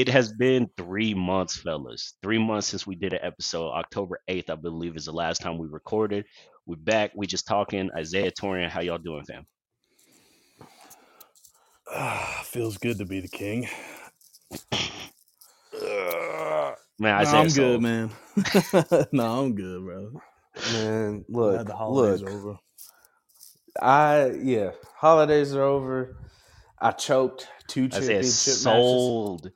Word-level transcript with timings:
It 0.00 0.08
has 0.08 0.32
been 0.32 0.70
three 0.78 1.12
months, 1.12 1.58
fellas. 1.58 2.14
Three 2.22 2.38
months 2.38 2.68
since 2.68 2.86
we 2.86 2.94
did 2.94 3.12
an 3.12 3.18
episode. 3.22 3.68
October 3.72 4.18
8th, 4.30 4.48
I 4.48 4.54
believe, 4.54 4.96
is 4.96 5.04
the 5.04 5.12
last 5.12 5.42
time 5.42 5.58
we 5.58 5.66
recorded. 5.68 6.24
We're 6.64 6.76
back. 6.76 7.10
We 7.14 7.26
just 7.26 7.46
talking. 7.46 7.90
Isaiah 7.94 8.30
Torian, 8.30 8.70
how 8.70 8.80
y'all 8.80 8.96
doing, 8.96 9.24
fam? 9.26 9.44
Ah, 11.92 12.40
feels 12.46 12.78
good 12.78 12.96
to 12.96 13.04
be 13.04 13.20
the 13.20 13.28
king. 13.28 13.68
Man, 15.82 16.74
Nah, 16.98 17.18
Isaiah, 17.18 17.40
I'm 17.40 17.50
so- 17.50 17.62
good, 17.62 17.82
man. 17.82 18.10
no, 19.12 19.40
I'm 19.42 19.54
good, 19.54 19.84
bro. 19.84 20.12
Man, 20.72 21.24
Glad 21.30 21.58
look, 21.58 21.66
the 21.66 21.76
holidays 21.76 22.22
look. 22.22 22.30
are 22.30 22.34
over. 22.38 22.58
I 23.82 24.30
yeah, 24.42 24.70
holidays 24.96 25.54
are 25.54 25.62
over. 25.62 26.16
I 26.80 26.92
choked 26.92 27.48
two 27.68 27.84
Isaiah 27.92 28.22
championship 28.22 28.62
matches. 28.62 28.62
sold, 28.62 29.50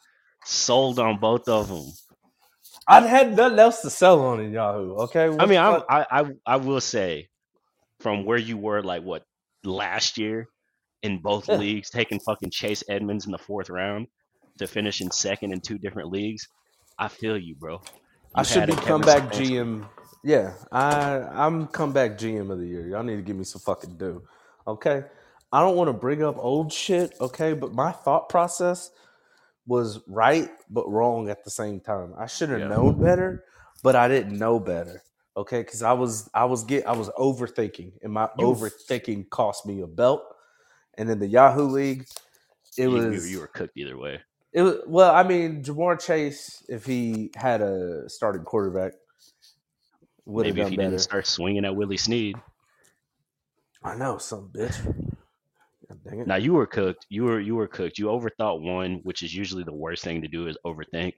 sold 0.45 0.99
on 1.01 1.21
both 1.21 1.49
of 1.49 1.69
them. 1.69 1.87
I 2.89 3.01
had 3.03 3.37
nothing 3.37 3.59
else 3.59 3.83
to 3.83 3.91
sell 3.91 4.21
on 4.23 4.41
in 4.41 4.53
Yahoo. 4.53 4.95
Okay, 5.05 5.29
I 5.39 5.47
What 5.47 5.47
mean, 5.47 5.59
I'm. 5.59 5.83
I, 5.89 6.07
I, 6.11 6.25
I 6.47 6.57
will 6.57 6.81
say, 6.81 7.29
from 8.01 8.27
where 8.27 8.39
you 8.39 8.57
were, 8.59 8.83
like 8.83 9.03
what 9.03 9.25
last 9.65 10.19
year 10.19 10.49
in 11.03 11.21
both 11.21 11.49
Yeah. 11.49 11.51
leagues, 11.51 11.91
taking 11.91 12.21
fucking 12.21 12.51
Chase 12.53 12.85
Edmonds 12.89 13.27
in 13.27 13.33
the 13.33 13.39
fourth 13.39 13.71
round 13.71 14.09
to 14.59 14.69
finish 14.69 15.01
in 15.03 15.11
second 15.13 15.53
in 15.53 15.61
two 15.63 15.79
different 15.79 16.11
leagues. 16.13 16.49
I 16.99 17.09
feel 17.09 17.39
you, 17.39 17.57
bro. 17.57 17.83
I 18.35 18.45
should 18.45 18.67
be 18.67 18.77
comeback. 18.77 19.31
GM. 19.33 19.87
Yeah, 20.25 20.55
I 20.73 21.19
I'm 21.35 21.67
comeback 21.69 22.19
GM 22.19 22.51
of 22.53 22.59
the 22.61 22.67
year. 22.67 22.89
Y'all 22.89 23.03
need 23.05 23.17
to 23.17 23.23
give 23.23 23.37
me 23.37 23.45
some 23.45 23.61
fucking 23.63 23.99
due. 23.99 24.23
Okay, 24.67 25.05
I 25.53 25.61
don't 25.61 25.77
want 25.77 25.89
to 25.89 25.95
bring 25.95 26.23
up 26.25 26.37
old 26.39 26.73
shit. 26.73 27.15
Okay, 27.21 27.55
but 27.55 27.75
my 27.75 27.93
thought 27.93 28.31
process 28.31 28.91
was 29.67 30.01
right 30.09 30.51
but 30.71 30.89
wrong 30.91 31.29
at 31.31 31.45
the 31.45 31.51
same 31.51 31.81
time. 31.81 32.15
I 32.19 32.27
should 32.27 32.51
have 32.51 32.61
Yeah. 32.61 32.69
known 32.69 33.01
better, 33.03 33.45
but 33.83 33.97
I 33.97 34.09
didn't 34.09 34.39
know 34.39 34.59
better. 34.61 35.03
Okay, 35.37 35.61
because 35.63 35.83
I 35.83 35.93
was 35.93 36.29
I 36.35 36.45
was 36.45 36.65
get 36.65 36.87
I 36.87 36.93
was 36.93 37.09
overthinking, 37.11 37.93
and 38.03 38.13
my 38.13 38.29
You- 38.39 38.47
overthinking 38.47 39.31
cost 39.31 39.67
me 39.67 39.81
a 39.81 39.87
belt. 39.87 40.23
And 40.97 41.11
in 41.11 41.19
the 41.19 41.27
Yahoo 41.27 41.67
League, 41.67 42.07
it 42.79 42.85
You- 42.85 42.91
was 42.91 43.31
you 43.31 43.41
were 43.41 43.49
cooked 43.49 43.77
either 43.77 43.99
way. 43.99 44.21
it 44.53 44.63
was 44.63 44.77
well. 44.87 45.13
I 45.15 45.23
mean, 45.25 45.63
Ja'Marr 45.65 45.99
Chase, 46.01 46.63
if 46.69 46.85
he 46.87 47.33
had 47.35 47.63
a 47.63 48.09
starting 48.09 48.45
quarterback, 48.45 48.93
would 50.27 50.47
have 50.47 50.55
Maybe 50.55 50.65
if 50.67 50.71
he 50.71 50.77
better. 50.77 50.91
didn't 50.91 51.03
start 51.03 51.27
swinging 51.27 51.65
at 51.65 51.75
Willie 51.75 51.97
Sneed. 51.97 52.37
I 53.83 53.97
know, 53.97 54.19
some 54.19 54.49
bitch. 54.51 55.14
God 56.05 56.11
dang 56.11 56.21
it. 56.21 56.29
Now 56.29 56.37
you 56.37 56.55
were 56.55 56.67
cooked. 56.67 57.07
You 57.11 57.25
were 57.25 57.41
you 57.41 57.57
were 57.57 57.69
cooked. 57.69 57.99
You 57.99 58.07
overthought 58.07 58.63
one, 58.63 59.01
which 59.03 59.23
is 59.23 59.35
usually 59.35 59.65
the 59.65 59.75
worst 59.75 60.05
thing 60.05 60.23
to 60.23 60.29
do 60.29 60.47
is 60.47 60.59
overthink. 60.67 61.15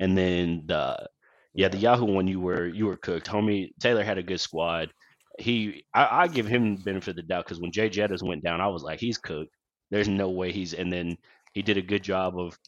And 0.00 0.16
then 0.16 0.64
the 0.66 1.08
yeah, 1.54 1.68
the 1.68 1.78
Yahoo 1.78 2.06
one 2.06 2.26
you 2.28 2.40
were 2.40 2.66
you 2.66 2.86
were 2.86 2.96
cooked. 2.96 3.28
Homie 3.28 3.70
Taylor 3.80 4.04
had 4.04 4.18
a 4.18 4.22
good 4.22 4.40
squad. 4.40 4.90
He 5.38 5.84
I, 5.94 6.22
I 6.24 6.28
give 6.28 6.46
him 6.46 6.76
the 6.76 6.82
benefit 6.82 7.10
of 7.10 7.16
the 7.16 7.22
doubt 7.22 7.46
because 7.46 7.60
when 7.60 7.72
Jay 7.72 7.90
Jettas 7.90 8.22
went 8.26 8.44
down, 8.44 8.60
I 8.60 8.68
was 8.68 8.82
like, 8.82 9.00
he's 9.00 9.18
cooked. 9.18 9.52
There's 9.90 10.08
no 10.08 10.30
way 10.30 10.52
he's 10.52 10.74
and 10.74 10.92
then 10.92 11.16
he 11.54 11.62
did 11.62 11.76
a 11.78 11.82
good 11.82 12.02
job 12.02 12.38
of 12.38 12.58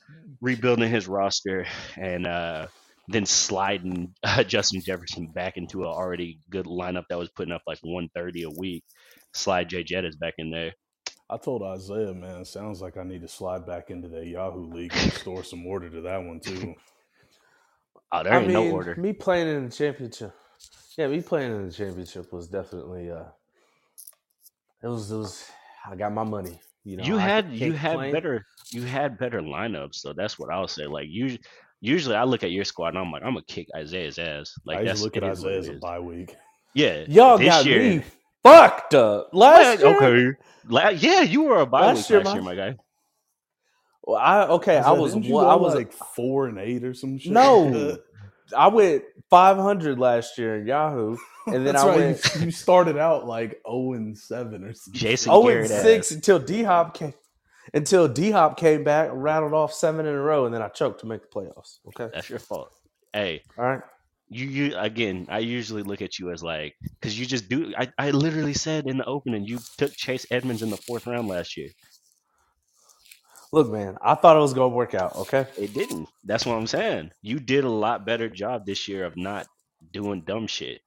rebuilding 0.41 0.91
his 0.91 1.09
roster 1.09 1.67
and 1.97 2.27
uh 2.27 2.67
then 3.09 3.27
sliding 3.27 4.15
uh, 4.25 4.45
Justin 4.45 4.83
Jefferson 4.83 5.29
back 5.29 5.57
into 5.57 5.83
an 5.83 5.89
already 5.89 6.41
good 6.51 6.67
lineup 6.67 7.05
that 7.11 7.19
was 7.19 7.31
putting 7.31 7.53
up 7.53 7.63
like 7.67 7.79
130 7.83 8.45
a 8.45 8.51
week. 8.51 8.85
Slide 9.35 9.69
Jay 9.69 9.85
Jettas 9.85 10.19
back 10.19 10.35
in 10.39 10.51
there. 10.51 10.73
I 11.31 11.37
told 11.39 11.63
Isaiah, 11.63 12.13
man, 12.15 12.43
it 12.43 12.47
sounds 12.47 12.81
like 12.83 12.97
I 12.97 13.03
need 13.03 13.23
to 13.23 13.29
slide 13.29 13.67
back 13.67 13.91
into 13.91 14.09
the 14.09 14.27
Yahoo 14.27 14.67
League 14.73 14.93
and 14.95 15.05
restore 15.13 15.43
some 15.43 15.67
order 15.67 15.89
to 15.91 16.01
that 16.03 16.23
one 16.23 16.41
too. 16.41 16.75
Oh, 18.13 18.23
there 18.23 18.33
I 18.35 18.39
ain't 18.39 18.47
mean, 18.49 18.55
no 18.55 18.71
order. 18.71 18.95
me 18.97 19.13
playing 19.13 19.49
in 19.49 19.65
the 19.65 19.71
championship. 19.75 20.33
Yeah, 20.97 21.09
me 21.09 21.21
playing 21.23 21.53
in 21.53 21.67
the 21.67 21.73
championship 21.73 22.33
was 22.33 22.47
definitely. 22.49 23.11
uh 23.11 23.25
It 24.83 24.87
was. 24.89 25.11
It 25.11 25.17
was. 25.17 25.49
I 25.91 25.97
got 25.97 26.13
my 26.13 26.25
money. 26.25 26.61
You 26.85 26.99
know, 26.99 27.05
you 27.05 27.17
I 27.17 27.21
had 27.21 27.51
you 27.53 27.73
had 27.73 27.93
complain. 27.93 28.13
better 28.13 28.47
you 28.71 28.83
had 28.83 29.17
better 29.19 29.41
lineups 29.41 29.95
so 29.95 30.13
that's 30.13 30.39
what 30.39 30.51
i'll 30.53 30.69
say 30.69 30.85
like 30.87 31.07
usually 31.09 31.41
usually 31.81 32.15
i 32.15 32.25
look 32.25 32.45
at 32.45 32.51
your 32.51 32.65
squad 32.65 32.89
and 32.89 32.99
i'm 32.99 33.11
like 33.11 33.23
i'm 33.23 33.31
gonna 33.33 33.45
kick 33.49 33.69
isaiah's 33.75 34.19
ass 34.19 34.53
like 34.67 34.79
I 34.81 34.85
that's 34.85 35.01
usually 35.01 35.07
look 35.07 35.17
at 35.17 35.23
it 35.23 35.33
is 35.33 35.43
what 35.43 35.49
Isaiah 35.53 35.59
as 35.61 35.69
a 35.69 35.73
is. 35.77 35.81
bye 35.81 35.99
week. 35.99 36.37
yeah 36.75 37.05
Y'all 37.09 37.39
this 37.39 37.49
got 37.49 37.65
year- 37.65 37.81
me 38.01 38.05
fucked 38.45 38.95
up 38.95 39.31
last 39.33 39.83
Well, 39.83 40.01
year. 40.13 40.29
okay 40.31 40.39
La- 40.69 40.89
yeah 40.91 41.23
you 41.23 41.43
were 41.43 41.61
a 41.61 41.67
bye 41.67 41.87
Last 41.87 41.97
week 41.97 42.11
year, 42.11 42.19
last 42.21 42.27
my- 42.27 42.35
year 42.35 42.43
my 42.43 42.55
guy 42.55 42.77
Well, 44.03 44.19
I 44.19 44.43
okay. 44.49 44.77
I 44.77 44.93
was. 44.93 45.13
didn't 45.15 45.27
you 45.27 45.35
one- 45.35 45.47
I 45.47 45.55
was 45.57 45.75
like 45.75 45.93
four 45.93 46.47
and 46.47 46.59
eight 46.59 46.85
or 46.85 46.93
some 46.95 47.19
shit. 47.19 47.33
No. 47.33 47.97
I 48.57 48.69
went 48.69 49.03
500 49.31 49.99
last 49.99 50.37
year 50.37 50.57
in 50.61 50.67
Yahoo, 50.67 51.17
and 51.47 51.55
then 51.55 51.65
That's 51.65 51.83
I 51.83 51.89
right. 51.89 51.97
went 51.97 52.35
You, 52.37 52.41
you 52.45 52.51
started 52.51 52.99
out 52.99 53.27
like 53.27 53.59
zero 53.67 53.95
and 53.95 54.17
seven 54.17 54.63
or 54.65 54.75
something. 54.75 55.01
jason 55.01 55.33
Oh, 55.33 55.43
Garrett 55.43 55.71
and 55.71 55.73
ass. 55.75 55.83
six 55.83 56.11
until 56.11 56.39
D 56.39 56.63
Hop 56.63 56.93
came. 56.95 57.15
Until 57.73 58.07
D 58.07 58.31
Hop 58.31 58.59
came 58.59 58.85
back, 58.85 59.09
rattled 59.13 59.55
off 59.55 59.73
seven 59.73 60.05
in 60.05 60.15
a 60.15 60.21
row, 60.21 60.45
and 60.45 60.55
then 60.55 60.61
I 60.61 60.69
choked 60.69 61.01
to 61.01 61.07
make 61.07 61.23
the 61.23 61.29
playoffs. 61.29 61.79
Okay, 61.89 62.11
that's 62.13 62.29
your 62.29 62.39
fault 62.39 62.71
hey 63.15 63.43
all 63.57 63.65
right. 63.65 63.81
You 64.29 64.47
you 64.47 64.77
again 64.77 65.27
i 65.29 65.39
usually 65.39 65.83
look 65.83 66.01
at 66.03 66.19
you 66.19 66.31
as 66.31 66.43
like 66.43 66.75
because 67.01 67.19
you 67.19 67.27
just 67.27 67.49
do 67.49 67.73
I, 67.77 67.89
I 67.99 68.11
literally 68.11 68.55
said 68.55 68.87
in 68.87 68.97
the 68.99 69.05
opening 69.05 69.45
you 69.45 69.59
took 69.77 69.93
chase 69.93 70.27
edmonds 70.31 70.63
in 70.63 70.71
the 70.71 70.77
fourth 70.79 71.07
round 71.07 71.29
last 71.29 71.57
year 71.57 71.69
Look, 73.53 73.71
man, 73.71 73.97
I 74.03 74.17
thought 74.17 74.37
it 74.37 74.41
was 74.41 74.53
gonna 74.53 74.75
work 74.75 74.95
out. 74.95 75.15
Okay, 75.15 75.47
It 75.57 75.73
didn't. 75.75 76.09
That's 76.25 76.45
what 76.45 76.55
I'm 76.57 76.67
saying. 76.67 77.13
You 77.23 77.39
did 77.39 77.63
a 77.63 77.69
lot 77.69 78.05
better 78.05 78.29
job 78.29 78.67
this 78.67 78.89
year 78.89 79.05
of 79.05 79.17
not 79.17 79.47
doing 79.93 80.23
dumb 80.23 80.49
shit. 80.49 80.81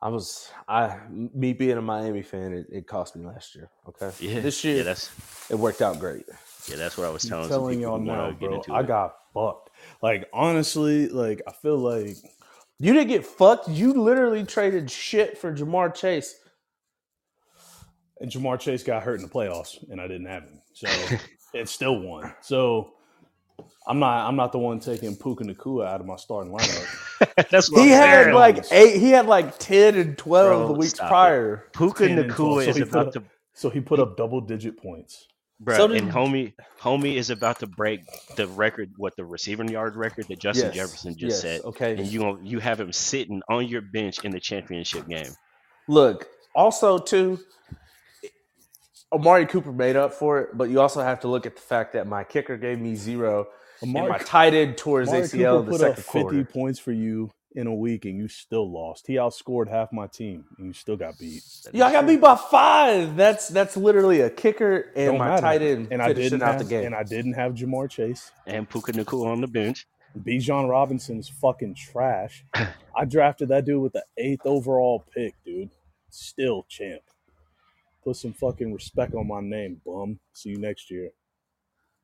I 0.00 0.10
was 0.10 0.48
I 0.68 1.00
me 1.10 1.54
being 1.54 1.76
a 1.76 1.82
Miami 1.82 2.22
fan, 2.22 2.52
it, 2.52 2.66
it 2.70 2.86
cost 2.86 3.16
me 3.16 3.26
last 3.26 3.56
year. 3.56 3.68
Okay, 3.88 4.12
Yeah. 4.20 4.40
this 4.42 4.62
year 4.62 4.76
Yeah, 4.76 4.82
that's 4.84 5.10
it 5.50 5.56
worked 5.58 5.82
out 5.82 5.98
great. 5.98 6.24
yeah, 6.68 6.76
that's 6.76 6.96
what 6.96 7.08
I 7.08 7.10
was 7.10 7.24
telling, 7.24 7.48
telling 7.48 7.80
y'all 7.80 7.98
now, 7.98 8.30
bro. 8.30 8.62
I 8.70 8.84
got 8.84 9.14
fucked. 9.34 9.70
Like 10.02 10.28
honestly, 10.32 11.08
like 11.08 11.42
I 11.46 11.52
feel 11.52 11.78
like 11.78 12.16
You 12.78 12.92
didn't 12.92 13.08
get 13.08 13.24
fucked. 13.26 13.68
You 13.68 13.92
literally 13.94 14.44
traded 14.44 14.90
shit 14.90 15.38
for 15.38 15.52
Ja'Marr 15.54 15.94
Chase. 15.94 16.34
and 18.20 18.30
Ja'Marr 18.30 18.58
Chase 18.58 18.82
got 18.82 19.02
hurt 19.02 19.16
in 19.16 19.22
the 19.22 19.28
playoffs, 19.32 19.78
and 19.90 20.00
I 20.00 20.06
didn't 20.08 20.26
have 20.26 20.44
him, 20.44 20.60
so 20.74 20.88
it 21.54 21.68
still 21.68 21.98
won. 22.00 22.32
So 22.40 22.94
I'm 23.86 23.98
not 23.98 24.28
I'm 24.28 24.36
not 24.36 24.52
the 24.52 24.58
one 24.58 24.80
taking 24.80 25.16
Puka 25.16 25.44
Nacua 25.44 25.86
out 25.86 26.00
of 26.00 26.06
my 26.06 26.16
starting 26.16 26.52
lineup. 26.52 27.28
that's 27.50 27.70
what 27.70 27.82
He 27.82 27.92
I'm 27.92 27.98
had 28.00 28.24
saying. 28.24 28.34
like 28.34 28.64
eight. 28.72 29.00
He 29.00 29.10
had 29.10 29.26
like 29.26 29.58
ten 29.58 29.96
and 29.96 30.16
twelve 30.18 30.66
Bro, 30.66 30.66
the 30.68 30.72
weeks 30.74 30.94
stop 30.94 31.06
it. 31.06 31.08
prior. 31.08 31.68
Puka 31.72 32.08
10 32.08 32.18
and 32.18 32.30
12, 32.30 32.50
Nacua 32.58 32.64
so 32.64 32.70
is 32.70 32.76
he 32.76 32.82
put 32.84 32.90
about 32.90 33.06
up- 33.08 33.12
to 33.14 33.22
So 33.54 33.70
he 33.70 33.80
put 33.80 34.00
up 34.00 34.16
double 34.16 34.40
digit 34.40 34.76
points. 34.76 35.26
Bro, 35.64 35.76
So 35.76 35.88
did- 35.88 36.02
and 36.02 36.12
homie 36.12 36.52
homie 36.80 37.14
is 37.14 37.30
about 37.30 37.58
to 37.60 37.66
break 37.66 38.00
the 38.36 38.46
record 38.48 38.90
what 38.96 39.14
the 39.16 39.24
receiving 39.24 39.68
yard 39.68 39.96
record 39.96 40.26
that 40.28 40.38
Justin 40.38 40.66
Yes, 40.66 40.74
Jefferson 40.76 41.16
just 41.16 41.42
yes, 41.44 41.60
set. 41.60 41.64
Okay. 41.64 41.92
And 41.96 42.06
you 42.06 42.20
gon- 42.20 42.44
you 42.44 42.58
have 42.58 42.80
him 42.80 42.92
sitting 42.92 43.40
on 43.48 43.66
your 43.68 43.80
bench 43.82 44.24
in 44.24 44.32
the 44.32 44.40
championship 44.40 45.06
game. 45.08 45.32
Look, 45.88 46.28
also 46.54 46.98
too, 46.98 47.38
Amari 49.12 49.46
Cooper 49.46 49.72
made 49.72 49.96
up 49.96 50.14
for 50.14 50.40
it, 50.40 50.56
but 50.56 50.70
you 50.70 50.80
also 50.80 51.02
have 51.02 51.20
to 51.20 51.28
look 51.28 51.44
at 51.46 51.54
the 51.56 51.62
fact 51.62 51.92
that 51.92 52.06
my 52.06 52.24
kicker 52.24 52.56
gave 52.56 52.78
me 52.78 52.94
zero, 52.94 53.46
and 53.82 53.94
Amari, 53.94 54.10
my 54.10 54.18
tight 54.18 54.54
end 54.54 54.76
tore 54.78 55.00
his 55.00 55.10
Amari 55.10 55.24
ACL 55.24 55.58
in 55.60 55.64
Cooper 55.66 55.70
the 55.78 55.78
put 55.78 55.90
up 55.90 55.96
50 55.96 56.10
quarter. 56.10 56.44
points 56.44 56.78
for 56.78 56.92
you 56.92 57.30
in 57.54 57.66
a 57.66 57.74
week, 57.74 58.04
and 58.04 58.16
you 58.18 58.28
still 58.28 58.70
lost. 58.70 59.06
He 59.06 59.14
outscored 59.14 59.68
half 59.68 59.92
my 59.92 60.06
team, 60.06 60.44
and 60.58 60.66
you 60.68 60.72
still 60.72 60.96
got 60.96 61.18
beat. 61.18 61.42
That 61.64 61.74
Yeah, 61.74 61.86
I 61.86 61.92
got 61.92 62.00
true. 62.02 62.08
beat 62.14 62.20
by 62.20 62.36
five. 62.36 63.16
That's 63.16 63.48
that's 63.48 63.76
literally 63.76 64.20
a 64.20 64.30
kicker 64.30 64.90
and 64.96 65.06
Don't 65.12 65.18
my 65.18 65.28
matter. 65.28 65.42
tight 65.42 65.62
end 65.62 65.88
And 65.90 66.00
I 66.02 66.12
didn't 66.12 66.42
out 66.42 66.52
have, 66.54 66.58
the 66.62 66.64
game. 66.68 66.86
and 66.86 66.94
I 66.94 67.02
didn't 67.02 67.34
have 67.34 67.54
Ja'Marr 67.54 67.90
Chase. 67.90 68.30
and 68.46 68.68
Puka 68.68 68.92
Nacua 68.92 69.26
on 69.26 69.40
the 69.40 69.46
bench. 69.46 69.86
Bijan 70.18 70.68
Robinson 70.68 71.18
is 71.18 71.28
fucking 71.28 71.74
trash. 71.74 72.44
I 72.96 73.04
drafted 73.06 73.48
that 73.48 73.64
dude 73.64 73.80
with 73.82 73.94
the 73.94 74.04
eighth 74.18 74.42
overall 74.44 75.04
pick, 75.14 75.34
dude. 75.44 75.70
Still 76.10 76.66
champ. 76.68 77.00
Put 78.04 78.16
some 78.16 78.32
fucking 78.32 78.72
respect 78.74 79.14
on 79.14 79.26
my 79.28 79.40
name, 79.40 79.80
bum. 79.86 80.18
See 80.34 80.50
you 80.50 80.58
next 80.58 80.90
year. 80.90 81.10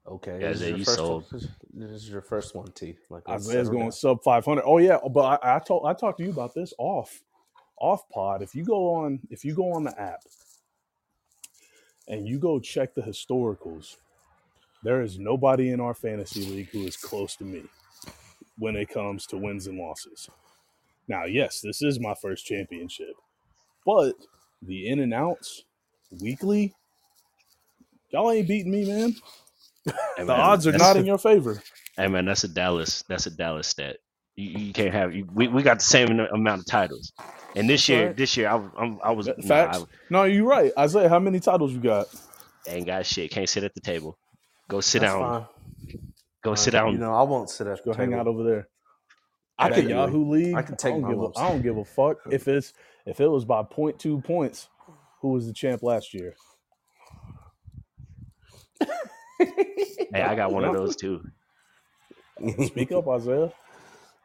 Okay, 0.08 0.40
Yeah, 0.40 0.52
this, 0.52 0.62
is 0.62 0.68
your 0.68 0.78
you 0.78 0.84
first 0.84 0.86
sold. 0.86 1.10
one. 1.10 1.26
this 1.74 1.90
is 1.90 2.10
your 2.10 2.22
first 2.22 2.54
one, 2.54 2.72
T. 2.72 2.96
Like 3.10 3.28
let's 3.28 3.48
Isaiah's 3.48 3.70
going 3.70 3.90
down. 3.90 3.92
sub 3.92 4.22
500. 4.24 4.62
Oh 4.66 4.78
yeah, 4.78 4.98
but 5.10 5.42
I, 5.44 5.56
I 5.56 5.58
told 5.60 5.86
I 5.86 5.94
talked 5.94 6.18
to 6.18 6.24
you 6.24 6.30
about 6.30 6.54
this 6.54 6.74
off 6.78 7.22
off 7.80 8.08
pod. 8.10 8.42
If 8.42 8.54
you 8.54 8.64
go 8.64 8.94
on 8.94 9.20
if 9.30 9.44
you 9.44 9.54
go 9.54 9.72
on 9.72 9.84
the 9.84 10.00
app 10.00 10.22
and 12.08 12.28
you 12.28 12.38
go 12.38 12.60
check 12.60 12.94
the 12.94 13.02
historicals, 13.02 13.96
there 14.84 15.02
is 15.02 15.18
nobody 15.18 15.70
in 15.70 15.80
our 15.80 15.94
fantasy 15.94 16.44
league 16.46 16.70
who 16.70 16.84
is 16.86 16.96
close 16.96 17.36
to 17.36 17.44
me 17.44 17.64
when 18.58 18.76
it 18.76 18.88
comes 18.90 19.26
to 19.26 19.38
wins 19.38 19.66
and 19.66 19.78
losses. 19.78 20.28
Now, 21.08 21.24
yes, 21.24 21.60
this 21.60 21.82
is 21.82 22.00
my 22.00 22.14
first 22.14 22.46
championship, 22.46 23.14
but 23.86 24.14
the 24.62 24.88
in 24.88 25.00
and 25.00 25.14
outs 25.14 25.64
weekly, 26.20 26.74
y'all 28.10 28.30
ain't 28.32 28.48
beating 28.48 28.72
me, 28.72 28.86
man. 28.86 29.16
Hey, 30.16 30.22
The 30.22 30.24
man, 30.26 30.40
odds 30.40 30.66
are 30.66 30.72
that's- 30.72 30.94
not 30.94 30.98
in 31.00 31.06
your 31.06 31.18
favor. 31.18 31.62
Hey 31.96 32.06
man, 32.08 32.24
that's 32.26 32.44
a 32.44 32.48
Dallas. 32.48 33.02
That's 33.08 33.26
a 33.26 33.30
Dallas 33.30 33.66
stat. 33.66 33.96
You, 34.36 34.50
you 34.66 34.72
can't 34.72 34.94
have. 34.94 35.14
You, 35.14 35.26
we 35.34 35.48
we 35.48 35.62
got 35.64 35.78
the 35.80 35.84
same 35.84 36.20
amount 36.20 36.60
of 36.60 36.66
titles, 36.66 37.12
and 37.56 37.68
this 37.68 37.88
year, 37.88 38.06
right. 38.08 38.16
this 38.16 38.36
year 38.36 38.48
I 38.48 38.54
was 38.54 38.70
I'm, 38.78 38.98
I 39.02 39.10
was 39.10 39.26
nah, 39.26 39.34
Facts. 39.46 39.84
No, 40.10 40.22
you're 40.24 40.46
right. 40.46 40.70
Isaiah, 40.78 41.08
how 41.08 41.18
many 41.18 41.40
titles 41.40 41.72
you 41.72 41.80
got? 41.80 42.06
Ain't 42.68 42.86
got 42.86 43.04
shit. 43.04 43.30
Can't 43.32 43.48
sit 43.48 43.64
at 43.64 43.74
the 43.74 43.80
table. 43.80 44.16
Go 44.68 44.80
sit 44.80 45.00
That's 45.00 45.12
down. 45.12 45.22
fine. 45.22 45.46
Go 46.44 46.50
Fine. 46.50 46.56
sit 46.56 46.70
down. 46.70 46.92
You 46.92 46.98
know, 46.98 47.14
I 47.14 47.22
won't 47.22 47.50
sit 47.50 47.66
at 47.66 47.84
Go 47.84 47.90
the 47.92 47.96
hang 47.98 48.10
table. 48.10 48.20
out 48.20 48.26
over 48.28 48.44
there. 48.44 48.68
I 49.58 49.70
That 49.70 49.74
could 49.74 49.88
Yahoo 49.88 50.30
League. 50.30 50.54
I 50.54 50.62
can 50.62 50.76
take 50.76 50.90
I 50.90 51.00
don't 51.00 51.02
my 51.02 51.08
give 51.08 51.18
a, 51.18 51.22
lumps. 51.22 51.38
I 51.40 51.48
don't 51.48 51.62
give 51.62 51.76
a 51.78 51.84
fuck 51.84 52.18
if 52.30 52.46
it's 52.46 52.72
if 53.06 53.20
it 53.20 53.26
was 53.26 53.44
by 53.44 53.64
two 53.98 54.20
points. 54.20 54.68
Who 55.20 55.30
was 55.32 55.46
the 55.48 55.52
champ 55.52 55.82
last 55.82 56.14
year? 56.14 56.36
Hey, 59.38 60.22
I 60.22 60.34
got 60.34 60.52
one 60.52 60.64
of 60.64 60.74
those 60.74 60.96
too. 60.96 61.22
Speak 62.66 62.92
up, 62.92 63.08
Isaiah. 63.08 63.52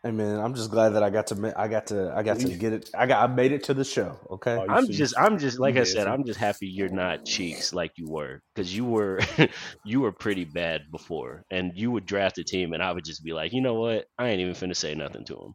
Hey 0.04 0.12
man, 0.12 0.38
I'm 0.38 0.54
just 0.54 0.70
glad 0.70 0.90
that 0.90 1.04
I 1.04 1.10
got 1.10 1.28
to 1.28 1.54
I 1.56 1.70
got 1.70 1.88
to 1.88 2.14
I 2.14 2.24
got 2.24 2.38
to 2.42 2.50
get 2.50 2.74
it. 2.74 2.90
I 2.94 3.06
got 3.06 3.30
I 3.30 3.34
made 3.34 3.54
it 3.54 3.64
to 3.66 3.74
the 3.74 3.86
show. 3.86 4.20
Okay. 4.32 4.58
Oh, 4.58 4.66
I'm 4.68 4.86
see- 4.86 4.94
just, 4.94 5.18
I'm 5.18 5.40
just, 5.40 5.60
like 5.60 5.78
I 5.78 5.84
said, 5.84 6.04
so- 6.04 6.10
I'm 6.10 6.26
just 6.26 6.40
happy 6.40 6.68
you're 6.68 6.90
not 6.90 7.24
cheeks 7.26 7.74
like 7.74 7.94
you 7.96 8.10
were, 8.10 8.42
because 8.54 8.76
you 8.76 8.84
were, 8.84 9.22
you 9.86 10.02
were 10.02 10.12
pretty 10.12 10.44
bad 10.44 10.92
before, 10.92 11.46
and 11.50 11.72
you 11.76 11.90
would 11.92 12.06
draft 12.06 12.38
a 12.38 12.44
team, 12.44 12.74
and 12.74 12.84
I 12.84 12.92
would 12.92 13.06
just 13.06 13.24
be 13.24 13.32
like, 13.32 13.54
you 13.54 13.62
know 13.62 13.76
what, 13.76 14.06
I 14.20 14.28
ain't 14.28 14.42
even 14.42 14.56
finna 14.56 14.76
say 14.76 14.94
nothing 14.94 15.24
to 15.26 15.36
him. 15.36 15.54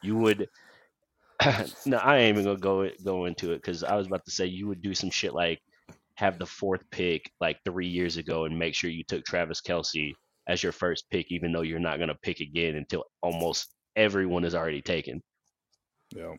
You 0.00 0.16
would, 0.18 0.48
no, 1.86 1.96
I 1.96 2.18
ain't 2.18 2.38
even 2.38 2.44
gonna 2.44 2.58
go 2.60 2.88
go 3.04 3.24
into 3.24 3.50
it, 3.52 3.56
because 3.56 3.82
I 3.82 3.96
was 3.96 4.06
about 4.06 4.24
to 4.26 4.30
say 4.30 4.46
you 4.46 4.68
would 4.68 4.80
do 4.80 4.94
some 4.94 5.10
shit 5.10 5.34
like 5.34 5.60
have 6.16 6.38
the 6.38 6.46
fourth 6.46 6.82
pick 6.90 7.30
like 7.40 7.58
three 7.64 7.88
years 7.88 8.16
ago, 8.16 8.44
and 8.44 8.58
make 8.58 8.74
sure 8.74 8.90
you 8.90 9.04
took 9.04 9.24
Travis 9.24 9.60
Kelce 9.60 10.12
as 10.48 10.62
your 10.62 10.72
first 10.72 11.04
pick, 11.10 11.26
even 11.30 11.52
though 11.52 11.62
you're 11.62 11.78
not 11.78 11.98
gonna 11.98 12.14
pick 12.22 12.40
again 12.40 12.74
until 12.76 13.04
almost 13.22 13.74
everyone 13.96 14.44
is 14.44 14.54
already 14.54 14.82
taken. 14.82 15.22
Yeah. 16.14 16.34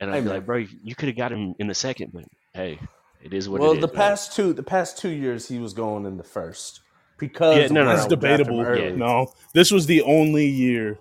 And 0.00 0.10
I'd 0.10 0.20
be 0.20 0.24
man. 0.26 0.34
like, 0.34 0.46
bro, 0.46 0.56
you 0.82 0.94
could 0.94 1.08
have 1.08 1.16
got 1.16 1.32
him 1.32 1.54
in 1.58 1.66
the 1.68 1.74
second, 1.74 2.10
but 2.12 2.24
hey, 2.54 2.78
it 3.22 3.32
is 3.32 3.48
what 3.48 3.56
it 3.56 3.58
is 3.58 3.62
well, 3.62 3.72
it 3.72 3.76
is. 3.76 3.80
the 3.82 3.86
man." 3.88 3.96
past 3.96 4.34
two 4.34 4.52
the 4.52 4.62
past 4.62 4.98
two 4.98 5.10
years 5.10 5.48
he 5.48 5.58
was 5.58 5.72
going 5.74 6.06
in 6.06 6.16
the 6.16 6.24
first 6.24 6.80
because 7.18 7.56
Yeah, 7.56 7.66
no, 7.68 7.82
no, 7.82 7.86
when 7.86 7.94
That's 7.96 8.06
I 8.06 8.08
debatable. 8.08 8.60
early. 8.60 8.92
No, 8.92 9.32
this 9.54 9.70
was 9.70 9.86
the 9.86 10.02
only 10.02 10.46
year 10.46 10.98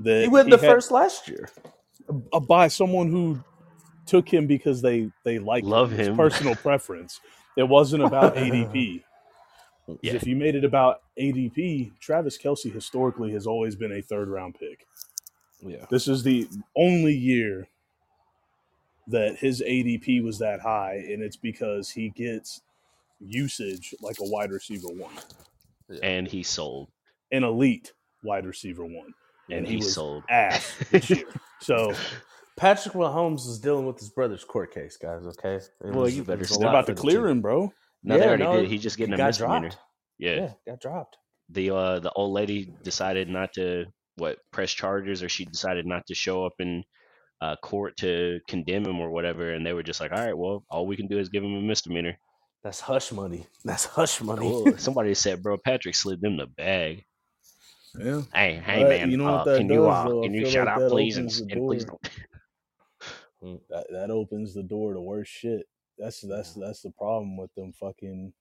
that 0.00 0.22
He 0.22 0.28
went 0.28 0.48
the 0.50 0.58
had- 0.58 0.70
first 0.70 0.90
last 0.90 1.28
year. 1.28 1.48
uh, 2.32 2.40
by 2.40 2.68
someone 2.68 3.10
who 3.10 3.42
took 4.06 4.32
him 4.32 4.46
because 4.46 4.82
they 4.82 5.10
they 5.24 5.38
like 5.38 5.64
Love 5.64 5.92
It's 5.98 6.08
him. 6.08 6.16
personal 6.16 6.54
preference. 6.56 7.20
It 7.56 7.64
wasn't 7.68 8.04
about 8.04 8.34
ADP. 8.36 9.02
Yeah. 10.02 10.14
If 10.14 10.26
you 10.26 10.36
made 10.36 10.54
it 10.56 10.64
about 10.64 11.02
ADP, 11.18 11.98
Travis 12.00 12.38
Kelce 12.38 12.72
historically 12.72 13.32
has 13.32 13.46
always 13.46 13.76
been 13.76 13.92
a 13.92 14.02
third 14.02 14.28
round 14.28 14.56
pick. 14.58 14.86
Yeah. 15.60 15.86
This 15.90 16.08
is 16.08 16.22
the 16.22 16.48
only 16.76 17.14
year 17.14 17.68
that 19.08 19.36
his 19.38 19.62
ADP 19.62 20.22
was 20.24 20.38
that 20.40 20.60
high, 20.60 20.94
and 21.08 21.22
it's 21.22 21.36
because 21.36 21.90
he 21.90 22.10
gets 22.10 22.62
usage 23.20 23.94
like 24.02 24.18
a 24.20 24.24
wide 24.24 24.50
receiver 24.50 24.88
one, 24.88 25.14
and 26.02 26.28
he 26.28 26.42
sold, 26.42 26.88
an 27.32 27.44
elite 27.44 27.92
wide 28.24 28.46
receiver 28.46 28.84
one, 28.84 29.14
and 29.50 29.66
he 29.66 29.74
he 29.74 29.76
was 29.78 29.94
sold. 29.94 30.24
ass 30.28 30.76
this 30.90 31.08
year. 31.10 31.26
So 31.60 31.92
Patrick 32.56 32.94
Mahomes 32.94 33.46
is 33.46 33.58
dealing 33.58 33.86
with 33.86 33.98
his 33.98 34.08
brother's 34.08 34.44
court 34.44 34.72
case, 34.72 34.96
guys. 34.96 35.26
Okay. 35.26 35.56
It 35.56 35.70
Well, 35.82 36.02
was- 36.02 36.16
you 36.16 36.24
better 36.24 36.44
stop. 36.44 36.60
they're 36.60 36.68
about 36.70 36.86
to 36.86 36.94
the 36.94 37.00
clear 37.00 37.20
team. 37.20 37.28
him, 37.28 37.40
bro. 37.42 37.72
No, 38.02 38.18
they 38.18 38.26
already 38.26 38.44
no, 38.44 38.56
did. 38.60 38.70
He's 38.70 38.82
just 38.82 38.96
getting 38.96 39.14
he 39.14 39.20
a 39.20 39.24
misdemeanor. 39.26 39.60
dropped. 39.70 39.78
Yeah. 40.18 40.34
Yeah, 40.36 40.52
got 40.66 40.80
dropped. 40.80 41.16
The 41.50 41.70
uh 41.70 41.98
the 42.00 42.10
old 42.12 42.32
lady 42.32 42.72
decided 42.82 43.28
not 43.28 43.52
to 43.54 43.86
what 44.16 44.38
press 44.50 44.72
charges, 44.72 45.22
or 45.22 45.28
she 45.28 45.44
decided 45.44 45.86
not 45.86 46.06
to 46.06 46.14
show 46.14 46.44
up 46.46 46.54
in 46.58 46.82
uh, 47.42 47.54
court 47.56 47.96
to 47.98 48.40
condemn 48.48 48.86
him 48.86 48.98
or 48.98 49.10
whatever, 49.10 49.52
and 49.52 49.64
they 49.66 49.74
were 49.74 49.82
just 49.82 50.00
like, 50.00 50.10
all 50.10 50.18
right, 50.24 50.36
well, 50.36 50.64
all 50.70 50.86
we 50.86 50.96
can 50.96 51.06
do 51.06 51.18
is 51.18 51.28
give 51.28 51.44
him 51.44 51.54
a 51.54 51.60
misdemeanor. 51.60 52.16
That's 52.64 52.80
hush 52.80 53.12
money. 53.12 53.46
That's 53.64 53.84
hush 53.84 54.22
money. 54.22 54.48
Well, 54.48 54.74
somebody 54.78 55.12
said, 55.14 55.42
bro, 55.42 55.58
Patrick 55.58 55.94
slid 55.94 56.20
them 56.22 56.38
the 56.38 56.46
bag. 56.46 57.04
Yeah. 57.98 58.22
Hey, 58.34 58.54
hey, 58.64 58.82
But 58.82 58.88
man, 58.88 59.10
you 59.10 59.18
know 59.18 59.26
uh, 59.28 59.32
what 59.36 59.44
that 59.44 59.58
can 59.58 59.68
you 59.68 59.86
uh, 59.86 60.04
can 60.22 60.34
you 60.34 60.46
like 60.46 60.56
out, 60.56 60.90
please, 60.90 61.18
and, 61.18 61.30
and 61.50 61.66
please 61.66 61.84
door. 61.84 61.98
don't. 63.46 63.68
that 63.68 63.86
that 63.90 64.10
opens 64.10 64.54
the 64.54 64.62
door 64.62 64.94
to 64.94 65.00
worse 65.00 65.28
shit. 65.28 65.66
That's 65.98 66.20
that's 66.20 66.54
that's 66.54 66.82
the 66.82 66.90
problem 66.90 67.36
with 67.36 67.54
them 67.54 67.72
fucking 67.72 68.32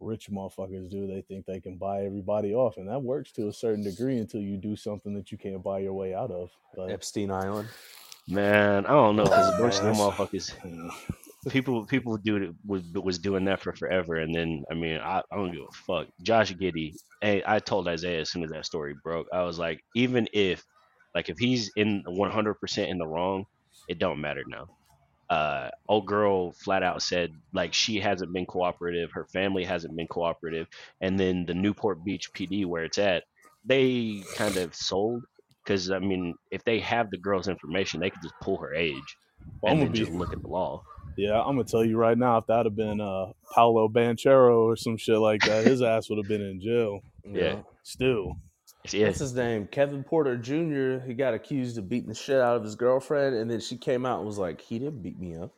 rich 0.00 0.30
motherfuckers. 0.30 0.90
Do 0.90 1.06
they 1.06 1.22
think 1.22 1.46
they 1.46 1.60
can 1.60 1.76
buy 1.76 2.04
everybody 2.04 2.54
off, 2.54 2.76
and 2.76 2.88
that 2.88 3.02
works 3.02 3.32
to 3.32 3.48
a 3.48 3.52
certain 3.52 3.84
degree 3.84 4.18
until 4.18 4.40
you 4.40 4.56
do 4.56 4.76
something 4.76 5.14
that 5.14 5.32
you 5.32 5.38
can't 5.38 5.62
buy 5.62 5.78
your 5.78 5.94
way 5.94 6.14
out 6.14 6.30
of. 6.30 6.50
But 6.76 6.90
Epstein 6.90 7.30
Island. 7.30 7.68
Man, 8.28 8.86
I 8.86 8.90
don't 8.90 9.16
know 9.16 9.24
because 9.24 9.48
a 9.48 9.58
bunch 9.60 9.78
of 9.78 9.84
them 9.84 9.94
motherfuckers, 9.96 10.54
mm, 10.60 10.90
people, 11.48 11.84
people 11.86 12.16
do 12.16 12.36
it 12.36 12.54
was 12.64 12.82
was 12.94 13.18
doing 13.18 13.44
that 13.46 13.60
for 13.60 13.72
forever, 13.72 14.16
and 14.16 14.34
then 14.34 14.64
I 14.70 14.74
mean, 14.74 14.98
I, 14.98 15.22
I 15.30 15.36
don't 15.36 15.52
give 15.52 15.62
a 15.62 15.72
fuck. 15.72 16.06
Josh 16.22 16.52
Giddey, 16.54 16.94
hey, 17.20 17.42
I 17.46 17.58
told 17.58 17.88
Isaiah 17.88 18.20
as 18.20 18.30
soon 18.30 18.44
as 18.44 18.50
that 18.50 18.66
story 18.66 18.94
broke, 19.02 19.26
I 19.32 19.42
was 19.42 19.58
like, 19.58 19.82
even 19.96 20.28
if, 20.32 20.64
like, 21.14 21.30
if 21.30 21.38
he's 21.38 21.72
in 21.74 22.04
one 22.06 22.30
hundred 22.30 22.54
percent 22.54 22.90
in 22.90 22.98
the 22.98 23.08
wrong, 23.08 23.44
it 23.88 23.98
don't 23.98 24.20
matter 24.20 24.44
now. 24.46 24.68
Uh, 25.30 25.70
old 25.88 26.06
girl 26.06 26.52
flat 26.52 26.82
out 26.82 27.02
said 27.02 27.32
like 27.54 27.72
she 27.72 27.98
hasn't 27.98 28.32
been 28.32 28.44
cooperative, 28.44 29.10
her 29.12 29.24
family 29.24 29.64
hasn't 29.64 29.96
been 29.96 30.06
cooperative, 30.08 30.66
and 31.00 31.18
then 31.18 31.46
the 31.46 31.54
Newport 31.54 32.04
Beach 32.04 32.32
PD 32.32 32.66
where 32.66 32.84
it's 32.84 32.98
at, 32.98 33.24
they 33.64 34.22
kind 34.34 34.56
of 34.56 34.74
sold 34.74 35.24
because 35.64 35.90
I 35.90 36.00
mean, 36.00 36.34
if 36.50 36.64
they 36.64 36.80
have 36.80 37.10
the 37.10 37.18
girl's 37.18 37.48
information, 37.48 38.00
they 38.00 38.10
could 38.10 38.22
just 38.22 38.34
pull 38.40 38.58
her 38.58 38.74
age 38.74 39.16
I'm 39.64 39.72
and 39.72 39.80
then 39.82 39.92
be 39.92 39.98
just 39.98 40.12
look 40.12 40.32
at 40.32 40.42
the 40.42 40.48
law. 40.48 40.82
yeah. 41.16 41.40
I'm 41.40 41.56
gonna 41.56 41.64
tell 41.64 41.84
you 41.84 41.96
right 41.96 42.18
now, 42.18 42.38
if 42.38 42.46
that 42.46 42.66
had 42.66 42.76
been 42.76 43.00
uh 43.00 43.32
Paolo 43.54 43.88
Banchero 43.88 44.64
or 44.64 44.76
some 44.76 44.96
shit 44.96 45.18
like 45.18 45.40
that, 45.42 45.64
his 45.64 45.82
ass 45.92 46.08
would 46.08 46.18
have 46.18 46.28
been 46.28 46.42
in 46.42 46.60
jail. 46.60 47.00
Yeah. 47.24 47.60
Still, 47.82 48.36
Yeah, 48.90 49.06
What's 49.06 49.20
his 49.20 49.34
name? 49.34 49.68
Kevin 49.68 50.02
Porter 50.02 50.36
Jr. 50.36 51.04
He 51.06 51.14
got 51.14 51.34
accused 51.34 51.78
of 51.78 51.88
beating 51.88 52.08
the 52.08 52.14
shit 52.14 52.40
out 52.40 52.56
of 52.56 52.64
his 52.64 52.74
girlfriend, 52.74 53.36
and 53.36 53.48
then 53.50 53.60
she 53.60 53.76
came 53.76 54.04
out 54.04 54.18
and 54.18 54.26
was 54.26 54.38
like, 54.38 54.60
"He 54.60 54.78
didn't 54.80 55.02
beat 55.02 55.18
me 55.20 55.36
up." 55.36 55.52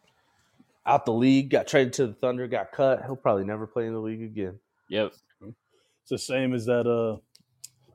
Out 0.87 1.07
the 1.07 1.13
league, 1.15 1.49
got 1.49 1.67
traded 1.67 1.95
to 1.95 2.07
the 2.09 2.13
Thunder, 2.13 2.47
got 2.47 2.71
cut. 2.73 3.03
He'll 3.07 3.17
probably 3.17 3.45
never 3.45 3.67
play 3.67 3.87
in 3.87 3.95
the 3.95 3.99
league 4.01 4.23
again. 4.23 4.59
yep. 4.91 5.15
it's 5.43 6.11
the 6.11 6.19
same 6.19 6.53
as 6.53 6.67
that 6.67 6.87
uh 6.87 7.17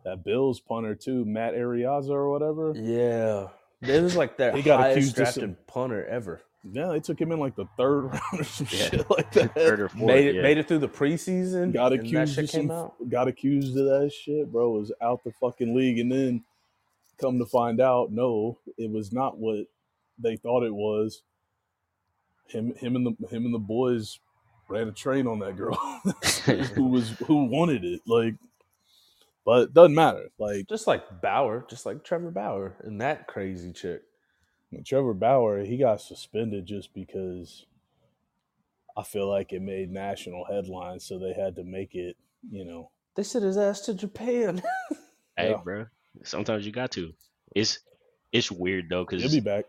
that 0.03 0.23
Bills 0.23 0.59
punter 0.59 0.95
too, 0.95 1.23
Matt 1.25 1.53
Araiza 1.53 2.09
or 2.09 2.31
whatever. 2.31 2.73
Yeah, 2.75 3.49
it 3.81 4.01
was 4.01 4.15
like 4.15 4.37
their 4.37 4.55
He 4.55 4.63
got 4.63 4.79
highest 4.79 4.97
accused 4.97 5.11
of 5.11 5.15
drafted 5.17 5.43
some- 5.43 5.57
punter 5.67 6.05
ever. 6.07 6.41
Yeah, 6.63 6.87
they 6.87 6.99
took 6.99 7.19
him 7.19 7.31
in 7.31 7.39
like 7.39 7.55
the 7.55 7.65
third 7.77 8.01
round 8.13 8.21
or 8.39 8.43
some 8.43 8.67
Yeah. 8.71 8.89
shit 8.89 9.09
like 9.09 9.31
that. 9.33 9.55
Third 9.55 9.79
or 9.79 9.89
fourth. 9.89 10.03
made 10.03 10.27
it 10.27 10.35
yeah. 10.35 10.41
made 10.41 10.57
it 10.57 10.67
through 10.67 10.79
the 10.79 10.89
preseason. 10.89 11.73
got 11.73 11.93
and 11.93 12.01
that 12.01 12.05
accused 12.05 12.35
shit 12.35 12.43
of 12.45 12.49
some, 12.49 12.61
came 12.61 12.71
out. 12.71 13.09
got 13.09 13.27
accused 13.27 13.77
of 13.77 13.85
that 13.85 14.11
shit, 14.13 14.51
bro. 14.51 14.71
Was 14.71 14.91
out 15.01 15.23
the 15.23 15.31
fucking 15.31 15.75
league, 15.75 15.99
and 15.99 16.11
then 16.11 16.43
come 17.17 17.39
to 17.39 17.45
find 17.45 17.79
out, 17.81 18.11
no, 18.11 18.57
it 18.77 18.91
was 18.91 19.11
not 19.13 19.37
what 19.37 19.65
they 20.17 20.35
thought 20.35 20.63
it 20.63 20.73
was. 20.73 21.21
Him, 22.47 22.73
him, 22.75 22.95
and 22.95 23.05
the 23.05 23.27
him 23.27 23.45
and 23.45 23.53
the 23.53 23.59
boys 23.59 24.19
ran 24.67 24.87
a 24.87 24.91
train 24.91 25.27
on 25.27 25.39
that 25.39 25.55
girl 25.55 25.75
who 26.75 26.85
was 26.85 27.09
who 27.27 27.45
wanted 27.45 27.83
it, 27.85 28.01
like. 28.05 28.35
But 29.45 29.63
it 29.63 29.73
doesn't 29.73 29.95
matter. 29.95 30.29
Like 30.37 30.67
Just 30.67 30.85
like 30.85 31.21
Bauer, 31.21 31.65
just 31.69 31.85
like 31.85 32.03
Trevor 32.03 32.29
Bauer 32.29 32.75
and 32.81 33.01
that 33.01 33.25
crazy 33.27 33.71
chick. 33.71 34.03
Trevor 34.85 35.13
Bauer, 35.13 35.63
he 35.63 35.77
got 35.77 36.01
suspended 36.01 36.65
just 36.65 36.93
because 36.93 37.65
I 38.97 39.03
feel 39.03 39.27
like 39.29 39.51
it 39.53 39.61
made 39.61 39.91
national 39.91 40.45
headlines, 40.45 41.03
so 41.05 41.17
they 41.17 41.33
had 41.33 41.55
to 41.55 41.63
make 41.63 41.95
it, 41.95 42.15
you 42.51 42.65
know, 42.65 42.91
They 43.15 43.23
sent 43.23 43.45
his 43.45 43.57
ass 43.57 43.81
to 43.81 43.93
Japan. 43.93 44.61
Hey, 45.37 45.51
Yeah. 45.51 45.61
bro. 45.63 45.85
Sometimes 46.25 46.65
you 46.65 46.73
got 46.73 46.91
to. 46.91 47.13
It's 47.55 47.79
it's 48.33 48.51
weird 48.51 48.89
though 48.89 49.05
because 49.05 49.21
he'll 49.23 49.31
be 49.31 49.39
back. 49.39 49.65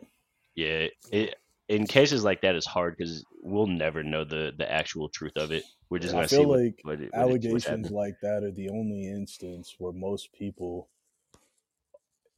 yeah, 0.56 0.88
it 1.12 1.36
in 1.68 1.86
cases 1.86 2.24
like 2.24 2.40
that 2.40 2.56
it's 2.56 2.66
hard 2.66 2.96
because 2.98 3.24
we'll 3.40 3.68
never 3.68 4.02
know 4.02 4.24
the 4.24 4.52
the 4.58 4.68
actual 4.70 5.08
truth 5.08 5.36
of 5.36 5.52
it. 5.52 5.62
We're 5.88 6.00
just 6.00 6.12
I 6.12 6.18
gonna 6.18 6.28
see 6.28 6.36
feel 6.38 6.48
what, 6.48 6.60
like 6.60 6.80
what, 6.82 6.98
what 6.98 7.06
it- 7.06 7.14
allegations 7.14 7.64
happening. 7.66 7.92
like 7.92 8.14
that 8.20 8.42
are 8.42 8.50
the 8.50 8.68
only 8.70 9.06
instance 9.08 9.76
where 9.78 9.92
most 9.92 10.32
people 10.32 10.88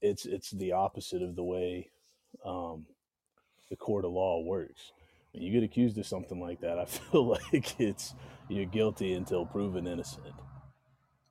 it's 0.02 0.26
it's 0.26 0.50
the 0.50 0.73
opposite 0.73 1.23
of 1.23 1.35
the 1.35 1.42
way 1.45 1.90
um, 2.44 2.86
the 3.70 3.76
court 3.76 4.04
of 4.04 4.12
law 4.12 4.42
works. 4.42 4.92
When 5.32 5.42
you 5.42 5.52
get 5.52 5.64
accused 5.64 5.98
of 5.98 6.06
something 6.06 6.40
like 6.40 6.60
that 6.60 6.78
i 6.78 6.84
feel 6.86 7.26
like 7.26 7.80
it's 7.80 8.14
you're 8.48 8.66
guilty 8.66 9.14
until 9.14 9.46
proven 9.46 9.86
innocent. 9.86 10.34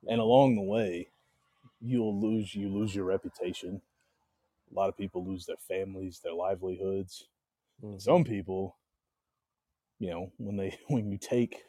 And 0.08 0.20
along 0.20 0.56
the 0.56 0.62
way 0.62 1.08
you'll 1.80 2.20
lose 2.20 2.54
you 2.54 2.68
lose 2.68 2.94
your 2.94 3.04
reputation. 3.06 3.82
A 4.70 4.74
lot 4.74 4.88
of 4.88 4.96
people 4.96 5.26
lose 5.26 5.46
their 5.46 5.56
families 5.68 6.20
their 6.22 6.34
livelihoods. 6.34 7.28
Some 7.98 8.24
people 8.24 8.76
you 9.98 10.10
know 10.10 10.32
when 10.38 10.56
they 10.56 10.78
when 10.88 11.10
you 11.10 11.18
take 11.18 11.62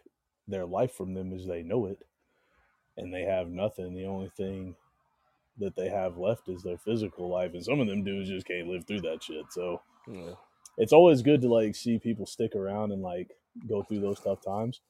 their 0.47 0.65
life 0.65 0.93
from 0.93 1.13
them 1.13 1.33
as 1.33 1.45
they 1.47 1.63
know 1.63 1.85
it, 1.85 1.99
and 2.97 3.13
they 3.13 3.23
have 3.23 3.47
nothing. 3.49 3.93
The 3.95 4.05
only 4.05 4.29
thing 4.29 4.75
that 5.57 5.75
they 5.75 5.89
have 5.89 6.17
left 6.17 6.49
is 6.49 6.63
their 6.63 6.77
physical 6.77 7.29
life, 7.29 7.53
and 7.53 7.63
some 7.63 7.79
of 7.79 7.87
them 7.87 8.03
dudes 8.03 8.29
just 8.29 8.47
can't 8.47 8.67
live 8.67 8.85
through 8.85 9.01
that 9.01 9.23
shit. 9.23 9.45
So 9.51 9.81
Yeah. 10.07 10.35
it's 10.77 10.93
always 10.93 11.21
good 11.21 11.41
to 11.41 11.47
like 11.53 11.75
see 11.75 11.99
people 11.99 12.25
stick 12.25 12.55
around 12.55 12.91
and 12.91 13.01
like 13.01 13.31
go 13.67 13.83
through 13.83 14.01
those 14.01 14.19
tough 14.19 14.41
times 14.41 14.81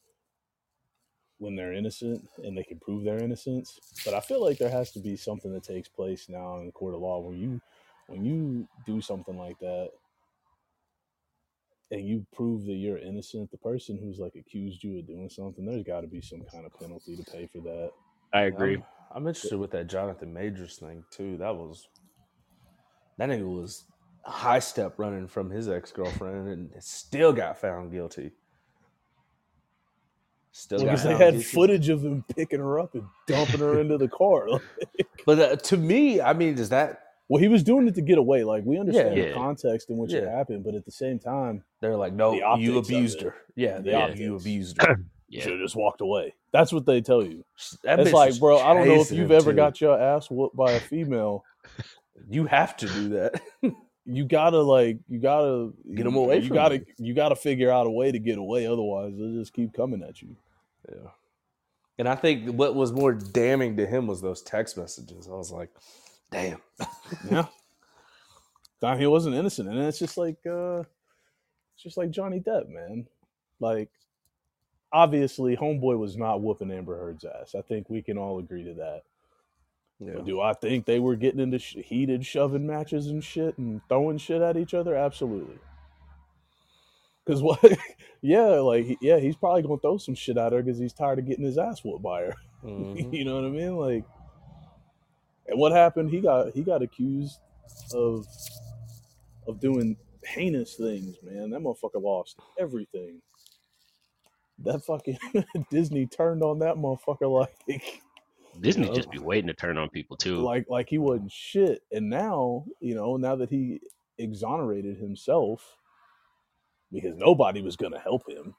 when 1.39 1.55
they're 1.55 1.73
innocent 1.73 2.25
and 2.43 2.57
they 2.57 2.63
can 2.63 2.79
prove 2.79 3.03
their 3.03 3.17
innocence. 3.21 3.79
But 4.05 4.13
I 4.13 4.21
feel 4.21 4.41
like 4.41 4.57
there 4.57 4.69
has 4.69 4.91
to 4.91 4.99
be 4.99 5.17
something 5.17 5.51
that 5.53 5.63
takes 5.63 5.89
place 5.89 6.29
now 6.29 6.59
in 6.59 6.65
the 6.67 6.71
court 6.71 6.93
of 6.95 7.01
law 7.01 7.19
when 7.19 7.37
you 7.37 7.61
when 8.07 8.23
you 8.23 8.67
do 8.85 9.01
something 9.01 9.37
like 9.37 9.59
that 9.59 9.89
and 11.91 12.07
you 12.07 12.25
prove 12.33 12.65
that 12.65 12.73
you're 12.73 12.97
innocent, 12.97 13.51
the 13.51 13.57
person 13.57 13.97
who's 13.97 14.19
like 14.19 14.35
accused 14.35 14.83
you 14.83 14.99
of 14.99 15.07
doing 15.07 15.29
something, 15.29 15.65
there's 15.65 15.83
got 15.83 16.01
to 16.01 16.07
be 16.07 16.21
some 16.21 16.43
kind 16.51 16.65
of 16.65 16.73
penalty 16.79 17.15
to 17.15 17.23
pay 17.31 17.47
for 17.47 17.59
that. 17.61 17.91
I 18.33 18.43
agree. 18.43 18.77
I'm, 18.77 18.83
I'm 19.13 19.27
interested 19.27 19.57
with 19.57 19.71
that 19.71 19.87
Jonathan 19.87 20.33
Majors 20.33 20.77
thing 20.77 21.03
too. 21.11 21.37
That 21.37 21.55
was 21.55 21.87
that 23.17 23.29
nigga 23.29 23.45
was 23.45 23.83
high 24.25 24.59
step 24.59 24.95
running 24.97 25.27
from 25.27 25.49
his 25.49 25.69
ex 25.69 25.91
girlfriend 25.91 26.47
and 26.47 26.71
still 26.83 27.31
got 27.33 27.59
found 27.59 27.91
guilty. 27.91 28.31
Still 30.51 30.79
got 30.79 30.85
Because 30.85 31.03
they 31.03 31.15
had 31.15 31.33
guilty. 31.33 31.43
footage 31.43 31.89
of 31.89 32.03
him 32.03 32.23
picking 32.35 32.59
her 32.59 32.79
up 32.79 32.93
and 32.93 33.03
dumping 33.27 33.59
her 33.59 33.79
into 33.79 33.97
the 33.97 34.07
car. 34.07 34.47
But 35.25 35.39
uh, 35.39 35.55
to 35.55 35.77
me, 35.77 36.19
I 36.19 36.33
mean, 36.33 36.55
does 36.55 36.67
that 36.69 36.99
Well, 37.29 37.41
he 37.41 37.47
was 37.47 37.63
doing 37.63 37.87
it 37.87 37.95
to 37.95 38.01
get 38.01 38.17
away. 38.17 38.43
Like 38.43 38.63
we 38.65 38.77
understand 38.77 39.15
Yeah. 39.17 39.29
the 39.29 39.33
context 39.33 39.89
in 39.89 39.95
which 39.97 40.11
it 40.11 40.27
happened, 40.27 40.65
but 40.65 40.75
at 40.75 40.83
the 40.83 40.91
same 40.91 41.17
time, 41.17 41.63
they're 41.79 41.95
like, 41.95 42.11
no, 42.13 42.31
The 42.31 42.61
you 42.61 42.77
abused 42.77 43.21
her. 43.21 43.33
Yeah, 43.55 43.79
The 43.79 43.91
they, 43.91 44.15
you 44.17 44.35
abused 44.35 44.81
her. 44.81 44.99
Yeah. 45.37 45.43
should 45.43 45.51
have 45.53 45.61
just 45.61 45.75
walked 45.75 46.01
away. 46.01 46.33
That's 46.51 46.71
what 46.71 46.85
they 46.85 47.01
tell 47.01 47.23
you. 47.23 47.43
That 47.83 47.99
it's 47.99 48.11
like, 48.13 48.39
bro, 48.39 48.59
I 48.59 48.73
don't 48.73 48.87
know 48.87 49.01
if 49.01 49.11
you've 49.11 49.31
ever 49.31 49.51
too. 49.51 49.55
got 49.55 49.81
your 49.81 49.99
ass 49.99 50.29
whooped 50.29 50.55
by 50.55 50.71
a 50.73 50.79
female. 50.79 51.43
You 52.29 52.45
have 52.45 52.77
to 52.77 52.87
do 52.87 53.09
that. 53.09 53.41
You 54.05 54.25
gotta 54.25 54.61
like, 54.61 54.97
you 55.07 55.17
gotta 55.17 55.71
get 55.95 56.03
them 56.03 56.15
away 56.15 56.39
You 56.39 56.47
from 56.49 56.55
gotta, 56.55 56.75
you. 56.79 56.85
you 56.97 57.13
gotta 57.13 57.35
figure 57.37 57.71
out 57.71 57.87
a 57.87 57.89
way 57.89 58.11
to 58.11 58.19
get 58.19 58.37
away. 58.37 58.67
Otherwise, 58.67 59.13
they'll 59.17 59.33
just 59.33 59.53
keep 59.53 59.73
coming 59.73 60.03
at 60.03 60.21
you. 60.21 60.35
Yeah. 60.89 61.09
And 61.97 62.09
I 62.09 62.15
think 62.15 62.49
what 62.53 62.75
was 62.75 62.91
more 62.91 63.13
damning 63.13 63.77
to 63.77 63.85
him 63.87 64.05
was 64.07 64.21
those 64.21 64.41
text 64.41 64.77
messages. 64.77 65.27
I 65.27 65.31
was 65.35 65.51
like, 65.51 65.69
damn. 66.31 66.61
Yeah. 67.31 67.45
Thought 68.81 68.99
he 68.99 69.07
wasn't 69.07 69.35
innocent, 69.35 69.69
and 69.69 69.79
it's 69.79 69.99
just 69.99 70.17
like, 70.17 70.37
uh 70.45 70.79
it's 71.75 71.83
just 71.83 71.95
like 71.97 72.11
Johnny 72.11 72.41
Depp, 72.41 72.67
man. 72.69 73.07
Like, 73.61 73.89
obviously, 74.93 75.57
Homeboy 75.57 75.97
was 75.97 76.15
not 76.17 76.41
whooping 76.41 76.71
Amber 76.71 76.97
Heard's 76.97 77.25
ass. 77.25 77.55
I 77.55 77.61
think 77.61 77.89
we 77.89 78.01
can 78.01 78.17
all 78.17 78.39
agree 78.39 78.63
to 78.63 78.73
that. 78.75 79.01
Yeah. 79.99 80.21
Do 80.25 80.41
I 80.41 80.53
think 80.53 80.85
they 80.85 80.99
were 80.99 81.15
getting 81.15 81.39
into 81.39 81.59
sh- 81.59 81.77
heated 81.83 82.25
shoving 82.25 82.67
matches 82.67 83.07
and 83.07 83.23
shit 83.23 83.57
and 83.57 83.81
throwing 83.89 84.17
shit 84.17 84.41
at 84.41 84.57
each 84.57 84.73
other? 84.73 84.95
Absolutely. 84.95 85.57
Because 87.25 87.41
what? 87.41 87.59
yeah, 88.21 88.45
like 88.59 88.97
yeah, 89.01 89.17
he's 89.19 89.35
probably 89.35 89.61
gonna 89.61 89.77
throw 89.79 89.97
some 89.97 90.15
shit 90.15 90.37
at 90.37 90.51
her 90.51 90.61
because 90.61 90.79
he's 90.79 90.93
tired 90.93 91.19
of 91.19 91.27
getting 91.27 91.45
his 91.45 91.57
ass 91.57 91.83
whooped 91.83 92.03
by 92.03 92.21
her. 92.23 92.35
Mhm. 92.63 93.13
you 93.13 93.25
know 93.25 93.35
what 93.35 93.43
I 93.43 93.49
mean? 93.49 93.75
Like, 93.75 94.05
and 95.47 95.59
what 95.59 95.73
happened? 95.73 96.09
He 96.11 96.21
got 96.21 96.53
he 96.53 96.63
got 96.63 96.81
accused 96.81 97.39
of 97.93 98.25
of 99.47 99.59
doing 99.59 99.97
heinous 100.23 100.75
things. 100.75 101.17
Man, 101.23 101.49
that 101.49 101.59
motherfucker 101.59 102.01
lost 102.01 102.39
everything. 102.57 103.21
That 104.63 104.83
fucking 104.85 105.17
Disney 105.69 106.07
turned 106.07 106.41
on 106.43 106.59
that 106.59 106.75
motherfucker 106.75 107.29
like 107.67 108.01
Disney 108.61 108.87
know? 108.87 108.93
just 108.95 109.11
be 109.11 109.19
waiting 109.19 109.47
to 109.47 109.53
turn 109.53 109.77
on 109.77 109.89
people 109.89 110.15
too. 110.17 110.37
like 110.37 110.65
like 110.69 110.89
he 110.89 110.97
wasn't 110.97 111.31
shit. 111.31 111.81
And 111.91 112.09
now, 112.09 112.65
you 112.79 112.95
know, 112.95 113.17
now 113.17 113.35
that 113.35 113.49
he 113.49 113.79
exonerated 114.17 114.97
himself 114.97 115.77
because 116.91 117.15
nobody 117.15 117.61
was 117.61 117.75
gonna 117.75 117.99
help 117.99 118.29
him, 118.29 118.55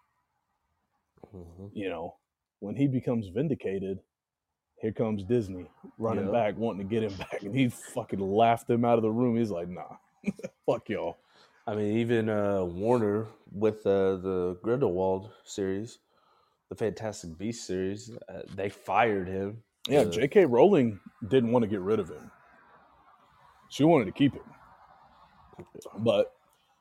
Mhm. 1.35 1.71
you 1.73 1.89
know, 1.89 2.17
when 2.61 2.75
he 2.77 2.87
becomes 2.89 3.29
vindicated, 3.29 4.01
here 4.81 4.93
comes 4.93 5.25
Disney 5.25 5.71
running 5.99 6.27
Yeah. 6.27 6.33
back, 6.33 6.57
wanting 6.59 6.87
to 6.87 6.91
get 6.93 7.05
him 7.05 7.17
back, 7.31 7.43
and 7.43 7.55
he 7.55 7.69
fucking 7.69 8.21
laughed 8.21 8.69
him 8.69 8.85
out 8.85 8.99
of 8.99 9.03
the 9.03 9.11
room. 9.11 9.37
He's 9.37 9.51
like, 9.51 9.69
nah, 9.69 9.97
fuck 10.67 10.89
y'all. 10.89 11.17
I 11.67 11.75
mean, 11.75 11.99
even 11.99 12.29
uh, 12.29 12.65
Warner 12.65 13.27
with 13.51 13.87
uh, 13.87 14.17
the 14.17 14.59
Grindelwald 14.63 15.31
series, 15.45 15.99
the 16.69 16.75
Fantastic 16.75 17.39
Beast 17.39 17.67
series, 17.67 18.11
uh, 18.29 18.43
they 18.55 18.69
fired 18.69 19.29
him. 19.29 19.63
Yeah, 19.89 20.01
Uh, 20.01 20.05
J.K. 20.07 20.47
Rowling 20.47 21.01
didn't 21.29 21.53
want 21.53 21.63
to 21.63 21.69
get 21.69 21.81
rid 21.81 22.01
of 22.01 22.09
him. 22.09 22.31
She 23.71 23.85
wanted 23.85 24.07
to 24.07 24.13
keep 24.13 24.35
him. 24.35 24.43
But 25.99 26.35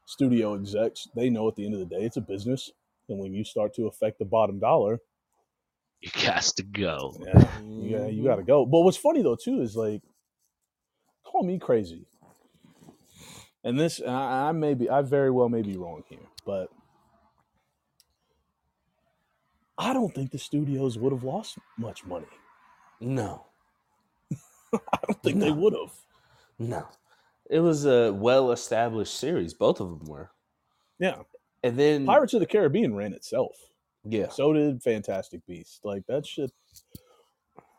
studio 0.06 0.56
execs, 0.56 1.08
they 1.16 1.30
know 1.30 1.48
at 1.48 1.56
the 1.56 1.66
end 1.66 1.74
of 1.74 1.80
the 1.80 1.86
day 1.86 2.04
it's 2.04 2.18
a 2.18 2.22
business. 2.22 2.72
And 3.10 3.20
when 3.20 3.34
you 3.34 3.44
start 3.44 3.74
to 3.76 3.88
affect 3.88 4.20
the 4.20 4.26
bottom 4.26 4.60
dollar, 4.60 5.00
you 6.02 6.10
got 6.24 6.44
to 6.44 6.64
go. 6.64 7.16
yeah, 7.20 8.08
you, 8.08 8.18
you 8.18 8.24
got 8.24 8.38
to 8.38 8.44
go. 8.44 8.66
But 8.66 8.82
what's 8.82 8.98
funny 8.98 9.22
though 9.22 9.36
too 9.36 9.62
is 9.62 9.76
like, 9.76 10.02
call 11.24 11.44
me 11.44 11.60
crazy, 11.60 12.06
and 13.64 13.80
this 13.80 14.02
I, 14.06 14.50
I 14.50 14.52
may 14.52 14.74
be 14.74 14.90
I 14.90 15.02
very 15.02 15.32
well 15.32 15.50
may 15.50 15.62
be 15.62 15.78
wrong 15.78 16.04
here, 16.10 16.20
but 16.46 16.70
I 19.78 19.94
don't 19.94 20.14
think 20.14 20.32
the 20.32 20.38
studios 20.38 20.98
would 20.98 21.12
have 21.12 21.24
lost 21.24 21.58
much 21.78 22.06
money. 22.06 22.28
No, 23.02 23.48
I 24.74 24.98
don't 25.08 25.22
think 25.24 25.40
they 25.42 25.52
would 25.52 25.74
have. 25.74 25.92
no. 26.58 26.88
It 27.50 27.60
was 27.60 27.86
a 27.86 28.14
well-established 28.14 29.14
series. 29.14 29.54
Both 29.54 29.82
of 29.82 29.90
them 29.90 30.08
were. 30.08 30.30
Yeah, 31.00 31.24
And 31.64 31.78
then 31.78 32.06
Pirates 32.06 32.34
of 32.34 32.40
the 32.40 32.46
Caribbean 32.46 32.96
ran 32.96 33.12
itself. 33.12 33.58
yeah, 34.06 34.30
So 34.30 34.54
did 34.54 34.82
Fantastic 34.82 35.46
Beasts. 35.46 35.82
Like 35.84 36.06
that 36.08 36.26
shit. 36.26 36.52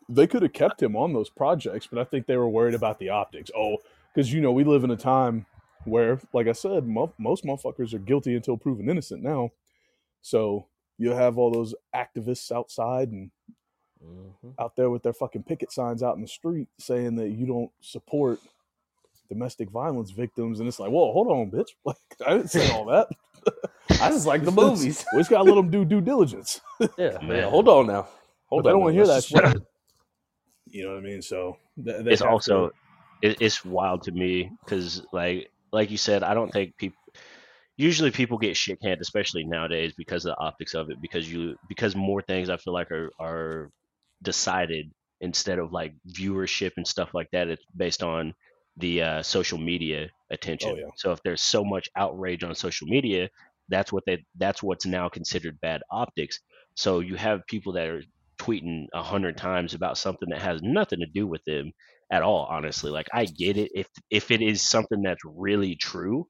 They 0.07 0.27
could 0.27 0.43
have 0.43 0.53
kept 0.53 0.83
him 0.83 0.95
on 0.95 1.13
those 1.13 1.31
projects, 1.31 1.87
but 1.87 1.97
I 1.97 2.03
think 2.03 2.27
they 2.27 2.37
were 2.37 2.47
worried 2.49 2.75
about 2.75 2.99
the 2.99 3.09
optics. 3.09 3.49
Oh, 3.57 3.77
because 4.13 4.31
you 4.31 4.39
know 4.39 4.51
we 4.51 4.63
live 4.63 4.83
in 4.83 4.91
a 4.91 4.95
time 4.97 5.47
where, 5.85 6.19
like 6.33 6.47
I 6.47 6.51
said, 6.53 6.87
mo- 6.87 7.13
most 7.17 7.43
motherfuckers 7.45 7.93
are 7.93 7.99
guilty 7.99 8.35
until 8.35 8.57
proven 8.57 8.89
innocent 8.89 9.23
now. 9.23 9.51
So 10.21 10.67
you'll 10.97 11.15
have 11.15 11.37
all 11.37 11.51
those 11.51 11.75
activists 11.95 12.51
outside 12.51 13.09
and 13.11 13.31
Mhm. 14.03 14.53
out 14.59 14.75
there 14.75 14.89
with 14.89 15.01
their 15.03 15.13
fucking 15.13 15.43
picket 15.43 15.71
signs 15.71 16.03
out 16.03 16.15
in 16.15 16.21
the 16.21 16.27
street 16.27 16.67
saying 16.77 17.15
that 17.15 17.29
you 17.29 17.45
don't 17.47 17.71
support 17.81 18.39
domestic 19.29 19.69
violence 19.71 20.11
victims, 20.11 20.59
and 20.59 20.67
it's 20.67 20.79
like, 20.79 20.91
whoa, 20.91 21.11
hold 21.11 21.27
on, 21.29 21.49
bitch! 21.49 21.69
Like 21.85 21.97
I 22.25 22.35
didn't 22.37 22.51
say 22.51 22.69
all 22.71 22.85
that. 22.85 23.07
I 24.01 24.09
just 24.09 24.27
like 24.27 24.43
the 24.43 24.51
movies. 24.63 25.03
we 25.13 25.19
just 25.19 25.29
gotta 25.31 25.43
let 25.43 25.55
them 25.55 25.69
do 25.71 25.85
due 25.85 26.01
diligence. 26.01 26.61
yeah, 26.97 27.17
Man. 27.19 27.27
man. 27.27 27.49
Hold 27.49 27.67
on 27.67 27.87
now. 27.87 28.03
But 28.03 28.09
Hold 28.49 28.63
they 28.65 28.69
on. 28.69 28.73
don't 28.73 28.81
want 28.81 28.91
to 28.93 28.97
hear 28.97 29.07
that 29.07 29.23
shit. 29.23 29.63
You 30.67 30.83
know 30.83 30.91
what 30.95 30.97
I 30.99 31.01
mean? 31.01 31.21
So 31.21 31.57
th- 31.83 32.03
they 32.03 32.11
it's 32.11 32.21
also 32.21 32.69
to- 32.69 32.75
it, 33.21 33.41
it's 33.41 33.63
wild 33.65 34.03
to 34.03 34.11
me 34.11 34.51
because 34.63 35.03
like 35.13 35.49
like 35.75 35.91
you 35.91 35.97
said, 35.97 36.23
I 36.23 36.33
don't 36.33 36.51
think 36.51 36.77
people 36.77 36.97
usually 37.77 38.11
people 38.11 38.37
get 38.37 38.57
shit 38.57 38.81
canned, 38.81 39.01
especially 39.01 39.43
nowadays 39.45 39.93
because 39.97 40.25
of 40.25 40.35
the 40.35 40.43
optics 40.43 40.73
of 40.73 40.89
it. 40.89 41.01
Because 41.01 41.31
you 41.31 41.55
because 41.69 41.95
more 41.95 42.21
things 42.21 42.49
I 42.49 42.57
feel 42.57 42.73
like 42.73 42.91
are 42.91 43.11
are 43.19 43.71
decided 44.23 44.91
instead 45.21 45.59
of 45.59 45.71
like 45.71 45.93
viewership 46.09 46.71
and 46.77 46.87
stuff 46.87 47.13
like 47.13 47.29
that. 47.33 47.47
It's 47.49 47.63
based 47.75 48.03
on 48.03 48.33
the 48.77 49.01
uh, 49.01 49.23
social 49.23 49.57
media 49.57 50.09
attention. 50.31 50.71
Oh, 50.71 50.77
yeah. 50.77 50.89
So 50.97 51.11
if 51.11 51.21
there's 51.23 51.41
so 51.41 51.63
much 51.63 51.89
outrage 51.95 52.43
on 52.43 52.55
social 52.55 52.87
media, 52.87 53.29
that's 53.69 53.91
what 53.93 54.03
they 54.05 54.25
that's 54.35 54.63
what's 54.63 54.85
now 54.85 55.09
considered 55.09 55.59
bad 55.61 55.81
optics. 55.91 56.39
So 56.75 56.99
you 56.99 57.15
have 57.15 57.47
people 57.47 57.73
that 57.73 57.87
are 57.87 58.03
tweeting 58.39 58.87
a 58.93 59.03
hundred 59.03 59.37
times 59.37 59.73
about 59.73 59.97
something 59.97 60.29
that 60.29 60.41
has 60.41 60.61
nothing 60.61 60.99
to 60.99 61.07
do 61.13 61.27
with 61.27 61.43
them 61.45 61.71
at 62.11 62.23
all. 62.23 62.47
Honestly, 62.49 62.91
like 62.91 63.07
I 63.13 63.25
get 63.25 63.57
it. 63.57 63.71
If 63.73 63.87
if 64.09 64.31
it 64.31 64.41
is 64.41 64.61
something 64.61 65.01
that's 65.01 65.23
really 65.25 65.75
true, 65.75 66.27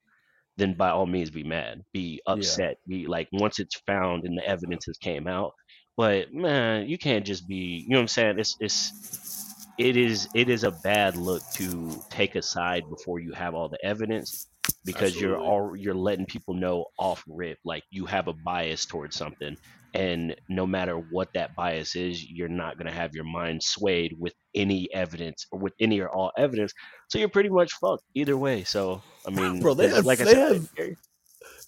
then 0.58 0.74
by 0.74 0.90
all 0.90 1.06
means 1.06 1.30
be 1.30 1.44
mad, 1.44 1.82
be 1.94 2.22
upset, 2.26 2.78
be 2.88 3.08
like 3.08 3.28
once 3.32 3.60
it's 3.60 3.80
found 3.88 4.24
and 4.24 4.38
the 4.38 4.48
evidence 4.48 4.86
has 4.86 4.98
came 4.98 5.28
out. 5.28 5.54
But 5.98 6.34
man, 6.34 6.88
you 6.88 6.98
can't 6.98 7.26
just 7.26 7.48
be. 7.48 7.86
You 7.88 7.90
know 7.90 7.98
what 7.98 8.02
I'm 8.02 8.08
saying? 8.08 8.40
It's 8.40 8.56
it's 8.60 9.66
it 9.78 9.98
is 9.98 10.28
it 10.34 10.50
is 10.50 10.64
a 10.64 10.72
bad 10.72 11.18
look 11.18 11.42
to 11.56 12.02
take 12.10 12.36
a 12.36 12.42
side 12.42 12.84
before 12.90 13.20
you 13.20 13.34
have 13.34 13.54
all 13.54 13.70
the 13.70 13.84
evidence 13.84 14.48
because 14.86 15.20
you're 15.20 15.38
all 15.38 15.76
you're 15.76 15.94
letting 15.94 16.26
people 16.26 16.54
know 16.54 16.86
off 16.98 17.24
rip 17.28 17.58
like 17.66 17.84
you 17.92 18.06
have 18.06 18.28
a 18.28 18.34
bias 18.34 18.86
towards 18.86 19.16
something 19.16 19.56
and 19.96 20.36
no 20.50 20.68
matter 20.68 20.96
what 20.98 21.30
that 21.34 21.56
bias 21.56 21.96
is 21.96 22.24
you're 22.30 22.48
not 22.50 22.78
going 22.78 22.86
to 22.88 22.94
have 22.94 23.14
your 23.16 23.24
mind 23.24 23.64
swayed 23.64 24.14
with 24.20 24.34
any 24.54 24.88
evidence 24.94 25.46
or 25.52 25.60
with 25.60 25.74
any 25.80 26.00
or 26.00 26.10
all 26.10 26.32
evidence 26.38 26.74
so 27.10 27.18
you're 27.18 27.30
pretty 27.30 27.50
much 27.50 27.72
fucked 27.74 28.04
either 28.14 28.38
way 28.38 28.64
so 28.64 29.02
i 29.26 29.30
mean 29.32 29.60
Bro, 29.62 29.76
they 29.76 29.88
'cause 29.88 29.96
have- 29.98 30.06
like 30.06 30.22
i 30.22 30.26
they 30.26 30.32
said 30.34 30.54
have- 30.78 30.98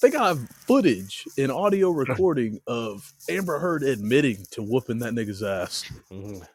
they 0.02 0.12
got 0.12 0.38
footage 0.68 1.24
and 1.40 1.52
audio 1.52 1.90
recording 1.90 2.60
of 2.68 3.12
Amber 3.30 3.58
Heard 3.58 3.82
admitting 3.82 4.46
to 4.52 4.62
whooping 4.62 5.00
that 5.00 5.14
nigga's 5.14 5.42
ass 5.42 5.90
Mhm. 6.12 6.46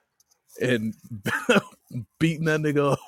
and 0.61 0.95
beating 2.21 2.45
that 2.45 2.61
nigga 2.61 2.93
up. 2.93 2.99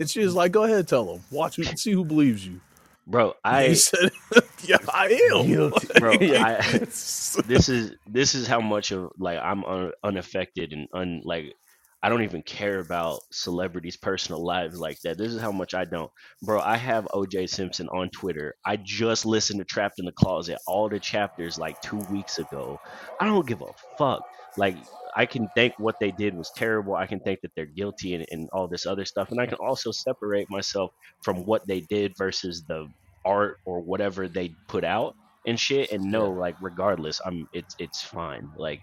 And 0.00 0.10
she 0.10 0.20
was 0.24 0.34
like, 0.34 0.50
"Go 0.50 0.64
ahead, 0.64 0.88
tell 0.88 1.14
him. 1.14 1.22
Watch 1.30 1.60
see 1.78 1.92
who 1.92 2.04
believes 2.04 2.44
you." 2.44 2.60
Bro. 3.06 3.34
I 3.44 3.74
said, 3.74 4.10
"Yeah, 4.64 4.78
I 4.92 5.06
am." 5.32 5.46
Guilty. 5.46 5.88
bro. 5.98 6.12
I, 6.20 6.78
this 6.86 7.68
is 7.68 7.92
this 8.06 8.34
is 8.34 8.46
how 8.46 8.60
much 8.60 8.92
of 8.92 9.10
like 9.18 9.38
I'm 9.38 9.64
un, 9.64 9.92
unaffected 10.02 10.72
and 10.72 10.88
un 10.94 11.22
like 11.24 11.54
I 12.02 12.10
don't 12.10 12.22
even 12.22 12.42
care 12.42 12.80
about 12.80 13.20
celebrities' 13.30 13.96
personal 13.96 14.44
lives 14.44 14.78
like 14.78 15.00
that. 15.02 15.16
This 15.16 15.32
is 15.32 15.40
how 15.40 15.52
much 15.52 15.72
I 15.72 15.86
don't, 15.86 16.10
bro. 16.42 16.60
I 16.60 16.76
have 16.76 17.08
OJ 17.14 17.48
Simpson 17.48 17.88
on 17.88 18.10
Twitter. 18.10 18.54
I 18.66 18.76
just 18.76 19.24
listened 19.24 19.60
to 19.60 19.64
Trapped 19.64 19.98
in 19.98 20.04
the 20.04 20.12
Closet, 20.12 20.58
all 20.66 20.90
the 20.90 21.00
chapters 21.00 21.58
like 21.58 21.80
two 21.80 21.98
weeks 22.10 22.38
ago. 22.38 22.78
I 23.20 23.24
don't 23.24 23.46
give 23.46 23.62
a 23.62 23.72
fuck. 23.96 24.22
Like 24.58 24.76
I 25.16 25.26
can 25.26 25.48
think 25.54 25.74
what 25.78 25.96
they 26.00 26.10
did 26.10 26.36
was 26.36 26.50
terrible. 26.54 26.94
I 26.94 27.06
can 27.06 27.20
think 27.20 27.40
that 27.40 27.52
they're 27.56 27.66
guilty 27.66 28.14
and, 28.14 28.26
and 28.30 28.48
all 28.52 28.68
this 28.68 28.84
other 28.84 29.04
stuff, 29.04 29.30
and 29.30 29.40
I 29.40 29.46
can 29.46 29.58
also 29.58 29.90
separate 29.90 30.50
myself 30.50 30.92
from 31.22 31.44
what 31.44 31.66
they 31.66 31.80
did 31.80 32.12
versus 32.18 32.64
the 32.64 32.86
art 33.24 33.58
or 33.64 33.80
whatever 33.80 34.28
they 34.28 34.54
put 34.68 34.84
out 34.84 35.16
and 35.46 35.58
shit 35.58 35.92
and 35.92 36.04
know 36.04 36.30
like 36.30 36.56
regardless 36.60 37.20
i'm 37.24 37.48
it's 37.52 37.76
it's 37.78 38.02
fine. 38.02 38.50
Like 38.56 38.80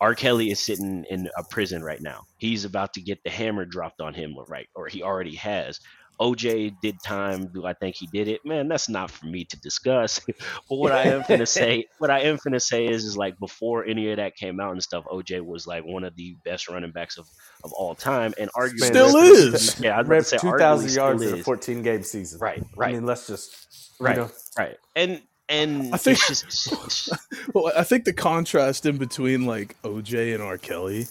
r. 0.00 0.14
Kelly 0.14 0.50
is 0.50 0.64
sitting 0.64 1.04
in 1.10 1.28
a 1.36 1.44
prison 1.44 1.82
right 1.82 2.00
now. 2.00 2.24
He's 2.38 2.64
about 2.64 2.94
to 2.94 3.02
get 3.02 3.22
the 3.22 3.30
hammer 3.30 3.64
dropped 3.64 4.00
on 4.00 4.14
him 4.14 4.34
right 4.48 4.68
or 4.74 4.88
he 4.88 5.02
already 5.02 5.36
has 5.36 5.78
oj 6.20 6.74
did 6.82 6.96
time 7.02 7.46
do 7.54 7.64
i 7.64 7.72
think 7.72 7.96
he 7.96 8.06
did 8.12 8.28
it 8.28 8.40
man 8.44 8.68
that's 8.68 8.88
not 8.88 9.10
for 9.10 9.26
me 9.26 9.44
to 9.44 9.58
discuss 9.60 10.20
but 10.68 10.76
what 10.76 10.92
i 10.92 11.04
am 11.04 11.22
gonna 11.28 11.46
say 11.46 11.84
what 11.98 12.10
i 12.10 12.20
am 12.20 12.38
gonna 12.44 12.60
say 12.60 12.86
is 12.86 13.04
is 13.04 13.16
like 13.16 13.38
before 13.38 13.84
any 13.86 14.10
of 14.10 14.16
that 14.18 14.36
came 14.36 14.60
out 14.60 14.72
and 14.72 14.82
stuff 14.82 15.04
oj 15.10 15.40
was 15.44 15.66
like 15.66 15.84
one 15.84 16.04
of 16.04 16.14
the 16.16 16.36
best 16.44 16.68
running 16.68 16.90
backs 16.92 17.16
of 17.16 17.26
of 17.64 17.72
all 17.72 17.94
time 17.94 18.34
and 18.38 18.50
arguably 18.52 18.84
Still 18.86 19.12
Man, 19.14 19.32
is. 19.54 19.80
yeah 19.80 19.96
i 19.96 19.98
was 20.02 20.06
about 20.08 20.26
say 20.26 20.36
two 20.38 20.56
thousand 20.58 20.92
yards 20.92 21.22
in 21.22 21.40
a 21.40 21.42
fourteen 21.42 21.82
game 21.82 22.02
season. 22.02 22.38
right 22.40 22.58
right. 22.58 22.66
I 22.66 22.80
right 22.90 22.94
mean, 22.94 23.06
let's 23.06 23.26
just 23.26 23.90
you 23.98 24.06
right 24.06 24.16
know, 24.16 24.30
right 24.58 24.76
and 24.96 25.22
and 25.48 25.92
I 25.92 25.96
think- 25.96 26.18
it's 26.28 26.68
just 26.68 27.12
Well, 27.54 27.72
I 27.76 27.82
think 27.82 28.04
the 28.04 28.12
contrast 28.12 28.86
in 28.86 28.98
between 28.98 29.46
like 29.46 29.74
OJ 29.82 30.32
and 30.34 30.42
R. 30.42 30.58
Kelly 30.58 31.06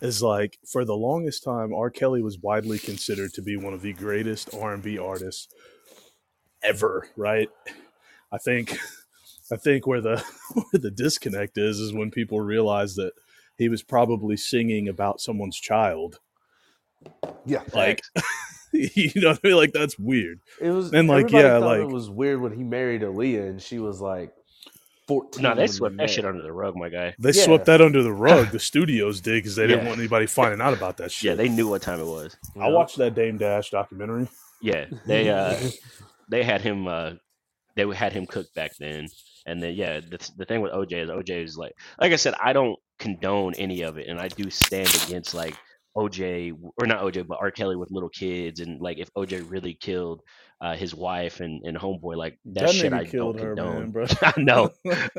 is 0.00 0.22
like 0.22 0.58
for 0.66 0.84
the 0.84 0.96
longest 0.96 1.44
time, 1.44 1.74
R. 1.74 1.90
Kelly 1.90 2.22
was 2.22 2.38
widely 2.38 2.78
considered 2.78 3.32
to 3.34 3.42
be 3.42 3.56
one 3.56 3.74
of 3.74 3.82
the 3.82 3.92
greatest 3.92 4.54
R 4.54 4.72
and 4.74 4.82
B 4.82 4.98
artists 4.98 5.48
ever. 6.62 7.08
Right? 7.16 7.48
I 8.32 8.38
think, 8.38 8.76
I 9.52 9.56
think 9.56 9.86
where 9.86 10.00
the 10.00 10.18
where 10.54 10.80
the 10.80 10.90
disconnect 10.90 11.58
is 11.58 11.78
is 11.80 11.92
when 11.92 12.10
people 12.10 12.40
realize 12.40 12.94
that 12.96 13.12
he 13.56 13.68
was 13.68 13.82
probably 13.82 14.36
singing 14.36 14.88
about 14.88 15.20
someone's 15.20 15.58
child. 15.58 16.18
yeah. 17.44 17.62
Like, 17.74 18.00
you 18.72 19.10
know 19.16 19.30
what 19.30 19.40
I 19.44 19.48
mean? 19.48 19.56
Like 19.56 19.72
that's 19.72 19.98
weird. 19.98 20.40
It 20.60 20.70
was 20.70 20.92
And, 20.92 21.08
like, 21.08 21.30
yeah, 21.30 21.58
like- 21.58 21.80
it 21.80 21.88
was 21.88 22.08
weird 22.08 22.40
when 22.40 22.52
he 22.56 22.62
married 22.64 23.02
Aaliyah 23.02 23.48
and 23.50 23.60
she 23.62 23.78
was 23.78 24.00
like 24.00 24.32
fourteen. 25.10 25.42
no 25.42 25.54
they 25.54 25.66
swept 25.66 25.96
that 25.98 26.08
shit 26.10 26.24
under 26.24 26.42
the 26.42 26.52
rug 26.52 26.74
my 26.76 26.88
guy 26.88 27.14
They 27.18 27.32
Yeah. 27.32 27.44
swept 27.44 27.66
that 27.66 27.80
under 27.80 28.02
the 28.02 28.12
rug. 28.28 28.50
The 28.50 28.58
studios 28.60 29.20
did 29.20 29.34
because 29.42 29.56
they 29.56 29.66
didn't 29.66 29.82
Yeah. 29.82 29.88
want 29.88 30.00
anybody 30.00 30.26
finding 30.26 30.60
out 30.60 30.72
about 30.72 30.96
that 30.98 31.10
shit. 31.16 31.28
yeah 31.30 31.34
they 31.34 31.48
knew 31.48 31.68
what 31.68 31.82
time 31.82 32.00
it 32.00 32.06
was 32.06 32.36
you 32.54 32.62
I 32.62 32.68
know? 32.68 32.76
watched 32.76 32.96
that 32.98 33.14
Dame 33.14 33.36
Dash 33.38 33.70
documentary. 33.70 34.28
Yeah, 34.62 34.86
they 35.06 35.28
uh 35.30 35.58
they 36.30 36.42
had 36.44 36.60
him 36.60 36.86
uh 36.86 37.12
they 37.76 37.86
had 37.94 38.12
him 38.12 38.26
cooked 38.26 38.54
back 38.54 38.72
then. 38.78 39.08
And 39.46 39.62
then 39.62 39.74
yeah, 39.74 40.00
the 40.00 40.18
the 40.36 40.44
thing 40.44 40.60
with 40.60 40.72
OJ 40.72 40.92
is 41.04 41.10
OJ 41.10 41.44
is 41.44 41.56
like 41.56 41.72
like 42.00 42.12
I 42.12 42.16
said, 42.16 42.34
I 42.42 42.52
don't 42.52 42.78
condone 42.98 43.54
any 43.54 43.82
of 43.82 43.96
it 43.96 44.06
and 44.08 44.20
I 44.20 44.28
do 44.28 44.50
stand 44.50 44.94
against 44.94 45.32
like 45.34 45.56
OJ 46.00 46.52
or 46.78 46.86
not 46.86 47.02
OJ 47.02 47.26
but 47.28 47.38
R. 47.40 47.52
Kelly 47.52 47.76
with 47.76 47.92
little 47.92 48.10
kids 48.10 48.60
and 48.60 48.80
like 48.80 48.98
if 48.98 49.10
OJ 49.14 49.44
really 49.50 49.74
killed 49.74 50.22
uh 50.62 50.76
his 50.76 50.94
wife 50.94 51.40
and, 51.40 51.62
and 51.66 51.76
homeboy 51.78 52.16
like 52.16 52.38
that, 52.54 52.70
That, 52.70 52.70
shit 52.70 52.92
I 52.94 53.04
don't 53.04 53.36
her, 53.38 53.56
condone. 53.56 53.90
man. 53.94 53.96
I 54.22 54.34
know. 54.38 54.70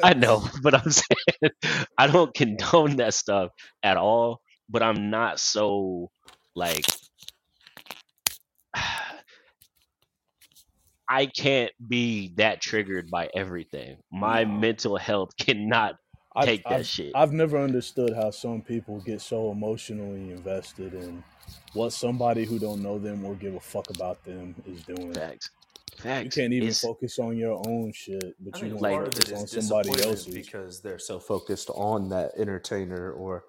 I 0.04 0.13
know, 0.13 0.46
but 0.63 0.76
I'm 0.76 0.91
saying 0.91 1.52
I 1.98 2.08
don't 2.08 2.34
condone 2.36 2.98
that 2.98 3.13
stuff 3.15 3.52
at 3.84 3.98
all. 3.98 4.41
But 4.70 4.84
I'm 4.84 5.12
not 5.12 5.39
so 5.39 6.12
like 6.56 6.88
I 11.10 11.28
can't 11.28 11.72
be 11.88 12.34
that 12.38 12.62
triggered 12.62 13.10
by 13.12 13.30
everything. 13.36 13.98
My 14.12 14.46
No. 14.46 14.46
mental 14.46 14.98
health 14.98 15.32
cannot 15.39 15.96
I've- 16.36 16.48
take 16.48 16.63
that 16.63 16.72
I've, 16.74 16.86
shit. 16.86 17.12
I've 17.15 17.34
never 17.34 17.58
understood 17.58 18.13
how 18.15 18.32
some 18.32 18.62
people 18.62 19.00
get 19.02 19.22
so 19.22 19.52
emotionally 19.52 20.32
invested 20.32 20.94
in 20.94 21.24
what 21.74 21.91
somebody 21.94 22.46
who 22.46 22.58
don't 22.60 22.82
know 22.82 22.98
them 23.00 23.26
or 23.26 23.36
give 23.36 23.56
a 23.56 23.60
fuck 23.60 23.89
about 23.89 24.24
them 24.24 24.56
is 24.65 24.84
doing. 24.84 25.13
Facts. 25.13 25.50
Facts. 25.98 26.24
You 26.24 26.41
can't 26.44 26.54
even 26.54 26.70
It's- 26.70 26.82
focus 26.82 27.20
on 27.20 27.36
your 27.38 27.62
own 27.67 27.91
shit, 27.94 28.24
I 28.24 28.32
but 28.39 28.62
you 28.62 28.70
think 28.70 28.82
want 28.82 29.04
like- 29.04 29.12
to 29.12 29.22
focus 29.28 29.41
on 29.41 29.62
somebody 29.62 29.89
else's. 30.04 30.34
because 30.34 30.82
they're 30.82 31.00
so 31.00 31.20
focused 31.20 31.70
on 31.72 32.10
that 32.10 32.32
entertainer 32.38 33.12
or 33.12 33.46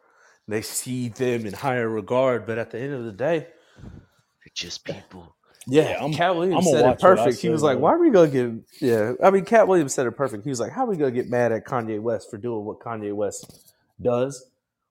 they 0.49 0.61
see 0.61 1.09
them 1.09 1.47
in 1.47 1.53
higher 1.53 1.89
regard. 1.89 2.47
But 2.47 2.59
at 2.59 2.71
the 2.73 2.79
end 2.81 2.95
of 2.95 3.05
the 3.05 3.13
day, 3.13 3.47
they're 3.81 4.53
just 4.55 4.85
people. 4.85 5.37
Yeah, 5.67 5.99
I'm- 6.01 6.13
Katt 6.13 6.35
Williams 6.35 6.67
I'ma 6.67 6.71
said 6.77 6.81
it 6.85 6.89
watch 6.89 7.03
what 7.03 7.13
I 7.13 7.17
perfect. 7.25 7.41
He 7.43 7.49
was 7.49 7.63
like, 7.63 7.75
bro. 7.79 7.83
"Why 7.85 7.93
are 7.95 7.99
we 8.01 8.11
gonna 8.11 8.29
get?" 8.29 8.51
Yeah, 8.81 9.13
I 9.23 9.31
mean, 9.31 9.45
Katt 9.45 9.69
Williams 9.69 9.95
said 9.95 10.07
it 10.07 10.13
perfect. 10.13 10.45
He 10.45 10.51
was 10.51 10.61
like, 10.61 10.73
"How 10.73 10.85
are 10.85 10.89
we 10.89 10.97
gonna 10.97 11.11
get 11.13 11.29
mad 11.31 11.53
at 11.53 11.65
Kanye 11.65 12.01
West 12.01 12.31
for 12.31 12.37
doing 12.39 12.65
what 12.65 12.81
Kanye 12.81 13.15
West 13.15 13.73
does 14.01 14.45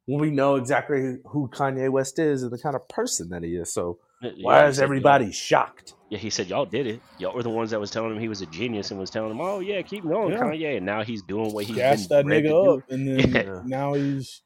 when 0.05 0.19
we 0.19 0.31
know 0.31 0.55
exactly 0.55 1.17
who 1.25 1.47
Kanye 1.49 1.89
West 1.89 2.19
is 2.19 2.43
and 2.43 2.51
the 2.51 2.57
kind 2.57 2.75
of 2.75 2.88
person 2.88 3.29
that 3.29 3.43
he 3.43 3.55
is?" 3.55 3.73
So 3.73 3.99
Yeah, 4.21 4.31
why 4.41 4.67
is 4.67 4.77
said, 4.77 4.84
everybody 4.84 5.31
shocked? 5.31 5.93
Yeah, 6.10 6.17
he 6.19 6.29
said 6.29 6.47
y'all 6.47 6.65
did 6.65 6.88
it. 6.88 7.01
Y'all 7.19 7.34
were 7.34 7.43
the 7.43 7.49
ones 7.49 7.71
that 7.71 7.79
was 7.79 7.89
telling 7.91 8.12
him 8.12 8.19
he 8.19 8.27
was 8.27 8.41
a 8.41 8.45
genius 8.45 8.91
and 8.91 8.99
was 8.99 9.10
telling 9.10 9.31
him, 9.31 9.39
"Oh 9.41 9.60
yeah, 9.60 9.81
keep 9.81 10.03
going, 10.07 10.31
Yeah. 10.34 10.39
Kanye." 10.39 10.77
And 10.77 10.86
now 10.86 11.03
he's 11.03 11.21
doing 11.23 11.51
what 11.53 11.65
he's 11.65 11.75
gas 11.75 12.07
been 12.07 12.17
that 12.17 12.25
bred 12.25 12.43
to 12.43 12.49
nigga 12.49 12.63
do. 12.65 12.71
up, 12.77 12.91
and 12.91 13.07
then 13.07 13.31
Yeah. 13.47 13.62
now 13.65 13.93
he's 13.93 14.41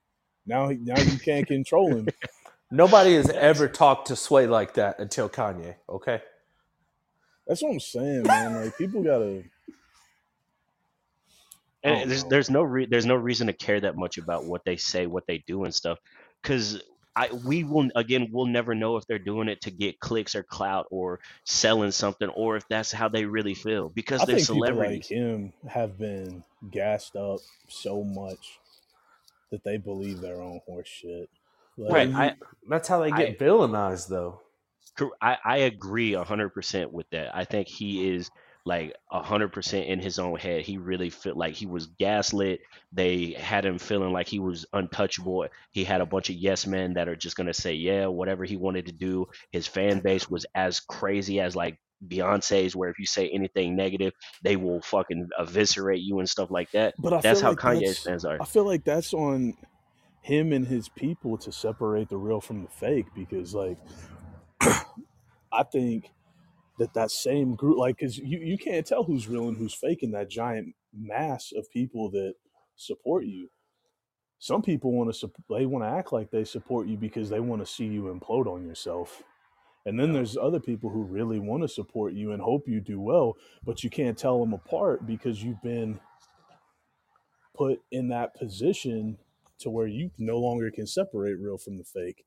now 0.48 0.70
he, 0.70 0.78
now 0.78 0.98
you 1.00 1.18
can't 1.20 1.46
control 1.48 1.90
him. 1.96 2.08
Nobody 2.72 3.16
has 3.16 3.30
ever 3.30 3.68
talked 3.68 4.08
to 4.08 4.16
Sway 4.16 4.48
like 4.48 4.76
that 4.76 5.00
until 5.00 5.30
Kanye. 5.30 5.76
Okay, 5.90 6.22
That's 7.48 7.62
what 7.62 7.72
I'm 7.74 7.80
saying, 7.80 8.24
man. 8.24 8.56
Like 8.64 8.78
people 8.78 9.04
gotta. 9.04 9.44
And 11.84 12.12
there's 12.12 12.26
there's 12.26 12.50
no 12.50 12.64
re- 12.64 12.88
there's 12.88 13.06
no 13.06 13.16
reason 13.16 13.48
to 13.48 13.54
care 13.54 13.80
that 13.82 13.98
much 13.98 14.18
about 14.18 14.46
what 14.46 14.66
they 14.66 14.78
say, 14.78 15.08
what 15.08 15.28
they 15.28 15.40
do, 15.48 15.66
and 15.66 15.74
stuff, 15.74 16.00
because 16.42 16.82
I 17.16 17.30
we 17.46 17.64
will 17.64 17.90
again 17.96 18.30
we'll 18.32 18.48
never 18.48 18.76
know 18.76 18.98
if 18.98 19.08
they're 19.08 19.20
doing 19.20 19.50
it 19.50 19.62
to 19.64 19.72
get 19.72 20.00
clicks 20.00 20.36
or 20.36 20.44
clout 20.44 20.88
or 20.92 21.20
selling 21.46 21.92
something, 21.92 22.30
or 22.30 22.58
if 22.58 22.68
that's 22.70 22.92
how 22.92 23.10
they 23.10 23.26
really 23.26 23.56
feel 23.56 23.90
because 23.90 24.24
I 24.24 24.26
they're 24.26 24.38
think 24.38 24.50
people 24.50 24.76
like 24.80 25.04
celebrities. 25.04 25.08
him 25.10 25.54
have 25.70 25.98
been 26.00 26.44
gassed 26.72 27.16
up 27.16 27.40
so 27.70 28.04
much 28.04 28.60
that 29.52 29.64
they 29.64 29.78
believe 29.78 30.22
their 30.22 30.42
own 30.42 30.62
horse 30.68 30.88
shit. 30.90 31.30
Like, 31.78 31.94
Right, 31.94 32.08
mm-hmm. 32.10 32.18
I 32.18 32.36
that's 32.70 32.88
how 32.88 33.02
they 33.02 33.12
get 33.12 33.30
I- 33.30 33.36
villainized, 33.36 34.08
though. 34.08 34.42
I, 35.22 35.38
I 35.44 35.58
agree 35.58 36.14
hundred 36.14 36.50
percent 36.52 36.94
with 36.94 37.10
that. 37.10 37.36
I 37.36 37.44
think 37.44 37.68
he 37.68 38.10
is 38.16 38.32
like 38.66 38.96
hundred 39.12 39.50
percent 39.50 39.88
in 39.88 40.00
his 40.00 40.20
own 40.20 40.40
head. 40.40 40.62
He 40.62 40.78
really 40.78 41.10
felt 41.10 41.36
like 41.36 41.54
he 41.54 41.66
was 41.66 41.88
gaslit. 41.88 42.62
They 42.94 43.32
had 43.38 43.66
him 43.66 43.78
feeling 43.78 44.14
like 44.14 44.28
he 44.30 44.40
was 44.40 44.66
untouchable. 44.72 45.48
He 45.72 45.84
had 45.84 46.00
a 46.00 46.06
bunch 46.06 46.30
of 46.30 46.38
yes 46.38 46.66
men 46.66 46.94
that 46.94 47.10
are 47.10 47.16
just 47.18 47.36
gonna 47.36 47.54
say 47.54 47.74
yeah, 47.74 48.06
whatever 48.08 48.46
he 48.46 48.56
wanted 48.56 48.86
to 48.86 48.94
do. 48.94 49.28
His 49.52 49.68
fan 49.68 50.00
base 50.00 50.30
was 50.30 50.46
as 50.56 50.80
crazy 50.80 51.42
as 51.42 51.58
like 51.58 51.78
Beyonce's, 52.08 52.74
where 52.74 52.90
if 52.90 52.98
you 52.98 53.06
say 53.06 53.28
anything 53.30 53.76
negative, 53.76 54.14
they 54.44 54.56
will 54.56 54.82
fucking 54.82 55.28
eviscerate 55.38 56.00
you 56.02 56.20
and 56.20 56.30
stuff 56.30 56.50
like 56.52 56.72
that. 56.72 56.94
but 56.98 57.12
I 57.12 57.20
That's 57.20 57.42
feel 57.42 57.48
how 57.48 57.68
like 57.70 57.82
Kanye's 57.82 58.00
fans 58.00 58.24
are. 58.24 58.38
I 58.42 58.46
feel 58.46 58.66
like 58.66 58.86
that's 58.86 59.14
on 59.14 59.58
him 60.26 60.52
and 60.52 60.66
his 60.66 60.90
people 60.90 61.38
to 61.38 61.52
separate 61.52 62.10
the 62.10 62.18
real 62.18 62.42
from 62.42 62.64
the 62.64 62.68
fake 62.68 63.06
because, 63.14 63.54
like, 63.54 63.78
I 65.52 65.64
think 65.72 66.10
that 66.80 66.96
that 66.96 67.12
same 67.12 67.54
group, 67.54 67.78
like, 67.78 67.98
because 67.98 68.18
you, 68.18 68.40
you 68.40 68.58
can't 68.58 68.88
tell 68.88 69.04
who's 69.04 69.28
real 69.28 69.48
and 69.48 69.56
who's 69.56 69.76
fake 69.76 70.02
in 70.02 70.12
that 70.12 70.28
giant 70.28 70.74
mass 70.92 71.54
of 71.56 71.70
people 71.70 72.10
that 72.10 72.34
support 72.76 73.26
you. 73.26 73.50
Some 74.40 74.64
people 74.64 74.94
want 74.94 75.14
to 75.14 75.32
they 75.48 75.68
want 75.68 75.86
to 75.86 75.90
act 75.90 76.12
like 76.12 76.32
they 76.32 76.44
support 76.44 76.88
you 76.88 76.98
because 76.98 77.30
they 77.30 77.40
want 77.40 77.62
to 77.64 77.72
see 77.72 77.86
you 77.86 78.06
implode 78.06 78.48
on 78.48 78.66
yourself. 78.66 79.22
And 79.86 80.00
then 80.00 80.12
there's 80.12 80.36
other 80.36 80.60
people 80.60 80.90
who 80.90 81.04
really 81.04 81.38
want 81.38 81.62
to 81.62 81.68
support 81.68 82.14
you 82.14 82.32
and 82.32 82.42
hope 82.42 82.68
you 82.68 82.82
do 82.82 83.00
well, 83.00 83.38
but 83.64 83.84
you 83.84 83.92
can't 83.92 84.18
tell 84.18 84.40
them 84.40 84.54
apart 84.54 85.06
because 85.06 85.44
you've 85.44 85.62
been 85.62 86.00
put 87.56 87.80
in 87.92 88.08
that 88.08 88.34
position 88.34 89.20
to 89.60 89.70
where 89.70 89.88
you 89.88 90.12
no 90.18 90.38
longer 90.40 90.70
can 90.72 90.86
separate 90.88 91.40
real 91.40 91.58
from 91.58 91.78
the 91.78 91.84
fake. 91.84 92.26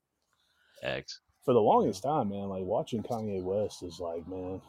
X. 0.82 1.20
For 1.44 1.54
the 1.54 1.60
longest 1.60 2.02
time, 2.02 2.28
man, 2.30 2.48
like 2.48 2.62
watching 2.64 3.02
Kanye 3.02 3.42
West 3.42 3.82
is 3.82 3.98
like, 4.00 4.26
man, 4.28 4.60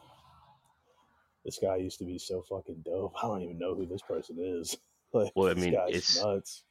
this 1.44 1.58
guy 1.60 1.76
used 1.76 1.98
to 1.98 2.04
be 2.04 2.18
so 2.18 2.42
fucking 2.48 2.82
dope. 2.84 3.12
I 3.22 3.26
don't 3.26 3.42
even 3.42 3.58
know 3.58 3.74
who 3.74 3.86
this 3.86 4.02
person 4.02 4.36
is. 4.40 4.76
Like, 5.12 5.32
Well, 5.34 5.50
I 5.50 5.54
this 5.54 5.64
mean, 5.64 5.72
guy's 5.74 5.88
it's- 5.88 6.22
nuts. 6.22 6.62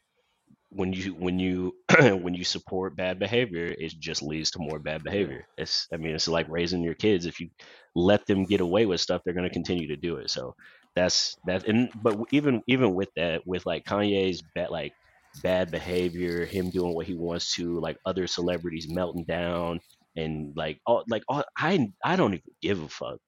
when 0.70 0.94
you 0.94 1.14
when 1.14 1.40
you 1.40 1.76
when 2.00 2.34
you 2.34 2.46
support 2.46 2.96
bad 2.96 3.20
behavior, 3.20 3.66
it 3.66 3.94
just 4.00 4.24
leads 4.24 4.52
to 4.52 4.60
more 4.60 4.80
bad 4.80 5.04
behavior. 5.04 5.46
It's 5.58 5.90
I 5.92 5.98
mean, 5.98 6.16
it's 6.16 6.30
like 6.30 6.48
raising 6.48 6.82
your 6.82 6.94
kids. 6.94 7.26
If 7.26 7.42
you 7.42 7.50
let 7.96 8.26
them 8.28 8.46
get 8.46 8.62
away 8.62 8.86
with 8.86 9.02
stuff, 9.02 9.24
they're 9.26 9.34
going 9.34 9.50
to 9.50 9.54
continue 9.54 9.90
to 9.90 9.98
do 9.98 10.16
it. 10.16 10.30
So 10.30 10.56
that's 10.96 11.36
that. 11.48 11.68
And 11.68 11.90
but 12.02 12.18
even 12.32 12.64
even 12.68 12.96
with 12.96 13.10
that, 13.18 13.46
with 13.46 13.66
like 13.66 13.84
Kanye's 13.84 14.42
bet, 14.56 14.72
like 14.72 14.94
bad 15.42 15.72
behavior, 15.72 16.46
him 16.46 16.70
doing 16.70 16.94
what 16.94 17.08
he 17.08 17.16
wants 17.16 17.56
to, 17.56 17.80
like 17.80 17.98
other 18.06 18.28
celebrities 18.28 18.88
melting 18.90 19.26
down, 19.26 19.80
and 20.16 20.56
like 20.56 20.80
all 20.86 21.04
like 21.10 21.24
all 21.28 21.44
I 21.58 21.92
I 22.04 22.16
don't 22.16 22.34
even 22.34 22.44
give 22.62 22.82
a 22.82 22.90
fuck. 22.90 23.20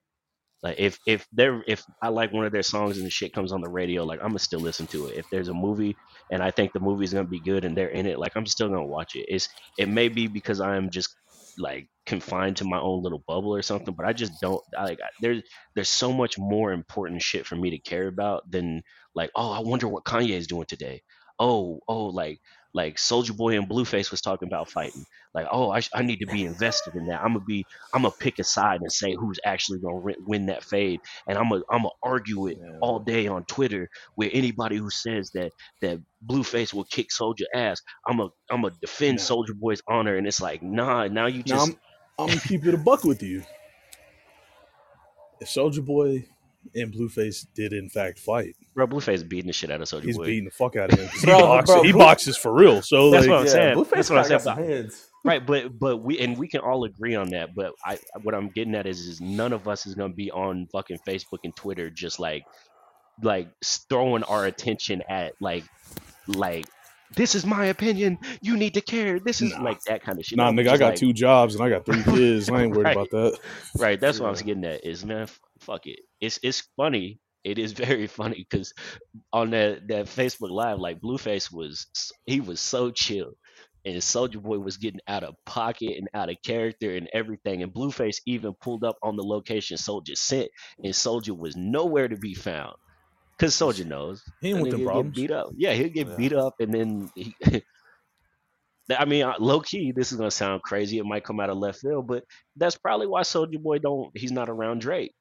Like 0.64 0.80
if 0.80 1.00
if 1.08 1.26
they're 1.32 1.64
if 1.68 1.84
I 2.02 2.10
like 2.10 2.32
one 2.32 2.46
of 2.46 2.52
their 2.52 2.62
songs 2.64 2.98
and 2.98 3.06
the 3.06 3.10
shit 3.10 3.34
comes 3.34 3.52
on 3.52 3.62
the 3.62 3.70
radio, 3.70 4.04
like 4.04 4.20
I'm 4.20 4.30
gonna 4.30 4.40
still 4.40 4.60
listen 4.60 4.86
to 4.88 5.08
it. 5.08 5.18
If 5.18 5.30
there's 5.32 5.48
a 5.48 5.54
movie 5.54 5.96
and 6.32 6.44
I 6.44 6.52
think 6.52 6.72
the 6.72 6.80
movie's 6.80 7.14
gonna 7.14 7.28
be 7.28 7.40
good 7.40 7.66
and 7.66 7.76
they're 7.76 7.90
in 7.90 8.06
it, 8.06 8.20
like 8.20 8.34
I'm 8.36 8.46
still 8.46 8.70
gonna 8.70 8.86
watch 8.86 9.16
it. 9.16 9.26
It's 9.28 9.50
it 9.80 9.90
may 9.90 10.08
be 10.08 10.28
because 10.28 10.62
I'm 10.62 10.92
just 10.92 11.16
like 11.58 11.88
confined 12.06 12.58
to 12.58 12.66
my 12.66 12.80
own 12.80 13.02
little 13.02 13.24
bubble 13.28 13.56
or 13.56 13.64
something, 13.64 13.96
but 13.96 14.06
I 14.06 14.14
just 14.14 14.40
don't 14.40 14.62
I, 14.78 14.84
like 14.86 15.00
there's 15.20 15.42
there's 15.74 15.90
so 15.90 16.14
much 16.14 16.38
more 16.38 16.72
important 16.74 17.24
shit 17.24 17.48
for 17.48 17.56
me 17.56 17.72
to 17.72 17.80
care 17.80 18.08
about 18.08 18.50
than 18.50 18.84
like 19.16 19.32
oh 19.36 19.52
I 19.52 19.62
wonder 19.62 19.88
what 19.88 20.06
Kanye 20.06 20.38
is 20.38 20.46
doing 20.48 20.66
today. 20.66 21.02
Oh 21.42 21.80
oh 21.88 22.06
like 22.06 22.40
like 22.74 22.98
Soulja 22.98 23.36
Boy 23.36 23.58
and 23.58 23.68
Blueface 23.68 24.12
was 24.12 24.22
talking 24.22 24.48
about 24.48 24.70
fighting. 24.70 25.06
Like 25.34 25.48
oh 25.52 25.72
I, 25.72 25.80
sh- 25.80 25.90
I 25.94 26.04
need 26.04 26.20
to 26.20 26.28
be 26.28 26.46
invested 26.46 26.96
in 26.96 27.08
that. 27.08 27.22
I'm 27.22 27.34
gonna 27.34 27.46
be 27.46 27.66
I'm 27.94 28.04
gonna 28.04 28.14
pick 28.20 28.38
a 28.40 28.44
side 28.44 28.82
and 28.82 28.92
say 28.92 29.16
who's 29.16 29.40
actually 29.44 29.80
gonna 29.80 30.02
win 30.28 30.46
that 30.46 30.64
fade, 30.64 31.00
and 31.28 31.38
I'm 31.38 31.50
gonna 31.50 31.64
I'm 31.72 31.80
gonna 31.80 31.90
argue 32.04 32.48
it 32.48 32.58
Yeah. 32.60 32.78
all 32.82 33.00
day 33.00 33.28
on 33.28 33.46
Twitter 33.46 33.90
with 34.16 34.30
anybody 34.34 34.78
who 34.78 34.92
says 34.92 35.32
that 35.34 35.52
that 35.82 36.00
Blueface 36.26 36.74
will 36.74 36.86
kick 36.86 37.08
Soulja 37.10 37.46
ass. 37.56 37.82
I'm 38.08 38.20
a 38.20 38.30
I'm 38.52 38.64
a 38.66 38.70
defend 38.70 39.18
No. 39.18 39.24
Soulja 39.24 39.58
Boy's 39.60 39.82
honor, 39.88 40.16
and 40.16 40.28
it's 40.28 40.42
like 40.42 40.62
nah. 40.62 41.08
Now 41.08 41.26
you 41.26 41.44
Now 41.48 41.56
just 41.56 41.72
I'm, 41.72 41.80
I'm 42.20 42.28
gonna 42.28 42.40
keep 42.42 42.66
it 42.68 42.74
a 42.76 42.78
buck 42.78 43.04
with 43.04 43.24
you. 43.24 43.44
If 45.40 45.48
Soulja 45.50 45.84
Boy 45.84 46.28
and 46.76 46.94
Blueface 46.94 47.46
did 47.56 47.74
in 47.74 47.90
fact 47.90 48.20
fight, 48.20 48.56
bro 48.76 48.88
Blueface 48.88 49.28
beating 49.28 49.48
the 49.48 49.54
shit 49.54 49.72
out 49.72 49.82
of 49.82 49.88
Soulja 49.88 50.04
he's 50.04 50.18
Boy. 50.18 50.26
beating 50.26 50.46
the 50.46 50.52
fuck 50.52 50.76
out 50.76 50.92
of 50.94 51.00
him. 51.00 51.08
'cause 51.10 51.24
Bro, 51.24 51.38
he, 51.38 51.42
boxes, 51.44 51.74
bro, 51.76 51.84
he 51.84 51.92
boxes 51.92 52.38
for 52.38 52.54
real. 52.54 52.82
So 52.82 53.10
That's 53.12 53.26
like, 53.26 53.32
what 53.32 53.40
I'm 53.42 53.48
saying. 53.48 53.78
Blueface 53.78 53.90
That's 53.90 54.10
what 54.10 54.20
I'm 54.20 54.26
saying. 54.26 54.40
some 54.42 54.58
hands. 54.58 55.08
right 55.24 55.46
but 55.46 55.78
but 55.80 55.98
we 55.98 56.20
and 56.20 56.38
we 56.38 56.48
can 56.48 56.62
all 56.62 56.84
agree 56.84 57.14
on 57.16 57.30
that 57.30 57.54
but 57.54 57.74
i 57.86 58.00
what 58.24 58.34
i'm 58.34 58.50
getting 58.50 58.74
at 58.74 58.88
is 58.88 59.02
is 59.02 59.22
none 59.22 59.54
of 59.54 59.68
us 59.68 59.86
is 59.86 59.94
going 59.94 60.10
to 60.12 60.16
be 60.16 60.32
on 60.32 60.66
fucking 60.72 60.98
facebook 61.08 61.38
and 61.44 61.56
twitter 61.56 61.90
just 61.92 62.20
like 62.20 62.44
like 63.22 63.48
throwing 63.88 64.24
our 64.24 64.46
attention 64.46 65.04
at 65.10 65.34
like 65.40 65.64
like 66.28 66.66
this 67.16 67.36
is 67.36 67.46
my 67.46 67.66
opinion 67.66 68.18
you 68.42 68.56
need 68.58 68.74
to 68.74 68.82
care 68.82 69.20
this 69.20 69.42
is 69.42 69.52
Nah. 69.52 69.62
like 69.64 69.80
that 69.88 70.04
kind 70.04 70.18
of 70.20 70.26
shit 70.26 70.38
nah, 70.38 70.52
nigga, 70.52 70.70
I 70.70 70.78
got 70.78 70.90
like- 70.92 70.96
two 71.00 71.14
jobs 71.14 71.56
and 71.56 71.64
I 71.64 71.70
got 71.70 71.86
three 71.86 72.04
kids. 72.16 72.50
I 72.50 72.64
ain't 72.64 72.72
worried 72.72 72.84
Right. 72.86 72.96
about 72.98 73.10
that. 73.12 73.38
right 73.78 74.00
that's 74.00 74.20
what 74.20 74.28
i 74.28 74.30
was 74.32 74.42
getting 74.42 74.66
at 74.66 74.86
is 74.86 75.06
man 75.06 75.28
fuck 75.60 75.86
it 75.88 76.00
it's 76.20 76.40
it's 76.44 76.64
funny 76.78 77.20
it 77.44 77.58
is 77.60 77.72
very 77.88 78.08
funny 78.08 78.46
because 78.50 78.74
on 79.34 79.52
that 79.52 79.88
that 79.88 80.06
facebook 80.06 80.52
live 80.52 80.80
like 80.80 81.00
blueface 81.02 81.52
was 81.52 81.88
he 82.26 82.40
was 82.42 82.60
so 82.60 82.92
chill 82.92 83.32
and 83.84 83.96
Soulja 83.96 84.40
Boy 84.40 84.60
was 84.60 84.78
getting 84.78 85.00
out 85.08 85.24
of 85.24 85.34
pocket 85.48 85.98
and 85.98 86.08
out 86.14 86.30
of 86.30 86.36
character 86.46 86.96
and 86.96 87.10
everything. 87.16 87.64
And 87.64 87.74
Blueface 87.74 88.22
even 88.28 88.54
pulled 88.62 88.84
up 88.84 88.96
on 89.02 89.16
the 89.16 89.24
location 89.24 89.76
Soulja 89.76 90.16
sent, 90.16 90.50
and 90.84 90.94
Soulja 90.94 91.36
was 91.36 91.56
nowhere 91.56 92.08
to 92.08 92.16
be 92.16 92.36
found. 92.36 92.76
Cause 93.42 93.56
Soulja 93.56 93.86
knows 93.88 94.24
He 94.40 94.50
ain't 94.50 94.62
with 94.62 94.78
get 94.78 94.86
problems. 94.86 95.16
beat 95.16 95.32
up. 95.32 95.50
Yeah, 95.58 95.74
he'll 95.74 95.90
get 95.90 96.08
Yeah. 96.10 96.16
beat 96.16 96.34
up, 96.34 96.54
and 96.60 96.72
then 96.72 97.10
he. 97.16 97.36
I 98.96 99.06
mean, 99.06 99.24
uh, 99.24 99.34
low 99.40 99.62
key, 99.62 99.92
this 99.92 100.12
is 100.12 100.18
gonna 100.20 100.30
sound 100.30 100.62
crazy. 100.62 101.00
It 101.00 101.06
might 101.06 101.24
come 101.24 101.40
out 101.40 101.50
of 101.50 101.58
left 101.58 101.80
field, 101.80 102.06
but 102.08 102.24
that's 102.56 102.78
probably 102.78 103.08
why 103.08 103.22
Soulja 103.22 103.60
Boy 103.60 103.80
don't. 103.80 104.12
He's 104.16 104.32
not 104.32 104.48
around 104.48 104.82
Drake, 104.82 105.14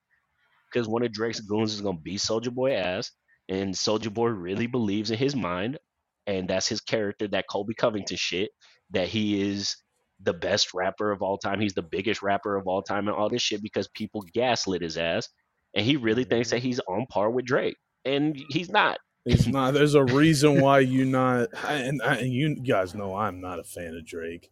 because 0.71 0.87
one 0.87 1.03
of 1.03 1.13
Drake's 1.13 1.41
goons 1.41 1.73
is 1.73 1.81
gonna 1.81 1.99
beat 1.99 2.21
Soulja 2.21 2.53
Boy 2.53 2.75
ass, 2.75 3.11
and 3.49 3.73
Soulja 3.75 4.13
Boy 4.13 4.29
really 4.29 4.67
believes 4.67 5.11
in 5.11 5.17
his 5.19 5.35
mind, 5.35 5.79
and 6.27 6.47
that's 6.47 6.69
his 6.69 6.83
character, 6.83 7.27
that 7.29 7.47
Colby 7.49 7.73
Covington 7.75 8.19
shit, 8.19 8.51
that 8.91 9.09
he 9.09 9.41
is 9.41 9.77
the 10.23 10.35
best 10.35 10.75
rapper 10.75 11.11
of 11.11 11.23
all 11.23 11.39
time. 11.39 11.59
He's 11.61 11.75
the 11.75 11.81
biggest 11.83 12.21
rapper 12.23 12.57
of 12.57 12.67
all 12.67 12.83
time, 12.83 13.09
and 13.09 13.17
all 13.17 13.31
this 13.31 13.41
shit 13.41 13.63
because 13.63 13.89
people 13.95 14.23
gaslit 14.35 14.83
his 14.83 14.99
ass, 14.99 15.27
and 15.75 15.87
he 15.87 15.97
really 15.97 16.25
thinks 16.25 16.51
that 16.51 16.59
he's 16.59 16.81
on 16.81 17.07
par 17.09 17.31
with 17.31 17.47
Drake, 17.47 17.77
and 18.05 18.37
he's 18.51 18.71
not. 18.71 18.99
It's 19.27 19.47
not. 19.47 19.75
There's 19.75 19.95
a 19.95 20.05
reason 20.05 20.61
why 20.61 20.81
you 20.81 21.05
not. 21.05 21.49
And, 21.67 22.01
and 22.03 22.33
you 22.33 22.57
guys 22.57 22.95
know 22.95 23.15
I'm 23.15 23.41
not 23.41 23.59
a 23.59 23.65
fan 23.65 23.95
of 23.95 24.07
Drake. 24.07 24.51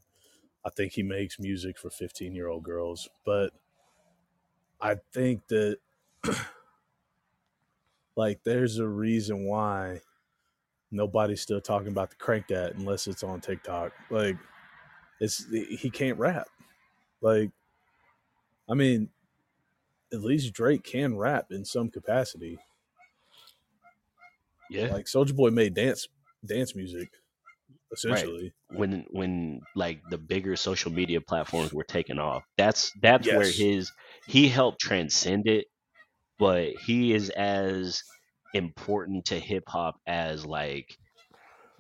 I 0.64 0.70
think 0.70 0.92
he 0.92 1.02
makes 1.02 1.38
music 1.38 1.78
for 1.78 1.88
15 1.90 2.34
year 2.34 2.48
old 2.48 2.64
girls, 2.64 3.08
but 3.24 3.52
I 4.80 4.96
think 5.12 5.46
that 5.48 5.78
like 8.16 8.40
there's 8.44 8.78
a 8.78 8.86
reason 8.86 9.46
why 9.46 10.00
nobody's 10.90 11.40
still 11.40 11.60
talking 11.60 11.88
about 11.88 12.10
the 12.10 12.16
crank 12.16 12.48
that 12.48 12.74
unless 12.74 13.06
it's 13.06 13.22
on 13.22 13.40
TikTok. 13.40 13.92
Like 14.10 14.36
it's 15.20 15.46
he 15.50 15.90
can't 15.90 16.18
rap. 16.18 16.48
Like 17.22 17.50
I 18.68 18.74
mean, 18.74 19.08
at 20.12 20.20
least 20.20 20.52
Drake 20.52 20.84
can 20.84 21.16
rap 21.16 21.46
in 21.50 21.64
some 21.64 21.88
capacity. 21.88 22.58
Yeah. 24.70 24.92
Like 24.92 25.06
Soulja 25.06 25.34
Boy 25.34 25.50
made 25.50 25.74
dance 25.74 26.08
dance 26.46 26.74
music, 26.76 27.08
essentially. 27.92 28.52
when 28.70 29.04
when 29.10 29.60
like 29.74 30.00
the 30.10 30.18
bigger 30.18 30.56
social 30.56 30.92
media 30.92 31.20
platforms 31.20 31.72
were 31.72 31.84
taken 31.84 32.18
off 32.18 32.44
that's 32.56 32.92
that's 33.02 33.26
where 33.26 33.50
his 33.50 33.90
he 34.26 34.48
helped 34.48 34.80
transcend 34.80 35.46
it 35.48 35.66
but 36.38 36.68
he 36.86 37.12
is 37.12 37.30
as 37.30 38.02
important 38.54 39.24
to 39.26 39.38
hip 39.38 39.64
hop 39.68 39.96
as 40.06 40.46
like 40.46 40.96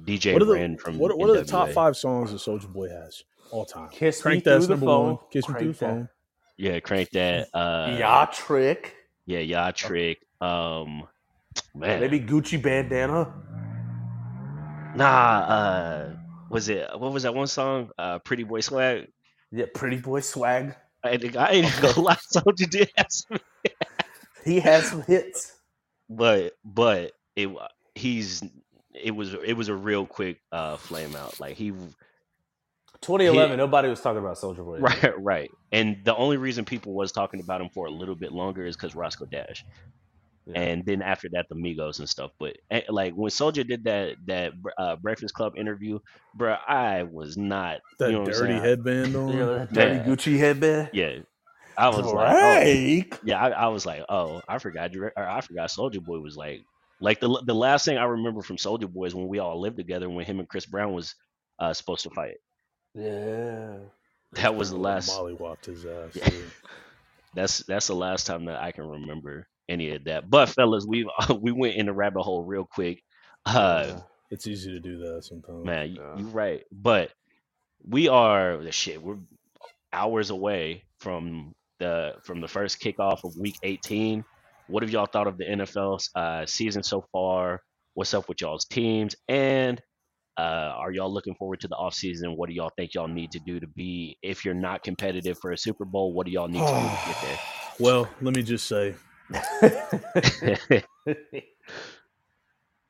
DJ 0.04 0.32
What 0.32 0.42
are 0.42 0.52
Ren 0.52 0.72
the 0.72 0.78
from 0.78 0.98
what, 0.98 1.16
what 1.16 1.30
are 1.30 1.38
the 1.38 1.44
top 1.44 1.70
five 1.70 1.96
songs 1.96 2.32
that 2.32 2.38
Soldier 2.40 2.68
Boy 2.68 2.88
has 2.88 3.22
all 3.50 3.64
time? 3.64 3.88
Kiss 3.90 4.22
Crank 4.22 4.44
me 4.44 4.50
that's 4.50 4.66
through 4.66 4.76
the 4.76 4.80
number 4.80 4.86
phone. 4.86 5.06
one. 5.06 5.18
Kiss 5.32 5.48
me 5.48 5.54
through 5.58 5.72
the 5.72 5.78
Crank 5.78 5.78
that. 5.78 5.86
phone. 5.86 6.08
yeah 6.56 6.80
crank 6.80 7.10
that 7.10 7.48
uh 7.54 7.96
Ya 7.98 8.24
trick. 8.26 8.94
yeah 9.26 9.38
yeah 9.40 9.70
trick 9.72 10.18
um 10.40 11.02
man 11.78 12.00
Maybe 12.00 12.20
Gucci 12.20 12.60
bandana. 12.62 13.32
nah 14.96 15.38
uh 15.40 16.16
was 16.50 16.68
it 16.68 16.88
what 16.98 17.12
was 17.12 17.22
that 17.24 17.34
one 17.34 17.46
song 17.46 17.90
uh 17.98 18.18
pretty 18.20 18.42
boy 18.42 18.60
swag 18.60 19.06
Yeah, 19.52 19.66
pretty 19.74 19.98
boy 19.98 20.20
swag. 20.20 20.74
I, 21.04 21.10
I 21.38 21.50
ain't 21.52 21.80
gonna 21.80 22.00
lie 22.08 22.16
Soulja 22.34 22.68
did 22.68 22.90
have 22.96 23.06
some 23.10 23.38
He 24.44 24.60
had 24.60 24.84
some 24.84 25.02
hits. 25.02 25.54
but 26.08 26.54
but 26.64 27.12
it 27.36 27.48
he's 27.94 28.42
it 28.94 29.12
was 29.14 29.34
it 29.34 29.52
was 29.52 29.68
a 29.68 29.74
real 29.74 30.06
quick 30.06 30.40
uh 30.52 30.76
flame 30.76 31.14
out 31.14 31.38
like 31.38 31.56
he 31.56 31.70
2011, 33.00 33.56
nobody 33.56 33.88
was 33.88 34.00
talking 34.00 34.18
about 34.18 34.36
Soulja 34.36 34.64
Boy. 34.64 34.78
right 34.80 35.12
right 35.22 35.50
and 35.70 35.98
the 36.04 36.16
only 36.16 36.36
reason 36.36 36.64
people 36.64 36.94
was 36.94 37.12
talking 37.12 37.38
about 37.40 37.60
him 37.60 37.68
for 37.72 37.86
a 37.86 37.90
little 37.90 38.16
bit 38.16 38.32
longer 38.32 38.66
is 38.66 38.74
because 38.76 38.96
Roscoe 38.96 39.26
Dash 39.26 39.64
Yeah. 40.48 40.60
and 40.60 40.86
then 40.86 41.02
after 41.02 41.28
that 41.32 41.46
the 41.50 41.54
Migos 41.56 41.98
and 41.98 42.08
stuff 42.08 42.30
but 42.40 42.56
eh, 42.70 42.82
like 42.88 43.12
when 43.14 43.30
Soulja 43.30 43.66
did 43.68 43.84
that 43.84 44.16
that 44.26 44.52
uh, 44.78 44.96
Breakfast 44.96 45.34
Club 45.34 45.54
interview 45.56 45.98
bro 46.34 46.56
I 46.66 47.02
was 47.02 47.36
not 47.36 47.80
That 47.98 48.06
you 48.10 48.12
know 48.16 48.22
what 48.22 48.32
dirty 48.32 48.54
headband 48.54 49.14
on. 49.14 49.28
You 49.28 49.38
know, 49.38 49.66
dirty 49.70 49.96
Yeah. 49.96 50.04
Gucci 50.04 50.38
headband. 50.38 50.90
yeah 50.94 51.18
I 51.76 51.88
was 51.90 52.06
like 52.06 52.34
oh. 52.34 53.16
Yeah, 53.24 53.40
I, 53.40 53.50
I 53.50 53.68
was 53.68 53.86
like, 53.86 54.02
oh, 54.08 54.42
I 54.48 54.58
forgot. 54.58 54.90
Dra- 54.90 55.12
or 55.16 55.28
I 55.28 55.40
forgot. 55.42 55.70
Soulja 55.70 56.04
Boy 56.04 56.18
was 56.18 56.36
like, 56.36 56.62
like 57.00 57.20
the 57.20 57.40
the 57.46 57.54
last 57.54 57.84
thing 57.84 57.96
I 57.98 58.04
remember 58.04 58.42
from 58.42 58.56
Soulja 58.56 58.92
Boy 58.92 59.04
is 59.04 59.14
when 59.14 59.28
we 59.28 59.38
all 59.38 59.60
lived 59.60 59.76
together 59.76 60.10
when 60.10 60.24
him 60.26 60.40
and 60.40 60.48
Chris 60.48 60.66
Brown 60.66 60.92
was 60.92 61.14
uh, 61.60 61.72
supposed 61.72 62.02
to 62.02 62.10
fight. 62.10 62.34
Yeah. 62.94 63.76
That 64.32 64.56
was 64.56 64.70
the 64.70 64.76
last. 64.76 65.08
Molly 65.08 65.34
whopped 65.34 65.66
his 65.66 65.86
ass. 65.86 66.16
Yeah. 66.16 66.28
That's 67.34 67.58
that's 67.58 67.86
the 67.86 67.94
last 67.94 68.26
time 68.26 68.46
that 68.46 68.60
I 68.60 68.72
can 68.72 68.88
remember 68.88 69.46
any 69.68 69.90
of 69.94 70.04
that. 70.04 70.28
But 70.30 70.48
fellas, 70.48 70.86
we 70.86 71.08
we 71.40 71.52
went 71.52 71.76
in 71.76 71.86
the 71.86 71.92
rabbit 71.92 72.22
hole 72.22 72.44
real 72.44 72.64
quick. 72.70 73.02
Uh, 73.46 73.84
Yeah. 73.88 74.00
It's 74.30 74.46
easy 74.46 74.70
to 74.72 74.80
do 74.80 74.98
that 74.98 75.24
sometimes. 75.24 75.64
man, 75.64 75.90
you, 75.90 76.00
Yeah. 76.00 76.18
you're 76.18 76.28
right. 76.28 76.62
But 76.70 77.10
we 77.86 78.08
are 78.08 78.58
the 78.58 78.72
shit. 78.72 79.02
We're 79.02 79.16
hours 79.92 80.28
away 80.30 80.84
from 81.00 81.54
the 81.78 82.14
from 82.24 82.40
the 82.40 82.48
first 82.48 82.80
kickoff 82.80 83.24
of 83.24 83.34
Week 83.38 83.56
18. 83.62 84.24
What 84.66 84.82
have 84.82 84.90
y'all 84.90 85.06
thought 85.06 85.26
of 85.26 85.38
the 85.38 85.44
NFL 85.44 85.98
uh, 86.14 86.44
season 86.44 86.82
so 86.82 87.06
far? 87.12 87.62
What's 87.94 88.12
up 88.12 88.28
with 88.28 88.40
y'all's 88.42 88.66
teams? 88.66 89.16
And 89.28 89.80
uh, 90.36 90.72
are 90.76 90.92
y'all 90.92 91.12
looking 91.12 91.34
forward 91.34 91.60
to 91.60 91.68
the 91.68 91.74
offseason? 91.74 92.36
What 92.36 92.48
do 92.48 92.54
y'all 92.54 92.70
think 92.76 92.94
y'all 92.94 93.08
need 93.08 93.32
to 93.32 93.40
do 93.40 93.58
to 93.58 93.66
be, 93.66 94.18
if 94.22 94.44
you're 94.44 94.54
not 94.54 94.82
competitive 94.84 95.38
for 95.38 95.52
a 95.52 95.58
Super 95.58 95.84
Bowl, 95.84 96.12
what 96.12 96.26
do 96.26 96.32
y'all 96.32 96.46
need 96.48 96.60
to 96.60 96.66
do 96.66 96.72
to 96.72 97.02
get 97.06 97.16
there? 97.22 97.38
well, 97.80 98.08
let 98.20 98.36
me 98.36 98.42
just 98.42 98.66
say, 98.68 98.94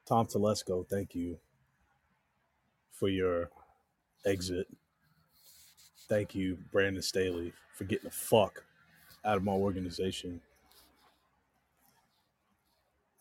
Tom 0.06 0.26
Telesco, 0.26 0.88
thank 0.88 1.14
you 1.14 1.38
for 2.92 3.08
your 3.08 3.50
exit. 4.26 4.66
Thank 6.08 6.34
you, 6.34 6.58
Brandon 6.72 7.02
Staley, 7.02 7.52
for 7.74 7.84
getting 7.84 8.06
the 8.06 8.14
fuck 8.14 8.64
out 9.24 9.36
of 9.36 9.44
my 9.44 9.52
organization. 9.52 10.40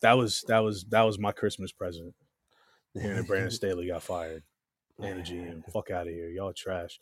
That 0.00 0.14
was 0.16 0.44
that 0.48 0.60
was 0.60 0.84
that 0.90 1.02
was 1.02 1.18
my 1.18 1.32
Christmas 1.32 1.72
present. 1.72 2.14
Hearing 2.94 3.16
that 3.16 3.26
Brandon 3.26 3.50
Staley 3.52 3.88
got 3.88 4.02
fired 4.02 4.42
and 5.00 5.18
the 5.18 5.22
GM. 5.22 5.62
Fuck 5.72 5.90
out 5.90 6.06
of 6.06 6.12
here. 6.12 6.28
Y'all 6.28 6.52
trash. 6.52 7.00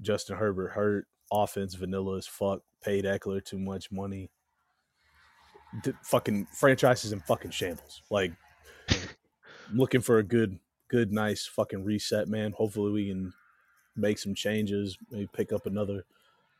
Justin 0.00 0.36
Herbert 0.36 0.70
hurt. 0.70 1.06
Offense 1.32 1.74
vanilla 1.74 2.16
as 2.18 2.26
fuck. 2.26 2.60
Paid 2.82 3.04
Ekeler 3.04 3.44
too 3.44 3.58
much 3.58 3.90
money. 3.92 4.30
D- 5.82 5.92
fucking 6.02 6.46
franchises 6.52 7.12
in 7.12 7.20
fucking 7.20 7.50
shambles. 7.50 8.02
Like 8.10 8.32
I'm 8.90 9.76
looking 9.76 10.00
for 10.00 10.18
a 10.18 10.22
good, 10.22 10.58
good, 10.88 11.12
nice 11.12 11.46
fucking 11.46 11.84
reset, 11.84 12.28
man. 12.28 12.52
Hopefully 12.52 12.90
we 12.92 13.08
can 13.08 13.32
make 13.96 14.18
some 14.18 14.34
changes. 14.34 14.96
Maybe 15.10 15.28
pick 15.32 15.52
up 15.52 15.66
another 15.66 16.04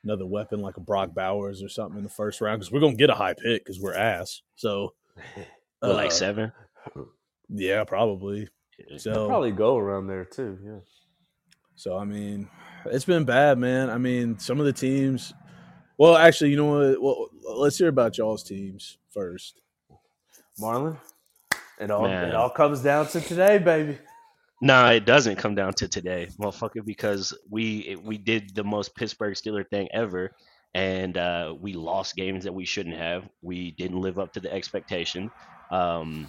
another 0.05 0.27
weapon 0.27 0.61
like 0.61 0.77
a 0.77 0.81
Brock 0.81 1.13
Bowers 1.15 1.63
or 1.63 1.69
something 1.69 1.99
in 1.99 2.05
the 2.05 2.11
first 2.11 2.41
round 2.41 2.61
because 2.61 2.71
we're 2.73 2.81
gonna 2.81 2.95
get 2.97 3.11
a 3.11 3.15
high 3.15 3.35
pick 3.35 3.65
because 3.65 3.81
we're 3.81 3.95
ass. 3.95 4.43
So 4.57 4.95
Well, 5.83 5.95
like 5.95 6.09
uh, 6.09 6.15
seven. 6.15 6.53
yeah, 7.49 7.85
probably. 7.85 8.49
So 8.97 9.27
Probably 9.27 9.51
go 9.53 9.77
around 9.77 10.07
there 10.07 10.25
too. 10.25 10.59
Yeah. 10.65 10.79
So 11.77 11.97
I 11.97 12.05
mean, 12.05 12.49
it's 12.87 13.05
been 13.05 13.25
bad, 13.25 13.59
man. 13.59 13.89
I 13.91 13.99
mean, 13.99 14.39
some 14.39 14.61
of 14.61 14.67
the 14.67 14.73
teams. 14.73 15.33
Well, 15.99 16.17
actually, 16.17 16.51
you 16.51 16.57
know 16.57 16.67
what? 16.67 17.03
Well, 17.03 17.29
let's 17.59 17.77
hear 17.77 17.89
about 17.89 18.17
y'all's 18.19 18.45
teams 18.45 18.99
first. 19.11 19.61
Marlon, 20.61 20.97
it 21.81 21.91
all 21.91 22.03
Man. 22.03 22.29
it 22.29 22.35
all 22.35 22.51
comes 22.51 22.81
down 22.81 23.07
to 23.09 23.21
today, 23.21 23.59
baby. 23.59 23.99
No, 24.61 24.87
it 24.87 25.05
doesn't 25.05 25.37
come 25.37 25.55
down 25.55 25.73
to 25.75 25.89
today, 25.89 26.29
motherfucker, 26.41 26.85
because 26.85 27.37
we 27.51 27.79
it- 27.81 28.03
we 28.03 28.19
did 28.19 28.55
the 28.55 28.65
most 28.65 28.95
Pittsburgh 28.97 29.35
Steeler 29.35 29.69
thing 29.69 29.89
ever, 29.93 30.33
and 30.75 31.17
uh, 31.17 31.55
we 31.59 31.73
lost 31.75 32.17
games 32.17 32.45
that 32.45 32.53
we 32.55 32.65
shouldn't 32.65 32.97
have. 32.97 33.29
We 33.43 33.73
didn't 33.73 34.01
live 34.01 34.19
up 34.19 34.33
to 34.35 34.41
the 34.41 34.53
expectation. 34.53 35.31
Um, 35.71 36.29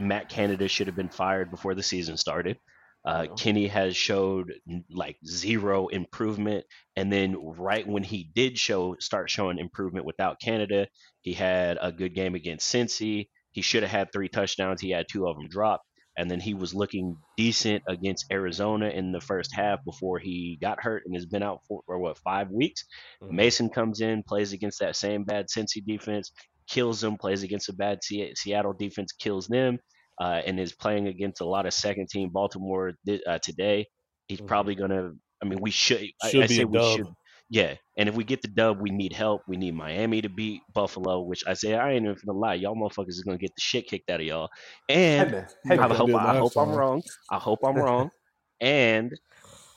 Matt 0.00 0.28
Canada 0.28 0.66
should 0.66 0.86
have 0.86 0.96
been 0.96 1.08
fired 1.08 1.50
before 1.50 1.74
the 1.74 1.82
season 1.82 2.16
started. 2.16 2.58
Uh, 3.04 3.26
Yeah. 3.28 3.34
Kenny 3.36 3.66
has 3.68 3.96
showed 3.96 4.52
like 4.90 5.16
zero 5.26 5.88
improvement, 5.88 6.64
and 6.96 7.12
then 7.12 7.36
right 7.36 7.86
when 7.86 8.02
he 8.02 8.30
did 8.34 8.58
show 8.58 8.96
start 9.00 9.30
showing 9.30 9.58
improvement 9.58 10.04
without 10.06 10.40
Canada, 10.40 10.86
he 11.22 11.32
had 11.32 11.78
a 11.80 11.92
good 11.92 12.14
game 12.14 12.34
against 12.34 12.72
Cincy. 12.72 13.28
He 13.52 13.62
should 13.62 13.82
have 13.82 13.90
had 13.92 14.12
three 14.12 14.28
touchdowns. 14.28 14.80
He 14.80 14.90
had 14.90 15.06
two 15.10 15.26
of 15.26 15.36
them 15.36 15.48
dropped 15.48 15.84
and 16.16 16.30
then 16.30 16.40
he 16.40 16.54
was 16.54 16.74
looking 16.74 17.16
decent 17.36 17.82
against 17.88 18.26
Arizona 18.32 18.88
in 18.88 19.12
the 19.12 19.20
first 19.20 19.54
half 19.54 19.78
before 19.84 20.18
he 20.18 20.58
got 20.60 20.82
hurt 20.82 21.04
and 21.06 21.14
has 21.14 21.24
been 21.24 21.42
out 21.42 21.60
for, 21.66 21.82
for 21.86 21.98
what 21.98 22.18
five 22.18 22.50
weeks. 22.50 22.84
Mhm. 23.22 23.30
Mason 23.30 23.70
comes 23.70 24.00
in, 24.00 24.22
plays 24.24 24.52
against 24.52 24.80
that 24.80 24.96
same 24.96 25.24
bad 25.24 25.46
Cincy 25.48 25.82
defense, 25.84 26.32
kills 26.68 27.00
them, 27.00 27.16
plays 27.16 27.42
against 27.42 27.68
a 27.68 27.72
bad 27.72 28.02
Se- 28.02 28.34
Seattle 28.34 28.72
defense, 28.74 29.12
kills 29.12 29.46
them, 29.46 29.78
uh, 30.20 30.42
and 30.46 30.60
is 30.60 30.74
playing 30.74 31.08
against 31.08 31.40
a 31.40 31.46
lot 31.46 31.66
of 31.66 31.74
second 31.74 32.08
team 32.10 32.30
Baltimore 32.30 32.92
thi- 33.06 33.24
uh, 33.26 33.38
today. 33.40 33.88
He's 34.28 34.40
Mhm. 34.40 34.46
probably 34.46 34.74
gonna. 34.76 35.12
I 35.42 35.46
mean, 35.46 35.60
we 35.60 35.70
should. 35.72 36.02
Should 36.24 36.44
I 36.44 36.46
be 36.46 36.56
say 36.56 36.62
a 36.62 36.66
we 36.66 36.78
dub. 36.78 36.96
should. 36.98 37.06
Yeah, 37.48 37.76
and 37.98 38.08
if 38.08 38.14
we 38.14 38.24
get 38.24 38.42
the 38.42 38.48
dub, 38.48 38.80
we 38.80 38.90
need 38.90 39.12
help. 39.12 39.42
We 39.48 39.56
need 39.56 39.74
Miami 39.74 40.22
to 40.22 40.28
beat 40.28 40.62
Buffalo, 40.72 41.22
which 41.22 41.44
I 41.46 41.54
say 41.54 41.74
I 41.74 41.92
ain't 41.92 42.04
even 42.04 42.16
gonna 42.26 42.38
lie, 42.38 42.54
y'all 42.54 42.76
motherfuckers 42.76 43.08
is 43.08 43.22
gonna 43.24 43.38
get 43.38 43.54
the 43.56 43.60
shit 43.60 43.88
kicked 43.88 44.10
out 44.10 44.20
of 44.20 44.26
y'all. 44.26 44.50
And 44.88 45.32
man, 45.32 45.48
hey 45.66 45.78
I 45.78 45.88
hope 45.94 46.14
I 46.14 46.38
hope 46.38 46.52
I'm 46.56 46.70
wrong. 46.70 47.02
I 47.30 47.38
hope 47.38 47.60
I'm 47.64 47.76
wrong. 47.76 48.10
And 48.60 49.12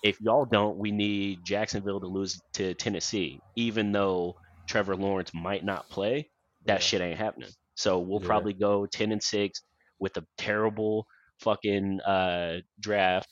if 0.03 0.19
y'all 0.21 0.45
don't, 0.45 0.77
we 0.77 0.91
need 0.91 1.45
Jacksonville 1.45 1.99
to 2.01 2.07
lose 2.07 2.41
to 2.55 2.73
Tennessee, 2.75 3.41
even 3.55 3.91
though 3.91 4.35
Trevor 4.67 4.95
Lawrence 4.95 5.31
might 5.33 5.63
not 5.63 5.89
play. 5.89 6.29
That 6.65 6.75
Yeah. 6.75 6.79
shit 6.79 7.01
ain't 7.01 7.17
happening. 7.17 7.49
So 7.75 7.99
we'll 7.99 8.19
Yeah. 8.19 8.27
probably 8.27 8.53
go 8.53 8.85
ten 8.85 9.11
and 9.11 9.23
six 9.23 9.61
with 10.03 10.17
a 10.17 10.25
terrible 10.37 11.07
fucking 11.39 12.01
uh, 12.01 12.57
draft 12.81 13.29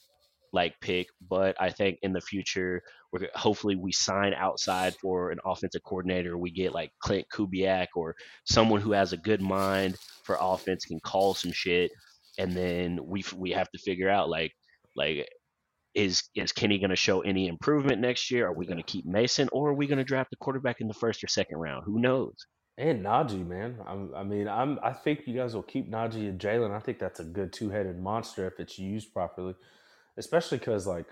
like 0.53 0.73
pick. 0.79 1.07
But 1.29 1.55
I 1.59 1.69
think 1.69 1.99
in 2.01 2.13
the 2.13 2.21
future, 2.21 2.81
we're 3.11 3.27
hopefully 3.35 3.75
we 3.75 3.91
sign 3.91 4.33
outside 4.33 4.95
for 4.95 5.31
an 5.31 5.39
offensive 5.45 5.83
coordinator. 5.83 6.37
We 6.37 6.51
get 6.51 6.73
like 6.73 6.91
Klint 7.05 7.25
Kubiak 7.33 7.87
or 7.95 8.15
someone 8.45 8.79
who 8.79 8.93
has 8.93 9.11
a 9.11 9.17
good 9.17 9.41
mind 9.41 9.97
for 10.23 10.37
offense, 10.39 10.85
can 10.85 11.01
call 11.01 11.33
some 11.33 11.51
shit, 11.51 11.91
and 12.39 12.53
then 12.53 12.99
we 13.03 13.23
we 13.35 13.51
have 13.51 13.69
to 13.71 13.79
figure 13.79 14.09
out 14.09 14.29
like 14.29 14.53
like 14.95 15.27
is 15.93 16.23
is 16.35 16.53
Kenny 16.53 16.79
going 16.79 16.89
to 16.91 16.95
show 16.95 17.19
any 17.19 17.47
improvement 17.47 17.99
next 17.99 18.31
year? 18.31 18.47
Are 18.47 18.55
we 18.55 18.65
going 18.65 18.77
to 18.77 18.83
keep 18.83 19.05
Mason, 19.05 19.49
or 19.51 19.71
are 19.71 19.75
we 19.75 19.87
going 19.87 19.97
to 19.97 20.05
draft 20.05 20.29
the 20.29 20.37
quarterback 20.37 20.77
in 20.79 20.87
the 20.87 20.93
first 20.93 21.21
or 21.21 21.27
second 21.27 21.57
round? 21.57 21.83
Who 21.85 21.99
knows? 21.99 22.35
And 22.77 23.03
Najee, 23.05 23.45
man. 23.45 23.77
I'm, 23.85 24.13
I 24.15 24.23
mean, 24.23 24.47
I'm. 24.47 24.79
I 24.81 24.93
think 24.93 25.27
you 25.27 25.35
guys 25.35 25.53
will 25.53 25.61
keep 25.63 25.91
Najee 25.91 26.29
and 26.29 26.39
Jalen. 26.39 26.71
I 26.71 26.79
think 26.79 26.99
that's 26.99 27.19
a 27.19 27.23
good 27.23 27.53
two-headed 27.53 27.99
monster 28.01 28.47
if 28.47 28.59
it's 28.59 28.79
used 28.79 29.13
properly, 29.13 29.55
especially 30.17 30.57
because 30.57 30.87
like 30.87 31.05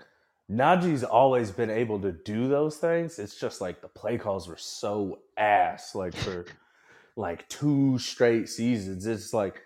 Najee's 0.50 1.04
always 1.04 1.50
been 1.50 1.70
able 1.70 2.00
to 2.00 2.12
do 2.12 2.48
those 2.48 2.78
things. 2.78 3.18
It's 3.18 3.38
just 3.38 3.60
like 3.60 3.82
the 3.82 3.88
play 3.88 4.18
calls 4.18 4.48
were 4.48 4.56
so 4.56 5.20
ass, 5.36 5.94
like 5.94 6.14
for 6.16 6.46
like 7.16 7.48
two 7.48 7.98
straight 7.98 8.48
seasons. 8.48 9.06
It's 9.06 9.32
like, 9.34 9.62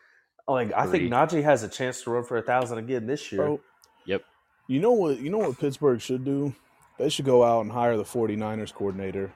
like 0.48 0.72
I 0.74 0.86
Three. 0.86 1.08
think 1.08 1.12
Najee 1.12 1.42
has 1.44 1.62
a 1.62 1.68
chance 1.68 2.02
to 2.02 2.10
run 2.10 2.24
for 2.24 2.36
a 2.36 2.42
thousand 2.42 2.78
again 2.78 3.06
this 3.06 3.30
year. 3.32 3.42
Bro, 3.42 3.60
Yep. 4.06 4.24
you 4.66 4.80
know 4.80 4.92
what? 4.92 5.20
You 5.20 5.30
know 5.30 5.38
what 5.38 5.58
Pittsburgh 5.58 6.00
should 6.00 6.24
do? 6.24 6.54
They 6.98 7.08
should 7.08 7.24
go 7.24 7.42
out 7.44 7.62
and 7.62 7.72
hire 7.72 7.96
the 7.96 8.04
49ers 8.04 8.74
coordinator. 8.74 9.32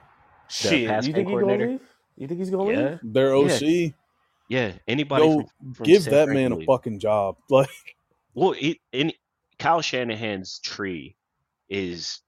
Shit, 0.49 0.87
pass 0.87 1.05
you 1.07 1.13
think 1.13 1.27
he's 1.29 1.33
gonna 1.39 1.45
coordinator? 1.45 1.71
leave? 1.71 1.88
You 2.19 2.27
think 2.27 2.39
he's 2.39 2.49
gonna 2.51 2.71
Yeah, 2.71 2.89
leave? 2.91 2.99
Their 3.03 3.35
Yeah. 3.35 3.53
OC. 3.55 3.93
yeah. 4.49 4.73
Anybody 4.87 5.23
Go 5.23 5.49
from, 5.59 5.73
from 5.73 5.83
give 5.85 6.03
San 6.03 6.13
that 6.13 6.25
Fran 6.25 6.35
man 6.35 6.51
can 6.51 6.61
a 6.61 6.65
fucking 6.65 6.99
job. 6.99 7.37
Like 7.49 7.69
Well, 8.35 8.53
it, 8.59 8.77
in 8.91 9.13
Kyle 9.57 9.81
Shanahan's 9.81 10.59
tree 10.59 11.15
is 11.69 12.21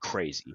crazy. 0.00 0.54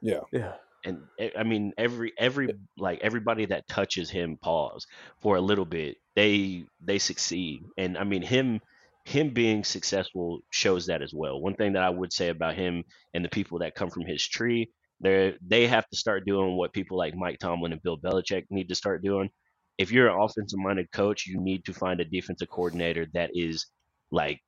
Yeah. 0.00 0.20
Yeah. 0.32 0.54
And 0.84 1.02
I 1.36 1.42
mean 1.44 1.72
every 1.78 2.12
every 2.18 2.48
like 2.76 3.00
everybody 3.02 3.46
that 3.46 3.68
touches 3.68 4.10
him 4.10 4.36
pause 4.36 4.86
for 5.20 5.36
a 5.36 5.40
little 5.40 5.64
bit 5.64 5.98
they 6.16 6.64
they 6.80 6.98
succeed 6.98 7.64
and 7.78 7.96
I 7.96 8.02
mean 8.04 8.22
him 8.22 8.60
him 9.04 9.30
being 9.30 9.64
successful 9.64 10.40
shows 10.50 10.86
that 10.86 11.02
as 11.02 11.12
well. 11.14 11.40
One 11.40 11.54
thing 11.54 11.72
that 11.74 11.82
I 11.82 11.90
would 11.90 12.12
say 12.12 12.28
about 12.30 12.54
him 12.56 12.84
and 13.14 13.24
the 13.24 13.28
people 13.28 13.58
that 13.60 13.74
come 13.74 13.90
from 13.90 14.04
his 14.06 14.26
tree, 14.26 14.70
they 15.02 15.34
they 15.46 15.68
have 15.68 15.88
to 15.90 15.98
start 15.98 16.26
doing 16.26 16.56
what 16.56 16.74
people 16.74 16.98
like 16.98 17.16
Mike 17.16 17.38
Tomlin 17.40 17.72
and 17.72 17.82
Bill 17.82 17.98
Belichick 17.98 18.44
need 18.50 18.70
to 18.70 18.76
start 18.76 19.04
doing. 19.04 19.30
If 19.78 19.92
you're 19.92 20.08
an 20.10 20.20
offensive 20.20 20.60
minded 20.60 20.92
coach, 20.92 21.26
you 21.26 21.40
need 21.40 21.64
to 21.66 21.74
find 21.74 22.00
a 22.00 22.06
defensive 22.06 22.48
coordinator 22.50 23.06
that 23.14 23.30
is 23.34 23.66
like 24.12 24.40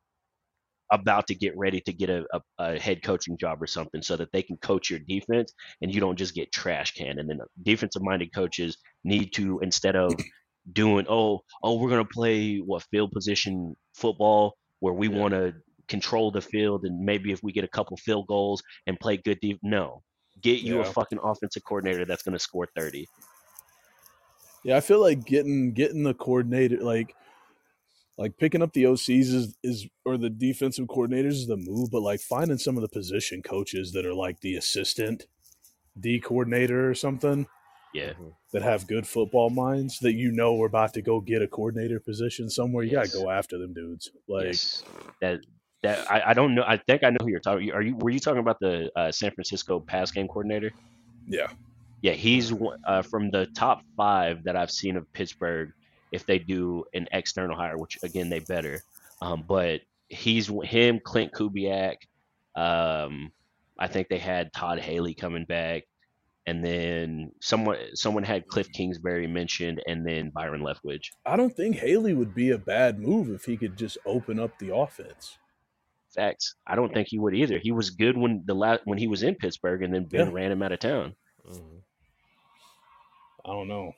about 0.92 1.26
to 1.28 1.34
get 1.36 1.56
ready 1.56 1.80
to 1.82 1.92
get 1.92 2.10
a, 2.10 2.24
a, 2.32 2.40
a 2.58 2.80
head 2.80 3.02
coaching 3.02 3.38
job 3.38 3.62
or 3.62 3.66
something 3.68 4.02
so 4.02 4.16
that 4.16 4.32
they 4.32 4.42
can 4.42 4.56
coach 4.58 4.90
your 4.90 5.00
defense 5.00 5.52
and 5.82 5.94
you 5.94 6.00
don't 6.00 6.18
just 6.18 6.34
get 6.34 6.52
trash 6.52 6.94
canned. 6.94 7.20
And 7.20 7.30
then 7.30 7.40
defensive 7.62 8.02
minded 8.02 8.34
coaches 8.34 8.78
need 9.04 9.32
to 9.34 9.60
instead 9.60 9.96
of 9.96 10.20
doing 10.72 11.06
oh 11.10 11.40
oh 11.64 11.76
we're 11.76 11.90
gonna 11.90 12.04
play 12.04 12.58
what 12.58 12.84
field 12.92 13.12
position 13.12 13.76
football 13.94 14.56
where 14.80 14.94
we 14.94 15.08
Yeah. 15.08 15.18
want 15.20 15.34
to 15.34 15.54
control 15.88 16.30
the 16.32 16.42
field 16.42 16.84
and 16.84 17.00
maybe 17.04 17.32
if 17.32 17.42
we 17.42 17.52
get 17.52 17.64
a 17.64 17.68
couple 17.68 17.96
field 17.98 18.26
goals 18.28 18.62
and 18.86 19.00
play 19.00 19.16
good 19.18 19.40
deep 19.40 19.60
no 19.62 20.02
get 20.40 20.60
you 20.60 20.80
a 20.80 20.84
fucking 20.84 21.18
offensive 21.22 21.64
coordinator 21.64 22.04
that's 22.04 22.22
gonna 22.22 22.38
score 22.38 22.68
30 22.76 23.06
Yeah, 24.64 24.76
I 24.76 24.80
feel 24.80 25.00
like 25.00 25.24
getting 25.24 25.72
getting 25.72 26.02
the 26.02 26.14
coordinator 26.14 26.78
like 26.82 27.14
like 28.16 28.36
picking 28.38 28.62
up 28.62 28.72
the 28.72 28.84
OCs 28.84 29.34
is, 29.34 29.56
is 29.64 29.88
or 30.04 30.16
the 30.16 30.30
defensive 30.30 30.86
coordinators 30.86 31.32
is 31.32 31.46
the 31.46 31.56
move, 31.56 31.90
but 31.90 32.02
like 32.02 32.20
finding 32.20 32.58
some 32.58 32.76
of 32.76 32.82
the 32.82 32.88
position 32.88 33.42
coaches 33.42 33.92
that 33.92 34.06
are 34.06 34.14
like 34.14 34.40
the 34.40 34.54
assistant 34.54 35.26
D 35.98 36.20
coordinator 36.20 36.88
or 36.88 36.94
something 36.94 37.46
yeah 37.92 38.10
mm-hmm. 38.10 38.28
that 38.52 38.62
have 38.62 38.86
good 38.86 39.06
football 39.06 39.50
minds 39.50 39.98
that 40.00 40.14
you 40.14 40.32
know 40.32 40.54
we 40.54 40.62
are 40.62 40.66
about 40.66 40.92
to 40.94 41.02
go 41.02 41.20
get 41.20 41.42
a 41.42 41.48
coordinator 41.48 42.00
position 42.00 42.50
somewhere. 42.50 42.84
You 42.84 42.92
Yes. 42.92 43.12
gotta 43.12 43.24
go 43.24 43.30
after 43.30 43.58
them 43.58 43.72
dudes. 43.74 44.10
Like 44.28 44.46
yes 44.46 44.82
that 45.20 45.40
that 45.84 46.10
I, 46.10 46.30
I 46.30 46.34
don't 46.34 46.54
know 46.54 46.64
i 46.66 46.76
think 46.76 47.04
i 47.04 47.10
know 47.10 47.18
who 47.22 47.30
you're 47.30 47.40
talking 47.40 47.72
are 47.72 47.82
you 47.82 47.96
were 47.96 48.10
you 48.10 48.20
talking 48.20 48.40
about 48.40 48.58
the 48.60 48.90
uh, 48.96 49.12
san 49.12 49.30
francisco 49.32 49.80
pass 49.80 50.10
game 50.10 50.28
coordinator 50.28 50.72
yeah. 51.28 51.48
Yeah, 52.02 52.12
he's 52.12 52.52
uh, 52.86 53.02
from 53.02 53.30
the 53.30 53.46
top 53.56 53.82
five 53.96 54.44
that 54.44 54.56
I've 54.56 54.70
seen 54.70 54.96
of 54.96 55.10
Pittsburgh. 55.14 55.72
If 56.12 56.26
they 56.26 56.38
do 56.38 56.84
an 56.94 57.08
external 57.12 57.56
hire, 57.56 57.78
which 57.78 57.98
again 58.02 58.28
they 58.28 58.40
better, 58.40 58.82
um, 59.22 59.44
but 59.48 59.80
he's 60.08 60.48
him, 60.48 61.00
Klint 61.00 61.32
Kubiak. 61.32 61.96
Um, 62.56 63.32
I 63.78 63.88
think 63.88 64.08
they 64.08 64.18
had 64.18 64.52
Todd 64.52 64.78
Haley 64.80 65.14
coming 65.14 65.46
back. 65.46 65.84
and 66.46 66.64
then 66.64 67.32
someone 67.40 67.78
someone 67.94 68.22
had 68.24 68.46
Cliff 68.46 68.70
Kingsbury 68.72 69.26
mentioned, 69.26 69.82
and 69.86 70.06
then 70.06 70.30
Byron 70.30 70.62
Leftwich. 70.62 71.06
I 71.24 71.36
don't 71.36 71.56
think 71.56 71.76
Haley 71.76 72.14
would 72.14 72.34
be 72.34 72.50
a 72.50 72.58
bad 72.58 72.98
move 73.00 73.30
if 73.30 73.46
he 73.46 73.56
could 73.56 73.76
just 73.76 73.98
open 74.06 74.38
up 74.38 74.58
the 74.58 74.74
offense. 74.76 75.38
Facts. 76.14 76.54
I 76.66 76.74
don't 76.76 76.92
think 76.92 77.08
he 77.08 77.18
would 77.18 77.34
either. 77.34 77.58
He 77.58 77.72
was 77.72 77.90
good 77.90 78.16
when 78.16 78.42
the 78.46 78.54
last 78.54 78.82
when 78.84 78.98
he 78.98 79.06
was 79.08 79.22
in 79.22 79.34
Pittsburgh, 79.34 79.82
and 79.82 79.92
then 79.92 80.04
Ben 80.04 80.26
Yeah. 80.28 80.32
ran 80.32 80.52
him 80.52 80.62
out 80.62 80.72
of 80.72 80.78
town. 80.78 81.14
Mhm. 81.46 81.82
I 83.44 83.48
don't 83.52 83.68
know. 83.68 83.92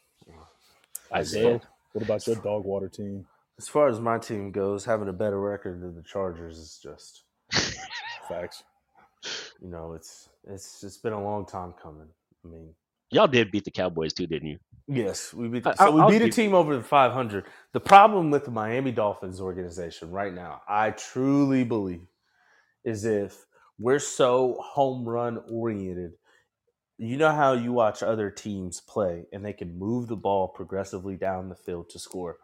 Isaiah, 1.15 1.61
What 1.93 2.05
about 2.05 2.27
your 2.27 2.37
dog 2.37 2.65
water 2.65 2.89
team? 2.89 3.27
As 3.59 3.69
far 3.69 3.89
as 3.89 4.01
my 4.01 4.19
team 4.19 4.51
goes, 4.51 4.85
having 4.85 5.09
a 5.09 5.13
better 5.13 5.41
record 5.41 5.81
than 5.81 5.95
the 5.95 6.03
Chargers 6.03 6.59
is 6.59 6.79
just 6.83 7.23
Facts. 8.29 8.65
you 9.61 9.69
know 9.69 9.93
it's 9.95 10.29
it's 10.49 10.83
it's 10.85 10.99
been 10.99 11.13
a 11.13 11.23
long 11.23 11.47
time 11.47 11.73
coming. 11.75 12.09
I 12.45 12.49
mean, 12.49 12.75
y'all 13.17 13.27
did 13.27 13.51
beat 13.51 13.65
the 13.65 13.71
Cowboys 13.71 14.13
too, 14.13 14.27
didn't 14.27 14.49
you? 14.49 14.59
yes, 14.89 15.35
we 15.35 15.49
beat 15.49 15.65
so 15.77 15.91
we 15.91 16.01
I'll 16.01 16.09
beat 16.09 16.23
a 16.23 16.31
team 16.31 16.55
over 16.55 16.77
the 16.77 16.83
500. 16.85 17.45
The 17.73 17.81
problem 17.81 18.31
with 18.31 18.45
the 18.45 18.53
Miami 18.53 18.93
Dolphins 18.93 19.41
organization 19.41 20.11
right 20.13 20.33
now, 20.33 20.63
I 20.69 20.91
truly 20.91 21.65
believe, 21.65 22.07
is 22.85 23.05
if 23.05 23.47
we're 23.79 23.99
so 23.99 24.57
home 24.61 25.05
run 25.09 25.43
oriented. 25.51 26.13
You 26.99 27.19
know 27.19 27.31
how 27.33 27.53
you 27.53 27.73
watch 27.73 28.03
other 28.03 28.31
teams 28.31 28.81
play 28.81 29.27
and 29.33 29.45
they 29.45 29.53
can 29.53 29.79
move 29.79 30.07
the 30.09 30.17
ball 30.17 30.49
progressively 30.49 31.17
down 31.17 31.49
the 31.51 31.55
field 31.55 31.91
to 31.91 31.99
score. 31.99 32.39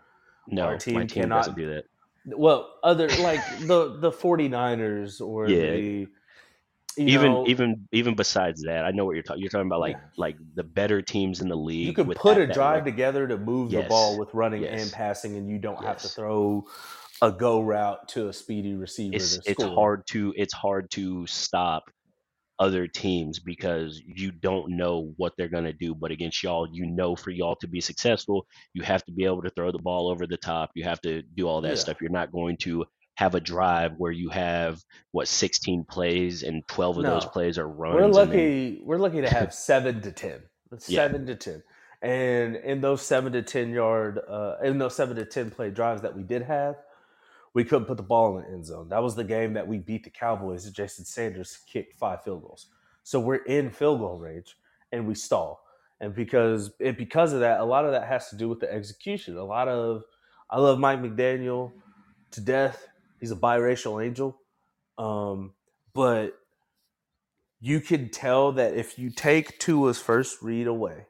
No, 0.49 0.65
Our 0.65 0.73
my 0.73 0.79
team 0.79 0.95
team 1.01 1.09
cannot- 1.09 1.37
doesn't 1.45 1.57
do 1.57 1.69
that. 1.75 1.85
Well, 2.27 2.75
other 2.83 3.09
like 3.21 3.41
the 3.61 3.97
the 3.99 4.11
49ers 4.13 5.21
or 5.21 5.49
Yeah. 5.49 5.71
the 5.73 6.07
even 6.99 7.33
know, 7.33 7.45
even 7.47 7.89
even 7.93 8.15
besides 8.15 8.63
that, 8.63 8.85
I 8.85 8.91
know 8.91 9.05
what 9.05 9.15
you're 9.15 9.23
talking. 9.23 9.41
You're 9.43 9.51
talking 9.51 9.67
about 9.67 9.81
like 9.81 9.97
Yeah. 9.97 10.09
like 10.17 10.37
the 10.55 10.65
better 10.65 11.03
teams 11.03 11.41
in 11.41 11.49
the 11.49 11.57
league. 11.57 11.87
you 11.87 11.93
could 11.93 12.09
put 12.17 12.35
that- 12.37 12.43
a 12.43 12.47
that 12.47 12.55
drive 12.55 12.85
together 12.85 13.27
to 13.29 13.37
move 13.39 13.71
the 13.71 13.83
ball 13.83 14.19
with 14.19 14.33
running 14.35 14.63
Yes. 14.63 14.83
and 14.83 14.93
passing, 14.93 15.37
and 15.37 15.49
you 15.49 15.59
don't 15.59 15.83
have 15.85 15.99
to 15.99 16.09
throw 16.09 16.65
a 17.21 17.31
go 17.31 17.61
route 17.61 18.09
to 18.09 18.29
a 18.29 18.33
speedy 18.33 18.75
receiver. 18.75 19.15
It's 19.17 19.39
it's 19.47 19.63
hard 19.63 20.03
to 20.09 20.35
it's 20.37 20.55
hard 20.55 20.91
to 20.93 21.27
stop 21.27 21.85
other 22.59 22.87
teams 22.87 23.41
because 23.41 24.01
you 24.05 24.31
don't 24.31 24.77
know 24.77 25.13
what 25.17 25.33
they're 25.37 25.49
going 25.49 25.65
to 25.65 25.73
do 25.73 25.95
but 25.97 26.13
against 26.13 26.43
y'all 26.45 26.69
you 26.71 26.87
know 26.87 27.17
for 27.17 27.31
y'all 27.31 27.57
to 27.57 27.67
be 27.67 27.81
successful 27.81 28.47
you 28.75 28.83
have 28.83 29.03
to 29.05 29.11
be 29.11 29.25
able 29.25 29.43
to 29.43 29.51
throw 29.51 29.73
the 29.73 29.79
ball 29.79 30.07
over 30.09 30.27
the 30.29 30.37
top 30.37 30.71
you 30.77 30.85
have 30.85 31.01
to 31.01 31.23
do 31.35 31.49
all 31.49 31.61
that 31.63 31.71
Yeah. 31.71 31.75
stuff 31.77 31.97
you're 32.01 32.11
not 32.11 32.31
going 32.31 32.57
to 32.59 32.85
have 33.15 33.35
a 33.35 33.41
drive 33.41 33.93
where 33.99 34.13
you 34.13 34.31
have 34.31 34.83
what 35.11 35.29
16 35.29 35.85
plays 35.85 36.43
and 36.43 36.67
12 36.69 36.99
of 36.99 37.05
those 37.05 37.27
plays 37.27 37.59
are 37.59 37.69
runs 37.69 37.95
We're 37.95 38.03
and 38.05 38.15
then- 38.15 38.29
lucky. 38.29 38.81
We're 38.85 38.99
lucky 38.99 39.21
to 39.21 39.29
have 39.29 39.53
seven 39.71 40.01
to 40.03 40.13
ten. 40.13 40.41
Yeah. 40.89 41.01
Seven 41.01 41.27
to 41.27 41.35
ten, 41.35 41.63
and 42.01 42.57
in 42.57 42.81
those 42.81 43.03
seven 43.03 43.31
to 43.35 43.43
ten 43.43 43.69
yard, 43.71 44.19
uh, 44.27 44.55
in 44.65 44.79
those 44.79 44.97
seven 44.97 45.17
to 45.17 45.27
ten 45.27 45.51
play 45.51 45.71
drives 45.71 46.01
that 46.01 46.17
we 46.17 46.23
did 46.23 46.41
have, 46.41 46.77
we 47.53 47.63
couldn't 47.63 47.85
put 47.85 47.99
the 47.99 48.03
ball 48.03 48.39
in 48.39 48.45
the 48.45 48.49
end 48.53 48.65
zone. 48.65 48.89
That 48.89 49.03
was 49.03 49.15
the 49.15 49.23
game 49.25 49.53
that 49.53 49.69
we 49.69 49.77
beat 49.77 50.05
the 50.05 50.09
Cowboys. 50.11 50.71
Jason 50.71 51.05
Sanders 51.05 51.59
kicked 51.71 51.99
five 51.99 52.25
field 52.25 52.41
goals, 52.41 52.69
so 53.03 53.21
we're 53.21 53.45
in 53.45 53.69
field 53.71 53.99
goal 54.01 54.17
range 54.17 54.57
and 54.93 55.07
we 55.07 55.15
stall. 55.15 55.63
And 56.01 56.15
because 56.15 56.73
it 56.81 56.97
because 56.97 57.35
of 57.35 57.41
that, 57.41 57.61
a 57.61 57.65
lot 57.65 57.85
of 57.85 57.93
that 57.93 58.09
has 58.09 58.31
to 58.31 58.37
do 58.37 58.49
with 58.49 58.61
the 58.61 58.73
execution. 58.73 59.37
A 59.37 59.45
lot 59.45 59.69
of 59.69 60.05
I 60.49 60.59
love 60.59 60.79
Mike 60.79 61.03
McDaniel 61.03 61.73
to 62.31 62.41
death. 62.41 62.89
He's 63.23 63.31
a 63.31 63.37
biracial 63.37 64.05
angel, 64.05 64.37
um, 64.99 65.53
but 65.95 66.37
you 67.61 67.81
can 67.81 68.09
tell 68.09 68.51
that 68.51 68.75
if 68.75 68.99
you 68.99 69.11
take 69.11 69.61
Tua's 69.61 70.01
first 70.01 70.43
read 70.43 70.67
away, 70.67 71.07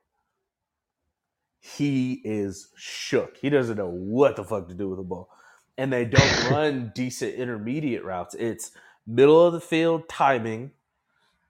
he 1.59 2.20
is 2.22 2.68
shook. 2.77 3.38
He 3.38 3.48
doesn't 3.48 3.79
know 3.79 3.88
what 3.88 4.37
the 4.37 4.44
fuck 4.44 4.68
to 4.68 4.75
do 4.75 4.90
with 4.90 4.98
the 4.98 5.05
ball. 5.05 5.31
And 5.79 5.90
they 5.90 6.05
don't 6.05 6.51
run 6.51 6.92
decent 6.94 7.35
intermediate 7.37 8.05
routes. 8.05 8.35
It's 8.35 8.72
middle 9.07 9.46
of 9.46 9.55
the 9.55 9.61
field 9.61 10.07
timing. 10.07 10.72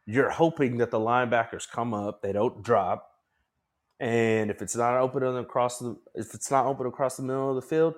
You're 0.07 0.31
hoping 0.31 0.79
that 0.79 0.93
the 0.93 1.01
linebackers 1.01 1.69
come 1.69 1.93
up, 1.93 2.23
they 2.23 2.33
don't 2.33 2.63
drop. 2.63 3.11
And 3.99 4.49
if 4.49 4.63
it's 4.63 4.77
not 4.77 4.97
open 4.97 5.25
across 5.25 5.81
the 5.81 5.97
if 6.15 6.35
it's 6.35 6.53
not 6.53 6.67
open 6.67 6.87
across 6.87 7.17
the 7.17 7.25
middle 7.25 7.49
of 7.49 7.57
the 7.57 7.63
field, 7.63 7.95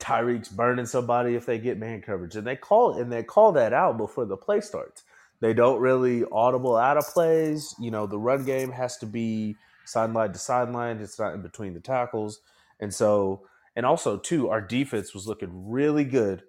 Tyreek's 0.00 0.48
burning 0.48 0.86
somebody 0.86 1.34
if 1.34 1.46
they 1.46 1.58
get 1.58 1.78
man 1.78 2.00
coverage. 2.00 2.36
And 2.36 2.46
they 2.46 2.56
call 2.56 2.98
and 3.00 3.10
they 3.10 3.22
call 3.22 3.52
that 3.52 3.72
out 3.72 3.98
before 3.98 4.24
the 4.24 4.36
play 4.36 4.60
starts. 4.60 5.02
They 5.40 5.52
don't 5.54 5.80
really 5.80 6.24
audible 6.32 6.76
out 6.76 6.96
of 6.96 7.06
plays. 7.06 7.74
You 7.78 7.90
know, 7.90 8.06
the 8.06 8.18
run 8.18 8.44
game 8.44 8.72
has 8.72 8.96
to 8.98 9.06
be 9.06 9.56
sideline 9.84 10.32
to 10.32 10.38
sideline. 10.38 10.98
It's 10.98 11.18
not 11.18 11.34
in 11.34 11.42
between 11.42 11.74
the 11.74 11.80
tackles. 11.80 12.40
And 12.80 12.92
so, 12.92 13.42
and 13.76 13.86
also, 13.86 14.16
too, 14.16 14.48
our 14.48 14.60
defense 14.60 15.14
was 15.14 15.26
looking 15.26 15.68
really 15.68 16.04
good. 16.04 16.42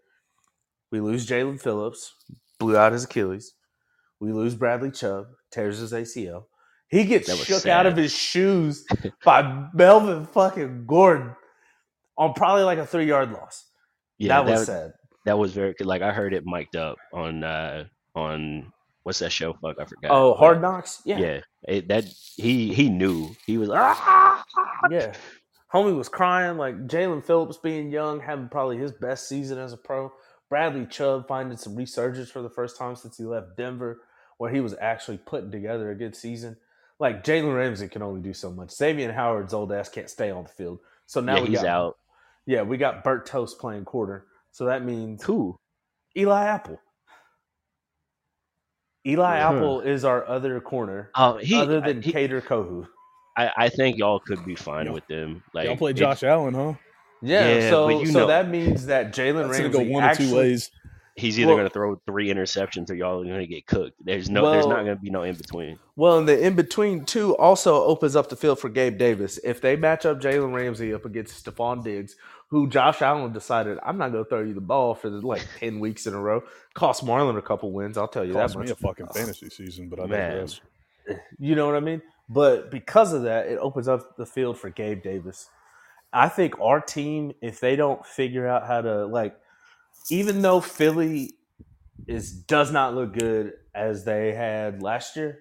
We 0.92 1.00
lose 1.00 1.28
Jaelan 1.28 1.62
Phillips, 1.62 2.16
blew 2.60 2.78
out 2.78 2.94
his 2.94 3.04
Achilles. 3.04 3.54
We 4.20 4.34
lose 4.34 4.56
Bradley 4.56 4.92
Chubb, 4.92 5.28
tears 5.52 5.78
his 5.78 5.94
ACL. 5.94 6.46
He 6.88 7.06
gets 7.06 7.32
shook 7.46 7.68
out 7.68 7.86
of 7.86 7.96
his 7.96 8.12
shoes 8.12 8.86
by 9.24 9.68
Melvin 9.74 10.26
fucking 10.26 10.86
Gordon 10.88 11.36
on 12.20 12.34
probably 12.34 12.64
like 12.64 12.78
a 12.78 12.86
three 12.86 13.08
yard 13.08 13.32
loss. 13.32 13.66
yeah 14.20 14.28
that 14.28 14.46
was 14.46 14.60
that, 14.60 14.66
sad. 14.66 14.94
that 15.26 15.38
was 15.40 15.54
very 15.54 15.74
like 15.80 16.04
i 16.04 16.12
heard 16.12 16.34
it 16.34 16.44
mic'd 16.46 16.76
up 16.76 16.98
on 17.14 17.44
uh 17.44 17.86
on 18.16 18.72
what's 19.04 19.20
that 19.20 19.32
show 19.32 19.54
fuck 19.54 19.78
i 19.80 19.86
forgot 19.86 20.12
Oh, 20.12 20.34
Hard 20.36 20.62
Knocks? 20.62 21.02
Yeah. 21.06 21.18
yeah 21.18 21.40
it, 21.68 21.88
that 21.88 22.06
he 22.36 22.74
he 22.74 22.90
knew 22.90 23.36
he 23.48 23.58
was 23.58 23.70
ah! 23.74 24.44
Yeah. 24.92 25.14
Homie 25.74 25.96
was 25.96 26.10
crying 26.10 26.58
like 26.58 26.88
Jaelan 26.88 27.24
Phillips 27.24 27.58
being 27.58 27.92
young, 27.92 28.20
having 28.20 28.50
probably 28.50 28.78
his 28.78 28.92
best 28.92 29.28
season 29.30 29.60
as 29.60 29.72
a 29.74 29.78
pro. 29.78 30.12
Bradley 30.50 30.86
Chubb 30.88 31.28
finding 31.28 31.58
some 31.58 31.76
resurgence 31.76 32.32
for 32.32 32.42
the 32.42 32.50
first 32.50 32.76
time 32.78 32.96
since 32.96 33.18
he 33.18 33.24
left 33.24 33.56
Denver, 33.56 34.02
where 34.38 34.52
he 34.52 34.62
was 34.62 34.74
actually 34.82 35.18
putting 35.20 35.52
together 35.52 35.92
a 35.92 35.96
good 35.96 36.16
season. 36.16 36.58
Like 36.98 37.24
Jalen 37.24 37.56
Ramsey 37.56 37.88
can 37.88 38.02
only 38.02 38.22
do 38.22 38.34
so 38.34 38.50
much. 38.52 38.72
Xavier 38.72 39.12
Howard's 39.12 39.54
old 39.54 39.72
ass 39.72 39.90
can't 39.90 40.10
stay 40.10 40.32
on 40.32 40.44
the 40.44 40.50
field. 40.50 40.80
So 41.06 41.22
now 41.22 41.36
yeah 41.36 41.42
we 41.44 41.50
he's 41.50 41.58
got 41.60 41.68
out 41.68 41.98
Yeah, 42.50 42.64
we 42.64 42.78
got 42.78 43.04
Bert 43.04 43.28
Toast 43.28 43.60
playing 43.60 43.86
quarter. 43.86 44.26
So 44.50 44.66
that 44.66 44.84
means 44.84 45.24
who 45.24 45.56
Eli 46.18 46.46
Apple. 46.46 46.80
Eli 49.06 49.40
Huh. 49.40 49.54
Apple 49.56 49.82
is 49.82 50.04
our 50.04 50.28
other 50.28 50.60
corner, 50.60 51.12
oh 51.16 51.38
he 51.38 51.56
other 51.56 51.80
than 51.80 52.02
he, 52.02 52.12
Kader 52.12 52.42
Kohou. 52.42 52.88
I, 53.38 53.52
I 53.56 53.70
think 53.70 53.98
y'all 54.00 54.20
could 54.20 54.44
be 54.46 54.56
fine 54.56 54.86
Y'all- 54.86 54.96
with 54.96 55.06
them 55.08 55.44
like 55.54 55.68
Y'all 55.68 55.78
play 55.78 55.94
Josh 55.94 56.24
Allen, 56.24 56.56
huh? 56.56 56.74
Yeah, 57.22 57.56
Yeah, 57.60 57.70
so 57.70 57.88
but 57.88 58.00
you 58.00 58.08
so 58.08 58.20
know- 58.22 58.28
that 58.28 58.50
means 58.50 58.88
that 58.88 59.14
Jalen 59.14 59.44
Ramsey 59.50 59.70
gonna 59.70 59.86
go 59.86 59.92
one 59.92 60.04
actually, 60.04 60.26
of 60.26 60.32
two 60.32 60.38
ways. 60.38 60.72
he's 61.16 61.40
either 61.40 61.48
Well- 61.50 61.58
going 61.58 61.68
to 61.68 61.74
throw 61.74 62.02
three 62.06 62.30
interceptions 62.34 62.90
or 62.90 62.96
y'all 62.96 63.22
are 63.22 63.26
going 63.26 63.40
to 63.40 63.48
get 63.48 63.68
cooked. 63.68 63.96
There's 64.04 64.30
no, 64.30 64.50
there's 64.52 64.66
not 64.68 64.84
going 64.86 64.96
to 64.98 65.02
be 65.02 65.10
no 65.10 65.24
in 65.24 65.36
between. 65.36 65.78
Well, 65.96 66.18
and 66.18 66.28
the 66.28 66.40
in 66.46 66.56
between 66.56 67.06
two 67.06 67.36
also 67.38 67.84
opens 67.84 68.16
up 68.16 68.30
the 68.30 68.36
field 68.38 68.60
for 68.60 68.70
Gabe 68.70 68.98
Davis. 68.98 69.38
If 69.44 69.60
they 69.62 69.76
match 69.76 70.06
up 70.06 70.20
Jalen 70.22 70.54
Ramsey 70.54 70.94
up 70.94 71.04
against 71.06 71.44
Stefon 71.46 71.84
Diggs, 71.84 72.16
who 72.50 72.68
Josh 72.68 73.02
Allen 73.02 73.32
decided 73.32 73.78
I'm 73.84 73.98
not 73.98 74.12
going 74.12 74.24
to 74.24 74.30
throw 74.30 74.42
you 74.42 74.54
the 74.54 74.62
ball 74.62 74.96
for 74.96 75.10
like 75.10 75.46
ten 75.60 75.80
weeks 75.80 76.08
in 76.08 76.14
a 76.14 76.20
row, 76.20 76.44
cost 76.74 77.06
Marlon 77.06 77.38
a 77.38 77.42
couple 77.42 77.72
wins. 77.72 77.98
I'll 77.98 78.08
tell 78.08 78.26
you 78.26 78.34
Cost 78.34 78.56
that 78.56 78.66
me 78.66 78.72
a 78.72 78.76
fucking 78.76 79.08
uh, 79.08 79.14
fantasy 79.14 79.50
season, 79.50 79.90
but 79.90 80.00
I 80.00 80.08
digress. 80.08 80.62
You 81.40 81.56
know 81.56 81.66
what 81.66 81.76
I 81.76 81.80
mean? 81.80 82.04
But 82.30 82.70
because 82.70 83.14
of 83.14 83.24
that, 83.24 83.48
it 83.48 83.58
opens 83.58 83.88
up 83.88 84.16
the 84.16 84.28
field 84.28 84.60
for 84.60 84.70
Gabe 84.70 85.02
Davis. 85.02 85.50
I 86.14 86.30
think 86.30 86.60
our 86.60 86.80
team, 86.80 87.34
if 87.42 87.60
they 87.60 87.76
don't 87.76 88.06
figure 88.06 88.48
out 88.48 88.68
how 88.68 88.82
to 88.82 89.08
like, 89.08 89.36
even 90.12 90.44
though 90.44 90.62
Philly 90.62 91.34
is 92.08 92.32
does 92.32 92.72
not 92.72 92.94
look 92.94 93.14
good 93.14 93.54
as 93.74 94.06
they 94.06 94.34
had 94.34 94.84
last 94.84 95.16
year, 95.16 95.40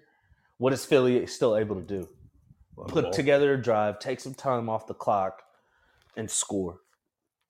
what 0.57 0.73
is 0.73 0.85
Philly 0.85 1.27
still 1.27 1.57
able 1.57 1.77
to 1.77 1.83
do? 1.83 2.09
Put 2.87 3.13
together 3.13 3.55
a 3.55 3.61
drive, 3.61 3.99
take 3.99 4.21
some 4.21 4.35
time 4.35 4.69
off 4.69 4.87
the 4.87 4.95
clock, 4.95 5.43
and 6.17 6.31
score. 6.31 6.81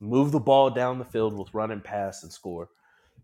Move 0.00 0.32
the 0.32 0.40
ball 0.40 0.70
down 0.70 0.98
the 0.98 1.04
field 1.04 1.36
with 1.38 1.52
run 1.52 1.70
and 1.70 1.82
pass 1.82 2.22
and 2.22 2.32
score. 2.32 2.68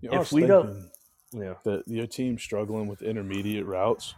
You 0.01 0.11
know, 0.11 0.21
if 0.21 0.33
we 0.33 0.47
don't- 0.47 0.91
Yeah. 1.33 1.55
that 1.65 1.85
your 1.87 2.07
team's 2.07 2.43
struggling 2.43 2.87
with 2.89 3.03
intermediate 3.03 3.67
routes. 3.67 4.15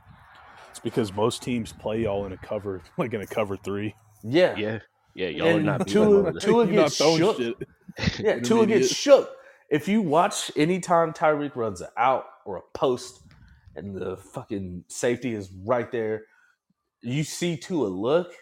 It's 0.70 0.80
because 0.80 1.12
most 1.12 1.42
teams 1.42 1.72
play 1.72 2.02
y'all 2.02 2.26
in 2.26 2.32
a 2.32 2.36
cover, 2.36 2.82
like 2.98 3.12
in 3.14 3.20
a 3.20 3.26
cover 3.26 3.56
three. 3.56 3.94
Yeah. 4.22 4.56
Yeah, 4.56 4.78
yeah, 5.14 5.28
y'all 5.28 5.56
are 5.56 5.60
not 5.60 5.86
Tua- 5.86 6.04
beating 6.06 6.10
them 6.10 6.12
over 6.18 6.32
the- 6.32 6.40
Tua 6.40 6.64
You're 6.66 6.74
not 6.74 6.82
gets 6.84 6.96
shook. 6.96 7.36
shit. 7.36 7.56
Yeah, 7.98 8.40
Tua 8.40 8.62
Intermediate. 8.62 8.80
gets 8.82 8.94
shook. 8.94 9.30
If 9.70 9.88
you 9.88 10.02
watch 10.02 10.50
anytime 10.56 11.12
Tyreek 11.12 11.56
runs 11.56 11.80
an 11.80 11.88
out 11.96 12.24
or 12.44 12.56
a 12.58 12.62
post 12.74 13.20
and 13.74 13.94
the 13.96 14.16
fucking 14.16 14.84
safety 14.88 15.34
is 15.34 15.50
right 15.64 15.90
there, 15.90 16.24
you 17.02 17.24
see 17.24 17.56
Tua 17.56 17.86
look, 17.88 18.32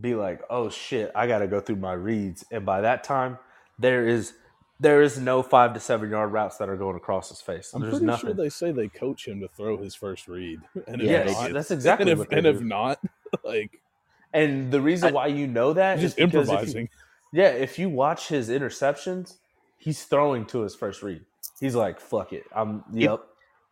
be 0.00 0.14
like, 0.14 0.42
oh 0.50 0.68
shit, 0.70 1.10
I 1.14 1.26
got 1.26 1.38
to 1.38 1.46
go 1.46 1.60
through 1.60 1.76
my 1.76 1.92
reads. 1.94 2.44
And 2.50 2.64
by 2.66 2.80
that 2.82 3.04
time, 3.04 3.38
there 3.78 4.06
is 4.06 4.34
there 4.78 5.00
is 5.00 5.18
no 5.18 5.42
five 5.42 5.72
to 5.72 5.80
seven 5.80 6.10
yard 6.10 6.32
routes 6.32 6.58
that 6.58 6.68
are 6.68 6.76
going 6.76 6.96
across 6.96 7.30
his 7.30 7.40
face. 7.40 7.72
I'm 7.72 7.80
There's 7.80 7.94
pretty 7.94 8.06
nothing. 8.06 8.28
sure 8.28 8.34
they 8.34 8.48
say 8.50 8.72
they 8.72 8.88
coach 8.88 9.26
him 9.26 9.40
to 9.40 9.48
throw 9.48 9.78
his 9.78 9.94
first 9.94 10.28
read. 10.28 10.60
And 10.86 11.00
if 11.00 11.08
yes, 11.08 11.32
not, 11.32 11.52
that's 11.52 11.70
exactly 11.70 12.10
and 12.12 12.20
if, 12.20 12.28
and 12.30 12.46
if 12.46 12.60
not, 12.60 13.00
like 13.44 13.80
and 14.34 14.70
the 14.70 14.80
reason 14.80 15.08
I- 15.08 15.12
why 15.12 15.26
you 15.28 15.46
know 15.46 15.72
that 15.72 15.98
just 15.98 16.16
because 16.16 16.34
if 16.34 16.34
you- 16.34 16.40
improvising. 16.52 16.88
yeah, 17.32 17.48
if 17.48 17.78
you 17.78 17.88
watch 17.88 18.28
his 18.28 18.50
interceptions, 18.50 19.36
he's 19.78 20.04
throwing 20.04 20.44
to 20.46 20.60
his 20.60 20.74
first 20.74 21.02
read. 21.02 21.22
He's 21.58 21.74
like, 21.74 21.98
"Fuck 22.00 22.34
it, 22.34 22.44
I'm 22.54 22.84
yep." 22.92 23.20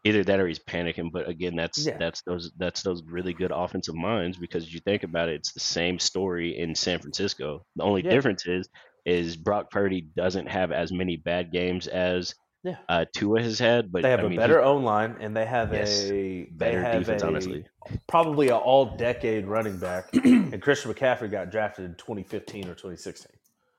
Either 0.07 0.23
that 0.25 0.39
or 0.39 0.47
he's 0.47 0.59
panicking. 0.59 1.11
But 1.11 1.29
again, 1.29 1.57
that's 1.57 1.87
Yeah. 1.87 1.97
that's 1.99 2.23
those 2.23 2.53
that's 2.59 2.83
those 2.83 3.03
really 3.05 3.33
good 3.33 3.53
offensive 3.55 3.95
minds 3.95 4.37
because 4.39 4.73
you 4.73 4.81
think 4.81 5.03
about 5.03 5.29
it, 5.31 5.37
it's 5.37 5.53
the 5.53 5.61
same 5.61 5.99
story 5.99 6.59
in 6.59 6.75
San 6.75 6.99
Francisco. 7.01 7.65
The 7.77 7.83
only 7.85 8.03
Yeah. 8.05 8.11
difference 8.11 8.47
is 8.47 8.69
is 9.07 9.37
Brock 9.37 9.71
Purdy 9.71 10.01
doesn't 10.17 10.47
have 10.47 10.73
as 10.73 10.91
many 10.93 11.17
bad 11.17 11.53
games 11.53 11.87
as 11.89 12.35
Yeah. 12.63 12.77
uh, 12.89 13.05
Tua 13.15 13.43
has 13.43 13.59
had. 13.59 13.93
But 13.93 14.03
They 14.03 14.11
have 14.11 14.21
I 14.21 14.25
a 14.25 14.29
mean, 14.31 14.39
better 14.39 14.59
he- 14.61 14.65
O 14.65 14.77
line, 14.77 15.17
and 15.21 15.37
they 15.37 15.45
have 15.45 15.73
Yes. 15.75 16.05
a 16.11 16.45
better 16.53 16.81
have 16.83 17.01
defense, 17.01 17.23
a- 17.23 17.27
honestly. 17.27 17.67
probably 18.07 18.49
an 18.49 18.55
all 18.55 18.97
decade 18.97 19.45
running 19.47 19.79
back. 19.79 20.09
and 20.25 20.61
Christian 20.63 20.91
McCaffrey 20.93 21.31
got 21.31 21.51
drafted 21.51 21.85
in 21.85 21.95
2015 21.97 22.65
or 22.69 22.75
2016. 22.75 23.31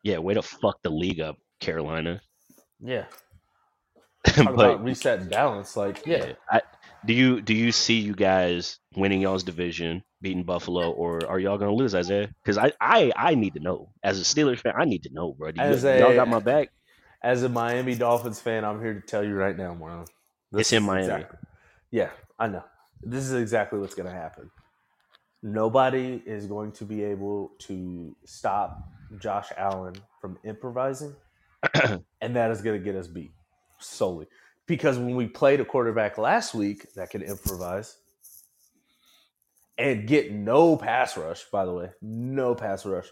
Yeah, 0.03 0.19
way 0.19 0.35
to 0.35 0.43
fuck 0.43 0.79
the 0.83 0.91
league 0.91 1.19
up, 1.19 1.37
Carolina. 1.59 2.21
Yeah, 2.79 3.05
talk 4.33 4.45
but 4.45 4.53
about 4.53 4.83
reset 4.83 5.19
and 5.21 5.29
balance. 5.29 5.75
Like, 5.77 6.05
yeah, 6.05 6.25
Yeah. 6.27 6.33
I, 6.49 6.61
do 7.05 7.13
you 7.13 7.41
do 7.41 7.53
you 7.53 7.71
see 7.71 7.99
you 7.99 8.13
guys 8.15 8.79
winning 8.95 9.21
y'all's 9.21 9.43
division, 9.43 10.03
beating 10.21 10.43
Buffalo, 10.43 10.91
or 10.91 11.25
are 11.27 11.39
y'all 11.39 11.57
gonna 11.57 11.73
lose, 11.73 11.93
Isaiah? 11.93 12.29
Because 12.43 12.57
I, 12.57 12.73
I 12.81 13.11
I 13.15 13.35
need 13.35 13.53
to 13.55 13.59
know. 13.59 13.89
As 14.03 14.19
a 14.19 14.23
Steelers 14.23 14.59
fan, 14.59 14.73
I 14.77 14.85
need 14.85 15.03
to 15.03 15.13
know, 15.13 15.33
bro. 15.33 15.51
Do 15.51 15.61
you, 15.61 15.67
As 15.67 15.83
y'all 15.83 16.11
a- 16.11 16.15
got 16.15 16.27
my 16.27 16.39
back? 16.39 16.69
as 17.23 17.43
a 17.43 17.49
Miami 17.49 17.95
Dolphins 17.95 18.39
fan, 18.39 18.63
I'm 18.65 18.79
here 18.81 18.93
to 18.93 19.01
tell 19.01 19.23
you 19.23 19.33
right 19.35 19.57
now, 19.57 19.73
Marlon. 19.75 20.07
It's 20.53 20.71
in 20.73 20.83
Miami. 20.83 21.05
exactly- 21.05 21.39
yeah, 21.91 22.09
I 22.37 22.47
know. 22.47 22.63
This 23.01 23.23
is 23.23 23.33
exactly 23.33 23.79
what's 23.79 23.95
going 23.95 24.07
to 24.09 24.15
happen. 24.15 24.49
Nobody 25.43 26.21
is 26.25 26.45
going 26.47 26.71
to 26.73 26.85
be 26.85 27.03
able 27.03 27.51
to 27.59 28.15
stop 28.25 28.89
Josh 29.19 29.49
Allen 29.57 29.93
from 30.19 30.37
improvising, 30.43 31.15
and 32.21 32.35
that 32.35 32.51
is 32.51 32.61
going 32.61 32.79
to 32.79 32.83
get 32.83 32.95
us 32.95 33.07
beat 33.07 33.31
solely. 33.79 34.27
Because 34.67 34.97
when 34.97 35.15
we 35.15 35.27
played 35.27 35.59
a 35.59 35.65
quarterback 35.65 36.17
last 36.17 36.53
week 36.55 36.93
that 36.95 37.11
could 37.11 37.21
improvise 37.21 37.97
and 39.77 40.07
get 40.07 40.31
no 40.31 40.75
pass 40.77 41.17
rush, 41.17 41.43
by 41.51 41.65
the 41.65 41.73
way, 41.73 41.91
no 42.01 42.55
pass 42.55 42.85
rush, 42.85 43.07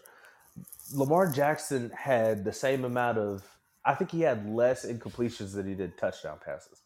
Lamar 0.93 1.31
Jackson 1.31 1.91
had 1.91 2.43
the 2.43 2.53
same 2.53 2.85
amount 2.85 3.17
of, 3.17 3.43
I 3.85 3.95
think 3.95 4.11
he 4.11 4.21
had 4.21 4.49
less 4.49 4.85
incompletions 4.85 5.53
than 5.53 5.67
he 5.67 5.75
did 5.75 5.97
touchdown 5.97 6.39
passes. 6.43 6.81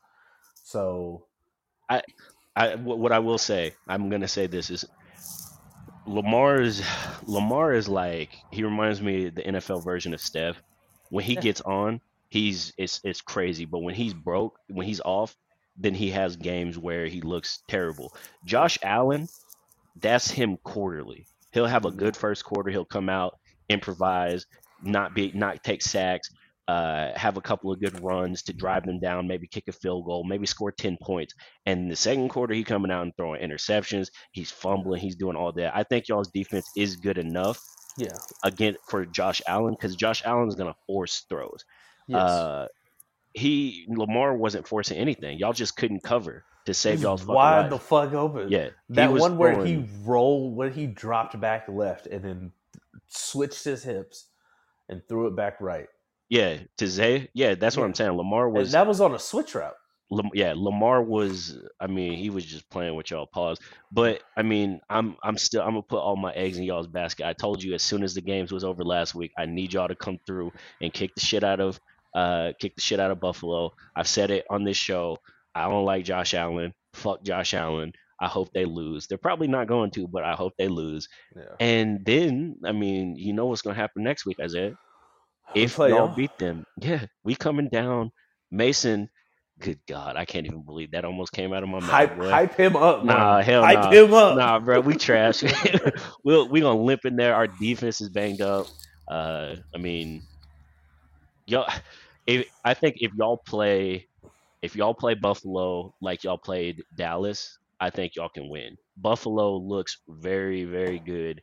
So, 0.63 1.25
I 2.57 2.75
wh- 2.75 2.97
what 2.97 3.11
I 3.11 3.19
will 3.19 3.38
say, 3.38 3.73
I'm 3.88 4.09
gonna 4.09 4.28
say 4.28 4.47
this 4.47 4.69
is 4.69 4.84
Lamar's 6.05 6.82
Lamar 7.25 7.73
is 7.73 7.88
like 7.88 8.36
he 8.51 8.63
reminds 8.63 9.01
me 9.01 9.28
of 9.28 9.36
the 9.36 9.43
NFL 9.43 9.84
version 9.84 10.13
of 10.13 10.21
Steph. 10.21 10.61
When 11.09 11.23
he 11.23 11.36
gets 11.36 11.61
on, 11.61 12.01
he's 12.30 12.73
it's 12.78 13.01
it's 13.03 13.21
crazy. 13.21 13.65
But 13.65 13.80
when 13.80 13.95
he's 13.95 14.13
broke, 14.13 14.57
when 14.67 14.88
he's 14.88 15.01
off, 15.01 15.36
then 15.78 15.93
he 15.93 16.09
has 16.11 16.36
games 16.36 16.78
where 16.78 17.07
he 17.07 17.21
looks 17.21 17.61
terrible. 17.67 18.13
Josh 18.45 18.78
Allen, 18.84 19.28
that's 19.99 20.30
him 20.32 20.57
quarterly. 20.63 21.28
He'll 21.51 21.67
have 21.67 21.86
a 21.86 21.91
good 21.91 22.15
first 22.15 22.43
quarter. 22.43 22.69
He'll 22.69 22.86
come 22.86 23.09
out, 23.09 23.38
improvise, 23.69 24.45
not 24.82 25.13
be 25.15 25.32
not 25.34 25.63
take 25.63 25.82
sacks, 25.82 26.30
uh, 26.67 27.11
have 27.15 27.38
a 27.38 27.41
couple 27.41 27.71
of 27.71 27.80
good 27.80 28.01
runs 28.03 28.43
to 28.43 28.53
drive 28.53 28.86
them 28.86 28.99
down, 28.99 29.28
maybe 29.28 29.47
kick 29.47 29.67
a 29.67 29.71
field 29.71 30.05
goal, 30.05 30.23
maybe 30.23 30.45
score 30.45 30.71
10 30.71 30.97
points. 31.01 31.34
And 31.65 31.82
in 31.82 31.88
the 31.88 31.95
second 31.95 32.30
quarter, 32.30 32.53
he 32.53 32.63
coming 32.63 32.91
out 32.91 33.03
and 33.03 33.13
throwing 33.15 33.41
interceptions. 33.41 34.09
He's 34.32 34.51
fumbling. 34.51 34.99
He's 34.99 35.15
doing 35.15 35.38
all 35.38 35.53
that. 35.53 35.75
I 35.75 35.84
think 35.84 36.07
y'all's 36.07 36.32
defense 36.32 36.69
is 36.75 36.97
good 36.97 37.17
enough 37.17 37.59
yeah. 37.97 38.09
again 38.43 38.75
for 38.89 39.05
Josh 39.05 39.41
Allen 39.47 39.73
because 39.73 39.95
Josh 39.95 40.21
Allen's 40.25 40.55
gonna 40.55 40.75
force 40.86 41.25
throws. 41.30 41.63
Yes. 42.07 42.21
Uh, 42.21 42.67
he 43.33 43.85
Lamar 43.87 44.35
wasn't 44.35 44.67
forcing 44.67 44.97
anything. 44.97 45.37
Y'all 45.37 45.53
just 45.53 45.75
couldn't 45.75 46.01
cover 46.03 46.43
to 46.65 46.73
save 46.73 47.01
y'all's 47.01 47.25
wide 47.25 47.69
the 47.69 47.77
fuck 47.77 48.13
open. 48.13 48.51
Yeah, 48.51 48.69
That 48.89 49.13
one 49.13 49.37
where 49.37 49.53
throwing- 49.53 49.67
he 49.83 49.89
rolled, 50.03 50.55
when 50.55 50.73
he 50.73 50.85
dropped 50.87 51.39
back 51.39 51.67
left 51.69 52.07
and 52.07 52.23
then 52.23 52.51
switched 53.07 53.63
his 53.63 53.83
hips 53.83 54.27
and 54.89 55.01
threw 55.07 55.27
it 55.27 55.35
back 55.35 55.61
right. 55.61 55.87
yeah 56.29 56.57
to 56.77 56.87
Zay. 56.87 57.29
Yeah, 57.33 57.55
that's 57.55 57.77
what 57.77 57.83
I'm 57.85 57.93
saying. 57.93 58.11
Lamar 58.11 58.47
And 58.47 58.57
was 58.57 58.71
that 58.71 58.87
was 58.87 58.99
on 59.01 59.13
a 59.13 59.19
switch 59.19 59.55
route. 59.55 59.75
Lam- 60.09 60.31
yeah, 60.33 60.53
Lamar 60.55 61.03
was. 61.03 61.57
I 61.81 61.87
mean, 61.87 62.13
he 62.13 62.29
was 62.29 62.45
just 62.45 62.69
playing 62.69 62.95
with 62.95 63.11
y'all. 63.11 63.27
Pause. 63.27 63.59
But 63.91 64.23
I 64.37 64.41
mean, 64.41 64.79
I'm 64.89 65.17
I'm 65.21 65.37
still 65.37 65.61
I'm 65.61 65.71
gonna 65.71 65.81
put 65.81 65.99
all 65.99 66.15
my 66.15 66.31
eggs 66.33 66.57
in 66.57 66.63
y'all's 66.63 66.87
basket. 66.87 67.25
I 67.27 67.33
told 67.33 67.61
you 67.61 67.73
as 67.73 67.83
soon 67.83 68.03
as 68.03 68.13
the 68.13 68.21
games 68.21 68.51
was 68.51 68.63
over 68.63 68.83
last 68.83 69.15
week, 69.15 69.31
I 69.37 69.45
need 69.45 69.73
y'all 69.73 69.89
to 69.89 69.95
come 69.95 70.19
through 70.25 70.53
and 70.81 70.93
kick 70.93 71.13
the 71.13 71.21
shit 71.21 71.43
out 71.43 71.59
of 71.59 71.79
uh 72.18 72.51
kick 72.59 72.76
the 72.76 72.82
shit 72.82 72.99
out 72.99 73.11
of 73.11 73.20
Buffalo. 73.20 73.72
I've 73.95 74.07
said 74.07 74.32
it 74.32 74.45
on 74.49 74.63
this 74.63 74.76
show. 74.76 75.18
I 75.53 75.70
don't 75.70 75.86
like 75.86 76.03
Josh 76.03 76.34
Allen. 76.34 76.74
Fuck 76.93 77.24
Josh 77.24 77.53
Allen. 77.53 77.93
I 78.20 78.28
hope 78.28 78.51
they 78.53 78.65
lose. 78.65 79.05
They're 79.05 79.20
probably 79.20 79.47
not 79.47 79.68
going 79.68 79.91
to, 79.91 80.07
but 80.07 80.24
I 80.24 80.34
hope 80.34 80.53
they 80.57 80.68
lose. 80.68 81.07
Yeah. 81.36 81.43
And 81.59 82.03
then, 82.03 82.55
I 82.65 82.72
mean, 82.72 83.15
you 83.15 83.34
know 83.34 83.45
what's 83.45 83.61
gonna 83.61 83.76
happen 83.76 84.03
next 84.03 84.26
week, 84.26 84.38
Isaiah? 84.41 84.76
If 85.53 85.78
y'all 85.78 86.07
beat 86.07 86.36
them, 86.39 86.65
yeah, 86.82 87.05
we 87.24 87.36
coming 87.36 87.70
down. 87.70 88.11
Mason, 88.49 89.09
good 89.59 89.80
God, 89.88 90.15
I 90.15 90.26
can't 90.26 90.47
even 90.47 90.63
believe 90.63 90.91
that 90.91 91.05
almost 91.05 91.34
came 91.34 91.53
out 91.53 91.61
of 91.61 91.70
my 91.70 91.80
mouth. 91.80 91.89
hype, 91.89 92.18
hype 92.18 92.55
him 92.55 92.76
up, 92.76 93.05
man. 93.05 93.15
Nah, 93.15 93.41
hell 93.41 93.63
hype 93.63 93.80
nah. 93.80 93.91
him 93.91 94.13
up. 94.13 94.38
Nah, 94.38 94.59
bro, 94.59 94.80
we 94.80 94.95
trash. 94.95 95.43
we'll 96.24 96.49
we 96.49 96.61
gonna 96.61 96.82
limp 96.82 97.05
in 97.05 97.15
there. 97.15 97.36
Our 97.36 97.45
defense 97.47 98.01
is 98.01 98.09
banged 98.09 98.41
up. 98.41 98.65
Uh, 99.07 99.57
I 99.76 99.78
mean, 99.78 100.24
y'all. 101.45 101.72
If 102.28 102.47
I 102.65 102.73
think 102.73 102.97
if 102.99 103.13
y'all 103.17 103.38
play, 103.38 104.07
if 104.61 104.75
y'all 104.75 104.93
play 104.93 105.15
Buffalo 105.15 105.95
like 106.01 106.23
y'all 106.23 106.38
played 106.38 106.84
Dallas, 106.95 107.57
I 107.80 107.89
think 107.89 108.15
y'all 108.15 108.30
can 108.30 108.49
win. 108.49 108.78
Buffalo 108.97 109.57
looks 109.57 109.97
very 110.07 110.65
very 110.65 110.99
good 110.99 111.41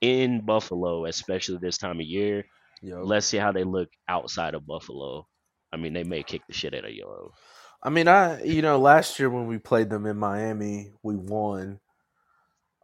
in 0.00 0.44
Buffalo, 0.44 1.06
especially 1.06 1.58
this 1.58 1.78
time 1.78 2.00
of 2.00 2.06
year. 2.06 2.44
Yo. 2.82 3.02
Let's 3.02 3.26
see 3.26 3.36
how 3.36 3.52
they 3.52 3.64
look 3.64 3.90
outside 4.08 4.54
of 4.54 4.66
Buffalo. 4.66 5.26
I 5.72 5.76
mean, 5.76 5.92
they 5.92 6.04
may 6.04 6.22
kick 6.22 6.42
the 6.46 6.54
shit 6.54 6.74
out 6.74 6.84
of 6.84 6.92
y'all. 6.92 7.32
I 7.82 7.90
mean, 7.90 8.08
I 8.08 8.42
you 8.42 8.62
know 8.62 8.78
last 8.78 9.18
year 9.18 9.30
when 9.30 9.46
we 9.46 9.58
played 9.58 9.90
them 9.90 10.06
in 10.06 10.16
Miami, 10.16 10.92
we 11.02 11.16
won. 11.16 11.80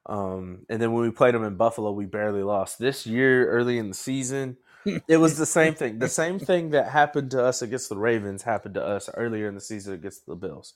Um, 0.06 0.64
and 0.68 0.80
then 0.80 0.92
when 0.92 1.02
we 1.02 1.10
played 1.10 1.34
them 1.34 1.44
in 1.44 1.56
Buffalo, 1.56 1.92
we 1.92 2.06
barely 2.06 2.42
lost. 2.42 2.78
This 2.78 3.06
year, 3.06 3.50
early 3.50 3.78
in 3.78 3.88
the 3.88 3.94
season, 3.94 4.56
it 5.08 5.16
was 5.18 5.36
the 5.36 5.46
same 5.46 5.74
thing. 5.80 5.98
The 5.98 6.08
same 6.08 6.38
thing 6.38 6.70
that 6.70 6.88
happened 6.88 7.30
to 7.32 7.44
us 7.44 7.62
against 7.62 7.88
the 7.88 7.96
Ravens 7.96 8.42
happened 8.42 8.74
to 8.74 8.84
us 8.84 9.08
earlier 9.14 9.48
in 9.48 9.54
the 9.54 9.60
season 9.60 9.94
against 9.94 10.26
the 10.26 10.34
Bills. 10.36 10.74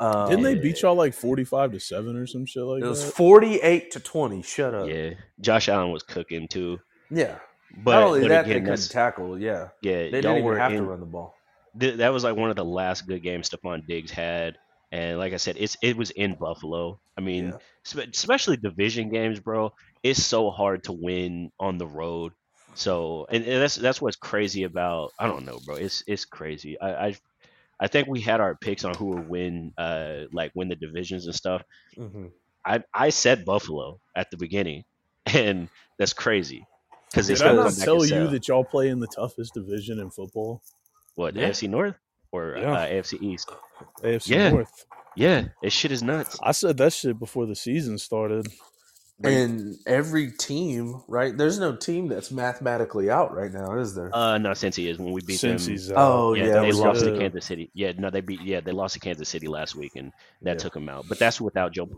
Um, 0.00 0.28
Didn't 0.30 0.44
they 0.44 0.54
beat 0.54 0.82
y'all 0.82 0.94
like 0.94 1.12
forty-five 1.12 1.72
to 1.72 1.80
seven 1.80 2.16
or 2.16 2.26
some 2.26 2.46
shit 2.46 2.62
like 2.62 2.80
that? 2.80 2.86
It 2.86 2.90
was 2.90 3.04
that? 3.04 3.14
forty-eight 3.14 3.90
to 3.92 4.00
twenty. 4.00 4.42
Shut 4.42 4.72
up. 4.74 4.88
Yeah, 4.88 5.10
Josh 5.40 5.68
Allen 5.68 5.90
was 5.90 6.02
cooking 6.04 6.46
too. 6.48 6.78
Yeah. 7.10 7.36
But, 7.84 7.92
Not 7.92 8.02
only 8.04 8.20
but 8.20 8.28
that, 8.28 8.44
again, 8.46 8.64
they 8.64 8.70
couldn't 8.70 8.90
tackle. 8.90 9.38
Yeah, 9.38 9.68
yeah. 9.82 10.08
they 10.08 10.08
y'all 10.08 10.10
didn't 10.22 10.32
even 10.36 10.44
were 10.44 10.58
have 10.58 10.72
to 10.72 10.82
run 10.82 11.00
the 11.00 11.06
ball. 11.06 11.34
th- 11.78 11.96
that 11.96 12.12
was 12.12 12.24
like 12.24 12.36
one 12.36 12.48
of 12.48 12.56
the 12.56 12.64
last 12.64 13.06
good 13.06 13.22
games 13.22 13.50
Stefon 13.50 13.86
Diggs 13.86 14.10
had. 14.10 14.56
And 14.90 15.18
like 15.18 15.34
I 15.34 15.36
said, 15.36 15.56
it's 15.58 15.76
it 15.82 15.96
was 15.96 16.10
in 16.10 16.34
Buffalo. 16.36 16.98
I 17.16 17.20
mean, 17.20 17.46
Yeah. 17.48 17.56
spe- 17.82 18.08
especially 18.14 18.56
division 18.56 19.10
games, 19.10 19.38
bro. 19.40 19.72
It's 20.02 20.22
so 20.22 20.50
hard 20.50 20.84
to 20.84 20.92
win 20.92 21.50
on 21.60 21.76
the 21.76 21.86
road. 21.86 22.32
So, 22.78 23.26
and, 23.28 23.44
and 23.44 23.62
that's 23.62 23.76
that's 23.76 24.00
what's 24.00 24.16
crazy 24.16 24.62
about. 24.62 25.12
I 25.18 25.26
don't 25.26 25.44
know, 25.46 25.58
bro. 25.66 25.76
It's 25.76 26.04
it's 26.06 26.24
crazy. 26.24 26.80
I 26.80 27.08
I, 27.08 27.16
I 27.80 27.88
think 27.88 28.08
we 28.08 28.20
had 28.20 28.40
our 28.40 28.56
picks 28.56 28.84
on 28.84 28.94
who 28.96 29.06
would 29.16 29.28
win, 29.28 29.72
uh, 29.76 30.24
like 30.32 30.52
win 30.54 30.68
the 30.68 30.76
divisions 30.76 31.26
and 31.26 31.34
stuff. 31.34 31.62
hmm 31.96 32.26
I 32.64 32.84
I 32.94 33.10
said 33.10 33.44
Buffalo 33.44 34.00
at 34.16 34.30
the 34.30 34.36
beginning, 34.38 34.84
and 35.26 35.68
that's 35.98 36.12
crazy 36.12 36.64
because 37.10 37.26
they 37.26 37.34
Did 37.34 37.42
I 37.42 37.46
come 37.48 37.56
not 37.56 37.66
back 37.66 37.84
tell 37.84 38.06
you 38.06 38.08
sell. 38.08 38.30
that 38.30 38.48
y'all 38.48 38.64
play 38.64 38.88
in 38.90 39.00
the 39.00 39.08
toughest 39.08 39.54
division 39.54 39.98
in 39.98 40.10
football? 40.10 40.62
what 41.16 41.34
Yeah. 41.34 41.48
AFC 41.48 41.68
North 41.68 41.96
or 42.32 42.56
Yeah. 42.56 42.72
uh, 42.72 42.86
AFC 42.86 43.20
East? 43.20 43.50
AFC 44.04 44.30
Yeah. 44.30 44.50
North. 44.50 44.86
Yeah, 45.16 45.48
this 45.62 45.72
shit 45.72 45.90
is 45.90 46.02
nuts. 46.02 46.38
I 46.40 46.52
said 46.52 46.76
that 46.76 46.92
shit 46.92 47.18
before 47.18 47.46
the 47.46 47.56
season 47.56 47.98
started. 47.98 48.46
And 49.24 49.76
every 49.84 50.30
team, 50.30 51.02
right? 51.08 51.36
There's 51.36 51.58
no 51.58 51.74
team 51.74 52.06
that's 52.06 52.30
mathematically 52.30 53.10
out 53.10 53.34
right 53.34 53.52
now, 53.52 53.76
is 53.78 53.94
there? 53.96 54.14
Uh, 54.14 54.38
no, 54.38 54.54
since 54.54 54.76
he 54.76 54.88
is 54.88 54.98
when 54.98 55.12
we 55.12 55.20
beat 55.22 55.40
Since 55.40 55.64
them. 55.64 55.72
he's 55.72 55.90
out. 55.90 55.96
Oh, 55.98 56.34
yeah, 56.34 56.44
yeah, 56.46 56.52
they 56.60 56.64
it 56.66 56.68
was 56.68 56.78
lost 56.78 57.04
to. 57.04 57.18
Kansas 57.18 57.44
City. 57.44 57.68
Yeah, 57.74 57.92
no, 57.98 58.10
they 58.10 58.20
beat. 58.20 58.40
Yeah, 58.42 58.60
they 58.60 58.70
lost 58.70 58.94
to 58.94 59.00
Kansas 59.00 59.28
City 59.28 59.48
last 59.48 59.74
week, 59.74 59.96
and 59.96 60.12
that 60.42 60.52
Yeah. 60.52 60.58
took 60.58 60.74
them 60.74 60.88
out. 60.88 61.06
But 61.08 61.18
that's 61.18 61.40
without 61.40 61.72
Joe. 61.72 61.88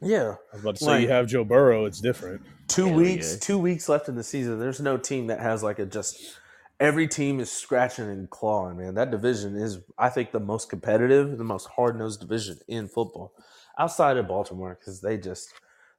yeah. 0.00 0.34
I 0.52 0.54
was 0.56 0.62
about 0.62 0.76
to 0.76 0.84
say 0.84 0.90
Like- 0.90 1.02
you 1.02 1.08
have 1.08 1.26
Joe 1.28 1.44
Burrow. 1.44 1.84
It's 1.84 2.00
different. 2.00 2.42
Two 2.66 2.86
Hell 2.86 2.96
weeks, 2.96 3.32
yeah. 3.34 3.38
two 3.40 3.58
weeks 3.58 3.88
left 3.88 4.08
in 4.08 4.16
the 4.16 4.24
season. 4.24 4.58
There's 4.58 4.80
no 4.80 4.96
team 4.96 5.28
that 5.28 5.40
has 5.40 5.62
like 5.62 5.78
a 5.78 5.86
just 5.86 6.36
every 6.80 7.06
team 7.06 7.38
is 7.38 7.50
scratching 7.50 8.08
and 8.08 8.28
clawing, 8.28 8.76
man. 8.78 8.94
That 8.94 9.10
division 9.12 9.54
is, 9.56 9.78
I 9.98 10.08
think, 10.08 10.32
the 10.32 10.40
most 10.40 10.68
competitive, 10.68 11.38
the 11.38 11.44
most 11.44 11.68
hard 11.76 11.96
nosed 11.96 12.20
division 12.20 12.58
in 12.66 12.88
football, 12.88 13.32
outside 13.78 14.16
of 14.16 14.26
Baltimore, 14.26 14.76
because 14.80 15.00
they 15.00 15.16
just 15.16 15.52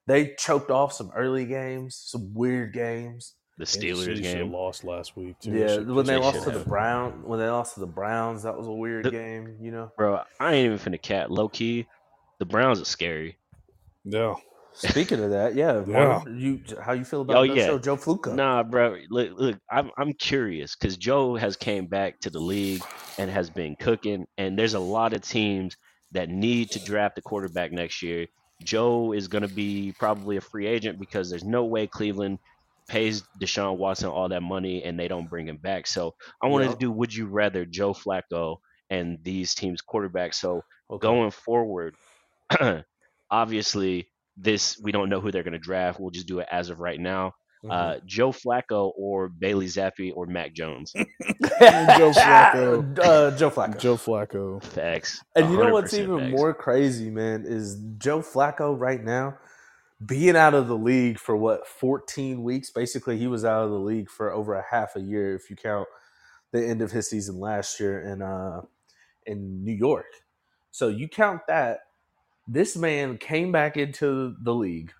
they 0.06 0.34
choked 0.38 0.70
off 0.70 0.92
some 0.92 1.10
early 1.14 1.44
games, 1.46 1.96
some 1.96 2.32
weird 2.34 2.72
games. 2.72 3.34
The 3.56 3.64
Steelers 3.64 4.04
City 4.04 4.22
should've 4.24 4.38
game. 4.46 4.52
lost 4.52 4.82
last 4.82 5.16
week 5.16 5.38
too. 5.38 5.52
Yeah, 5.52 5.68
Should- 5.68 5.88
when 5.90 6.04
they 6.06 6.14
they 6.14 6.18
lost 6.18 6.36
should 6.38 6.44
to 6.44 6.50
the 6.50 6.58
have. 6.58 6.66
Brown, 6.66 7.22
when 7.24 7.38
they 7.38 7.48
lost 7.48 7.74
to 7.74 7.80
the 7.80 7.86
Browns, 7.86 8.42
that 8.42 8.56
was 8.56 8.66
a 8.66 8.72
weird 8.72 9.04
The- 9.04 9.10
game. 9.12 9.56
You 9.60 9.70
know. 9.70 9.92
Bro, 9.96 10.22
I 10.40 10.54
ain't 10.54 10.66
even 10.74 10.78
finna 10.78 11.00
cat. 11.00 11.30
Low 11.30 11.48
key, 11.48 11.86
the 12.40 12.44
Browns 12.46 12.80
are 12.80 12.84
scary. 12.84 13.38
yeah. 14.04 14.34
Speaking 14.76 15.22
of 15.22 15.30
that, 15.30 15.54
yeah, 15.54 15.84
Yeah. 15.86 15.92
Mark, 16.08 16.28
you 16.34 16.60
how 16.84 16.94
you 16.94 17.04
feel 17.04 17.20
about 17.20 17.36
Oh, 17.36 17.42
yeah. 17.44 17.64
show 17.66 17.78
Joe 17.78 17.96
Flacco? 17.96 18.34
Nah, 18.34 18.64
bro. 18.64 18.96
Look, 19.08 19.30
look 19.38 19.56
I'm 19.70 19.92
I'm 19.96 20.12
curious 20.14 20.74
because 20.74 20.96
Joe 20.96 21.36
has 21.36 21.54
came 21.56 21.86
back 21.86 22.18
to 22.22 22.30
the 22.30 22.40
league 22.40 22.82
and 23.18 23.30
has 23.30 23.48
been 23.50 23.76
cooking, 23.76 24.26
and 24.36 24.58
there's 24.58 24.74
a 24.74 24.80
lot 24.80 25.12
of 25.12 25.22
teams 25.22 25.76
that 26.10 26.28
need 26.28 26.72
to 26.72 26.84
draft 26.84 27.18
a 27.18 27.22
quarterback 27.22 27.70
next 27.70 28.02
year. 28.02 28.26
Joe 28.62 29.12
is 29.12 29.28
going 29.28 29.42
to 29.42 29.48
be 29.48 29.92
probably 29.98 30.36
a 30.36 30.40
free 30.40 30.66
agent 30.66 30.98
because 30.98 31.28
there's 31.30 31.44
no 31.44 31.64
way 31.64 31.86
Cleveland 31.86 32.38
pays 32.88 33.22
Deshaun 33.40 33.78
Watson 33.78 34.08
all 34.10 34.28
that 34.28 34.42
money 34.42 34.82
and 34.84 34.98
they 34.98 35.08
don't 35.08 35.28
bring 35.28 35.48
him 35.48 35.56
back. 35.58 35.86
So 35.86 36.14
I 36.42 36.46
wanted 36.48 36.70
Yeah. 36.70 36.72
to 36.72 36.76
do 36.78 36.90
Would 36.92 37.14
you 37.14 37.26
rather 37.26 37.64
Joe 37.64 37.92
Flacco 37.94 38.58
and 38.90 39.18
these 39.22 39.54
teams' 39.54 39.82
quarterbacks? 39.82 40.34
So 40.34 40.62
Okay. 40.90 41.18
going 41.18 41.30
forward, 41.30 41.96
obviously 43.30 44.10
this 44.36 44.78
we 44.82 44.92
don't 44.92 45.08
know 45.08 45.20
who 45.20 45.30
they're 45.30 45.42
going 45.42 45.52
to 45.52 45.58
draft. 45.58 46.00
We'll 46.00 46.10
just 46.10 46.26
do 46.26 46.40
it 46.40 46.48
as 46.50 46.70
of 46.70 46.80
right 46.80 47.00
now. 47.00 47.32
Mhm. 47.64 47.70
Uh, 47.70 48.00
Joe 48.04 48.30
Flacco 48.30 48.92
or 48.96 49.28
Bailey 49.28 49.66
Zappe 49.66 50.12
or 50.14 50.26
Mac 50.26 50.52
Jones. 50.52 50.92
Joe 51.60 52.12
Flacco. 52.12 52.98
uh, 53.04 53.36
Joe 53.36 53.50
Flacco. 53.50 53.78
Joe 53.80 53.96
Flacco. 53.96 54.62
Facts. 54.62 55.22
And 55.34 55.50
you 55.50 55.58
know 55.58 55.72
what's 55.72 55.94
even 55.94 56.18
facts. 56.18 56.32
more 56.32 56.54
crazy, 56.54 57.10
man, 57.10 57.44
is 57.46 57.80
Joe 57.98 58.20
Flacco 58.20 58.78
right 58.78 59.02
now 59.02 59.38
being 60.04 60.36
out 60.36 60.54
of 60.54 60.68
the 60.68 60.76
league 60.76 61.18
for 61.18 61.36
what 61.36 61.66
14 61.66 62.42
weeks. 62.42 62.70
Basically, 62.70 63.18
he 63.18 63.26
was 63.26 63.44
out 63.44 63.64
of 63.64 63.70
the 63.70 63.78
league 63.78 64.10
for 64.10 64.32
over 64.32 64.54
a 64.54 64.64
half 64.70 64.96
a 64.96 65.00
year 65.00 65.34
if 65.34 65.48
you 65.48 65.56
count 65.56 65.88
the 66.52 66.64
end 66.64 66.82
of 66.82 66.92
his 66.92 67.08
season 67.08 67.38
last 67.40 67.80
year 67.80 68.00
in 68.00 68.22
uh 68.22 68.60
in 69.26 69.64
New 69.64 69.72
York. 69.72 70.06
So 70.70 70.88
you 70.88 71.08
count 71.08 71.42
that. 71.48 71.80
This 72.46 72.76
man 72.76 73.16
came 73.16 73.52
back 73.52 73.78
into 73.78 74.34
the 74.42 74.54
league, 74.54 74.92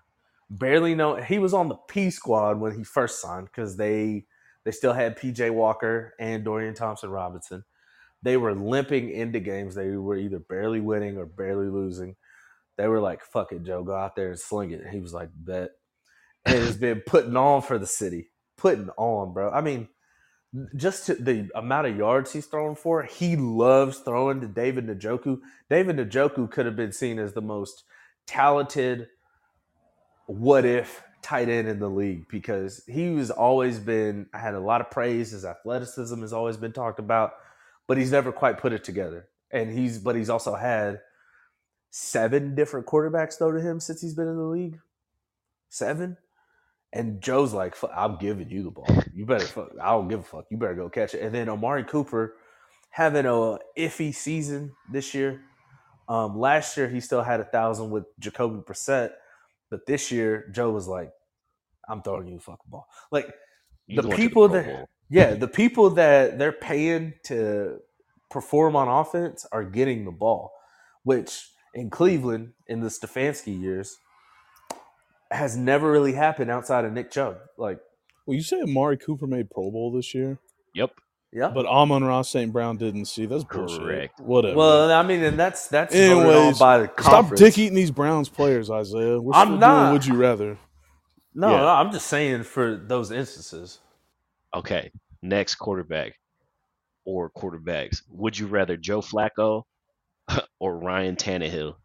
barely 0.49 0.95
know 0.95 1.15
he 1.15 1.39
was 1.39 1.53
on 1.53 1.69
the 1.69 1.75
P 1.75 2.09
squad 2.09 2.59
when 2.59 2.75
he 2.75 2.83
first 2.83 3.21
signed 3.21 3.47
because 3.47 3.77
they 3.77 4.25
they 4.63 4.71
still 4.71 4.93
had 4.93 5.17
PJ 5.17 5.51
Walker 5.51 6.13
and 6.19 6.43
Dorian 6.43 6.73
Thompson 6.73 7.09
Robinson 7.09 7.63
they 8.25 8.37
were 8.37 8.55
limping 8.55 9.11
into 9.11 9.39
games. 9.39 9.75
They 9.75 9.91
were 9.91 10.17
either 10.17 10.39
barely 10.39 10.81
winning 10.81 11.17
or 11.17 11.27
barely 11.27 11.67
losing. 11.67 12.15
They 12.75 12.87
were 12.87 12.99
like, 12.99 13.21
fuck 13.21 13.51
it, 13.51 13.63
Joe, 13.63 13.83
go 13.83 13.95
out 13.95 14.15
there 14.15 14.29
and 14.29 14.39
sling 14.39 14.71
it. 14.71 14.81
He 14.91 14.99
was 14.99 15.13
like, 15.13 15.29
bet. 15.35 15.69
And 16.43 16.57
has 16.57 16.75
been 16.75 17.01
putting 17.05 17.37
on 17.37 17.61
for 17.61 17.77
the 17.77 17.85
city. 17.85 18.31
Putting 18.57 18.89
on, 18.97 19.31
bro. 19.31 19.51
I 19.51 19.61
mean, 19.61 19.89
just 20.75 21.05
the 21.07 21.49
amount 21.53 21.85
of 21.85 21.97
yards 21.97 22.33
he's 22.33 22.47
throwing 22.47 22.75
for, 22.75 23.03
he 23.03 23.35
loves 23.35 23.99
throwing 23.99 24.41
to 24.41 24.47
David 24.47 24.87
Njoku. 24.87 25.39
David 25.69 25.97
Njoku 25.97 26.49
could 26.49 26.65
have 26.65 26.75
been 26.75 26.93
seen 26.93 27.19
as 27.19 27.33
the 27.33 27.41
most 27.41 27.83
talented 28.25 29.07
what 30.27 30.65
if 30.65 31.03
tight 31.21 31.49
end 31.49 31.67
in 31.67 31.79
the 31.79 31.89
league 31.89 32.27
because 32.29 32.83
he 32.87 33.09
was 33.09 33.31
always 33.31 33.79
been 33.79 34.27
I 34.33 34.39
had 34.39 34.53
a 34.53 34.59
lot 34.59 34.81
of 34.81 34.91
praise. 34.91 35.31
His 35.31 35.45
athleticism 35.45 36.21
has 36.21 36.33
always 36.33 36.57
been 36.57 36.71
talked 36.71 36.99
about, 36.99 37.33
but 37.87 37.97
he's 37.97 38.11
never 38.11 38.31
quite 38.31 38.59
put 38.59 38.73
it 38.73 38.83
together. 38.83 39.27
And 39.51 39.75
he's 39.75 39.97
but 39.97 40.15
he's 40.15 40.29
also 40.29 40.55
had 40.55 41.01
seven 41.89 42.55
different 42.55 42.85
quarterbacks 42.85 43.37
throw 43.37 43.51
to 43.51 43.61
him 43.61 43.79
since 43.79 44.01
he's 44.01 44.13
been 44.13 44.27
in 44.27 44.37
the 44.37 44.43
league. 44.43 44.79
Seven. 45.69 46.17
And 46.93 47.21
Joe's 47.21 47.53
like, 47.53 47.75
I'm 47.95 48.17
giving 48.17 48.49
you 48.49 48.63
the 48.63 48.71
ball. 48.71 48.87
You 49.13 49.25
better 49.25 49.45
fuck. 49.45 49.71
I 49.81 49.91
don't 49.91 50.07
give 50.07 50.19
a 50.19 50.23
fuck. 50.23 50.45
You 50.49 50.57
better 50.57 50.75
go 50.75 50.89
catch 50.89 51.13
it. 51.13 51.21
And 51.21 51.33
then 51.33 51.49
Amari 51.49 51.83
Cooper 51.83 52.35
having 52.89 53.25
a 53.25 53.57
iffy 53.77 54.13
season 54.13 54.73
this 54.91 55.13
year. 55.13 55.41
Um, 56.07 56.37
last 56.37 56.77
year 56.77 56.87
he 56.87 56.99
still 56.99 57.23
had 57.23 57.39
a 57.39 57.45
thousand 57.45 57.89
with 57.89 58.05
Jacoby 58.19 58.61
Brissett, 58.61 59.11
but 59.75 59.85
this 59.85 60.11
year 60.11 60.49
Joe 60.53 60.71
was 60.71 60.87
like, 60.87 61.11
"I'm 61.89 62.01
throwing 62.01 62.27
you 62.27 62.35
the 62.35 62.41
fucking 62.41 62.69
ball." 62.69 62.85
Like 63.11 63.27
You 63.87 64.01
the 64.01 64.09
people 64.15 64.47
Pro 64.47 64.57
that- 64.61 64.65
Bowl. 64.67 64.89
yeah, 65.09 65.33
the 65.45 65.47
people 65.47 65.89
that 65.91 66.37
they're 66.39 66.51
paying 66.71 67.13
to 67.25 67.79
perform 68.31 68.75
on 68.75 68.87
offense 68.87 69.45
are 69.51 69.63
getting 69.63 70.05
the 70.05 70.11
ball, 70.11 70.51
which 71.03 71.49
in 71.73 71.89
Cleveland 71.89 72.53
in 72.67 72.79
the 72.79 72.87
Stefanski 72.89 73.59
years 73.59 73.97
has 75.31 75.57
never 75.57 75.91
really 75.91 76.13
happened 76.13 76.49
outside 76.51 76.85
of 76.85 76.93
Nick 76.93 77.11
Chubb. 77.11 77.37
Like, 77.57 77.79
Well, 78.25 78.35
you 78.35 78.41
say 78.43 78.61
Amari 78.61 78.97
Cooper 78.97 79.27
made 79.27 79.49
Pro 79.49 79.71
Bowl 79.71 79.91
this 79.91 80.13
year, 80.13 80.39
Yep. 80.73 80.91
Yeah. 81.35 81.49
but 81.49 81.65
Amon-Ra 81.65 82.21
St. 82.21 82.51
Brown 82.53 82.77
didn't 82.77 83.05
see. 83.05 83.25
That's 83.25 83.43
bullshit. 83.43 83.81
Correct. 83.81 84.19
Whatever. 84.21 84.55
well, 84.55 84.91
I 84.91 85.03
mean, 85.03 85.21
and 85.21 85.37
that's 85.37 85.67
that's 85.67 85.93
voted 85.93 86.11
on 86.13 86.25
Anyways, 86.25 86.59
by 86.59 86.77
the 86.79 86.91
Stop 87.01 87.35
dick 87.35 87.57
eating 87.57 87.75
these 87.75 87.91
Browns 87.91 88.29
players, 88.29 88.69
Isaiah. 88.71 89.19
We're 89.19 89.33
I'm 89.33 89.59
not. 89.59 89.81
doing 89.81 89.93
Would 89.93 90.05
you 90.05 90.15
rather? 90.15 90.57
No, 91.33 91.51
Yeah. 91.51 91.57
no, 91.57 91.67
I'm 91.67 91.91
just 91.91 92.07
saying 92.07 92.43
for 92.43 92.77
those 92.77 93.11
instances. 93.11 93.79
Okay. 94.53 94.91
Next 95.21 95.55
quarterback 95.55 96.13
or 97.03 97.29
quarterbacks. 97.31 98.01
Would 98.09 98.39
you 98.39 98.47
rather 98.47 98.77
Joe 98.77 99.01
Flacco 99.01 99.63
or 100.59 100.77
Ryan 100.79 101.17
Tannehill 101.17 101.75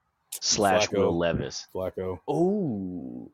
slash 0.41 0.87
Flacco. 0.89 0.99
Will 0.99 1.19
Levis? 1.19 1.67
Flacco. 1.75 2.19
Oh, 2.29 3.33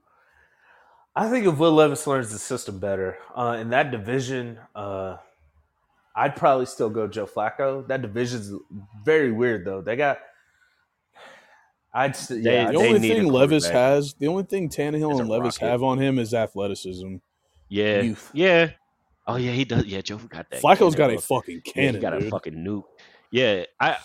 I 1.14 1.28
think 1.28 1.46
if 1.46 1.58
Will 1.58 1.72
Levis 1.72 2.06
learns 2.06 2.30
the 2.32 2.38
system 2.38 2.78
better 2.78 3.18
uh, 3.36 3.58
in 3.60 3.70
that 3.70 3.90
division, 3.90 4.58
uh, 4.74 5.16
I'd 6.16 6.34
probably 6.34 6.66
still 6.66 6.88
go 6.90 7.06
Joe 7.06 7.26
Flacco. 7.26 7.86
That 7.88 8.00
division's 8.02 8.50
very 9.04 9.30
weird 9.32 9.64
though. 9.66 9.82
They 9.82 9.96
got. 9.96 10.18
I'd 11.92 12.14
st- 12.16 12.42
They- 12.44 12.54
yeah. 12.54 12.70
The 12.70 12.76
only 12.78 12.98
need 12.98 13.08
thing 13.16 13.26
Levis 13.28 13.64
quarterback. 13.64 13.88
has, 13.94 14.14
the 14.14 14.26
only 14.28 14.42
thing 14.44 14.68
Tannehill 14.68 15.14
Is 15.14 15.20
and 15.20 15.28
Levis 15.28 15.60
rocket. 15.60 15.70
have 15.70 15.82
on 15.82 15.98
him 15.98 16.18
is 16.18 16.34
athleticism. 16.34 17.16
Yeah. 17.68 18.00
Youth. 18.02 18.30
Yeah. 18.34 18.70
Oh 19.26 19.36
yeah, 19.36 19.52
he 19.52 19.64
does. 19.64 19.84
Yeah, 19.86 20.00
Joe 20.02 20.18
got 20.18 20.48
that. 20.50 20.62
Flacco's 20.62 20.94
cannon, 20.94 20.96
got 20.96 21.10
a 21.10 21.12
bro. 21.14 21.20
fucking 21.20 21.62
Yeah, 21.66 21.72
cannon, 21.72 21.94
he 21.96 22.00
got 22.00 22.14
a 22.22 22.30
fucking 22.30 22.54
nuke. 22.54 22.84
Yeah, 23.32 23.64
I, 23.80 23.96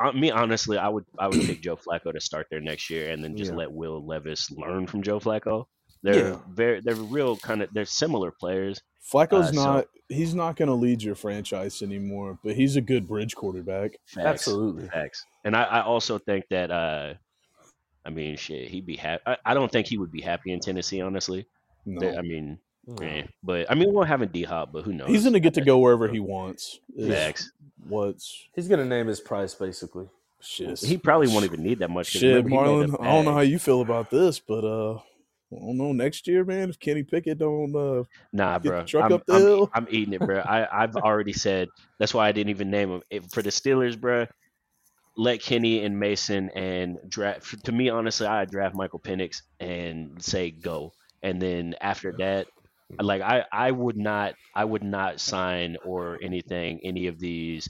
I, 0.00 0.12
me 0.12 0.30
honestly, 0.30 0.78
I 0.78 0.88
would, 0.88 1.04
I 1.18 1.28
would 1.28 1.40
pick 1.42 1.60
Joe 1.60 1.76
Flacco 1.76 2.10
to 2.12 2.20
start 2.20 2.46
there 2.50 2.60
next 2.60 2.88
year, 2.88 3.10
and 3.12 3.22
then 3.22 3.36
just 3.36 3.50
Yeah. 3.50 3.58
let 3.58 3.72
Will 3.72 4.04
Levis 4.04 4.50
learn 4.50 4.86
from 4.86 5.02
Joe 5.02 5.20
Flacco. 5.20 5.66
They're 6.02 6.30
Yeah. 6.30 6.38
very, 6.50 6.80
they're 6.80 6.94
real 6.94 7.36
kind 7.36 7.62
of, 7.62 7.72
they're 7.72 7.84
similar 7.84 8.30
players. 8.30 8.80
Flacco's 9.12 9.48
Uh, 9.48 9.52
so- 9.52 9.64
not. 9.74 9.86
he's 10.08 10.34
not 10.34 10.56
going 10.56 10.68
to 10.68 10.74
lead 10.74 11.02
your 11.02 11.14
franchise 11.14 11.80
anymore, 11.82 12.38
but 12.44 12.54
he's 12.56 12.76
a 12.76 12.80
good 12.80 13.06
bridge 13.08 13.34
quarterback. 13.36 13.92
Facts, 14.06 14.26
Absolutely. 14.26 14.88
facts. 14.88 15.24
And 15.44 15.56
I, 15.56 15.62
I 15.64 15.82
also 15.82 16.18
think 16.18 16.44
that, 16.50 16.70
uh, 16.70 17.14
I 18.04 18.10
mean, 18.10 18.36
shit, 18.36 18.68
he'd 18.68 18.86
be 18.86 18.96
happy. 18.96 19.22
I, 19.26 19.36
I 19.46 19.54
don't 19.54 19.70
think 19.70 19.86
he 19.86 19.96
would 19.98 20.10
be 20.12 20.20
happy 20.20 20.52
in 20.52 20.60
Tennessee, 20.60 21.00
honestly. 21.00 21.46
No, 21.86 22.00
They- 22.00 22.16
I 22.16 22.22
mean, 22.22 22.58
Mm. 22.88 23.00
eh, 23.22 23.26
but 23.44 23.70
I 23.70 23.74
mean, 23.76 23.92
we'll 23.92 24.02
have 24.02 24.22
a 24.22 24.26
D 24.26 24.42
Hop, 24.42 24.72
but 24.72 24.82
who 24.82 24.92
knows? 24.92 25.08
he's 25.08 25.22
going 25.22 25.34
to 25.34 25.40
get 25.40 25.54
to 25.54 25.60
go 25.60 25.78
wherever 25.78 26.08
he 26.08 26.18
wants. 26.18 26.80
Facts. 27.08 27.52
What's 27.88 28.44
He's 28.56 28.66
gonna 28.66 28.84
name 28.84 29.06
his 29.06 29.20
price 29.20 29.54
basically. 29.54 30.08
shit? 30.40 30.80
He 30.80 30.96
probably 30.98 31.28
won't 31.28 31.44
even 31.44 31.62
need 31.62 31.78
that 31.78 31.90
much. 31.90 32.08
Shit, 32.08 32.44
remember, 32.44 32.48
he 32.50 32.56
made 32.56 32.90
Marlon. 32.90 32.98
a 32.98 33.02
I 33.02 33.04
don't 33.12 33.24
know 33.24 33.34
how 33.34 33.40
you 33.40 33.58
feel 33.60 33.82
about 33.82 34.10
this, 34.10 34.40
but 34.40 34.64
uh, 34.64 34.98
I 35.54 35.66
don't 35.66 35.76
know. 35.76 35.92
Next 35.92 36.26
year, 36.26 36.44
man, 36.44 36.70
if 36.70 36.78
Kenny 36.78 37.02
Pickett 37.02 37.38
don't 37.38 37.74
uh, 37.76 38.04
Nah, 38.32 38.58
bro. 38.58 38.84
truck 38.84 39.04
I'm, 39.06 39.12
up 39.12 39.26
the 39.26 39.34
I'm- 39.34 39.42
hill. 39.42 39.70
I'm 39.74 39.86
eating 39.90 40.14
it, 40.14 40.20
bro. 40.20 40.38
I, 40.40 40.82
I've 40.84 40.96
already 40.96 41.32
said 41.32 41.68
that's 41.98 42.14
why 42.14 42.28
I 42.28 42.32
didn't 42.32 42.50
even 42.50 42.70
name 42.70 42.90
him. 42.90 43.02
If, 43.10 43.24
for 43.32 43.42
the 43.42 43.50
Steelers, 43.50 44.00
bro, 44.00 44.26
let 45.16 45.42
Kenny 45.42 45.84
and 45.84 45.98
Mason 45.98 46.50
and 46.54 46.98
draft. 47.08 47.64
To 47.64 47.72
me, 47.72 47.88
honestly, 47.90 48.26
I 48.26 48.44
draft 48.46 48.74
Michael 48.74 49.00
Penix 49.00 49.42
and 49.60 50.22
say 50.22 50.50
go, 50.50 50.92
and 51.22 51.40
then 51.40 51.74
after 51.80 52.14
that, 52.18 52.46
like 53.00 53.20
I, 53.22 53.44
I 53.52 53.70
would 53.70 53.96
not, 53.96 54.34
I 54.54 54.64
would 54.64 54.82
not 54.82 55.20
sign 55.20 55.76
or 55.84 56.18
anything 56.22 56.80
any 56.84 57.06
of 57.08 57.18
these 57.18 57.68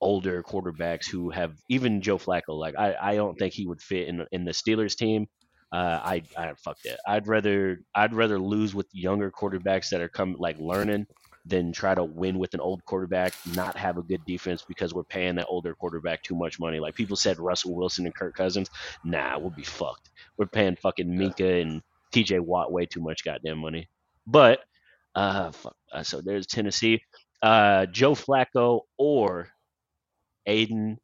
older 0.00 0.42
quarterbacks 0.42 1.08
who 1.10 1.30
have 1.30 1.52
even 1.68 2.00
Joe 2.02 2.18
Flacco. 2.18 2.58
Like 2.58 2.74
I, 2.78 2.94
I 3.00 3.14
don't 3.16 3.38
think 3.38 3.52
he 3.52 3.66
would 3.66 3.82
fit 3.82 4.08
in 4.08 4.26
in 4.32 4.44
the 4.44 4.52
Steelers 4.52 4.96
team. 4.96 5.26
Uh, 5.72 6.00
I, 6.02 6.22
I 6.36 6.52
fuck 6.54 6.80
that. 6.82 6.98
I'd 7.06 7.26
rather, 7.28 7.80
I'd 7.94 8.12
rather 8.14 8.38
lose 8.38 8.74
with 8.74 8.86
younger 8.92 9.30
quarterbacks 9.30 9.90
that 9.90 10.00
are 10.00 10.08
come 10.08 10.36
like 10.38 10.58
learning 10.58 11.06
than 11.46 11.72
try 11.72 11.94
to 11.94 12.04
win 12.04 12.38
with 12.38 12.52
an 12.54 12.60
old 12.60 12.84
quarterback, 12.84 13.32
not 13.54 13.76
have 13.76 13.96
a 13.96 14.02
good 14.02 14.20
defense 14.26 14.62
because 14.66 14.92
we're 14.92 15.04
paying 15.04 15.36
that 15.36 15.46
older 15.48 15.74
quarterback 15.74 16.22
too 16.22 16.34
much 16.34 16.58
money. 16.60 16.80
Like 16.80 16.94
people 16.94 17.16
said, 17.16 17.38
Russell 17.38 17.74
Wilson 17.74 18.04
and 18.04 18.14
Kirk 18.14 18.34
Cousins. 18.34 18.68
Nah, 19.04 19.38
we'll 19.38 19.50
be 19.50 19.62
fucked. 19.62 20.10
We're 20.36 20.46
paying 20.46 20.76
fucking 20.76 21.08
Minkah 21.08 21.62
and 21.62 21.82
T.J. 22.12 22.40
Watt 22.40 22.72
way 22.72 22.84
too 22.84 23.00
much 23.00 23.24
goddamn 23.24 23.58
money. 23.58 23.88
But 24.26 24.60
uh, 25.14 25.50
fuck, 25.52 25.76
uh 25.92 26.02
so 26.02 26.20
there's 26.20 26.46
Tennessee. 26.46 27.02
uh, 27.42 27.86
Joe 27.86 28.14
Flacco 28.14 28.82
or 28.98 29.48
Aidan 30.46 30.98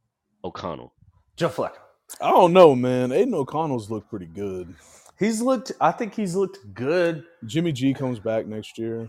O'Connell. 0.45 0.93
Joe 1.37 1.49
Flacco. 1.49 1.79
I 2.21 2.31
don't 2.31 2.53
know, 2.53 2.75
man. 2.75 3.13
Aidan 3.13 3.35
O'Connell's 3.35 3.91
looked 3.91 4.09
pretty 4.11 4.27
good. 4.27 4.75
He's 5.19 5.41
looked. 5.41 5.73
I 5.81 5.93
think 5.93 6.15
he's 6.15 6.35
looked 6.35 6.59
good. 6.75 7.25
Jimmy 7.47 7.73
G 7.73 7.95
comes 7.95 8.19
back 8.19 8.47
next 8.47 8.79
year. 8.79 9.09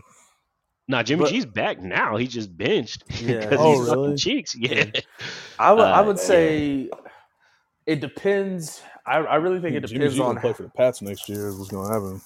Nah, 0.88 1.02
Jimmy 1.02 1.22
But- 1.24 1.30
G's 1.30 1.44
back 1.46 1.80
now. 1.82 2.16
He 2.16 2.26
just 2.26 2.56
benched 2.56 3.04
Yeah. 3.20 3.40
because 3.40 3.58
Oh, 3.60 3.78
he's 3.78 3.88
fucking 3.88 4.02
really? 4.02 4.16
cheeks. 4.16 4.54
Yeah. 4.56 4.84
I 5.58 5.72
would. 5.72 5.84
I 5.84 6.00
Uh, 6.00 6.04
would 6.04 6.18
say 6.18 6.88
it 7.86 8.00
depends. 8.00 8.82
I, 9.06 9.18
I 9.18 9.36
really 9.36 9.60
think 9.60 9.74
it 9.76 9.80
Jimmy 9.86 9.98
depends 10.00 10.14
G 10.16 10.20
on. 10.22 10.28
gonna 10.30 10.40
play 10.40 10.52
for 10.54 10.62
the 10.62 10.70
Pats 10.70 11.02
next 11.02 11.28
year. 11.28 11.48
Is 11.48 11.56
what's 11.56 11.70
gonna 11.70 11.92
happen? 11.92 12.20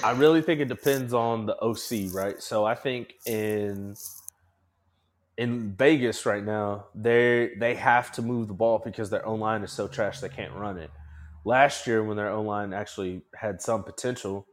I 0.04 0.12
really 0.12 0.40
think 0.40 0.60
it 0.60 0.68
depends 0.68 1.12
on 1.12 1.44
the 1.46 1.56
OC, 1.62 2.14
right? 2.14 2.42
So 2.42 2.64
I 2.64 2.74
think 2.74 3.14
in 3.26 3.94
in 5.36 5.74
Vegas 5.74 6.26
right 6.26 6.44
now, 6.44 6.86
they 6.94 7.52
they 7.58 7.74
have 7.74 8.12
to 8.12 8.22
move 8.22 8.48
the 8.48 8.54
ball 8.54 8.80
because 8.84 9.10
their 9.10 9.26
own 9.26 9.40
line 9.40 9.62
is 9.62 9.72
so 9.72 9.88
trash 9.88 10.20
they 10.20 10.28
can't 10.28 10.54
run 10.54 10.78
it. 10.78 10.90
Last 11.44 11.86
year, 11.86 12.02
when 12.02 12.16
their 12.16 12.30
own 12.30 12.46
line 12.46 12.72
actually 12.72 13.22
had 13.34 13.60
some 13.60 13.82
potential, 13.84 14.46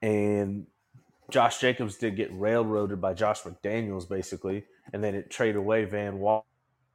and 0.00 0.66
Josh 1.30 1.60
Jacobs 1.60 1.96
did 1.96 2.16
get 2.16 2.30
railroaded 2.32 3.00
by 3.00 3.14
Josh 3.14 3.42
McDaniels 3.42 4.08
basically, 4.08 4.64
and 4.92 5.02
then 5.02 5.14
it 5.14 5.30
traded 5.30 5.56
away 5.56 5.84
Van 5.84 6.18
Wall. 6.18 6.46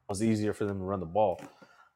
It 0.08 0.12
was 0.12 0.22
easier 0.22 0.54
for 0.54 0.64
them 0.64 0.78
to 0.78 0.84
run 0.84 1.00
the 1.00 1.06
ball. 1.06 1.40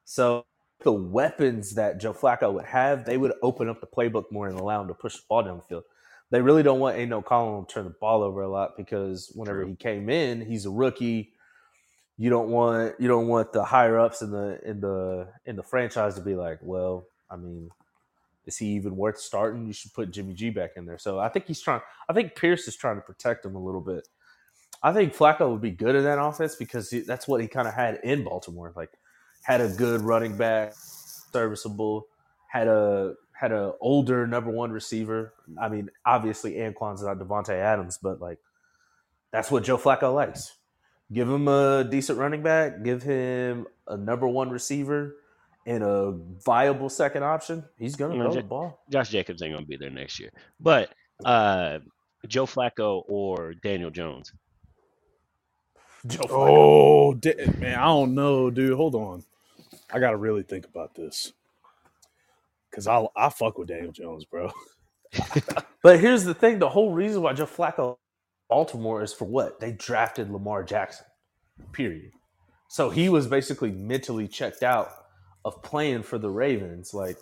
So 0.03 0.45
the 0.81 0.91
weapons 0.91 1.75
that 1.75 1.99
Joe 1.99 2.13
Flacco 2.13 2.53
would 2.53 2.65
have, 2.65 3.05
they 3.05 3.17
would 3.17 3.33
open 3.41 3.69
up 3.69 3.79
the 3.79 3.87
playbook 3.87 4.25
more 4.31 4.47
and 4.47 4.59
allow 4.59 4.81
him 4.81 4.89
to 4.89 4.93
push 4.93 5.15
the 5.15 5.23
ball 5.29 5.43
down 5.43 5.57
the 5.57 5.63
field. 5.63 5.83
They 6.33 6.41
really 6.41 6.63
don't 6.63 6.79
want 6.79 6.97
Aidan 6.97 7.13
O'Connell 7.13 7.63
to 7.63 7.71
turn 7.71 7.83
the 7.83 7.91
ball 7.91 8.23
over 8.23 8.41
a 8.41 8.49
lot 8.49 8.75
because 8.75 9.31
whenever 9.35 9.61
True. 9.61 9.69
he 9.69 9.75
came 9.75 10.09
in, 10.09 10.41
he's 10.41 10.65
a 10.65 10.71
rookie. 10.71 11.31
You 12.17 12.31
don't 12.31 12.49
want 12.49 12.95
you 12.99 13.07
don't 13.07 13.27
want 13.27 13.53
the 13.53 13.63
higher 13.63 13.99
ups 13.99 14.23
in 14.23 14.31
the 14.31 14.59
in 14.65 14.81
the 14.81 15.27
in 15.45 15.55
the 15.55 15.61
franchise 15.61 16.15
to 16.15 16.21
be 16.21 16.33
like, 16.33 16.57
well, 16.63 17.05
I 17.29 17.35
mean, 17.35 17.69
is 18.47 18.57
he 18.57 18.65
even 18.69 18.97
worth 18.97 19.19
starting? 19.19 19.67
You 19.67 19.73
should 19.73 19.93
put 19.93 20.09
Jimmy 20.09 20.33
G 20.33 20.49
back 20.49 20.71
in 20.75 20.87
there. 20.87 20.97
So 20.97 21.19
I 21.19 21.29
think 21.29 21.45
he's 21.45 21.61
trying. 21.61 21.81
I 22.09 22.13
think 22.13 22.35
Pierce 22.35 22.67
is 22.67 22.75
trying 22.75 22.95
to 22.95 23.03
protect 23.03 23.45
him 23.45 23.53
a 23.53 23.63
little 23.63 23.81
bit. 23.81 24.07
I 24.81 24.91
think 24.91 25.15
Flacco 25.15 25.51
would 25.51 25.61
be 25.61 25.69
good 25.69 25.93
in 25.93 26.03
that 26.03 26.19
offense 26.19 26.55
because 26.55 26.89
he, 26.89 27.01
that's 27.01 27.27
what 27.27 27.41
he 27.41 27.47
kind 27.47 27.67
of 27.67 27.75
had 27.75 27.99
in 28.03 28.23
Baltimore. 28.23 28.73
Like, 28.75 28.89
had 29.43 29.61
a 29.61 29.69
good 29.69 30.01
running 30.01 30.35
back, 30.35 30.73
serviceable, 30.73 32.07
had 32.49 32.67
a 32.67 33.13
had 33.43 33.51
a 33.51 33.73
older 33.81 34.25
number 34.25 34.49
one 34.49 34.71
receiver. 34.71 35.33
I 35.61 35.67
mean, 35.67 35.89
obviously 36.05 36.53
Anquan's 36.61 37.03
not 37.03 37.17
Davante 37.19 37.49
Adams, 37.49 37.99
but 38.01 38.21
like 38.21 38.37
that's 39.31 39.51
what 39.51 39.63
Joe 39.65 39.77
Flacco 39.77 40.15
likes. 40.15 40.55
Give 41.11 41.29
him 41.29 41.49
a 41.49 41.83
decent 41.83 42.17
running 42.17 42.41
back, 42.41 42.83
give 42.83 43.03
him 43.03 43.67
a 43.85 43.97
number 43.97 44.29
one 44.29 44.49
receiver 44.49 45.17
and 45.65 45.83
a 45.83 46.13
viable 46.45 46.87
second 46.87 47.23
option. 47.23 47.65
He's 47.77 47.97
gonna 47.97 48.15
No, 48.15 48.23
throw 48.23 48.33
Ja- 48.35 48.41
the 48.41 48.47
ball. 48.47 48.83
Josh 48.89 49.09
Jacobs 49.09 49.41
ain't 49.41 49.53
gonna 49.53 49.65
be 49.65 49.75
there 49.75 49.89
next 49.89 50.21
year. 50.21 50.29
But 50.61 50.93
uh, 51.25 51.79
Joe 52.25 52.45
Flacco 52.45 53.03
or 53.09 53.53
Daniel 53.55 53.89
Jones. 53.89 54.31
Joe 56.07 56.21
Flacco. 56.21 56.29
Oh, 56.31 57.13
da- 57.15 57.45
man, 57.59 57.77
I 57.77 57.83
don't 57.85 58.15
know, 58.15 58.49
dude. 58.49 58.75
Hold 58.77 58.95
on, 58.95 59.23
I 59.91 59.99
gotta 59.99 60.17
really 60.17 60.43
think 60.43 60.65
about 60.65 60.95
this 60.95 61.33
because 62.73 62.87
I 62.87 63.05
I 63.15 63.29
fuck 63.29 63.57
with 63.59 63.69
Daniel 63.69 63.91
Jones, 63.93 64.25
bro. 64.25 64.51
But 65.83 65.99
here's 65.99 66.23
the 66.23 66.33
thing: 66.33 66.59
the 66.59 66.69
whole 66.69 66.91
reason 66.93 67.21
why 67.21 67.33
Joe 67.33 67.45
Flacco 67.45 67.97
Baltimore 68.49 69.03
is 69.03 69.13
for 69.13 69.25
what 69.25 69.59
they 69.59 69.73
drafted 69.73 70.31
Lamar 70.31 70.63
Jackson. 70.63 71.05
Period. 71.73 72.11
So 72.69 72.89
he 72.89 73.09
was 73.09 73.27
basically 73.27 73.71
mentally 73.71 74.27
checked 74.27 74.63
out 74.63 74.91
of 75.45 75.61
playing 75.61 76.03
for 76.03 76.17
the 76.17 76.29
Ravens. 76.29 76.93
Like 76.93 77.17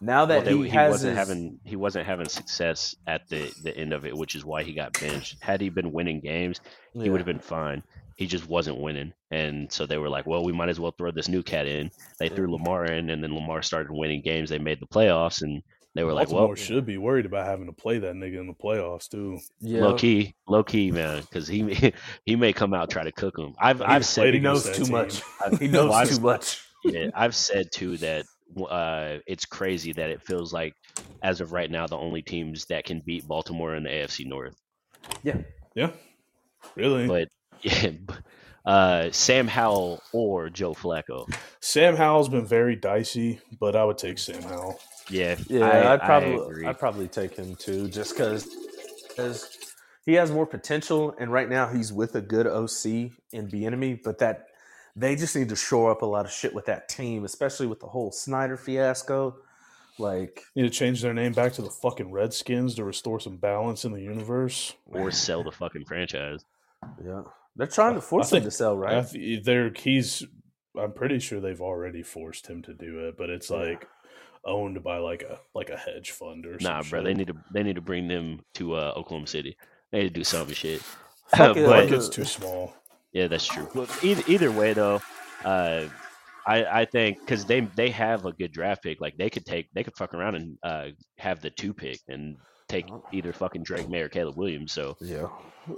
now 0.00 0.26
that 0.26 0.44
Well, 0.44 0.58
they- 0.58 0.64
he, 0.64 0.70
he 0.70 0.76
has 0.76 0.90
wasn't 0.92 1.18
his, 1.18 1.28
having 1.28 1.60
he 1.64 1.76
wasn't 1.76 2.06
having 2.06 2.28
success 2.28 2.94
at 3.06 3.28
the 3.28 3.52
the 3.62 3.76
end 3.76 3.92
of 3.94 4.04
it, 4.06 4.16
which 4.16 4.34
is 4.34 4.44
why 4.44 4.62
he 4.62 4.72
got 4.74 4.98
benched. 5.00 5.42
Had 5.42 5.60
he 5.60 5.70
been 5.70 5.92
winning 5.92 6.20
games, 6.20 6.60
he 6.92 7.06
Yeah. 7.06 7.10
would 7.10 7.20
have 7.20 7.26
been 7.26 7.40
fine. 7.40 7.82
He 8.16 8.26
just 8.26 8.48
wasn't 8.48 8.80
winning, 8.80 9.12
and 9.30 9.70
so 9.72 9.86
they 9.86 9.98
were 9.98 10.08
like, 10.08 10.26
"Well, 10.26 10.44
we 10.44 10.52
might 10.52 10.68
as 10.68 10.78
well 10.80 10.92
throw 10.96 11.10
this 11.10 11.28
new 11.28 11.42
cat 11.42 11.66
in." 11.66 11.90
They 12.18 12.28
threw 12.28 12.50
Lamar 12.52 12.84
in, 12.84 13.10
and 13.10 13.22
then 13.22 13.34
Lamar 13.34 13.62
started 13.62 13.90
winning 13.92 14.22
games. 14.22 14.50
They 14.50 14.58
made 14.58 14.80
the 14.80 14.86
playoffs, 14.86 15.42
and 15.42 15.62
they 15.94 16.04
were 16.04 16.12
like, 16.12 16.30
"Well, 16.30 16.54
should 16.54 16.86
be 16.86 16.96
worried 16.96 17.26
about 17.26 17.46
having 17.46 17.66
to 17.66 17.72
play 17.72 17.98
that 17.98 18.14
nigga 18.14 18.38
in 18.40 18.46
the 18.46 18.54
playoffs 18.54 19.08
too. 19.08 19.38
yeah. 19.60 19.82
low 19.82 19.94
key, 19.94 20.34
low 20.48 20.62
key, 20.62 20.90
man, 20.90 21.20
because 21.22 21.46
he 21.48 21.62
may- 21.62 21.92
he 22.24 22.36
may 22.36 22.52
come 22.52 22.72
out 22.74 22.82
and 22.82 22.90
try 22.90 23.04
to 23.04 23.12
cook 23.12 23.38
him." 23.38 23.54
I've 23.58 23.82
I've 23.82 24.06
said 24.06 24.32
he 24.34 24.40
knows 24.40 24.64
that 24.64 24.74
too 24.76 24.90
much. 24.90 25.20
He 25.58 25.68
knows 25.68 25.88
Well, 25.90 25.92
I've- 25.98 26.14
too 26.14 26.20
much. 26.20 26.60
yeah, 26.84 27.10
I've 27.14 27.34
said 27.34 27.72
too 27.72 27.96
that 27.98 28.24
uh, 28.70 29.18
it's 29.26 29.44
crazy 29.44 29.92
that 29.92 30.10
it 30.10 30.22
feels 30.22 30.52
like, 30.52 30.74
as 31.22 31.40
of 31.40 31.50
right 31.52 31.70
now, 31.70 31.86
the 31.86 31.96
only 31.96 32.22
teams 32.22 32.66
that 32.66 32.84
can 32.84 33.00
beat 33.04 33.26
Baltimore 33.26 33.74
in 33.74 33.82
the 33.84 33.88
AFC 33.90 34.26
North. 34.26 34.54
Yeah. 35.22 35.38
Yeah, 35.74 35.90
really. 36.76 37.06
But 37.08 37.28
yeah, 37.82 37.90
uh, 38.64 39.10
Sam 39.10 39.48
Howell 39.48 40.02
or 40.12 40.50
Joe 40.50 40.74
Flacco. 40.74 41.32
Sam 41.60 41.96
Howell's 41.96 42.28
been 42.28 42.46
very 42.46 42.76
dicey, 42.76 43.40
but 43.58 43.74
I 43.74 43.84
would 43.84 43.98
take 43.98 44.18
Sam 44.18 44.42
Howell. 44.42 44.78
Yeah, 45.10 45.36
Yeah, 45.48 45.66
I, 45.66 45.94
I'd 45.94 46.00
I 46.00 46.06
probably 46.06 46.34
agree. 46.34 46.66
I'd 46.66 46.78
probably 46.78 47.08
take 47.08 47.36
him 47.36 47.56
too, 47.56 47.88
just 47.88 48.16
because 48.16 48.48
he 50.04 50.14
has 50.14 50.30
more 50.30 50.46
potential, 50.46 51.14
and 51.18 51.32
right 51.32 51.48
now 51.48 51.68
he's 51.68 51.92
with 51.92 52.14
a 52.14 52.20
good 52.20 52.46
OC 52.46 53.12
in 53.32 53.48
Bieniemy, 53.48 54.02
but 54.02 54.18
that 54.18 54.48
they 54.96 55.16
just 55.16 55.34
need 55.34 55.48
to 55.48 55.56
shore 55.56 55.90
up 55.90 56.02
a 56.02 56.06
lot 56.06 56.24
of 56.24 56.32
shit 56.32 56.54
with 56.54 56.66
that 56.66 56.88
team, 56.88 57.24
especially 57.24 57.66
with 57.66 57.80
the 57.80 57.86
whole 57.86 58.12
Snyder 58.12 58.56
fiasco. 58.56 59.36
Like, 59.98 60.42
Need 60.56 60.62
to 60.62 60.70
change 60.70 61.02
their 61.02 61.14
name 61.14 61.32
back 61.32 61.52
to 61.54 61.62
the 61.62 61.70
fucking 61.70 62.10
Redskins 62.10 62.74
to 62.76 62.84
restore 62.84 63.20
some 63.20 63.36
balance 63.36 63.84
in 63.84 63.92
the 63.92 64.00
universe. 64.00 64.74
or 64.86 65.10
sell 65.12 65.44
the 65.44 65.52
fucking 65.52 65.84
franchise. 65.84 66.44
yeah, 67.04 67.22
they're 67.56 67.66
trying 67.66 67.94
to 67.94 68.00
force 68.00 68.32
I 68.32 68.38
him 68.38 68.44
to 68.44 68.50
sell, 68.50 68.72
I 68.84 68.94
right? 68.96 69.08
th- 69.10 69.44
they're 69.44 69.72
he's. 69.74 70.24
I'm 70.78 70.92
pretty 70.92 71.20
sure 71.20 71.40
they've 71.40 71.60
already 71.60 72.02
forced 72.02 72.46
him 72.48 72.62
to 72.62 72.74
do 72.74 73.06
it, 73.06 73.16
but 73.16 73.30
it's 73.30 73.50
Yeah. 73.50 73.58
like 73.58 73.86
owned 74.44 74.82
by 74.82 74.98
like 74.98 75.22
a 75.22 75.38
like 75.54 75.70
a 75.70 75.76
hedge 75.76 76.10
fund 76.10 76.44
or 76.46 76.58
Nah, 76.60 76.82
some 76.82 76.90
bro, 76.90 76.98
shit. 77.00 77.04
they 77.04 77.14
need 77.14 77.26
to 77.28 77.36
they 77.52 77.62
need 77.62 77.76
to 77.76 77.80
bring 77.80 78.08
them 78.08 78.40
to 78.54 78.74
uh, 78.74 78.92
Oklahoma 78.96 79.26
City. 79.26 79.56
They 79.92 79.98
need 80.02 80.08
to 80.08 80.20
do 80.20 80.24
some 80.24 80.50
shit. 80.52 80.82
Fuck 81.36 81.56
it, 81.56 81.66
but 81.66 81.90
It's 81.92 82.08
too 82.08 82.24
small. 82.24 82.74
Yeah, 83.12 83.28
that's 83.28 83.46
true. 83.46 83.68
But 83.74 83.88
either 84.04 84.22
either 84.26 84.50
way 84.50 84.72
though, 84.72 85.00
uh, 85.44 85.84
I 86.46 86.64
I 86.80 86.84
think 86.84 87.20
because 87.20 87.44
they 87.44 87.60
they 87.60 87.90
have 87.90 88.26
a 88.26 88.32
good 88.32 88.50
draft 88.52 88.82
pick. 88.82 89.00
Like 89.00 89.16
they 89.16 89.30
could 89.30 89.46
take 89.46 89.68
they 89.72 89.84
could 89.84 89.96
fuck 89.96 90.12
around 90.12 90.34
and 90.34 90.58
uh, 90.64 90.88
have 91.18 91.40
the 91.40 91.50
two 91.50 91.72
pick 91.72 92.00
and 92.08 92.36
take 92.74 92.88
either 93.12 93.32
fucking 93.32 93.62
Drake 93.62 93.88
Maye 93.88 94.00
or 94.02 94.08
Caleb 94.08 94.36
Williams. 94.36 94.72
So 94.72 94.96
yeah, 95.00 95.26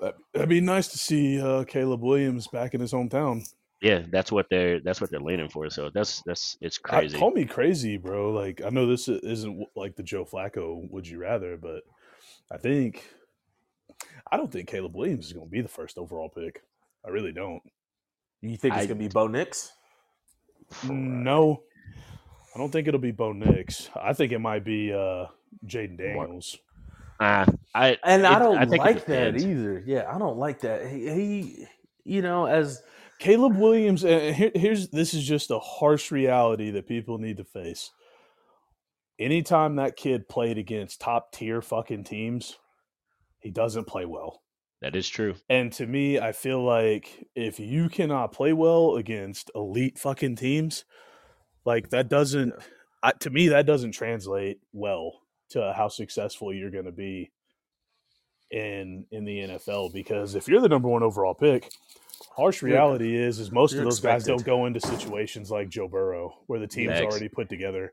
That- 0.00 0.14
That'd 0.32 0.48
be 0.48 0.60
nice 0.60 0.88
to 0.88 0.98
see 0.98 1.40
uh, 1.40 1.64
Caleb 1.64 2.02
Williams 2.02 2.46
back 2.48 2.74
in 2.74 2.80
his 2.80 2.92
hometown. 2.92 3.42
yeah, 3.82 4.02
that's 4.10 4.32
what 4.32 4.46
they're 4.50 4.80
that's 4.80 5.00
what 5.00 5.10
they're 5.10 5.20
leaning 5.20 5.48
for. 5.48 5.68
So 5.70 5.90
that's 5.92 6.22
that's 6.26 6.56
it's 6.60 6.78
I- 6.84 6.88
crazy. 7.00 7.18
call 7.18 7.30
me 7.30 7.44
crazy, 7.44 7.96
bro. 7.96 8.30
Like 8.32 8.62
I 8.64 8.70
know 8.70 8.86
this 8.86 9.08
isn't 9.08 9.66
like 9.76 9.96
the 9.96 10.02
Joe 10.02 10.24
Flacco. 10.24 10.90
Would 10.90 11.06
you 11.06 11.18
rather? 11.18 11.56
But 11.56 11.82
I 12.50 12.56
think 12.58 13.04
I 14.30 14.36
don't 14.36 14.50
think 14.50 14.68
Caleb 14.68 14.94
Williams 14.96 15.26
is 15.26 15.32
going 15.32 15.46
to 15.46 15.50
be 15.50 15.60
the 15.62 15.68
first 15.68 15.98
overall 15.98 16.28
pick. 16.28 16.62
I 17.04 17.10
really 17.10 17.32
don't. 17.32 17.62
you 18.42 18.56
think 18.56 18.74
it's 18.76 18.86
gonna 18.86 18.98
be 18.98 19.08
Bo 19.08 19.26
Nix? 19.28 19.72
No, 20.84 21.62
I 22.54 22.58
don't 22.58 22.72
think 22.72 22.88
it'll 22.88 23.00
be 23.00 23.12
Bo 23.12 23.32
Nix. 23.32 23.88
I 23.94 24.12
think 24.12 24.32
it 24.32 24.40
might 24.40 24.64
be 24.64 24.92
uh, 24.92 25.26
Jayden 25.64 25.96
Daniels. 25.98 26.58
Uh, 27.18 27.46
I 27.74 27.98
And 28.04 28.26
I 28.26 28.38
don't 28.38 28.68
think 28.68 28.84
like 28.84 29.06
that 29.06 29.40
either. 29.40 29.82
Yeah, 29.86 30.10
I 30.12 30.18
don't 30.18 30.36
like 30.36 30.60
that. 30.60 30.86
He, 30.86 31.08
he 31.08 31.66
you 32.04 32.22
know, 32.22 32.46
as 32.46 32.82
Caleb 33.18 33.56
Williams. 33.56 34.04
And 34.04 34.34
here, 34.34 34.52
here's 34.54 34.88
this 34.88 35.14
is 35.14 35.26
just 35.26 35.50
a 35.50 35.58
harsh 35.58 36.10
reality 36.10 36.70
that 36.72 36.86
people 36.86 37.18
need 37.18 37.38
to 37.38 37.44
face. 37.44 37.90
Anytime 39.18 39.76
that 39.76 39.96
kid 39.96 40.28
played 40.28 40.58
against 40.58 41.00
top 41.00 41.32
tier 41.32 41.62
fucking 41.62 42.04
teams, 42.04 42.58
he 43.38 43.50
doesn't 43.50 43.86
play 43.86 44.04
well. 44.04 44.42
That 44.82 44.94
is 44.94 45.08
true. 45.08 45.36
And 45.48 45.72
to 45.74 45.86
me, 45.86 46.18
I 46.18 46.32
feel 46.32 46.62
like 46.62 47.26
if 47.34 47.58
you 47.58 47.88
cannot 47.88 48.32
play 48.32 48.52
well 48.52 48.96
against 48.96 49.50
elite 49.54 49.98
fucking 49.98 50.36
teams, 50.36 50.84
like 51.64 51.88
that 51.90 52.10
doesn't, 52.10 52.52
I, 53.02 53.12
to 53.20 53.30
me, 53.30 53.48
that 53.48 53.64
doesn't 53.64 53.92
translate 53.92 54.60
well 54.74 55.22
to 55.50 55.72
how 55.76 55.88
successful 55.88 56.52
you're 56.52 56.70
going 56.70 56.84
to 56.86 56.92
be 56.92 57.30
in 58.50 59.04
in 59.10 59.24
the 59.24 59.38
NFL. 59.40 59.92
Because 59.92 60.34
if 60.34 60.48
you're 60.48 60.60
the 60.60 60.68
number 60.68 60.88
one 60.88 61.02
overall 61.02 61.34
pick, 61.34 61.70
harsh 62.36 62.62
You're- 62.62 62.72
reality 62.72 63.16
is 63.16 63.38
is 63.38 63.50
most 63.50 63.72
of 63.72 63.76
you're 63.76 63.84
those 63.84 64.00
guys 64.00 64.24
don't 64.24 64.44
go 64.44 64.66
into 64.66 64.80
situations 64.80 65.50
like 65.50 65.68
Joe 65.68 65.88
Burrow 65.88 66.34
where 66.46 66.60
the 66.60 66.66
team's 66.66 66.92
Facts. 66.92 67.04
already 67.04 67.28
put 67.28 67.48
together. 67.48 67.92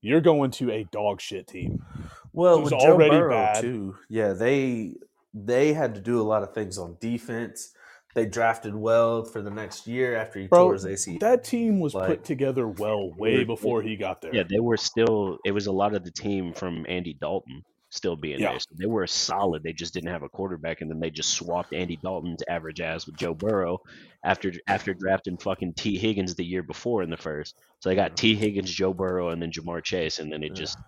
You're 0.00 0.20
going 0.20 0.50
to 0.52 0.70
a 0.72 0.84
dog 0.90 1.20
shit 1.20 1.46
team. 1.46 1.84
Well, 2.32 2.62
with 2.62 2.70
Joe 2.70 2.78
already 2.78 3.10
Burrow 3.10 3.30
bad. 3.34 3.60
too. 3.60 3.96
Yeah, 4.08 4.32
they 4.32 4.94
they 5.34 5.72
had 5.72 5.94
to 5.94 6.00
do 6.00 6.20
a 6.20 6.24
lot 6.24 6.42
of 6.42 6.52
things 6.54 6.78
on 6.78 6.96
defense. 7.00 7.72
They 8.14 8.26
drafted 8.26 8.74
well 8.74 9.24
for 9.24 9.40
the 9.40 9.50
next 9.50 9.86
year 9.86 10.16
after 10.16 10.38
he 10.40 10.46
Bro, 10.46 10.64
tore 10.64 10.72
his 10.74 10.84
ACL. 10.84 11.18
That 11.20 11.44
team 11.44 11.80
was 11.80 11.94
Like- 11.94 12.08
put 12.08 12.24
together 12.24 12.68
well 12.68 13.10
way 13.12 13.42
before 13.44 13.80
he 13.82 13.96
got 13.96 14.20
there. 14.20 14.34
Yeah, 14.34 14.42
they 14.48 14.60
were 14.60 14.76
still. 14.76 15.38
It 15.44 15.52
was 15.52 15.66
a 15.66 15.72
lot 15.72 15.94
of 15.94 16.04
the 16.04 16.10
team 16.10 16.52
from 16.52 16.84
Andy 16.88 17.14
Dalton 17.14 17.62
still 17.88 18.16
being 18.16 18.40
Yeah. 18.40 18.50
there. 18.52 18.60
So 18.60 18.68
they 18.78 18.86
were 18.86 19.06
solid. 19.06 19.62
They 19.62 19.72
just 19.72 19.92
didn't 19.94 20.10
have 20.10 20.22
a 20.22 20.28
quarterback, 20.28 20.80
and 20.80 20.90
then 20.90 20.98
they 21.00 21.10
just 21.10 21.30
swapped 21.34 21.72
Andy 21.74 21.96
Dalton's 22.02 22.42
average 22.48 22.80
ass 22.80 23.06
with 23.06 23.16
Joe 23.16 23.34
Burrow 23.34 23.80
after 24.24 24.52
after 24.66 24.92
drafting 24.94 25.36
fucking 25.38 25.74
Tee 25.74 25.96
Higgins 25.98 26.34
the 26.34 26.44
year 26.44 26.62
before 26.62 27.02
in 27.02 27.10
the 27.10 27.16
first. 27.16 27.56
So 27.80 27.88
they 27.88 27.94
got 27.94 28.16
Tee 28.16 28.34
Higgins, 28.34 28.70
Joe 28.70 28.92
Burrow, 28.94 29.28
and 29.30 29.40
then 29.42 29.50
Ja'Marr 29.50 29.82
Chase, 29.82 30.18
and 30.18 30.30
then 30.32 30.42
it 30.42 30.48
Yeah. 30.48 30.54
just 30.54 30.78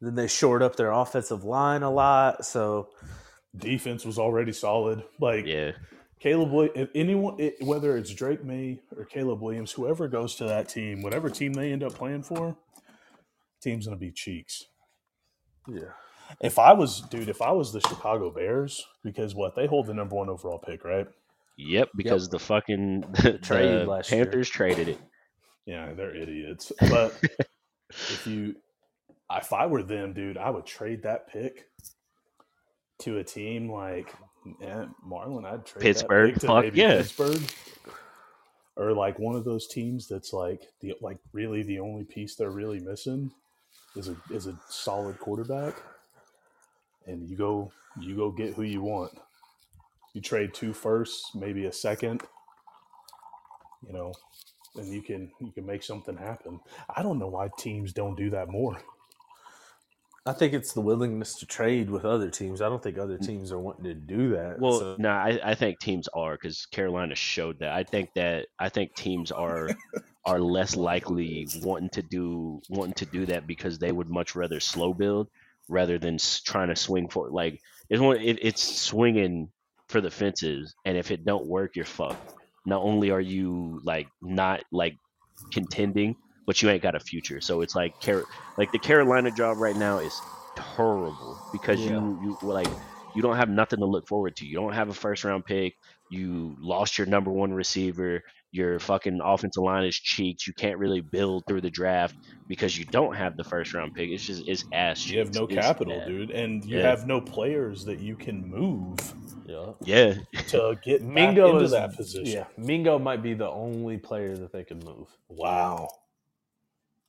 then 0.00 0.14
they 0.14 0.28
shored 0.28 0.62
up 0.62 0.76
their 0.76 0.92
offensive 0.92 1.42
line 1.44 1.82
a 1.82 1.90
lot. 1.90 2.44
So 2.44 2.88
Defense 3.56 4.04
was 4.04 4.18
already 4.18 4.52
solid. 4.52 5.02
Like 5.18 5.46
yeah. 5.46 5.72
Caleb, 6.20 6.48
Wi- 6.48 6.72
if 6.74 6.88
anyone, 6.94 7.36
it, 7.38 7.56
whether 7.62 7.96
it's 7.96 8.12
Drake 8.12 8.44
Maye 8.44 8.80
or 8.96 9.04
Caleb 9.04 9.40
Williams, 9.40 9.72
whoever 9.72 10.08
goes 10.08 10.34
to 10.36 10.44
that 10.44 10.68
team, 10.68 11.02
whatever 11.02 11.30
team 11.30 11.52
they 11.52 11.72
end 11.72 11.82
up 11.82 11.94
playing 11.94 12.22
for, 12.22 12.56
team's 13.62 13.86
gonna 13.86 13.96
be 13.98 14.10
cheeks. 14.12 14.64
yeah, 15.68 15.92
If 16.40 16.58
I 16.58 16.72
was, 16.72 17.00
dude, 17.02 17.28
if 17.28 17.42
I 17.42 17.52
was 17.52 17.72
the 17.72 17.80
Chicago 17.80 18.30
Bears, 18.30 18.86
because 19.04 19.34
what 19.34 19.54
they 19.54 19.66
hold 19.66 19.86
the 19.86 19.94
number 19.94 20.16
one 20.16 20.28
overall 20.28 20.58
pick, 20.58 20.84
right? 20.84 21.06
Yep, 21.56 21.90
because 21.96 22.28
the 22.28 22.38
fucking 22.38 23.04
Trade 23.42 23.42
the 23.42 23.84
last 23.86 24.10
year. 24.12 24.24
Panthers 24.24 24.48
traded 24.48 24.88
it. 24.88 24.98
Yeah, 25.66 25.92
they're 25.94 26.14
idiots. 26.16 26.72
But 26.88 27.14
if 27.90 28.26
you, 28.26 28.56
if 29.32 29.52
I 29.52 29.66
were 29.66 29.82
them, 29.82 30.14
dude, 30.14 30.38
I 30.38 30.50
would 30.50 30.66
trade 30.66 31.02
that 31.02 31.28
pick 31.28 31.66
to 33.00 33.18
a 33.18 33.24
team 33.24 33.70
like 33.70 34.12
eh, 34.62 34.86
Marlon. 35.06 35.44
I'd 35.44 35.66
trade 35.66 35.82
Pittsburgh, 35.82 36.40
fuck 36.40 36.64
maybe 36.64 36.80
yeah. 36.80 36.98
Pittsburgh, 36.98 37.42
or 38.76 38.92
like 38.92 39.18
one 39.18 39.36
of 39.36 39.44
those 39.44 39.66
teams 39.66 40.08
that's 40.08 40.32
like 40.32 40.62
the 40.80 40.94
like 41.00 41.18
really 41.32 41.62
the 41.62 41.80
only 41.80 42.04
piece 42.04 42.34
they're 42.34 42.50
really 42.50 42.80
missing 42.80 43.30
is 43.96 44.08
a 44.08 44.16
is 44.30 44.46
a 44.46 44.58
solid 44.68 45.18
quarterback, 45.18 45.74
and 47.06 47.28
you 47.28 47.36
go 47.36 47.72
you 48.00 48.16
go 48.16 48.30
get 48.30 48.54
who 48.54 48.62
you 48.62 48.82
want. 48.82 49.12
You 50.14 50.20
trade 50.20 50.54
two 50.54 50.72
firsts, 50.72 51.34
maybe 51.34 51.66
a 51.66 51.72
second. 51.72 52.22
You 53.86 53.92
know, 53.92 54.12
and 54.76 54.92
you 54.92 55.02
can 55.02 55.30
you 55.40 55.50
can 55.52 55.66
make 55.66 55.82
something 55.82 56.16
happen. 56.16 56.60
I 56.94 57.02
don't 57.02 57.18
know 57.18 57.28
why 57.28 57.50
teams 57.58 57.92
don't 57.92 58.16
do 58.16 58.30
that 58.30 58.48
more. 58.48 58.78
I 60.28 60.34
think 60.34 60.52
it's 60.52 60.74
the 60.74 60.82
willingness 60.82 61.36
to 61.36 61.46
trade 61.46 61.88
with 61.88 62.04
other 62.04 62.28
teams. 62.28 62.60
I 62.60 62.68
don't 62.68 62.82
think 62.82 62.98
other 62.98 63.16
teams 63.16 63.50
are 63.50 63.58
wanting 63.58 63.84
to 63.84 63.94
do 63.94 64.30
that. 64.32 64.60
Well, 64.60 64.78
So- 64.78 64.96
no, 64.98 65.08
I, 65.08 65.40
I 65.42 65.54
think 65.54 65.78
teams 65.80 66.06
are 66.08 66.32
because 66.32 66.66
Carolina 66.66 67.14
showed 67.14 67.60
that. 67.60 67.72
I 67.72 67.82
think 67.82 68.12
that 68.14 68.48
I 68.58 68.68
think 68.68 68.94
teams 68.94 69.32
are 69.32 69.70
are 70.26 70.38
less 70.38 70.76
likely 70.76 71.48
wanting 71.62 71.88
to 71.90 72.02
do 72.02 72.60
wanting 72.68 72.92
to 72.94 73.06
do 73.06 73.24
that 73.26 73.46
because 73.46 73.78
they 73.78 73.90
would 73.90 74.10
much 74.10 74.36
rather 74.36 74.60
slow 74.60 74.92
build 74.92 75.28
rather 75.68 75.98
than 75.98 76.18
trying 76.44 76.68
to 76.68 76.76
swing 76.76 77.08
for 77.08 77.30
like 77.30 77.62
it's 77.88 78.00
one 78.00 78.18
it, 78.18 78.38
it's 78.42 78.62
swinging 78.62 79.48
for 79.88 80.02
the 80.02 80.10
fences 80.10 80.74
and 80.84 80.98
if 80.98 81.10
it 81.10 81.24
don't 81.24 81.46
work 81.46 81.74
you're 81.74 81.86
fucked. 81.86 82.34
Not 82.66 82.82
only 82.82 83.10
are 83.10 83.20
you 83.20 83.80
like 83.82 84.08
not 84.20 84.62
like 84.70 84.98
contending, 85.50 86.16
but 86.48 86.62
you 86.62 86.70
ain't 86.70 86.82
got 86.82 86.94
a 86.94 87.00
future. 87.00 87.42
So 87.42 87.60
it's 87.60 87.74
like 87.76 88.00
Car- 88.00 88.24
like 88.56 88.72
the 88.72 88.78
Carolina 88.78 89.30
job 89.30 89.58
right 89.58 89.76
now 89.76 89.98
is 89.98 90.18
terrible 90.56 91.38
because 91.52 91.78
Yeah. 91.78 91.90
you 92.00 92.18
you 92.22 92.38
like 92.42 92.66
you 93.14 93.20
don't 93.20 93.36
have 93.36 93.50
nothing 93.50 93.80
to 93.80 93.84
look 93.84 94.08
forward 94.08 94.34
to. 94.36 94.46
You 94.46 94.54
don't 94.56 94.72
have 94.72 94.88
a 94.88 94.94
first 94.94 95.24
round 95.24 95.44
pick. 95.44 95.74
You 96.10 96.56
lost 96.58 96.96
your 96.96 97.06
number 97.06 97.30
one 97.30 97.52
receiver. 97.52 98.22
Your 98.50 98.78
fucking 98.78 99.20
offensive 99.22 99.62
line 99.62 99.84
is 99.84 99.94
cheeks. 99.94 100.46
You 100.46 100.54
can't 100.54 100.78
really 100.78 101.02
build 101.02 101.44
through 101.46 101.60
the 101.60 101.70
draft 101.70 102.14
because 102.48 102.78
you 102.78 102.86
don't 102.86 103.14
have 103.14 103.36
the 103.36 103.44
first 103.44 103.74
round 103.74 103.92
pick. 103.94 104.08
It's 104.08 104.24
just 104.24 104.48
it's 104.48 104.64
ass. 104.72 105.06
You 105.06 105.18
have 105.18 105.34
no 105.34 105.44
It's 105.44 105.54
capital, 105.54 105.98
bad. 105.98 106.08
dude, 106.08 106.30
and 106.30 106.64
you 106.64 106.78
Yeah. 106.78 106.88
have 106.88 107.06
no 107.06 107.20
players 107.20 107.84
that 107.84 108.00
you 108.00 108.16
can 108.16 108.48
move 108.48 108.96
yeah. 109.46 109.72
Yeah, 109.82 110.14
to 110.48 110.78
get 110.82 111.00
back 111.00 111.08
Mingo 111.08 111.52
into 111.52 111.64
is 111.64 111.70
that 111.72 111.94
position. 111.94 112.26
Yeah, 112.26 112.44
Mingo 112.56 112.98
might 112.98 113.22
be 113.22 113.34
the 113.34 113.48
only 113.48 113.98
player 113.98 114.34
that 114.36 114.50
they 114.52 114.64
can 114.64 114.78
move. 114.78 115.08
Wow. 115.28 115.88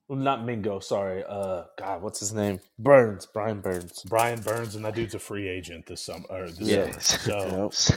Well, 0.10 0.20
not 0.20 0.44
Mingo. 0.46 0.80
Sorry. 0.80 1.24
Uh, 1.30 1.66
God, 1.78 2.02
what's 2.02 2.20
his 2.20 2.34
name? 2.34 2.62
Burns. 2.80 3.28
Brian 3.28 3.62
Burns. 3.62 4.04
Brian 4.10 4.42
Burns 4.42 4.76
and 4.76 4.84
that 4.86 4.96
dude's 4.96 5.16
a 5.16 5.20
free 5.20 5.48
agent 5.48 5.86
this 5.86 6.02
summer. 6.02 6.26
Or 6.32 6.50
this 6.50 6.60
Yeah. 6.62 6.92
summer. 7.00 7.70
So 7.72 7.96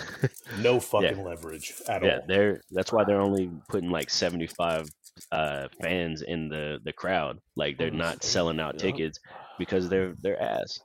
no 0.58 0.80
fucking 0.80 1.24
leverage 1.24 1.72
at 1.88 2.04
yeah. 2.04 2.16
all. 2.16 2.24
They're 2.28 2.62
that's 2.70 2.92
why 2.92 3.04
they're 3.04 3.20
only 3.20 3.50
putting 3.70 3.90
like 3.90 4.10
seventy 4.10 4.46
five 4.46 4.88
uh, 5.32 5.68
fans 5.82 6.22
in 6.22 6.50
the 6.50 6.80
the 6.84 6.92
crowd. 6.92 7.40
Like 7.56 7.78
they're 7.78 7.90
not 7.90 8.22
selling 8.22 8.60
out 8.60 8.78
tickets 8.78 9.18
because 9.58 9.88
they're 9.88 10.14
they're 10.20 10.40
ass. 10.40 10.80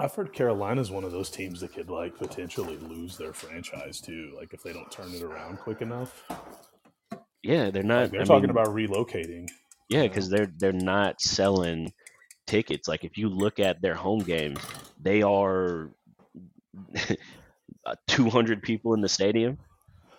I've 0.00 0.14
heard 0.14 0.32
Carolina's 0.32 0.90
one 0.90 1.04
of 1.04 1.12
those 1.12 1.30
teams 1.30 1.60
that 1.60 1.74
could 1.74 1.90
like 1.90 2.16
potentially 2.18 2.76
lose 2.78 3.16
their 3.16 3.32
franchise 3.32 4.00
too, 4.00 4.32
like 4.36 4.54
if 4.54 4.62
they 4.62 4.72
don't 4.72 4.90
turn 4.92 5.12
it 5.14 5.22
around 5.22 5.58
quick 5.58 5.82
enough. 5.82 6.24
Yeah, 7.42 7.70
they're 7.70 7.82
not. 7.82 8.02
Like, 8.02 8.10
they're 8.12 8.20
I 8.22 8.24
talking 8.24 8.42
mean, 8.48 8.50
about 8.50 8.68
relocating. 8.68 9.48
Yeah, 9.92 10.00
uh-huh. 10.00 10.08
because 10.08 10.28
they're 10.30 10.52
they're 10.58 10.72
not 10.72 11.20
selling 11.20 11.92
tickets. 12.46 12.88
Like 12.88 13.04
if 13.04 13.16
you 13.18 13.28
look 13.28 13.60
at 13.60 13.80
their 13.82 13.94
home 13.94 14.20
games, 14.20 14.60
they 15.00 15.22
are 15.22 15.90
two 18.06 18.30
hundred 18.30 18.62
people 18.62 18.94
in 18.94 19.00
the 19.00 19.08
stadium, 19.08 19.58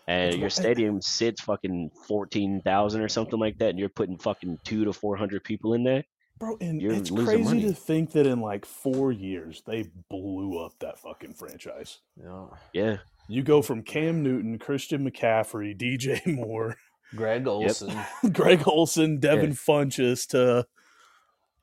and 0.07 0.35
your 0.35 0.49
stadium 0.49 1.01
sits 1.01 1.41
fucking 1.41 1.91
fourteen 2.07 2.61
thousand 2.61 3.01
or 3.01 3.09
something 3.09 3.39
like 3.39 3.57
that, 3.59 3.69
and 3.69 3.79
you're 3.79 3.89
putting 3.89 4.17
fucking 4.17 4.59
two 4.63 4.85
to 4.85 4.93
four 4.93 5.15
hundred 5.15 5.43
people 5.43 5.73
in 5.73 5.83
there. 5.83 6.03
Bro, 6.39 6.57
and 6.61 6.81
You're 6.81 6.93
it's 6.93 7.11
losing 7.11 7.25
crazy 7.25 7.43
money. 7.43 7.61
to 7.63 7.73
think 7.73 8.11
that 8.13 8.25
in 8.25 8.41
like 8.41 8.65
four 8.65 9.11
years 9.11 9.61
they 9.65 9.89
blew 10.09 10.57
up 10.59 10.73
that 10.79 10.99
fucking 10.99 11.35
franchise. 11.35 11.99
Yeah. 12.21 12.45
Yeah, 12.73 12.97
You 13.29 13.43
go 13.43 13.61
from 13.61 13.83
Cam 13.83 14.23
Newton, 14.23 14.57
Christian 14.57 15.09
McCaffrey, 15.09 15.77
DJ 15.77 16.25
Moore, 16.25 16.75
Greg 17.15 17.47
Olsen. 17.47 17.97
Greg 18.31 18.67
Olsen, 18.67 19.19
Devin 19.19 19.51
Yeah. 19.51 19.55
Funchess 19.55 20.27
to 20.29 20.65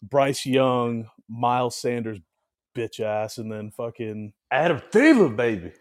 Bryce 0.02 0.46
Young, 0.46 1.08
Miles 1.28 1.76
Sanders, 1.76 2.18
bitch 2.76 3.00
ass, 3.00 3.38
and 3.38 3.50
then 3.50 3.70
fucking 3.70 4.32
Adam 4.50 4.80
Thielen, 4.92 5.36
baby. 5.36 5.72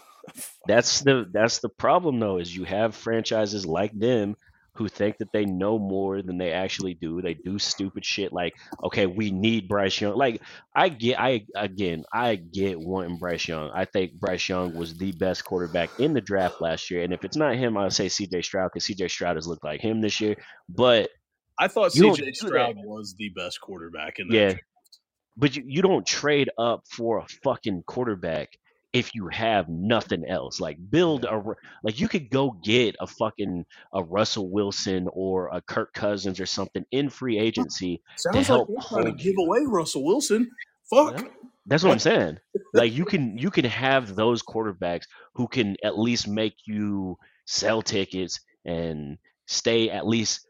that's 0.66 1.00
the 1.00 1.26
that's 1.32 1.58
the 1.58 1.68
problem 1.68 2.18
though. 2.20 2.38
Is 2.38 2.54
you 2.54 2.64
have 2.64 2.94
franchises 2.94 3.66
like 3.66 3.92
them 3.98 4.36
who 4.74 4.88
think 4.88 5.18
that 5.18 5.32
they 5.32 5.44
know 5.44 5.78
more 5.78 6.22
than 6.22 6.38
they 6.38 6.52
actually 6.52 6.94
do. 6.94 7.20
They 7.20 7.34
do 7.34 7.58
stupid 7.58 8.04
shit 8.04 8.32
like, 8.32 8.54
okay, 8.82 9.06
we 9.06 9.30
need 9.30 9.68
Bryce 9.68 10.00
Young. 10.00 10.16
Like, 10.16 10.40
I 10.74 10.88
get, 10.88 11.20
I 11.20 11.44
again, 11.54 12.04
I 12.12 12.36
get 12.36 12.80
wanting 12.80 13.18
Bryce 13.18 13.46
Young. 13.46 13.70
I 13.74 13.84
think 13.84 14.14
Bryce 14.14 14.48
Young 14.48 14.74
was 14.74 14.96
the 14.96 15.12
best 15.12 15.44
quarterback 15.44 15.90
in 16.00 16.14
the 16.14 16.22
draft 16.22 16.60
last 16.60 16.90
year, 16.90 17.02
and 17.02 17.12
if 17.12 17.24
it's 17.24 17.36
not 17.36 17.56
him, 17.56 17.76
I'll 17.76 17.90
say 17.90 18.08
C.J. 18.08 18.42
Stroud 18.42 18.70
because 18.72 18.86
C.J. 18.86 19.08
Stroud 19.08 19.36
has 19.36 19.46
looked 19.46 19.64
like 19.64 19.80
him 19.80 20.00
this 20.00 20.20
year. 20.20 20.36
But 20.68 21.10
I 21.58 21.68
thought 21.68 21.92
CJ 21.92 22.34
Stroud 22.34 22.76
was 22.78 23.14
the 23.18 23.30
best 23.30 23.60
quarterback 23.60 24.18
in 24.18 24.28
that. 24.28 24.34
yeah, 24.34 24.48
draft. 24.48 24.62
but 25.36 25.56
you, 25.56 25.64
you 25.66 25.82
don't 25.82 26.06
trade 26.06 26.50
up 26.58 26.82
for 26.90 27.18
a 27.18 27.26
fucking 27.44 27.84
quarterback 27.86 28.48
if 28.92 29.14
you 29.14 29.28
have 29.28 29.68
nothing 29.68 30.24
else. 30.26 30.60
Like 30.60 30.78
build 30.90 31.24
a 31.24 31.42
like 31.82 31.98
you 32.00 32.08
could 32.08 32.30
go 32.30 32.56
get 32.62 32.96
a 33.00 33.06
fucking 33.06 33.64
a 33.92 34.02
Russell 34.02 34.50
Wilson 34.50 35.08
or 35.12 35.48
a 35.52 35.60
Kirk 35.62 35.92
Cousins 35.94 36.40
or 36.40 36.46
something 36.46 36.84
in 36.92 37.10
free 37.10 37.38
agency. 37.38 38.02
Sounds 38.16 38.36
like 38.36 38.46
help 38.46 38.68
they're 38.68 39.02
trying 39.02 39.16
to 39.16 39.22
give 39.22 39.34
away 39.38 39.60
Russell 39.66 40.04
Wilson. 40.04 40.50
Fuck. 40.90 41.20
Yeah. 41.20 41.28
That's 41.66 41.84
what 41.84 41.92
I'm 41.92 41.98
saying. 42.00 42.38
Like 42.74 42.92
you 42.92 43.04
can 43.04 43.38
you 43.38 43.50
can 43.50 43.64
have 43.64 44.14
those 44.14 44.42
quarterbacks 44.42 45.04
who 45.34 45.48
can 45.48 45.76
at 45.82 45.98
least 45.98 46.28
make 46.28 46.54
you 46.66 47.16
sell 47.46 47.82
tickets 47.82 48.40
and 48.64 49.18
stay 49.46 49.90
at 49.90 50.06
least 50.06 50.46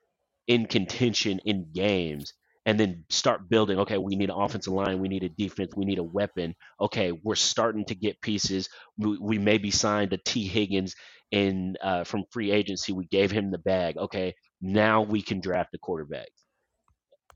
in 0.48 0.66
contention 0.66 1.40
in 1.44 1.66
games 1.72 2.34
and 2.64 2.78
then 2.78 3.04
start 3.10 3.48
building 3.48 3.78
okay 3.80 3.98
we 3.98 4.14
need 4.16 4.30
an 4.30 4.36
offensive 4.38 4.72
line 4.72 5.00
we 5.00 5.08
need 5.08 5.24
a 5.24 5.28
defense 5.28 5.72
we 5.76 5.84
need 5.84 5.98
a 5.98 6.02
weapon. 6.04 6.54
Okay 6.80 7.12
we're 7.12 7.34
starting 7.34 7.84
to 7.86 7.94
get 7.94 8.20
pieces. 8.20 8.68
We, 8.98 9.18
we 9.18 9.38
maybe 9.38 9.70
signed 9.70 10.12
a 10.12 10.18
Tee 10.18 10.46
Higgins 10.46 10.94
in 11.30 11.76
uh, 11.82 12.04
from 12.04 12.24
free 12.30 12.50
agency. 12.52 12.92
We 12.92 13.06
gave 13.06 13.30
him 13.30 13.50
the 13.50 13.58
bag. 13.58 13.96
Okay 13.96 14.34
now 14.60 15.02
we 15.02 15.22
can 15.22 15.40
draft 15.40 15.72
the 15.72 15.78
quarterback. 15.78 16.28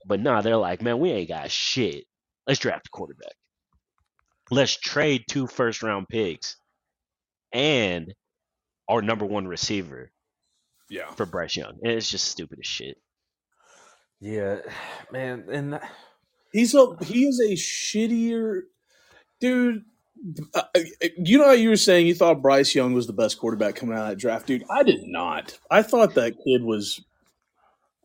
But 0.05 0.21
nah 0.21 0.41
they're 0.41 0.57
like 0.57 0.81
man 0.81 0.99
we 0.99 1.11
ain't 1.11 1.29
got 1.29 1.51
shit. 1.51 2.05
Let's 2.47 2.59
draft 2.59 2.87
a 2.87 2.89
quarterback. 2.89 3.33
Let's 4.49 4.77
trade 4.77 5.25
two 5.27 5.47
first 5.47 5.83
round 5.83 6.07
picks 6.07 6.55
and 7.51 8.13
our 8.87 9.01
number 9.01 9.25
one 9.25 9.47
receiver 9.47 10.09
Yeah. 10.89 11.11
for 11.11 11.25
Bryce 11.25 11.57
Young. 11.57 11.77
And 11.83 11.91
it's 11.91 12.09
just 12.09 12.29
stupid 12.29 12.59
as 12.61 12.67
shit. 12.67 12.97
Yeah, 14.19 14.59
man. 15.11 15.45
And 15.51 15.73
that- 15.73 15.89
He's 16.53 16.73
a 16.73 16.95
he 17.03 17.25
is 17.25 17.39
a 17.39 17.53
shittier 17.53 18.61
dude. 19.39 19.83
Uh, 20.55 20.63
you 21.17 21.37
know 21.37 21.45
how 21.45 21.51
you 21.51 21.69
were 21.69 21.75
saying 21.75 22.07
you 22.07 22.15
thought 22.15 22.41
Bryce 22.41 22.73
Young 22.73 22.93
was 22.93 23.05
the 23.05 23.13
best 23.13 23.37
quarterback 23.37 23.75
coming 23.75 23.95
out 23.95 24.03
of 24.03 24.07
that 24.09 24.17
draft, 24.17 24.47
dude? 24.47 24.63
I 24.71 24.81
did 24.81 25.01
not. 25.03 25.59
I 25.69 25.83
thought 25.83 26.15
that 26.15 26.35
kid 26.43 26.63
was. 26.63 27.03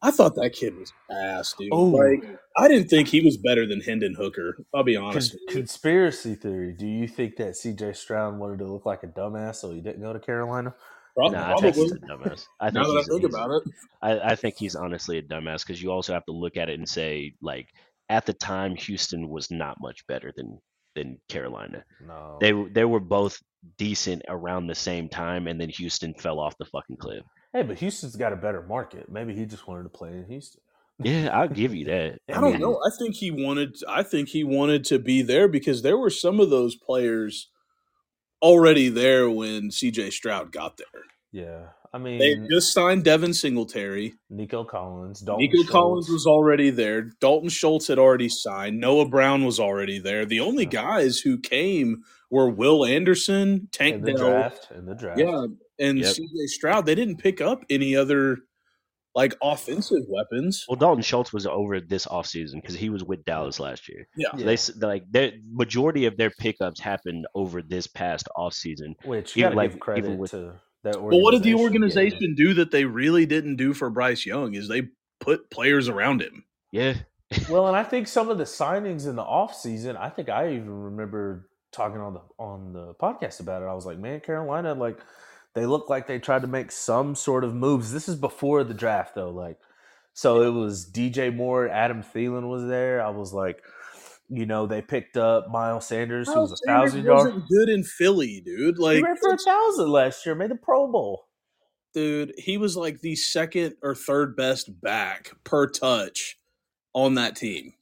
I 0.03 0.11
thought 0.11 0.35
that 0.35 0.51
kid 0.53 0.77
was 0.77 0.93
ass, 1.11 1.55
dude. 1.57 1.69
Oh. 1.73 1.85
Like 1.85 2.25
I 2.59 2.67
didn't 2.69 2.89
think 2.89 3.09
he 3.09 3.21
was 3.23 3.37
better 3.39 3.65
than 3.67 3.81
Hendon 3.81 4.15
Hooker. 4.15 4.59
I'll 4.75 4.83
be 4.83 4.97
honest. 4.97 5.37
Con- 5.49 5.57
conspiracy 5.59 6.35
theory. 6.35 6.75
Do 6.77 6.87
you 6.87 7.07
think 7.07 7.37
that 7.37 7.53
CJ 7.55 7.97
Stroud 7.97 8.37
wanted 8.39 8.59
to 8.59 8.67
look 8.67 8.85
like 8.85 9.05
a 9.05 9.07
dumbass 9.07 9.55
so 9.57 9.71
he 9.73 9.81
didn't 9.81 10.03
go 10.03 10.13
to 10.13 10.19
Carolina? 10.21 10.75
Prob- 11.17 11.33
Nah, 11.33 11.47
probably. 11.49 11.63
Texas 11.71 11.85
is 11.85 11.93
a 11.93 11.97
dumbass. 11.99 12.47
I 12.61 12.67
think 12.71 12.75
now 12.75 12.83
that 12.85 12.91
I 12.91 12.93
he's- 12.95 13.09
think 13.09 13.25
about 13.25 13.51
it, 13.51 13.63
I, 14.01 14.19
I 14.33 14.35
think 14.35 14.55
he's 14.59 14.75
honestly 14.77 15.19
a 15.19 15.23
dumbass 15.23 15.67
because 15.67 15.83
you 15.83 15.91
also 15.93 16.13
have 16.13 16.25
to 16.27 16.33
look 16.33 16.57
at 16.57 16.69
it 16.69 16.79
and 16.79 16.89
say, 16.89 17.35
like, 17.43 17.69
at 18.09 18.27
the 18.27 18.33
time, 18.33 18.75
Houston 18.77 19.29
was 19.29 19.51
not 19.51 19.77
much 19.81 20.07
better 20.07 20.33
than 20.37 20.59
than 20.95 21.19
Carolina. 21.29 21.85
No. 22.07 22.37
They 22.41 22.53
they 22.53 22.85
were 22.85 23.01
both 23.01 23.39
decent 23.79 24.23
around 24.29 24.67
the 24.67 24.75
same 24.75 25.09
time, 25.09 25.47
and 25.47 25.61
then 25.61 25.69
Houston 25.71 26.13
fell 26.15 26.39
off 26.41 26.57
the 26.59 26.67
fucking 26.67 26.97
cliff. 26.97 27.25
hey, 27.53 27.63
but 27.63 27.79
Houston's 27.79 28.17
got 28.17 28.33
a 28.33 28.37
better 28.37 28.63
market. 28.63 29.11
Maybe 29.11 29.35
he 29.35 29.47
just 29.47 29.67
wanted 29.67 29.85
to 29.85 29.89
play 29.89 30.11
in 30.11 30.27
Houston. 30.27 30.61
Yeah, 30.99 31.29
I'll 31.33 31.49
give 31.49 31.75
you 31.75 31.85
that. 31.93 32.19
I 32.29 32.41
don't 32.41 32.53
mean, 32.53 32.61
know. 32.61 32.79
I 32.85 32.91
think 32.99 33.15
he 33.15 33.31
wanted. 33.31 33.77
I 33.89 34.03
think 34.03 34.29
he 34.31 34.45
wanted 34.45 34.85
to 34.87 34.99
be 34.99 35.23
there 35.23 35.49
because 35.49 35.81
there 35.83 35.97
were 35.97 36.11
some 36.11 36.41
of 36.41 36.51
those 36.51 36.77
players 36.77 37.49
already 38.43 38.89
there 38.89 39.31
when 39.31 39.71
C.J. 39.71 40.11
Stroud 40.11 40.53
got 40.53 40.77
there. 40.77 40.87
Yeah. 41.31 41.67
I 41.95 41.99
mean, 41.99 42.19
They 42.19 42.37
just 42.51 42.73
signed 42.73 43.05
Devin 43.05 43.35
Singletary. 43.35 44.15
Nico 44.31 44.65
Collins, 44.65 45.21
Dalton 45.21 45.45
Nico 45.53 45.71
Collins 45.71 46.09
was 46.09 46.27
already 46.27 46.71
there. 46.71 47.03
Dalton 47.21 47.51
Schultz 47.51 47.87
had 47.87 47.99
already 47.99 48.31
signed. 48.31 48.81
Noah 48.81 49.07
Brown 49.09 49.45
was 49.45 49.61
already 49.61 49.99
there. 49.99 50.25
The 50.25 50.41
only 50.41 50.65
guys 50.65 51.19
who 51.19 51.39
came 51.39 52.03
were 52.31 52.49
Will 52.49 52.87
Anderson, 52.87 53.69
Tank 53.73 53.97
in 53.97 54.01
the 54.03 54.13
Dell, 54.15 54.27
draft. 54.31 54.69
In 54.75 54.87
the 54.87 54.95
draft. 54.95 55.19
yeah, 55.21 55.45
and 55.79 55.99
Yep. 55.99 56.15
C.J. 56.15 56.47
Stroud. 56.47 56.87
They 56.87 56.95
didn't 56.95 57.19
pick 57.19 57.43
up 57.43 57.63
any 57.69 57.95
other 57.95 58.39
like 59.15 59.35
offensive 59.43 60.05
weapons. 60.09 60.65
Well, 60.69 60.77
Dalton 60.77 61.03
Schultz 61.03 61.33
was 61.33 61.47
over 61.47 61.81
this 61.81 62.07
offseason 62.07 62.55
because 62.63 62.75
he 62.75 62.89
was 62.91 63.05
with 63.05 63.25
Dallas 63.25 63.61
last 63.61 63.89
year. 63.89 64.09
Yeah. 64.17 64.31
So 64.57 64.73
they 64.73 64.87
like 64.87 65.05
the 65.11 65.33
majority 65.51 66.07
of 66.07 66.17
their 66.17 66.31
pickups 66.31 66.81
happened 66.81 67.27
over 67.35 67.63
this 67.63 67.87
past 67.87 68.29
offseason. 68.37 68.95
Which 69.05 69.37
you 69.37 69.41
Even 69.41 69.51
gotta 69.51 69.57
like- 69.57 69.71
give 69.73 69.81
credit 69.81 70.05
even 70.05 70.19
with- 70.19 70.31
to 70.33 70.55
that 70.85 70.95
But 70.95 71.03
what 71.21 71.33
did 71.33 71.43
the 71.45 71.55
organization. 71.55 72.01
organization 72.01 72.35
do 72.35 72.55
that 72.55 72.71
they 72.73 72.85
really 72.85 73.25
didn't 73.27 73.57
do 73.57 73.73
for 73.75 73.89
Bryce 73.91 74.27
Young? 74.27 74.55
Is 74.55 74.67
they 74.69 74.89
put 75.21 75.49
players 75.51 75.89
around 75.89 76.23
him. 76.23 76.45
Yeah, 76.73 76.95
well, 77.51 77.69
and 77.69 77.77
I 77.77 77.85
think 77.85 78.09
some 78.09 78.29
of 78.31 78.39
the 78.39 78.45
signings 78.45 79.07
in 79.07 79.15
the 79.15 79.23
offseason, 79.23 79.97
I 79.97 80.09
think 80.09 80.29
I 80.29 80.55
even 80.55 80.71
remember 80.71 81.49
talking 81.71 82.01
on 82.01 82.15
the 82.15 82.21
on 82.39 82.73
the 82.73 82.95
podcast 82.95 83.41
about 83.41 83.63
it. 83.63 83.67
I 83.67 83.75
was 83.75 83.87
like, 83.87 83.99
man, 83.99 84.21
Carolina, 84.21 84.75
like 84.75 84.99
they 85.55 85.67
look 85.67 85.89
like 85.91 86.07
they 86.07 86.19
tried 86.19 86.43
to 86.43 86.49
make 86.49 86.71
some 86.73 87.15
sort 87.15 87.45
of 87.45 87.55
moves. 87.55 87.93
This 87.93 88.09
is 88.09 88.17
before 88.17 88.65
the 88.65 88.75
draft 88.75 89.15
though. 89.15 89.31
Like 89.31 89.59
so 90.15 90.43
it 90.43 90.51
was 90.51 90.91
DJ 90.91 91.35
Moore, 91.35 91.69
Adam 91.69 92.03
Thielen 92.03 92.49
was 92.51 92.67
there. 92.67 93.03
I 93.03 93.11
was 93.11 93.33
like, 93.33 93.63
you 94.29 94.45
know, 94.47 94.67
they 94.67 94.83
picked 94.83 95.17
up 95.17 95.51
Miles 95.51 95.87
Sanders, 95.87 96.29
who 96.29 96.41
was 96.41 96.53
a 96.53 96.67
thousand 96.67 97.05
yard. 97.05 97.43
good 97.51 97.69
in 97.69 97.83
Philly, 97.83 98.43
dude. 98.45 98.77
He 98.77 98.83
Like, 98.83 99.03
ran 99.05 99.17
for 99.17 99.33
a 99.35 99.39
thousand 99.39 99.89
last 99.91 100.25
year, 100.27 100.35
made 100.35 100.51
the 100.51 100.57
Pro 100.57 100.91
Bowl. 100.91 101.29
dude, 101.95 102.33
he 102.39 102.57
was 102.59 102.77
like 102.77 103.01
the 103.01 103.17
second 103.17 103.77
or 103.83 103.95
third 103.95 104.37
best 104.37 104.81
back 104.81 105.33
per 105.45 105.67
touch 105.67 106.39
on 106.95 107.15
that 107.15 107.37
team. 107.37 107.73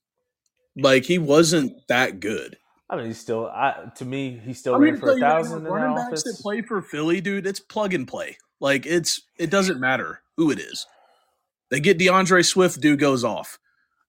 Like, 0.76 1.04
he 1.04 1.18
wasn't 1.18 1.72
that 1.88 2.20
good. 2.20 2.58
I 2.91 2.97
mean, 2.97 3.07
he's 3.07 3.20
still. 3.20 3.47
I 3.47 3.91
to 3.97 4.05
me, 4.05 4.41
he's 4.45 4.59
still 4.59 4.74
I 4.74 4.78
ran 4.78 4.97
for 4.99 5.12
a 5.12 5.16
thousand 5.18 5.64
in 5.64 5.72
running 5.72 5.95
backs 5.97 6.24
that 6.24 6.38
play 6.43 6.61
for 6.61 6.82
Philly, 6.82 7.20
dude, 7.20 7.47
it's 7.47 7.61
plug 7.61 7.95
and 7.95 8.07
play. 8.07 8.36
Like, 8.59 8.84
it's 8.84 9.22
it 9.38 9.49
doesn't 9.49 9.78
matter 9.80 10.22
who 10.36 10.51
it 10.51 10.59
is. 10.59 10.86
They 11.70 11.78
get 11.78 11.99
D'Andre 11.99 12.43
Swift, 12.43 12.80
dude 12.80 12.99
goes 12.99 13.22
off. 13.22 13.59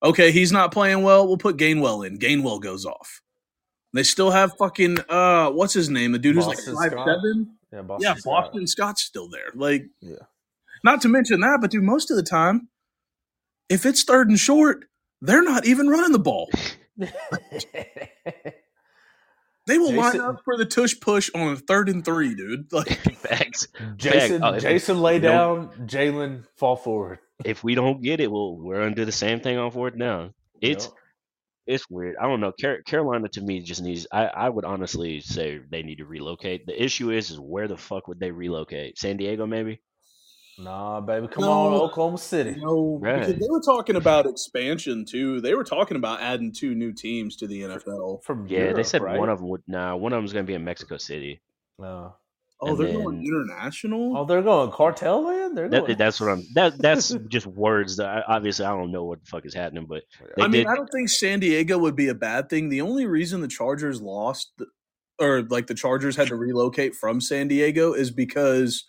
Okay, 0.04 0.32
he's 0.32 0.52
not 0.52 0.72
playing 0.72 1.04
well. 1.04 1.28
We'll 1.28 1.38
put 1.38 1.58
Gainwell 1.58 2.06
in. 2.06 2.18
Gainwell 2.18 2.60
goes 2.60 2.86
off. 2.88 3.22
They 3.94 4.02
still 4.04 4.32
have 4.32 4.58
fucking 4.58 4.98
uh, 5.08 5.52
what's 5.52 5.74
his 5.74 5.90
name? 5.90 6.12
The 6.14 6.20
dude 6.20 6.36
who's 6.36 6.48
like 6.48 6.58
five 6.58 6.92
Scott? 6.92 7.08
seven. 7.08 7.58
Yeah, 7.72 7.82
Boston 7.84 8.04
Yeah, 8.10 8.14
Scott. 8.16 8.32
Boston 8.46 8.68
Scott's 8.68 9.04
still 9.04 9.30
there. 9.30 9.52
Like, 9.54 9.86
Yeah. 10.02 10.16
not 10.84 11.02
to 11.04 11.08
mention 11.10 11.42
that, 11.42 11.60
but 11.62 11.70
dude, 11.70 11.84
most 11.84 12.10
of 12.10 12.18
the 12.18 12.24
time, 12.24 12.70
if 13.70 13.86
it's 13.86 14.04
third 14.04 14.28
and 14.28 14.40
short, 14.40 14.86
they're 15.22 15.44
not 15.44 15.66
even 15.68 15.88
running 15.88 16.14
the 16.14 16.20
ball. 16.20 16.50
They 19.68 19.78
will 19.78 19.93
line 19.93 20.20
up 20.20 20.41
for 20.43 20.57
the 20.57 20.66
tush 20.66 20.99
push 20.99 21.30
on 21.36 21.53
a 21.53 21.55
third 21.55 21.88
and 21.89 22.03
three, 22.03 22.34
dude. 22.36 22.68
Like, 22.72 22.89
facts. 23.18 23.68
Jason, 23.97 24.43
Oh, 24.43 24.57
Jason 24.57 24.99
lay 25.01 25.18
if 25.18 25.22
we 25.22 25.28
down, 25.28 25.70
Jalen 25.86 26.45
fall 26.57 26.76
forward. 26.76 27.20
If 27.45 27.64
we 27.64 27.76
don't 27.76 28.01
get 28.01 28.20
it, 28.20 28.32
well, 28.32 28.55
we're 28.57 28.82
gonna 28.82 28.95
do 28.95 29.05
the 29.05 29.12
same 29.12 29.39
thing 29.39 29.57
on 29.57 29.72
fourth 29.72 29.97
down. 29.97 30.34
It's 30.62 30.86
Yep. 30.86 30.93
it's 31.68 31.89
weird. 31.89 32.16
I 32.22 32.28
don't 32.28 32.39
know. 32.39 32.53
Car- 32.59 32.82
Carolina 32.84 33.28
to 33.30 33.41
me 33.41 33.62
just 33.62 33.82
needs. 33.82 34.07
I, 34.12 34.26
I 34.28 34.49
would 34.49 34.66
honestly 34.66 35.22
say 35.22 35.59
they 35.70 35.84
need 35.84 35.97
to 35.99 36.05
relocate. 36.05 36.66
The 36.66 36.84
issue 36.84 37.12
is, 37.12 37.30
is 37.32 37.39
where 37.39 37.68
the 37.68 37.78
fuck 37.78 38.07
would 38.07 38.20
they 38.20 38.32
relocate? 38.32 38.97
San 38.97 39.18
Diego, 39.18 39.45
maybe. 39.45 39.82
Nah, 40.64 41.01
baby, 41.01 41.28
come 41.28 41.43
No. 41.43 41.51
on, 41.51 41.74
Oklahoma 41.74 42.18
City. 42.18 42.51
you 42.51 42.62
know, 42.66 42.99
Right. 43.01 43.20
because 43.20 43.36
they 43.36 43.47
were 43.49 43.62
talking 43.62 43.95
about 43.95 44.26
expansion 44.26 45.05
too. 45.05 45.41
They 45.41 45.53
were 45.55 45.64
talking 45.64 45.97
about 45.97 46.22
adding 46.22 46.51
two 46.51 46.76
new 46.76 46.91
teams 46.93 47.36
to 47.38 47.47
the 47.47 47.62
NFL. 47.64 48.22
From 48.24 48.47
Yeah, 48.47 48.74
they 48.74 48.84
said 48.84 49.01
right? 49.01 49.20
one 49.20 49.30
of 49.30 49.39
them 49.39 49.49
would. 49.49 49.62
Nah, 49.68 49.95
one 49.95 50.14
of 50.14 50.18
them 50.18 50.24
them's 50.24 50.34
gonna 50.34 50.43
be 50.45 50.53
in 50.53 50.64
Mexico 50.64 50.97
City. 50.97 51.41
No. 51.80 52.16
Oh, 52.64 52.68
And 52.68 52.78
they're 52.80 52.93
going 52.93 53.26
international. 53.26 54.16
Oh, 54.16 54.24
they're 54.24 54.43
going 54.43 54.70
cartel 54.70 55.24
land. 55.26 55.57
They're 55.57 55.68
That, 55.68 55.86
going. 55.88 55.97
that's 55.97 56.20
what 56.22 56.30
I'm. 56.30 56.43
That 56.53 56.78
that's 56.78 57.09
just 57.28 57.47
words. 57.47 57.97
That 57.97 58.07
I, 58.07 58.36
obviously, 58.36 58.66
I 58.66 58.70
don't 58.78 58.91
know 58.91 59.03
what 59.03 59.20
the 59.22 59.26
fuck 59.26 59.47
is 59.47 59.53
happening, 59.55 59.88
but 59.89 60.03
they 60.38 60.43
I 60.43 60.47
mean, 60.47 60.62
did. 60.62 60.68
I 60.68 60.76
don't 60.76 60.88
think 60.93 61.09
San 61.09 61.39
Diego 61.39 61.80
would 61.80 61.95
be 61.95 62.07
a 62.07 62.14
bad 62.14 62.49
thing. 62.49 62.70
The 62.70 62.82
only 62.82 63.07
reason 63.07 63.41
the 63.41 63.47
Chargers 63.47 63.99
lost, 63.99 64.51
or 65.20 65.41
like 65.41 65.66
the 65.66 65.74
Chargers 65.74 66.16
had 66.16 66.28
to 66.28 66.36
relocate 66.36 66.93
from 66.93 67.20
San 67.20 67.47
Diego, 67.47 67.93
is 67.93 68.12
because 68.12 68.86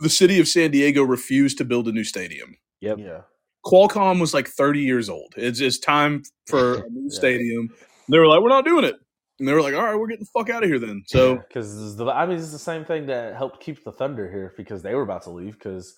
the 0.00 0.08
city 0.08 0.40
of 0.40 0.48
San 0.48 0.70
Diego 0.70 1.02
refused 1.02 1.58
to 1.58 1.64
build 1.64 1.88
a 1.88 1.92
new 1.92 2.04
stadium. 2.04 2.56
Yep. 2.80 2.98
Yeah. 2.98 3.20
Qualcomm 3.66 4.20
was 4.20 4.32
like 4.32 4.48
30 4.48 4.80
years 4.80 5.08
old. 5.08 5.34
It's 5.36 5.60
it's 5.60 5.78
time 5.78 6.22
for 6.46 6.84
a 6.84 6.88
new 6.90 7.08
Yeah. 7.10 7.16
stadium. 7.18 7.68
They 8.08 8.18
were 8.18 8.26
like, 8.26 8.40
we're 8.40 8.48
not 8.48 8.64
doing 8.64 8.84
it. 8.84 8.94
And 9.38 9.46
they 9.46 9.52
were 9.52 9.62
like, 9.62 9.74
all 9.74 9.84
right, 9.84 9.94
we're 9.94 10.06
getting 10.08 10.24
the 10.24 10.38
fuck 10.40 10.50
out 10.50 10.64
of 10.64 10.68
here 10.68 10.78
then. 10.78 11.02
So 11.06 11.36
because 11.36 11.96
the 11.96 12.06
I 12.06 12.26
mean, 12.26 12.38
it's 12.38 12.50
the 12.52 12.58
same 12.58 12.84
thing 12.84 13.06
that 13.06 13.36
helped 13.36 13.60
keep 13.60 13.84
the 13.84 13.92
Thunder 13.92 14.30
here 14.30 14.54
because 14.56 14.82
they 14.82 14.94
were 14.94 15.02
about 15.02 15.22
to 15.22 15.30
leave 15.30 15.54
because 15.54 15.96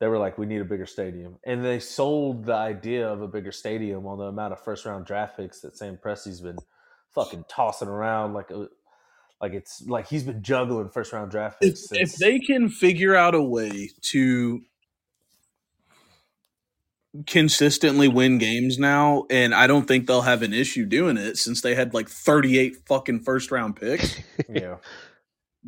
they 0.00 0.08
were 0.08 0.18
like, 0.18 0.36
we 0.38 0.46
need 0.46 0.60
a 0.60 0.64
bigger 0.64 0.86
stadium, 0.86 1.36
and 1.46 1.64
they 1.64 1.78
sold 1.78 2.44
the 2.44 2.54
idea 2.54 3.08
of 3.08 3.22
a 3.22 3.28
bigger 3.28 3.52
stadium 3.52 4.04
on 4.04 4.18
the 4.18 4.24
amount 4.24 4.52
of 4.52 4.58
first 4.60 4.84
round 4.84 5.06
draft 5.06 5.36
picks 5.36 5.60
that 5.60 5.76
Sam 5.76 5.96
Presti's 5.96 6.40
been 6.40 6.58
fucking 7.14 7.44
tossing 7.48 7.86
around 7.88 8.32
like 8.34 8.50
a. 8.50 8.66
Like 9.42 9.54
it's 9.54 9.82
like 9.88 10.06
he's 10.06 10.22
been 10.22 10.40
juggling 10.40 10.88
first 10.88 11.12
round 11.12 11.32
draft 11.32 11.60
picks. 11.60 11.90
if 11.90 12.10
since- 12.10 12.18
they 12.18 12.38
can 12.38 12.68
figure 12.68 13.16
out 13.16 13.34
a 13.34 13.42
way 13.42 13.90
to 14.02 14.62
consistently 17.26 18.06
win 18.08 18.38
games 18.38 18.78
now, 18.78 19.26
and 19.28 19.52
I 19.52 19.66
don't 19.66 19.86
think 19.86 20.06
they'll 20.06 20.22
have 20.22 20.42
an 20.42 20.54
issue 20.54 20.86
doing 20.86 21.16
it 21.16 21.36
since 21.36 21.60
they 21.60 21.74
had 21.74 21.92
like 21.92 22.08
38 22.08 22.86
fucking 22.86 23.20
first 23.24 23.50
round 23.50 23.74
picks. 23.74 24.16
yeah, 24.48 24.76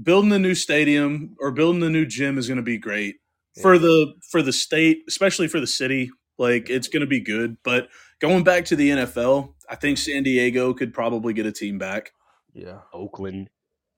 building 0.00 0.32
a 0.32 0.38
new 0.38 0.54
stadium 0.54 1.34
or 1.40 1.50
building 1.50 1.82
a 1.82 1.90
new 1.90 2.06
gym 2.06 2.38
is 2.38 2.46
going 2.46 2.56
to 2.56 2.62
be 2.62 2.78
great 2.78 3.16
for 3.60 3.76
the 3.76 4.14
for 4.30 4.40
the 4.40 4.52
state, 4.52 4.98
especially 5.08 5.48
for 5.48 5.58
the 5.58 5.66
city. 5.66 6.10
Like 6.38 6.70
it's 6.70 6.86
going 6.88 7.00
to 7.00 7.06
be 7.08 7.20
good. 7.20 7.56
But 7.64 7.88
going 8.20 8.44
back 8.44 8.66
to 8.66 8.76
the 8.76 8.90
NFL, 8.90 9.54
I 9.68 9.74
think 9.74 9.98
San 9.98 10.22
Diego 10.22 10.72
could 10.74 10.94
probably 10.94 11.32
get 11.32 11.44
a 11.44 11.52
team 11.52 11.76
back. 11.76 12.12
yeah, 12.52 12.78
Oakland. 12.92 13.50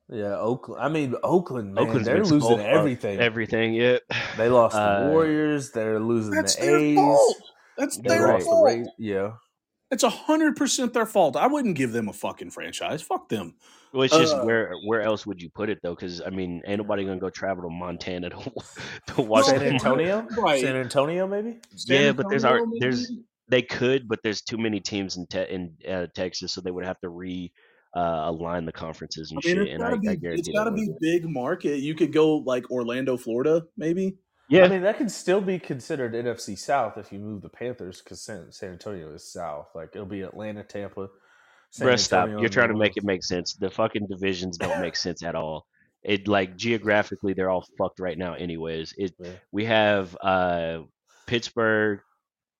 Yeah. 0.08 0.36
Oakland. 0.38 0.82
I 0.82 0.88
mean, 0.88 1.14
Oakland. 1.22 1.74
Man, 1.74 1.84
Oakland's 1.84 2.06
they're 2.06 2.24
losing 2.24 2.60
everything. 2.60 3.18
Everything. 3.20 3.74
Yeah. 3.74 3.98
they 4.36 4.48
lost 4.48 4.74
Uh, 4.76 5.04
the 5.04 5.10
Warriors. 5.10 5.70
They're 5.72 6.00
losing 6.00 6.32
That's 6.34 6.56
the 6.56 6.66
their 6.66 6.76
A's. 6.78 6.96
fault. 6.96 7.36
That's 7.78 7.96
They 7.96 8.02
They 8.02 8.08
their 8.08 8.26
right. 8.26 8.32
lost 8.34 8.44
the 8.46 8.50
fault. 8.50 8.88
Yeah. 8.98 9.32
It's 9.90 10.02
a 10.02 10.10
hundred 10.10 10.56
percent 10.56 10.92
their 10.94 11.06
fault. 11.06 11.36
I 11.36 11.46
wouldn't 11.46 11.76
give 11.76 11.92
them 11.92 12.08
a 12.08 12.12
fucking 12.12 12.50
franchise. 12.50 13.02
Fuck 13.02 13.28
them. 13.28 13.54
Well, 13.92 14.02
it's 14.02 14.16
just 14.16 14.34
Uh, 14.34 14.42
where 14.42 14.74
where 14.84 15.02
else 15.02 15.24
would 15.26 15.40
you 15.40 15.48
put 15.48 15.68
it 15.70 15.78
though? 15.82 15.94
Because 15.94 16.20
I 16.20 16.30
mean, 16.30 16.60
ain't 16.66 16.78
nobody 16.78 17.04
gonna 17.04 17.20
go 17.20 17.30
travel 17.30 17.62
to 17.62 17.70
Montana 17.70 18.30
to, 18.30 18.52
to 19.14 19.22
watch. 19.22 19.46
San. 19.46 19.62
Antonio. 19.62 20.26
Right. 20.36 20.60
San 20.60 20.74
Antonio, 20.76 21.26
maybe. 21.28 21.58
San 21.76 22.02
Yeah, 22.02 22.12
but 22.12 22.28
there's 22.28 22.44
Antonio, 22.44 22.64
our- 22.66 22.78
there's- 22.80 23.06
They 23.48 23.62
could, 23.62 24.08
but 24.08 24.18
there's 24.24 24.42
too 24.42 24.58
many 24.58 24.80
teams 24.80 25.16
in 25.16 25.26
te- 25.28 25.48
in 25.48 25.72
uh, 25.88 26.08
Texas, 26.16 26.52
so 26.52 26.60
they 26.60 26.72
would 26.72 26.84
have 26.84 26.98
to 27.02 27.08
re 27.10 27.52
uh, 27.96 28.24
align 28.30 28.66
the 28.66 28.72
conferences 28.72 29.32
and 29.32 29.40
I 29.42 29.48
mean, 29.48 29.56
shit. 29.56 29.68
it's 29.68 29.74
And 29.74 29.82
I, 29.82 29.96
gotta 29.96 30.00
be, 30.00 30.08
I 30.08 30.12
it's 30.12 30.20
guarantee 30.20 30.52
got 30.52 30.64
to 30.64 30.70
be 30.72 30.88
would. 30.88 30.98
big 31.00 31.28
market. 31.28 31.78
You 31.80 31.94
could 31.94 32.12
go 32.12 32.36
like 32.38 32.70
Orlando, 32.70 33.16
Florida, 33.16 33.64
maybe. 33.76 34.18
Yeah, 34.48 34.64
I 34.64 34.68
mean, 34.68 34.82
that 34.82 34.98
could 34.98 35.10
still 35.10 35.40
be 35.40 35.58
considered 35.58 36.12
NFC 36.12 36.56
South 36.56 36.98
if 36.98 37.10
you 37.10 37.18
move 37.18 37.42
the 37.42 37.48
Panthers 37.48 38.00
because 38.02 38.20
San, 38.20 38.52
San 38.52 38.72
Antonio 38.72 39.12
is 39.12 39.32
South. 39.32 39.68
Like 39.74 39.90
it'll 39.94 40.06
be 40.06 40.20
Atlanta, 40.20 40.62
Tampa, 40.62 41.08
San 41.70 41.88
Bruh, 41.88 41.98
stop. 41.98 42.28
You're 42.28 42.48
trying 42.48 42.68
to 42.68 42.76
make 42.76 42.96
it 42.96 43.04
make 43.04 43.24
sense. 43.24 43.54
The 43.54 43.70
fucking 43.70 44.06
divisions 44.08 44.58
don't 44.58 44.80
make 44.80 44.96
sense 45.06 45.22
at 45.24 45.34
all. 45.34 45.66
It 46.02 46.28
like 46.28 46.56
geographically 46.56 47.32
they're 47.32 47.50
all 47.50 47.66
fucked 47.78 47.98
right 47.98 48.16
now 48.16 48.34
anyways. 48.34 48.94
It. 48.96 49.14
Yeah. 49.18 49.30
we 49.50 49.64
have 49.64 50.16
uh 50.22 50.80
Pittsburgh, 51.26 52.00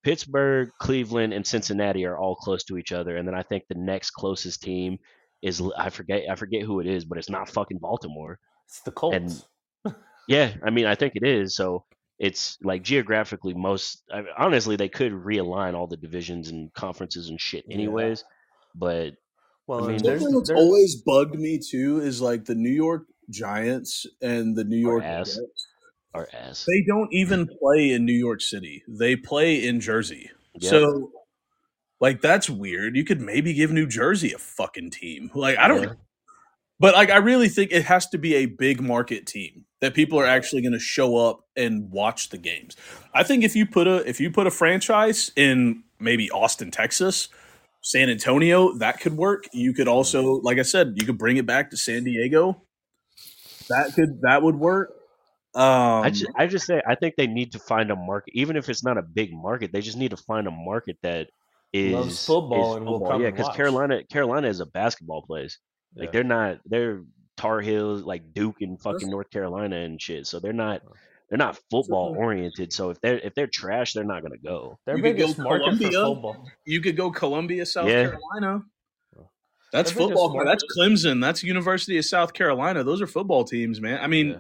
Pittsburgh, 0.03 0.70
Cleveland, 0.80 1.32
and 1.34 1.47
Cincinnati 1.47 2.05
are 2.05 2.18
all 2.18 2.34
close 2.34 2.64
to 2.64 2.78
each 2.78 2.91
other, 2.91 3.16
and 3.16 3.28
then 3.28 3.34
I 3.37 3.43
think 3.43 3.64
the 3.68 3.76
next 3.76 4.11
closest 4.11 4.62
team 4.62 4.99
is 5.43 5.62
I 5.76 5.91
forget 5.91 6.22
I 6.30 6.34
forget 6.34 6.62
who 6.62 6.80
it 6.80 6.87
is, 6.87 7.05
but 7.05 7.18
it's 7.18 7.30
not 7.30 7.49
fucking 7.49 7.78
Baltimore. 7.78 8.39
It's 8.66 8.80
the 8.80 8.91
Colts. 8.93 9.45
Yeah, 10.28 10.53
I 10.64 10.70
mean 10.70 10.87
I 10.87 10.97
think 10.97 11.12
it 11.14 11.24
is. 11.24 11.55
So 11.55 11.84
it's 12.18 12.59
like 12.62 12.82
geographically 12.82 13.55
most 13.55 14.03
I 14.12 14.24
honestly 14.37 14.74
they 14.74 14.89
could 14.89 15.12
realign 15.12 15.74
all 15.74 15.87
the 15.87 15.97
divisions 15.97 16.49
and 16.49 16.72
conferences 16.74 17.28
and 17.28 17.41
shit 17.41 17.64
Yeah. 17.68 17.74
anyways, 17.74 18.24
but 18.74 19.12
well, 19.68 19.84
I 19.84 19.87
mean, 19.87 19.97
and 19.97 20.05
there's- 20.05 20.22
that's 20.24 20.49
there's- 20.49 20.61
always 20.61 20.97
bugged 20.97 21.39
me 21.39 21.59
too 21.61 22.01
is 22.01 22.20
like 22.20 22.45
the 22.45 22.55
New 22.57 22.70
York 22.70 23.07
Giants 23.30 24.05
and 24.20 24.57
the 24.57 24.64
New 24.64 24.76
York 24.78 25.05
ass. 25.05 25.37
Jets. 25.37 25.66
our 26.14 26.28
ass. 26.32 26.64
They 26.66 26.82
don't 26.89 27.12
even 27.12 27.47
play 27.62 27.93
in 27.93 28.05
New 28.05 28.12
York 28.18 28.41
City. 28.41 28.82
They 28.89 29.14
play 29.16 29.64
in 29.64 29.80
Jersey. 29.80 30.30
Yep. 30.55 30.70
So 30.70 31.11
like 32.01 32.20
that's 32.20 32.49
weird. 32.51 32.97
You 32.97 33.05
could 33.05 33.20
maybe 33.20 33.55
give 33.55 33.70
New 33.70 33.86
Jersey 33.86 34.32
a 34.32 34.38
fucking 34.38 34.90
team. 34.90 35.30
Like 35.34 35.59
I 35.59 35.68
don't 35.68 35.82
Yeah. 35.82 35.92
but 36.78 36.94
like 36.94 37.11
I 37.11 37.16
really 37.18 37.49
think 37.49 37.72
it 37.72 37.84
has 37.84 38.07
to 38.09 38.18
be 38.18 38.34
a 38.36 38.47
big 38.47 38.80
market 38.80 39.26
team 39.26 39.64
that 39.80 39.94
people 39.94 40.18
are 40.18 40.26
actually 40.26 40.62
going 40.62 40.72
to 40.72 40.78
show 40.78 41.16
up 41.16 41.40
and 41.57 41.90
watch 41.90 42.30
the 42.30 42.38
games. 42.38 42.76
I 43.14 43.22
think 43.22 43.44
if 43.44 43.55
you 43.57 43.66
put 43.66 43.86
a 43.86 44.09
if 44.09 44.20
you 44.20 44.30
put 44.30 44.47
a 44.47 44.51
franchise 44.51 45.30
in 45.36 45.82
maybe 45.99 46.30
Austin, 46.30 46.70
Texas, 46.70 47.28
San 47.82 48.11
Antonio, 48.11 48.72
that 48.78 49.01
could 49.01 49.16
work. 49.16 49.44
You 49.53 49.72
could 49.72 49.88
also, 49.88 50.40
like 50.42 50.59
I 50.59 50.62
said, 50.62 50.94
you 50.97 51.07
could 51.07 51.18
bring 51.18 51.36
it 51.36 51.47
back 51.47 51.70
to 51.70 51.76
San 51.76 52.05
Diego. 52.05 52.62
That 53.68 53.94
could 53.94 54.20
that 54.22 54.42
would 54.42 54.57
work. 54.57 54.92
Um, 55.55 56.05
I 56.05 56.11
just, 56.11 56.30
I 56.36 56.47
just 56.47 56.66
say 56.66 56.82
I 56.86 56.94
think 56.94 57.14
they 57.16 57.26
need 57.26 57.53
to 57.53 57.59
find 57.59 57.90
a 57.90 57.97
market, 57.97 58.32
even 58.34 58.57
if 58.57 58.68
it's 58.68 58.84
not 58.84 58.99
a 58.99 59.03
big 59.03 59.32
market. 59.32 59.72
They 59.72 59.80
just 59.80 59.97
need 59.97 60.11
to 60.11 60.16
find 60.16 60.47
a 60.47 60.51
market 60.51 60.99
that 61.03 61.28
is 61.76 61.92
Loves 61.92 62.26
football 62.26 62.72
is 62.72 62.76
and 62.78 62.86
will 62.86 63.00
come 63.00 63.22
Yeah, 63.22 63.30
because. 63.30 63.54
Carolina, 63.56 64.02
Carolina 64.04 64.48
is 64.48 64.60
a 64.60 64.66
basketball 64.66 65.22
place. 65.22 65.58
Like 65.94 66.06
Yeah. 66.06 66.10
they're 66.12 66.24
not, 66.24 66.58
they're 66.66 67.02
Tar 67.36 67.60
Heels, 67.60 68.02
like 68.02 68.32
Duke 68.32 68.56
and 68.60 68.80
fucking 68.80 68.94
That's- 68.98 69.10
North 69.10 69.30
Carolina 69.30 69.76
and 69.76 70.00
shit. 70.00 70.26
So 70.26 70.40
they're 70.40 70.52
not, 70.52 70.82
they're 71.28 71.38
not 71.38 71.58
football 71.70 72.14
oriented. 72.16 72.72
So 72.72 72.90
if 72.90 73.00
they're 73.00 73.18
if 73.18 73.34
they're 73.34 73.46
trash, 73.48 73.92
they're 73.94 74.04
not 74.04 74.22
gonna 74.22 74.38
go. 74.38 74.78
Their 74.86 74.96
You 74.96 75.02
could 75.02 75.16
go 75.16 75.22
biggest 75.24 75.38
market 75.38 75.64
for 75.64 75.76
Columbia. 75.78 75.90
football. 76.04 76.46
you 76.64 76.80
could 76.80 76.96
go 76.96 77.10
Columbia, 77.10 77.66
South 77.66 77.88
Yeah. 77.88 78.10
Carolina. 78.10 78.62
That's 79.72 79.90
Their 79.90 79.98
biggest 80.06 80.20
football. 80.20 80.34
market- 80.34 80.48
That's 80.48 80.64
Clemson. 80.78 81.20
That's 81.20 81.42
University 81.42 81.98
of 81.98 82.04
South 82.04 82.32
Carolina. 82.32 82.84
Those 82.84 83.02
are 83.02 83.06
football 83.06 83.44
teams, 83.44 83.80
man. 83.80 83.98
I 84.00 84.06
mean, 84.06 84.28
Yeah. 84.30 84.38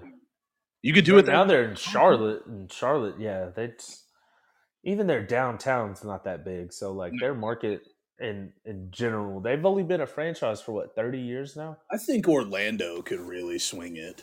you 0.82 0.92
could 0.92 1.04
do 1.04 1.16
Right 1.16 1.24
it 1.24 1.30
now. 1.30 1.44
They're 1.44 1.68
in 1.68 1.74
Charlotte, 1.76 2.46
and 2.46 2.72
Charlotte, 2.72 3.16
yeah, 3.18 3.50
that's 3.54 4.04
even 4.86 5.06
their 5.06 5.22
downtown's 5.22 6.02
not 6.04 6.24
that 6.24 6.44
big. 6.44 6.72
So 6.72 6.92
like 6.92 7.12
their 7.20 7.34
market 7.34 7.86
in 8.18 8.52
in 8.64 8.90
general, 8.90 9.40
they've 9.40 9.66
only 9.66 9.82
been 9.82 10.00
a 10.00 10.06
franchise 10.06 10.62
for 10.62 10.72
what 10.72 10.94
thirty 10.94 11.20
years 11.20 11.56
now. 11.56 11.76
I 11.92 11.98
think 11.98 12.26
Orlando 12.26 13.02
could 13.02 13.20
really 13.20 13.58
swing 13.58 13.96
it. 13.96 14.22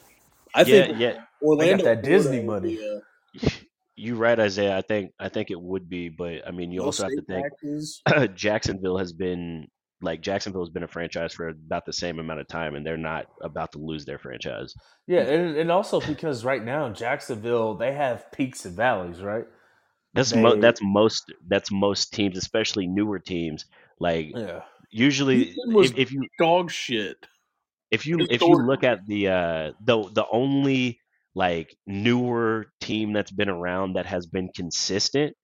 I 0.56 0.62
yeah, 0.62 0.86
think 0.86 1.00
yeah. 1.00 1.22
Orlando 1.42 1.84
that 1.84 2.02
Disney 2.02 2.44
Florida 2.44 2.68
money. 2.68 2.76
be, 2.78 3.00
uh, 3.46 3.50
You 3.96 4.16
right, 4.16 4.40
Isaiah. 4.40 4.76
I 4.76 4.82
think 4.82 5.12
I 5.20 5.30
think 5.30 5.52
it 5.52 5.62
would 5.62 5.88
be, 5.88 6.10
but 6.10 6.48
I 6.48 6.52
mean, 6.52 6.72
you 6.72 6.80
no 6.80 6.88
also 6.88 7.04
have 7.04 7.12
to 7.12 7.22
think 7.22 7.46
taxes. 7.46 8.02
Jacksonville 8.34 8.98
has 8.98 9.14
been 9.14 9.68
like 10.02 10.22
Jacksonville 10.22 10.64
has 10.64 10.72
been 10.72 10.84
a 10.84 10.88
franchise 10.88 11.32
for 11.34 11.50
about 11.50 11.86
the 11.86 11.94
same 11.94 12.18
amount 12.18 12.40
of 12.40 12.48
time, 12.48 12.74
and 12.74 12.84
they're 12.84 12.98
not 12.98 13.28
about 13.44 13.72
to 13.74 13.78
lose 13.78 14.04
their 14.04 14.18
franchise. 14.18 14.74
Yeah, 15.06 15.22
and, 15.22 15.56
and 15.56 15.72
also 15.72 16.02
because 16.02 16.44
right 16.44 16.64
now 16.64 16.90
Jacksonville 16.90 17.76
they 17.76 17.94
have 17.94 18.32
peaks 18.32 18.66
and 18.66 18.76
valleys, 18.76 19.22
right? 19.22 19.46
That's 20.14 20.36
mo- 20.36 20.60
that's 20.60 20.82
most 20.82 21.34
that's 21.48 21.72
most 21.72 22.14
teams, 22.14 22.38
especially 22.38 22.88
newer 22.88 23.20
teams. 23.20 23.66
Like 24.00 24.32
Yeah, 24.36 24.62
usually, 24.92 25.56
if, 25.58 25.98
if 25.98 26.12
you 26.12 26.28
Dog 26.40 26.72
shit. 26.72 27.18
if 27.92 28.06
you 28.06 28.20
if 28.30 28.42
you 28.42 28.56
look 28.56 28.84
at 28.84 29.06
the 29.08 29.28
uh 29.30 29.72
the 29.84 30.10
the 30.14 30.26
only 30.32 31.00
like 31.36 31.76
newer 31.88 32.68
team 32.80 33.14
that's 33.14 33.32
been 33.32 33.50
around 33.50 33.94
that 33.94 34.06
has 34.06 34.28
been 34.28 34.50
consistent 34.56 35.36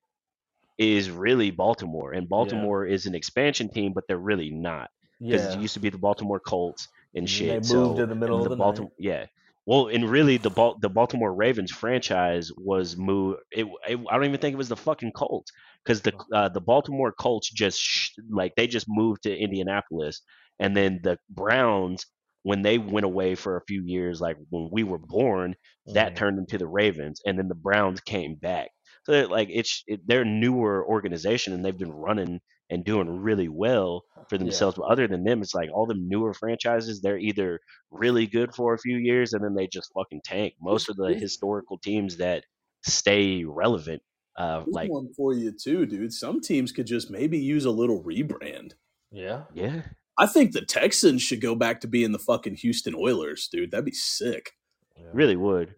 is 0.78 1.10
really 1.10 1.52
Baltimore, 1.52 2.14
and 2.14 2.30
Baltimore 2.30 2.86
is 2.86 3.06
an 3.06 3.16
expansion 3.16 3.70
team, 3.70 3.94
but 3.94 4.06
they're 4.08 4.18
really 4.18 4.52
not 4.52 4.90
because 5.20 5.46
yeah. 5.46 5.54
it 5.54 5.62
used 5.62 5.74
to 5.74 5.80
be 5.80 5.90
the 5.90 5.98
Baltimore 5.98 6.40
Colts 6.40 6.88
and 7.14 7.24
And 7.24 7.30
shit. 7.30 7.48
they 7.48 7.54
moved 7.76 7.98
so, 7.98 8.04
in 8.04 8.10
the 8.10 8.16
middle 8.16 8.38
of 8.42 8.44
the 8.50 8.56
night. 8.56 8.60
Baltimore, 8.60 8.92
yeah. 8.98 9.26
Well, 9.70 9.88
and 9.88 10.10
really, 10.10 10.38
the 10.38 10.50
Bal- 10.50 10.80
the 10.80 10.90
Baltimore 10.90 11.34
Ravens 11.34 11.72
franchise 11.72 12.52
was 12.58 12.98
moved. 12.98 13.42
It, 13.52 13.68
it, 13.88 14.00
I 14.10 14.16
don't 14.16 14.26
even 14.26 14.40
think 14.42 14.54
it 14.54 14.58
was 14.58 14.70
the 14.70 14.76
fucking 14.76 15.12
Colts 15.14 15.52
because 15.84 16.02
the 16.02 16.14
uh, 16.34 16.50
the 16.50 16.62
Baltimore 16.62 17.12
Colts 17.14 17.52
just 17.52 17.80
sh- 17.80 18.12
like 18.30 18.56
they 18.56 18.68
just 18.68 18.88
moved 18.90 19.24
to 19.24 19.38
Indianapolis, 19.38 20.22
and 20.60 20.76
then 20.76 21.00
the 21.04 21.20
Browns 21.30 22.06
when 22.44 22.64
they 22.64 22.78
went 22.80 23.06
away 23.06 23.36
for 23.36 23.58
a 23.58 23.66
few 23.68 23.84
years, 23.86 24.20
like 24.22 24.38
when 24.50 24.70
we 24.72 24.84
were 24.84 24.98
born, 24.98 25.56
that 25.94 26.14
Mhm. 26.14 26.16
turned 26.16 26.40
into 26.40 26.58
the 26.58 26.68
Ravens, 26.68 27.22
and 27.26 27.38
then 27.38 27.48
the 27.50 27.56
Browns 27.56 28.02
came 28.02 28.36
back. 28.36 28.72
So 29.06 29.28
like 29.28 29.50
it's 29.52 29.84
it, 29.88 30.02
they're 30.08 30.24
a 30.24 30.26
newer 30.26 30.84
organization, 30.86 31.54
and 31.54 31.64
they've 31.64 31.78
been 31.78 31.94
running 31.94 32.42
and 32.70 32.84
doing 32.86 33.10
really 33.10 33.48
well 33.50 34.04
for 34.30 34.36
Yeah. 34.36 34.40
themselves. 34.44 34.78
But 34.78 34.84
other 34.92 35.08
than 35.08 35.24
them, 35.24 35.42
it's 35.42 35.56
like 35.56 35.70
all 35.74 35.86
the 35.88 35.96
newer 35.96 36.34
franchises, 36.34 37.02
they're 37.02 37.18
either 37.18 37.60
really 37.92 38.28
good 38.28 38.54
for 38.54 38.74
a 38.74 38.78
few 38.80 38.98
years 38.98 39.34
and 39.34 39.44
then 39.44 39.56
they 39.56 39.68
just 39.68 39.92
fucking 39.94 40.22
tank. 40.24 40.54
Most 40.62 40.90
of 40.90 40.96
the 40.98 41.14
historical 41.14 41.78
teams 41.80 42.18
that 42.18 42.46
stay 42.84 43.44
relevant, 43.44 44.02
uh, 44.38 44.62
Here's 44.64 44.74
like 44.74 44.92
one 44.92 45.12
for 45.16 45.34
you 45.34 45.52
too, 45.52 45.86
dude. 45.86 46.14
Some 46.14 46.42
teams 46.42 46.72
could 46.72 46.88
just 46.88 47.10
maybe 47.10 47.38
use 47.40 47.66
a 47.66 47.72
little 47.72 48.04
rebrand. 48.04 48.74
yeah. 49.12 49.44
yeah, 49.54 49.82
I 50.18 50.28
think 50.28 50.52
the 50.52 50.62
Texans 50.66 51.22
should 51.22 51.42
go 51.42 51.56
back 51.56 51.82
to 51.82 51.88
being 51.88 52.12
the 52.12 52.20
fucking 52.20 52.56
Houston 52.56 52.94
Oilers, 52.96 53.48
dude. 53.52 53.72
That'd 53.72 53.86
be 53.86 53.92
sick. 53.92 54.52
yeah. 54.96 55.08
really 55.14 55.36
would. 55.36 55.76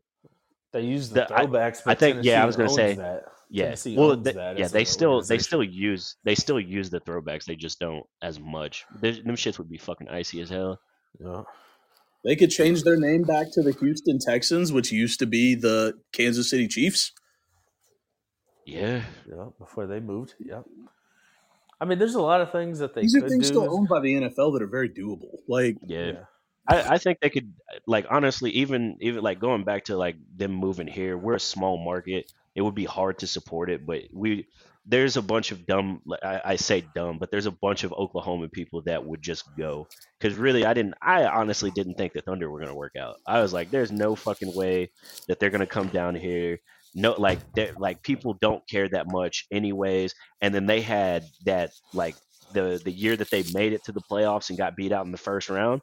They 0.74 0.82
use 0.82 1.10
the, 1.10 1.16
The- 1.26 1.34
I- 1.36 1.46
throwbacks. 1.46 1.78
I 1.80 1.92
But 1.92 2.00
think- 2.00 2.24
yeah, 2.24 2.42
I 2.42 2.46
was 2.46 2.56
gonna 2.56 2.70
say, 2.70 2.94
that. 2.96 3.24
Yeah, 3.52 3.66
Tennessee 3.66 3.98
well, 3.98 4.12
owns 4.12 4.24
they, 4.24 4.32
that 4.32 4.58
yeah, 4.58 4.68
they 4.68 4.86
still 4.86 5.22
they 5.22 5.38
still 5.38 5.64
use 5.64 6.16
they 6.24 6.36
still 6.36 6.60
use 6.60 6.90
the 6.90 7.02
throwbacks. 7.02 7.46
They 7.46 7.56
just 7.56 7.80
don't 7.80 8.06
as 8.22 8.40
much. 8.40 8.86
They, 9.02 9.12
them 9.12 9.36
shits 9.36 9.58
would 9.58 9.70
be 9.70 9.78
fucking 9.78 10.08
icy 10.08 10.40
as 10.42 10.50
hell. 10.50 10.80
Yeah. 11.20 11.44
They 12.24 12.36
could 12.36 12.52
change 12.52 12.84
their 12.84 12.98
name 12.98 13.24
back 13.24 13.48
to 13.54 13.62
the 13.64 13.74
Houston 13.74 14.20
Texans, 14.20 14.72
which 14.72 14.92
used 14.92 15.20
to 15.20 15.26
be 15.26 15.56
the 15.56 15.96
Kansas 16.14 16.50
City 16.50 16.68
Chiefs. 16.68 17.12
Yeah, 18.66 19.02
Yeah, 19.28 19.48
before 19.58 19.88
they 19.88 20.00
moved. 20.00 20.36
Yeah. 20.40 20.62
I 21.82 21.86
mean, 21.86 21.98
there's 21.98 22.16
a 22.16 22.22
lot 22.22 22.42
of 22.42 22.52
things 22.52 22.80
that 22.80 22.94
they 22.94 23.02
These 23.02 23.16
are 23.16 23.22
could 23.22 23.30
things 23.30 23.48
do. 23.48 23.56
still 23.56 23.76
owned 23.76 23.88
by 23.90 24.00
the 24.00 24.14
NFL 24.14 24.54
that 24.54 24.62
are 24.62 24.68
very 24.68 24.88
doable. 24.88 25.40
Like, 25.48 25.78
yeah. 25.84 26.06
yeah. 26.06 26.24
I, 26.68 26.94
I 26.94 26.98
think 27.00 27.20
they 27.20 27.30
could 27.30 27.54
like 27.88 28.06
honestly 28.10 28.52
even 28.52 28.98
even 29.02 29.24
like 29.24 29.40
going 29.40 29.64
back 29.64 29.86
to 29.86 29.98
like 29.98 30.16
them 30.36 30.52
moving 30.52 30.86
here 30.86 31.18
we're 31.18 31.34
a 31.34 31.40
small 31.40 31.84
market 31.84 32.32
it 32.56 32.62
would 32.62 32.76
be 32.76 32.86
hard 32.86 33.20
to 33.20 33.28
support 33.28 33.70
it 33.70 33.86
but 33.86 34.02
we 34.14 34.48
there's 34.86 35.16
a 35.16 35.22
bunch 35.22 35.52
of 35.52 35.66
dumb 35.66 36.02
I, 36.24 36.42
I 36.44 36.56
say 36.56 36.84
dumb 36.96 37.18
but 37.20 37.30
there's 37.30 37.46
a 37.46 37.52
bunch 37.52 37.84
of 37.84 37.94
oklahoma 37.94 38.50
people 38.50 38.82
that 38.84 39.06
would 39.06 39.22
just 39.22 39.44
go. 39.56 39.88
Because 40.20 40.38
really 40.38 40.66
i 40.66 40.74
didn't 40.74 40.96
i 41.02 41.26
honestly 41.26 41.72
didn't 41.72 41.96
think 41.96 42.14
the 42.14 42.22
thunder 42.22 42.50
were 42.50 42.60
going 42.60 42.70
to 42.70 42.76
work 42.76 42.96
out. 43.00 43.18
I 43.28 43.42
was 43.42 43.54
like 43.54 43.70
there's 43.70 43.92
no 43.92 44.16
fucking 44.16 44.56
way 44.56 44.92
that 45.28 45.40
they're 45.40 45.50
going 45.50 45.62
to 45.62 45.68
come 45.68 45.90
down 45.90 46.16
here. 46.16 46.60
No 46.96 47.14
like 47.18 47.40
they're 47.54 47.74
like 47.78 48.04
people 48.04 48.38
don't 48.42 48.68
care 48.68 48.90
that 48.90 49.06
much 49.08 49.46
anyways 49.52 50.14
and 50.42 50.54
then 50.54 50.66
they 50.66 50.82
had 50.82 51.24
that 51.46 51.72
like 51.94 52.16
the 52.54 52.82
the 52.84 52.92
year 52.92 53.16
that 53.16 53.30
they 53.30 53.44
made 53.54 53.74
it 53.74 53.84
to 53.86 53.92
the 53.92 54.02
playoffs 54.02 54.50
and 54.50 54.58
got 54.58 54.76
beat 54.76 54.92
out 54.92 55.06
in 55.06 55.12
the 55.12 55.18
first 55.18 55.50
round 55.50 55.82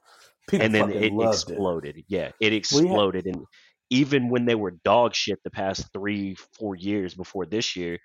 People 0.49 0.65
and 0.65 0.75
then 0.75 0.91
it 0.91 1.13
exploded. 1.13 2.05
Yeah, 2.09 2.31
it 2.41 2.55
exploded, 2.55 3.27
and 3.27 3.45
even 3.91 4.29
when 4.29 4.45
they 4.45 4.55
were 4.55 4.73
dog 4.85 5.15
shit 5.15 5.39
the 5.45 5.51
past 5.51 5.87
three, 5.93 6.37
four 6.59 6.75
years 6.77 7.15
before 7.15 7.47
this 7.47 7.77
year, 7.77 7.99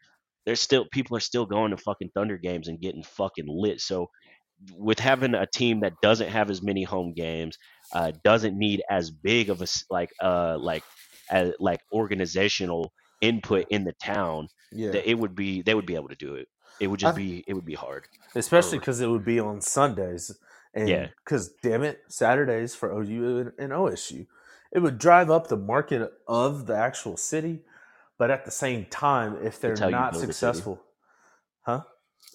there's 0.45 0.61
still 0.61 0.85
people 0.91 1.15
are 1.17 1.21
still 1.21 1.45
going 1.45 1.71
to 1.71 1.77
fucking 1.77 2.09
Thunder 2.13 2.37
games 2.37 2.67
and 2.67 2.79
getting 2.81 3.03
fucking 3.03 3.45
lit. 3.47 3.81
So 3.81 4.09
with 4.77 4.99
having 4.99 5.33
a 5.33 5.45
team 5.45 5.81
that 5.81 5.93
doesn't 6.01 6.29
have 6.29 6.49
as 6.49 6.61
many 6.61 6.83
home 6.83 7.13
games, 7.13 7.57
uh, 7.93 8.11
doesn't 8.23 8.57
need 8.57 8.81
as 8.89 9.11
big 9.11 9.49
of 9.49 9.61
a 9.61 9.67
like 9.89 10.09
uh 10.21 10.57
like 10.59 10.83
as, 11.29 11.53
like 11.59 11.81
organizational 11.91 12.91
input 13.21 13.65
in 13.69 13.83
the 13.83 13.93
town, 13.93 14.47
Yeah. 14.71 14.91
that 14.91 15.09
it 15.09 15.17
would 15.17 15.35
be 15.35 15.61
they 15.61 15.73
would 15.73 15.85
be 15.85 15.95
able 15.95 16.09
to 16.09 16.15
do 16.15 16.35
it. 16.35 16.47
It 16.79 16.87
would 16.87 16.99
just 16.99 17.13
I- 17.15 17.17
be 17.17 17.43
it 17.47 17.53
would 17.53 17.65
be 17.65 17.75
hard. 17.75 18.05
Especially 18.35 18.79
because 18.79 18.99
it 19.01 19.07
would 19.07 19.25
be 19.25 19.39
on 19.39 19.61
Sundays. 19.61 20.31
And 20.73 20.89
Yeah. 20.89 21.07
Because, 21.23 21.53
damn 21.61 21.83
it, 21.83 21.99
Saturdays 22.09 22.73
for 22.73 22.91
OU 22.91 23.37
and, 23.39 23.51
and 23.59 23.71
OSU. 23.71 24.25
It 24.73 24.81
would 24.81 24.99
drive 24.99 25.31
up 25.31 25.47
the 25.47 25.57
market 25.57 26.13
of 26.27 26.67
the 26.67 26.75
actual 26.77 27.17
city. 27.17 27.61
But 28.19 28.31
at 28.31 28.45
the 28.45 28.51
same 28.51 28.85
time, 28.87 29.37
if 29.43 29.61
they're 29.61 29.73
It's 29.73 29.81
how 29.81 29.89
you 29.89 29.95
not 29.95 30.11
build 30.11 30.29
a 30.29 30.33
city. 30.33 30.63
successful, 30.63 30.81
huh? 31.63 31.81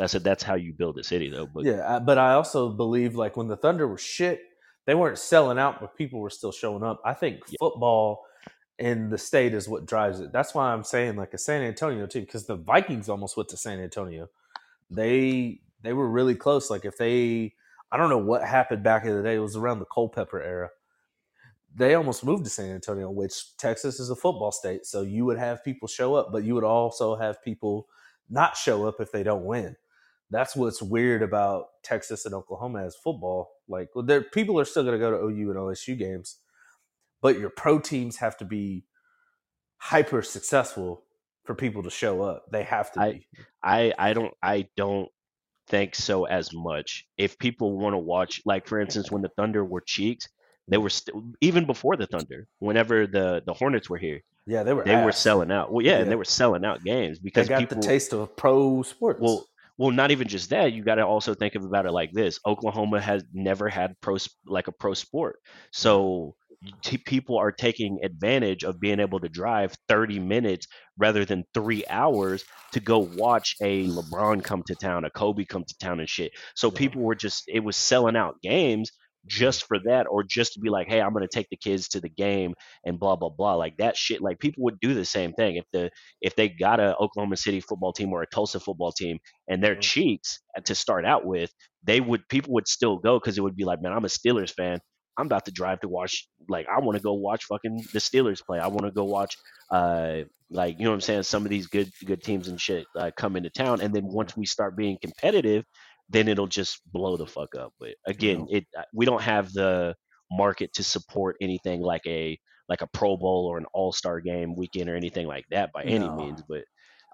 I 0.01 0.07
said 0.07 0.25
that's 0.25 0.43
how 0.45 0.57
you 0.57 0.73
build 0.75 0.99
a 0.99 1.05
city, 1.05 1.31
though. 1.31 1.47
But 1.47 1.67
Yeah, 1.67 1.79
uh, 1.81 2.01
but 2.01 2.19
I 2.19 2.35
also 2.35 2.71
believe 2.71 3.17
like 3.17 3.37
when 3.37 3.49
the 3.49 3.57
Thunder 3.57 3.89
were 3.89 3.99
shit, 3.99 4.43
they 4.87 4.95
weren't 4.95 5.19
selling 5.19 5.59
out, 5.59 5.81
but 5.81 5.97
people 5.97 6.21
were 6.21 6.31
still 6.31 6.53
showing 6.53 6.83
up. 6.85 7.01
I 7.05 7.15
think 7.15 7.47
Yeah. 7.49 7.59
football 7.59 8.25
in 8.79 9.11
the 9.11 9.19
state 9.19 9.55
is 9.55 9.69
what 9.69 9.87
drives 9.87 10.21
it. 10.21 10.33
That's 10.33 10.55
why 10.55 10.73
I'm 10.73 10.85
saying 10.85 11.17
like 11.17 11.35
a 11.35 11.39
San 11.39 11.63
Antonio 11.63 12.07
team 12.07 12.25
because 12.25 12.47
the 12.47 12.57
Vikings 12.57 13.09
almost 13.09 13.37
went 13.37 13.49
to 13.51 13.59
San 13.59 13.81
Antonio. 13.81 14.29
They 14.91 15.61
they 15.83 15.93
were 15.95 16.09
really 16.09 16.35
close. 16.37 16.71
Like 16.71 16.85
if 16.85 16.99
they, 16.99 17.55
I 17.93 17.97
don't 17.99 18.11
know 18.11 18.19
what 18.19 18.45
happened 18.45 18.85
back 18.85 19.05
in 19.05 19.17
the 19.17 19.23
day. 19.23 19.37
It 19.37 19.41
was 19.41 19.57
around 19.57 19.81
the 19.81 19.87
Culpepper 19.87 20.43
era. 20.43 20.71
They 21.75 21.95
almost 21.95 22.25
moved 22.25 22.45
to 22.45 22.51
San 22.51 22.71
Antonio, 22.73 23.11
which 23.11 23.57
Texas 23.59 24.01
is 24.01 24.11
a 24.11 24.17
football 24.17 24.53
state, 24.53 24.87
so 24.87 25.03
you 25.03 25.25
would 25.27 25.39
have 25.39 25.65
people 25.65 25.89
show 25.89 26.15
up, 26.15 26.31
but 26.33 26.45
you 26.45 26.55
would 26.55 26.65
also 26.65 27.17
have 27.17 27.43
people 27.43 27.89
not 28.31 28.57
show 28.57 28.87
up 28.87 28.97
if 29.01 29.13
they 29.13 29.23
don't 29.23 29.45
win 29.45 29.77
that's 30.31 30.55
what's 30.57 30.83
weird 30.83 31.23
about 31.23 31.67
Texas 31.83 32.27
and 32.27 32.35
Oklahoma 32.35 32.85
as 32.85 32.97
football. 32.97 33.51
Like, 33.69 33.89
well, 33.95 34.05
there 34.05 34.23
people 34.23 34.59
are 34.61 34.65
still 34.65 34.83
going 34.83 34.95
to 34.95 34.99
go 34.99 35.11
to 35.11 35.17
OU 35.25 35.51
and 35.51 35.59
OSU 35.59 35.99
games, 35.99 36.37
but 37.23 37.39
your 37.39 37.51
pro 37.51 37.79
teams 37.79 38.17
have 38.19 38.37
to 38.39 38.45
be 38.45 38.85
hyper 39.79 40.23
successful 40.23 41.05
for 41.45 41.55
people 41.55 41.83
to 41.83 41.91
show 41.91 42.23
up. 42.23 42.45
They 42.53 42.63
have 42.65 42.93
to 42.93 43.01
I- 43.01 43.13
be. 43.13 43.27
I 43.63 43.93
I 43.99 44.13
don't 44.13 44.35
I 44.43 44.69
don't 44.77 45.09
think 45.69 45.95
so 45.95 46.25
as 46.25 46.53
much. 46.53 47.07
If 47.17 47.39
people 47.39 47.79
want 47.79 47.95
to 47.95 47.99
watch, 47.99 48.43
like 48.45 48.67
for 48.67 48.81
instance, 48.81 49.11
when 49.11 49.23
the 49.23 49.31
Thunder 49.37 49.65
were 49.65 49.81
cheeks, 49.81 50.29
they 50.69 50.79
were 50.79 50.91
still 50.91 51.23
even 51.41 51.65
before 51.67 51.97
the 51.97 52.07
Thunder. 52.07 52.47
Whenever 52.59 53.07
the 53.07 53.43
the 53.45 53.55
Hornets 53.55 53.89
were 53.91 53.99
here, 53.99 54.21
Yeah, 54.47 54.63
they 54.63 54.73
were. 54.75 54.85
they 54.85 54.97
were 54.97 55.13
selling 55.13 55.51
out. 55.51 55.73
Well, 55.73 55.85
yeah, 55.85 55.99
and 55.99 56.11
they 56.11 56.17
were 56.17 56.25
selling 56.25 56.65
out 56.65 56.83
games 56.85 57.19
They 57.19 57.25
because 57.25 57.49
got 57.49 57.61
people. 57.61 57.81
the 57.81 57.87
taste 57.87 58.13
of 58.13 58.37
pro 58.37 58.83
sports. 58.83 59.21
Well, 59.21 59.47
well, 59.79 59.91
not 59.93 60.11
even 60.11 60.27
just 60.29 60.51
that. 60.51 60.73
You 60.73 60.83
got 60.83 60.97
to 60.97 61.07
also 61.07 61.35
think 61.35 61.55
of 61.55 61.65
about 61.65 61.87
it 61.87 61.93
like 61.93 62.13
this: 62.13 62.39
Oklahoma 62.47 63.01
has 63.01 63.25
never 63.33 63.69
had 63.69 63.95
pro 64.01 64.17
like 64.47 64.69
a 64.69 64.73
pro 64.73 64.95
sport, 64.95 65.39
so 65.73 66.35
t- 66.83 66.99
people 66.99 67.39
are 67.39 67.53
taking 67.53 68.01
advantage 68.03 68.65
of 68.65 68.81
being 68.81 68.99
able 68.99 69.21
to 69.21 69.29
drive 69.29 69.77
30 69.89 70.19
minutes 70.19 70.67
rather 70.97 71.25
than 71.25 71.45
three 71.55 71.85
hours 71.89 72.45
to 72.73 72.81
go 72.81 72.99
watch 72.99 73.55
a 73.63 73.87
LeBron 73.87 74.43
come 74.43 74.65
to 74.67 74.75
town, 74.75 75.05
a 75.05 75.11
Kobe 75.11 75.45
come 75.45 75.63
to 75.65 75.79
town, 75.79 76.01
and 76.01 76.09
shit. 76.09 76.33
So 76.57 76.73
Yeah. 76.73 76.79
people 76.79 77.03
were 77.03 77.15
just 77.15 77.45
it 77.47 77.61
was 77.61 77.77
selling 77.77 78.17
out 78.17 78.43
games 78.43 78.91
just 79.27 79.67
for 79.67 79.79
that 79.85 80.07
or 80.11 80.23
just 80.25 80.55
to 80.55 80.61
be 80.61 80.71
like 80.71 80.89
hey 80.89 81.01
i'm 81.01 81.13
going 81.13 81.27
to 81.27 81.29
take 81.33 81.49
the 81.51 81.57
kids 81.57 81.89
to 81.89 82.01
the 82.01 82.09
game 82.09 82.55
and 82.85 82.99
blah 83.01 83.17
blah 83.17 83.29
blah 83.31 83.55
like 83.55 83.77
that 83.79 83.97
shit 83.97 84.23
like 84.23 84.39
people 84.39 84.65
would 84.65 84.81
do 84.81 84.95
the 84.95 85.05
same 85.05 85.33
thing 85.35 85.57
if 85.57 85.65
the 85.73 85.91
if 86.21 86.35
they 86.37 86.49
got 86.49 86.81
a 86.81 86.97
oklahoma 86.99 87.37
city 87.37 87.61
football 87.61 87.93
team 87.93 88.13
or 88.13 88.23
a 88.23 88.27
tulsa 88.29 88.61
football 88.61 88.93
team 88.93 89.19
and 89.49 89.63
their 89.63 89.77
Mhm. 89.77 89.81
cheeks 89.83 90.41
to 90.65 90.75
start 90.75 91.05
out 91.07 91.25
with 91.27 91.51
they 91.85 92.01
would 92.01 92.29
people 92.29 92.55
would 92.55 92.69
still 92.69 92.99
go 92.99 93.19
because 93.19 93.39
it 93.39 93.43
would 93.43 93.57
be 93.57 93.65
like 93.65 93.83
man 93.83 93.93
i'm 93.93 94.05
a 94.05 94.09
steelers 94.09 94.53
fan. 94.55 94.81
I'm 95.19 95.27
about 95.27 95.47
to 95.47 95.53
drive 95.53 95.81
to 95.81 95.89
watch 95.89 96.29
like 96.49 96.67
i 96.69 96.81
want 96.81 96.97
to 96.97 97.03
go 97.03 97.15
watch 97.15 97.45
fucking 97.47 97.85
the 97.93 97.99
steelers 98.01 98.45
play. 98.45 98.59
I 98.61 98.69
want 98.69 98.87
to 98.87 98.93
go 98.93 99.05
watch 99.05 99.37
uh 99.71 100.23
like 100.51 100.79
you 100.79 100.85
know 100.85 100.91
what 100.91 100.95
i'm 100.97 101.01
saying 101.03 101.25
some 101.25 101.45
of 101.45 101.51
these 101.51 101.67
good 101.67 101.91
good 102.07 102.23
teams 102.23 102.49
and 102.49 102.61
shit 102.61 102.87
uh, 102.99 103.11
come 103.17 103.37
into 103.37 103.51
town. 103.51 103.81
And 103.81 103.95
then 103.95 104.05
once 104.07 104.37
we 104.37 104.47
start 104.47 104.77
being 104.77 104.99
competitive 105.03 105.65
then 106.11 106.29
it'll 106.29 106.47
just 106.47 106.81
blow 106.93 107.17
the 107.17 107.27
fuck 107.27 107.55
up 107.55 107.73
but 107.79 107.91
again 108.07 108.47
it 108.51 108.67
uh, 108.77 108.83
we 108.93 109.07
don't 109.07 109.23
have 109.23 109.53
the 109.53 109.95
market 110.31 110.73
to 110.73 110.83
support 110.85 111.37
anything 111.41 111.81
like 111.81 112.07
a 112.07 112.39
like 112.69 112.83
a 112.83 112.87
pro 112.89 113.17
bowl 113.17 113.47
or 113.47 113.57
an 113.59 113.65
all-star 113.73 114.21
game 114.21 114.55
weekend 114.55 114.91
or 114.91 114.97
anything 114.97 115.27
like 115.27 115.45
that 115.51 115.73
by 115.73 115.83
any 115.83 116.09
means 116.09 116.43
but 116.49 116.65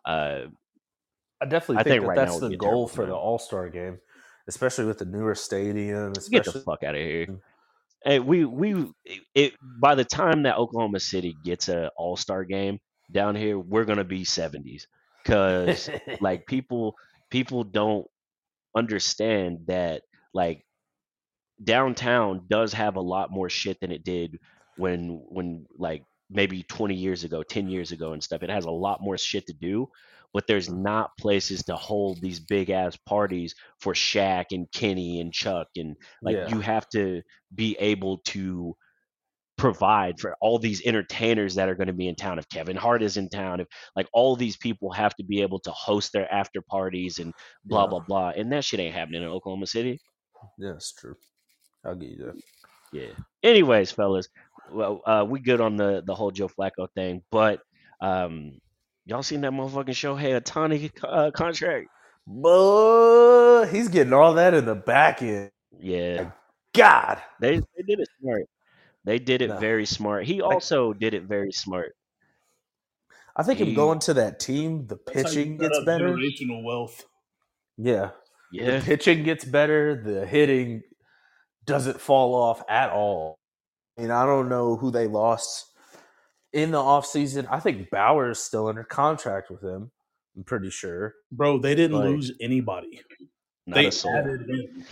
uh 0.05 0.47
I 1.41 1.47
definitely 1.47 1.79
I 1.79 1.83
think, 1.83 1.93
think 1.93 2.03
that 2.03 2.09
right 2.09 2.17
that's 2.17 2.41
the 2.41 2.57
goal 2.57 2.89
for 2.89 3.07
the. 3.07 3.15
All 3.15 3.39
Star 3.39 3.69
game, 3.69 3.99
especially 4.49 4.87
with 4.87 4.99
the 4.99 5.05
newer 5.05 5.35
stadium. 5.35 6.13
get 6.13 6.19
Especially 6.19 6.61
the 6.61 6.65
fuck 6.65 6.83
out 6.83 6.95
of 6.95 7.01
here 7.01 7.27
Mm. 7.27 7.41
Hey, 8.05 8.19
we 8.19 8.45
we 8.45 8.93
it 9.35 9.55
by 9.81 9.95
the 9.95 10.05
time 10.05 10.43
that 10.43 10.59
Oklahoma 10.59 11.01
City 11.01 11.35
gets 11.43 11.69
a 11.69 11.91
All 11.97 12.17
Star 12.17 12.45
game 12.45 12.79
down 13.11 13.35
here, 13.35 13.59
we're 13.59 13.85
gonna 13.85 14.05
be 14.05 14.25
seventies 14.25 14.87
because 15.23 15.89
like 16.21 16.47
people 16.49 16.95
people 17.31 17.65
don't 17.65 18.07
understand 18.77 19.61
that 19.67 20.03
like 20.33 20.65
downtown 21.63 22.43
does 22.49 22.73
have 22.73 22.97
a 22.97 23.01
lot 23.01 23.31
more 23.31 23.49
shit 23.49 23.79
than 23.81 23.93
it 23.93 24.05
did 24.05 24.39
when 24.77 25.23
when 25.29 25.67
like 25.79 26.03
maybe 26.31 26.63
20 26.65 26.95
years 26.95 27.23
ago 27.23 27.43
10 27.43 27.69
years 27.69 27.93
ago 27.93 28.13
and 28.13 28.23
stuff 28.23 28.43
it 28.43 28.51
has 28.51 28.65
a 28.65 28.71
lot 28.71 29.01
more 29.01 29.17
shit 29.17 29.47
to 29.47 29.53
do 29.53 29.89
but 30.33 30.49
there's 30.49 30.69
mm-hmm. 30.69 30.83
not 30.83 31.17
places 31.17 31.63
to 31.63 31.77
hold 31.77 32.21
these 32.21 32.41
big 32.41 32.69
ass 32.69 32.97
parties 33.07 33.55
for 33.79 33.95
Shaq 33.95 34.47
and 34.51 34.71
Kenny 34.73 35.21
and 35.21 35.33
Chuck 35.33 35.69
and 35.77 35.97
like 36.23 36.37
Yeah. 36.37 36.49
you 36.49 36.61
have 36.61 36.89
to 36.91 37.23
be 37.55 37.77
able 37.79 38.19
to 38.27 38.77
provide 39.57 40.19
for 40.19 40.37
all 40.41 40.59
these 40.59 40.83
entertainers 40.85 41.55
that 41.55 41.69
are 41.69 41.75
going 41.77 41.87
to 41.87 41.93
be 41.93 42.09
in 42.09 42.15
town 42.17 42.39
if 42.39 42.49
Kevin 42.49 42.77
Hart 42.77 43.03
is 43.03 43.17
in 43.17 43.29
town 43.29 43.61
if 43.61 43.69
like 43.95 44.09
all 44.13 44.35
these 44.37 44.57
people 44.57 44.91
have 44.93 45.15
to 45.17 45.25
be 45.25 45.43
able 45.43 45.61
to 45.61 45.71
host 45.71 46.13
their 46.13 46.33
after 46.33 46.61
parties 46.61 47.19
and 47.21 47.33
blah 47.65 47.85
Yeah. 47.85 47.91
blah 47.91 48.01
blah 48.01 48.29
and 48.37 48.51
that 48.53 48.65
shit 48.65 48.81
ain't 48.81 48.95
happening 48.95 49.23
in 49.23 49.29
Oklahoma 49.29 49.67
City 49.67 50.01
yeah, 50.59 50.73
it's 50.73 50.93
true. 50.93 51.15
I'll 51.87 51.95
give 51.95 52.11
you 52.11 52.17
that. 52.27 52.35
yeah 52.93 53.13
anyways 53.43 53.91
fellas 53.93 54.29
well 54.73 55.01
uh 55.07 55.25
we 55.29 55.39
good 55.41 55.61
on 55.61 55.77
the 55.77 56.03
the 56.07 56.15
whole 56.15 56.31
Joe 56.33 56.49
Flacco 56.49 56.89
thing 56.95 57.23
but 57.31 57.61
um 58.01 58.59
y'all 59.07 59.23
seen 59.23 59.41
that 59.43 59.53
motherfucking 59.53 59.91
Shohei 59.91 60.41
Ohtani 60.41 60.91
uh, 61.05 61.31
contract 61.31 61.87
But 62.27 63.67
he's 63.67 63.89
getting 63.89 64.13
all 64.13 64.35
that 64.35 64.55
in 64.55 64.65
the 64.65 64.75
back 64.75 65.23
end. 65.23 65.51
yeah 65.79 66.31
God, 66.75 67.23
they 67.41 67.59
they 67.59 67.83
did 67.87 68.01
it 68.01 68.09
smart 68.21 68.43
they 69.05 69.19
did 69.19 69.43
it 69.43 69.49
No. 69.49 69.59
very 69.59 69.87
smart 69.87 70.25
he 70.25 70.41
also 70.41 70.93
did 70.93 71.15
it 71.15 71.25
very 71.25 71.53
smart 71.53 71.95
I 73.37 73.43
think 73.43 73.59
him 73.59 73.75
going 73.75 73.99
to 74.01 74.15
that 74.15 74.39
team, 74.39 74.87
the 74.87 74.97
That's 75.07 75.23
how 75.25 75.29
you 75.31 75.45
pitching 75.45 75.57
gets 75.59 75.85
better. 75.85 76.11
Generational 76.11 76.63
wealth. 76.63 77.05
Yeah, 77.77 78.11
yeah 78.53 78.79
the 78.79 78.85
pitching 78.85 79.25
gets 79.25 79.45
better. 79.45 80.01
The 80.01 80.25
hitting 80.25 80.85
doesn't 81.67 82.01
fall 82.01 82.37
off 82.37 82.63
at 82.69 82.91
all. 82.91 83.41
And 83.97 84.13
I 84.13 84.25
don't 84.25 84.49
know 84.49 84.77
who 84.77 84.93
they 84.93 85.09
lost 85.09 85.67
in 86.53 86.71
the 86.71 86.79
offseason. 86.79 87.49
I 87.51 87.59
think 87.59 87.91
Bauer 87.91 88.31
is 88.31 88.39
still 88.39 88.69
under 88.69 88.85
contract 88.85 89.51
with 89.51 89.61
them. 89.63 89.91
I'm 90.37 90.45
pretty 90.45 90.71
sure. 90.71 91.15
Bro, 91.33 91.59
they 91.59 91.75
didn't 91.75 91.97
Like- 91.97 92.09
lose 92.11 92.31
anybody. 92.41 93.01
not 93.67 93.75
they 93.75 93.87
a 93.87 93.91
soul. 93.91 94.15
added 94.15 94.49
him. 94.49 94.87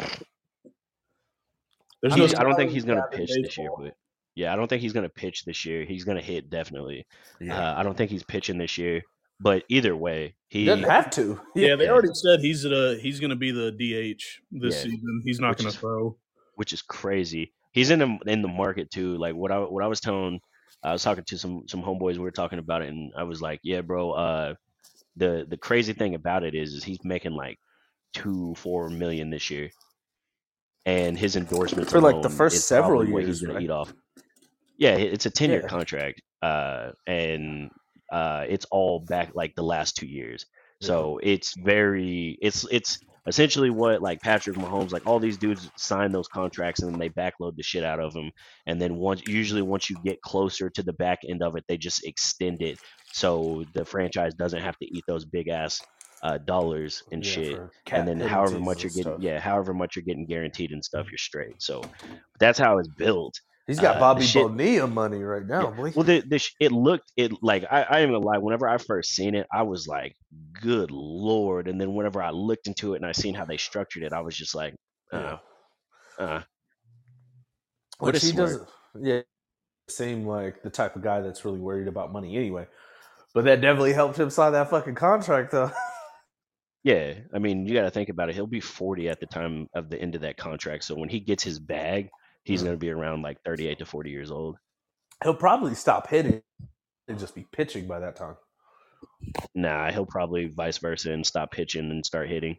There's 2.01 2.15
He's- 2.15 2.33
no 2.33 2.41
I 2.41 2.43
don't 2.43 2.57
think 2.57 2.73
he's 2.73 2.85
gonna 2.85 3.07
pitch 3.13 3.31
this 3.41 3.57
year, 3.57 3.71
but 3.79 3.95
yeah, 4.35 4.53
I 4.53 4.57
don't 4.57 4.69
think 4.69 4.83
he's 4.83 4.93
gonna 4.93 5.09
pitch 5.09 5.45
this 5.45 5.65
year. 5.67 5.85
He's 5.85 6.05
gonna 6.05 6.23
hit 6.23 6.51
definitely. 6.51 7.07
Yeah. 7.41 7.59
Uh, 7.73 7.75
I 7.79 7.83
don't 7.83 7.97
think 7.97 8.11
he's 8.11 8.23
pitching 8.23 8.59
this 8.59 8.79
year, 8.79 9.03
but 9.41 9.65
either 9.69 9.95
way, 9.97 10.35
he 10.49 10.61
he 10.61 10.65
doesn't 10.67 10.85
have 10.89 11.11
to. 11.11 11.41
Yeah, 11.57 11.77
they 11.77 11.85
Yeah. 11.85 11.91
already 11.91 12.15
said 12.15 12.41
he's 12.41 12.63
the 12.63 12.99
he's 13.03 13.21
going 13.21 13.31
to 13.31 13.37
be 13.37 13.51
the 13.51 13.71
DH 13.73 14.23
this 14.51 14.77
Yeah. 14.77 14.83
season. 14.91 15.23
He's 15.25 15.41
not 15.41 15.57
going 15.59 15.71
to 15.71 15.77
throw. 15.79 16.17
which 16.57 16.73
is 16.73 16.83
crazy. 16.83 17.53
He's 17.73 17.91
in 17.91 17.99
the 18.01 18.19
in 18.27 18.43
the 18.43 18.49
market 18.49 18.91
too. 18.91 19.17
Like 19.17 19.35
what 19.35 19.51
I 19.51 19.59
what 19.61 19.83
I 19.83 19.87
was 19.87 20.01
telling, 20.01 20.41
I 20.83 20.93
was 20.93 21.03
talking 21.03 21.25
to 21.25 21.39
some 21.39 21.65
some 21.69 21.83
homeboys. 21.83 22.15
We 22.15 22.19
were 22.21 22.31
talking 22.31 22.59
about 22.59 22.83
it, 22.83 22.89
and 22.89 23.13
I 23.17 23.23
was 23.25 23.41
like, 23.41 23.61
"Yeah, 23.63 23.81
bro. 23.81 24.13
Uh, 24.13 24.55
the 25.17 25.47
the 25.49 25.57
crazy 25.57 25.93
thing 25.95 26.15
about 26.15 26.43
it 26.45 26.55
is, 26.55 26.73
is 26.75 26.85
he's 26.85 27.03
making 27.05 27.33
like 27.33 27.59
two 28.13 28.55
four 28.57 28.89
million 28.91 29.31
this 29.31 29.49
year, 29.51 29.71
and 30.85 31.19
his 31.19 31.37
endorsements 31.37 31.93
For, 31.93 32.01
like, 32.01 32.21
the 32.23 32.29
first 32.31 32.67
several 32.69 33.07
years, 33.09 33.27
he's 33.27 33.41
gonna 33.41 33.55
right? 33.55 33.63
eat 33.63 33.71
off. 33.71 33.93
Yeah, 34.83 34.97
it's 34.97 35.27
a 35.27 35.31
ten 35.31 35.51
year 35.51 35.63
Yeah. 35.63 35.69
contract, 35.69 36.21
uh, 36.43 36.93
and 37.07 37.71
uh, 38.13 38.47
it's 38.49 38.67
all 38.71 39.01
back 39.01 39.31
like 39.35 39.55
the 39.55 39.63
last 39.63 39.97
two 39.97 40.07
years. 40.07 40.47
So 40.81 41.19
it's 41.23 41.55
very 41.55 42.37
it's 42.43 42.67
it's 42.71 42.99
essentially 43.29 43.71
what 43.71 44.03
like 44.03 44.21
Patrick 44.21 44.57
Mahomes, 44.57 44.91
like 44.93 45.07
all 45.07 45.21
these 45.21 45.39
dudes 45.39 45.71
sign 45.77 46.11
those 46.13 46.27
contracts 46.29 46.83
and 46.83 46.91
then 46.91 46.99
they 46.99 47.09
backload 47.11 47.57
the 47.57 47.63
shit 47.63 47.85
out 47.85 48.01
of 48.01 48.13
them, 48.13 48.31
and 48.67 48.81
then 48.83 48.97
once 48.97 49.23
usually 49.25 49.63
once 49.63 49.89
you 49.91 49.97
get 50.05 50.21
closer 50.23 50.71
to 50.71 50.83
the 50.83 50.93
back 50.95 51.21
end 51.29 51.43
of 51.43 51.57
it, 51.57 51.65
they 51.69 51.79
just 51.79 52.05
extend 52.05 52.63
it 52.63 52.79
so 53.13 53.65
the 53.75 53.85
franchise 53.85 54.35
doesn't 54.35 54.63
have 54.63 54.77
to 54.79 54.87
eat 54.87 55.05
those 55.07 55.25
big 55.25 55.49
ass 55.49 55.83
uh, 56.23 56.39
dollars 56.39 57.03
and 57.13 57.25
Yeah, 57.25 57.33
shit. 57.35 57.61
And 57.93 58.09
then 58.09 58.21
however 58.21 58.59
much 58.59 58.83
you're 58.85 58.91
getting, 58.93 59.13
stuff. 59.13 59.21
yeah, 59.23 59.39
however 59.39 59.75
much 59.75 59.97
you're 59.97 60.05
getting 60.05 60.27
guaranteed 60.27 60.73
and 60.73 60.85
stuff, 60.85 61.07
you're 61.11 61.19
straight. 61.19 61.61
So 61.63 61.89
that's 62.41 62.59
how 62.59 62.79
it's 62.79 62.89
built. 62.89 63.35
He's 63.67 63.79
got 63.79 63.97
Uh, 63.97 64.01
Bobby 64.01 64.25
shit- 64.25 64.43
Bonilla 64.47 64.87
money 64.89 65.23
right 65.23 65.47
now, 65.47 65.73
Yeah. 65.77 65.91
Well, 65.95 66.05
the, 66.05 66.21
the 66.27 66.39
sh- 66.39 66.55
it 66.61 66.73
looked 66.73 67.13
it 67.17 67.33
like 67.43 67.65
I, 67.71 67.83
I 67.83 68.01
am 68.01 68.09
gonna 68.11 68.19
lie. 68.25 68.39
Whenever 68.39 68.69
I 68.69 68.79
first 68.79 69.11
seen 69.15 69.35
it, 69.37 69.47
I 69.53 69.63
was 69.63 69.87
like, 69.87 70.17
"Good 70.61 70.91
lord!" 70.91 71.69
And 71.69 71.81
then 71.81 71.95
whenever 71.95 72.21
I 72.23 72.31
looked 72.31 72.67
into 72.67 72.95
it 72.95 72.97
and 72.97 73.07
I 73.07 73.13
seen 73.13 73.35
how 73.35 73.45
they 73.45 73.57
structured 73.59 74.03
it, 74.03 74.13
I 74.13 74.21
was 74.21 74.37
just 74.37 74.55
like, 74.55 74.75
uh, 75.13 75.37
uh. 76.19 76.43
But 78.01 78.15
Which 78.15 78.23
he 78.23 78.31
smart. 78.31 78.49
doesn't. 78.49 78.69
Yeah, 79.01 79.21
seem 79.89 80.27
like 80.27 80.63
the 80.63 80.71
type 80.71 80.97
of 80.97 81.03
guy 81.03 81.21
that's 81.21 81.45
really 81.45 81.61
worried 81.61 81.87
about 81.89 82.13
money 82.13 82.37
anyway. 82.37 82.67
But 83.33 83.45
that 83.45 83.61
definitely 83.61 83.93
helped 83.95 84.19
him 84.19 84.29
sign 84.31 84.53
that 84.53 84.71
fucking 84.71 84.97
contract, 84.97 85.53
though. 85.53 85.71
Yeah, 86.85 87.15
I 87.33 87.39
mean, 87.39 87.65
you 87.65 87.75
got 87.75 87.83
to 87.83 87.91
think 87.93 88.09
about 88.09 88.29
it. 88.29 88.35
He'll 88.35 88.49
be 88.49 88.59
40 88.61 89.09
at 89.09 89.21
the 89.21 89.27
time 89.27 89.69
of 89.73 89.89
the 89.89 90.01
end 90.03 90.17
of 90.17 90.23
that 90.23 90.37
contract. 90.37 90.83
So 90.83 90.97
when 90.97 91.09
he 91.09 91.21
gets 91.21 91.45
his 91.45 91.61
bag, 91.61 92.09
he's 92.45 92.63
going 92.63 92.75
to 92.75 92.79
be 92.79 92.91
around 92.91 93.23
like 93.23 93.39
38 93.45 93.79
to 93.79 93.87
40 93.87 94.11
years 94.11 94.31
old. 94.31 94.57
He'll 95.23 95.35
probably 95.35 95.75
stop 95.75 96.09
hitting 96.09 96.43
and 97.09 97.19
just 97.19 97.35
be 97.35 97.47
pitching 97.53 97.87
by 97.87 98.01
that 98.01 98.17
time. 98.17 98.37
Nah, 99.55 99.91
he'll 99.93 100.07
probably 100.07 100.47
vice 100.49 100.79
versa 100.79 101.13
and 101.13 101.27
stop 101.27 101.51
pitching 101.53 101.91
and 101.91 102.05
start 102.05 102.29
hitting. 102.29 102.57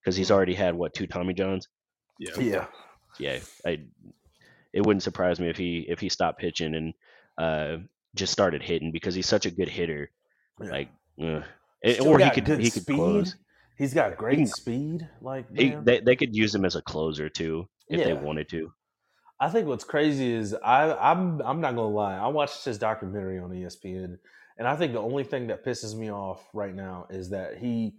Because 0.00 0.16
he's 0.16 0.28
Mhm. 0.28 0.34
already 0.34 0.54
had 0.54 0.74
what 0.74 0.94
two 0.94 1.06
Tommy 1.06 1.34
Johns? 1.34 1.68
Yeah. 2.18 2.38
Yeah. 2.40 2.66
Yeah, 3.18 3.38
I. 3.66 3.84
It 4.72 4.86
wouldn't 4.86 5.02
surprise 5.02 5.38
me 5.38 5.48
if 5.50 5.56
he 5.56 5.80
if 5.88 6.00
he 6.00 6.08
stopped 6.08 6.38
pitching 6.40 6.74
and 6.74 6.94
uh 7.36 7.76
just 8.14 8.32
started 8.32 8.62
hitting 8.62 8.90
because 8.90 9.14
he's 9.14 9.26
such 9.26 9.44
a 9.46 9.50
good 9.50 9.68
hitter. 9.68 10.10
Yeah. 10.60 10.70
Like, 10.70 10.88
uh, 11.20 11.42
or 12.04 12.18
he 12.18 12.30
could 12.30 12.46
he 12.58 12.70
could 12.70 12.82
speed. 12.82 12.94
close. 12.96 13.36
He's 13.76 13.92
got 13.94 14.16
great 14.16 14.36
can- 14.38 14.46
speed. 14.46 15.08
Like 15.20 15.54
He, 15.54 15.70
they 15.70 16.00
they 16.00 16.16
could 16.16 16.34
use 16.34 16.54
him 16.54 16.64
as 16.64 16.74
a 16.76 16.82
closer 16.82 17.28
too 17.28 17.68
if 17.88 18.04
they 18.04 18.12
wanted 18.12 18.48
to. 18.50 18.72
I 19.40 19.48
think 19.48 19.66
what's 19.66 19.84
crazy 19.84 20.32
is 20.32 20.54
I 20.54 20.92
I'm 20.94 21.42
I'm 21.42 21.60
not 21.60 21.74
gonna 21.74 21.88
lie. 21.88 22.16
I 22.16 22.28
watched 22.28 22.64
his 22.64 22.78
documentary 22.78 23.38
on 23.38 23.50
ESPN, 23.50 24.18
and 24.58 24.68
I 24.68 24.76
think 24.76 24.92
the 24.92 25.00
only 25.00 25.24
thing 25.24 25.48
that 25.48 25.64
pisses 25.64 25.96
me 25.96 26.12
off 26.12 26.48
right 26.54 26.74
now 26.74 27.06
is 27.10 27.30
that 27.30 27.58
he, 27.58 27.94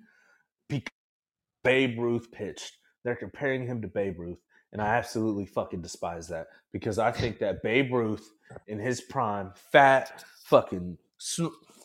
Babe 1.64 2.00
Ruth 2.00 2.32
pitched. 2.32 2.78
They're 3.04 3.16
comparing 3.16 3.68
him 3.68 3.82
to 3.82 3.90
Babe 3.90 4.20
Ruth, 4.20 4.40
and 4.72 4.82
I 4.82 4.96
absolutely 4.96 5.46
fucking 5.46 5.82
despise 5.82 6.30
that 6.30 6.48
because 6.72 6.98
I 6.98 7.12
think 7.12 7.40
that 7.40 7.62
Babe 7.62 7.94
Ruth 7.94 8.32
in 8.68 8.80
his 8.80 9.02
prime, 9.02 9.52
fat, 9.72 10.24
fucking. 10.46 10.98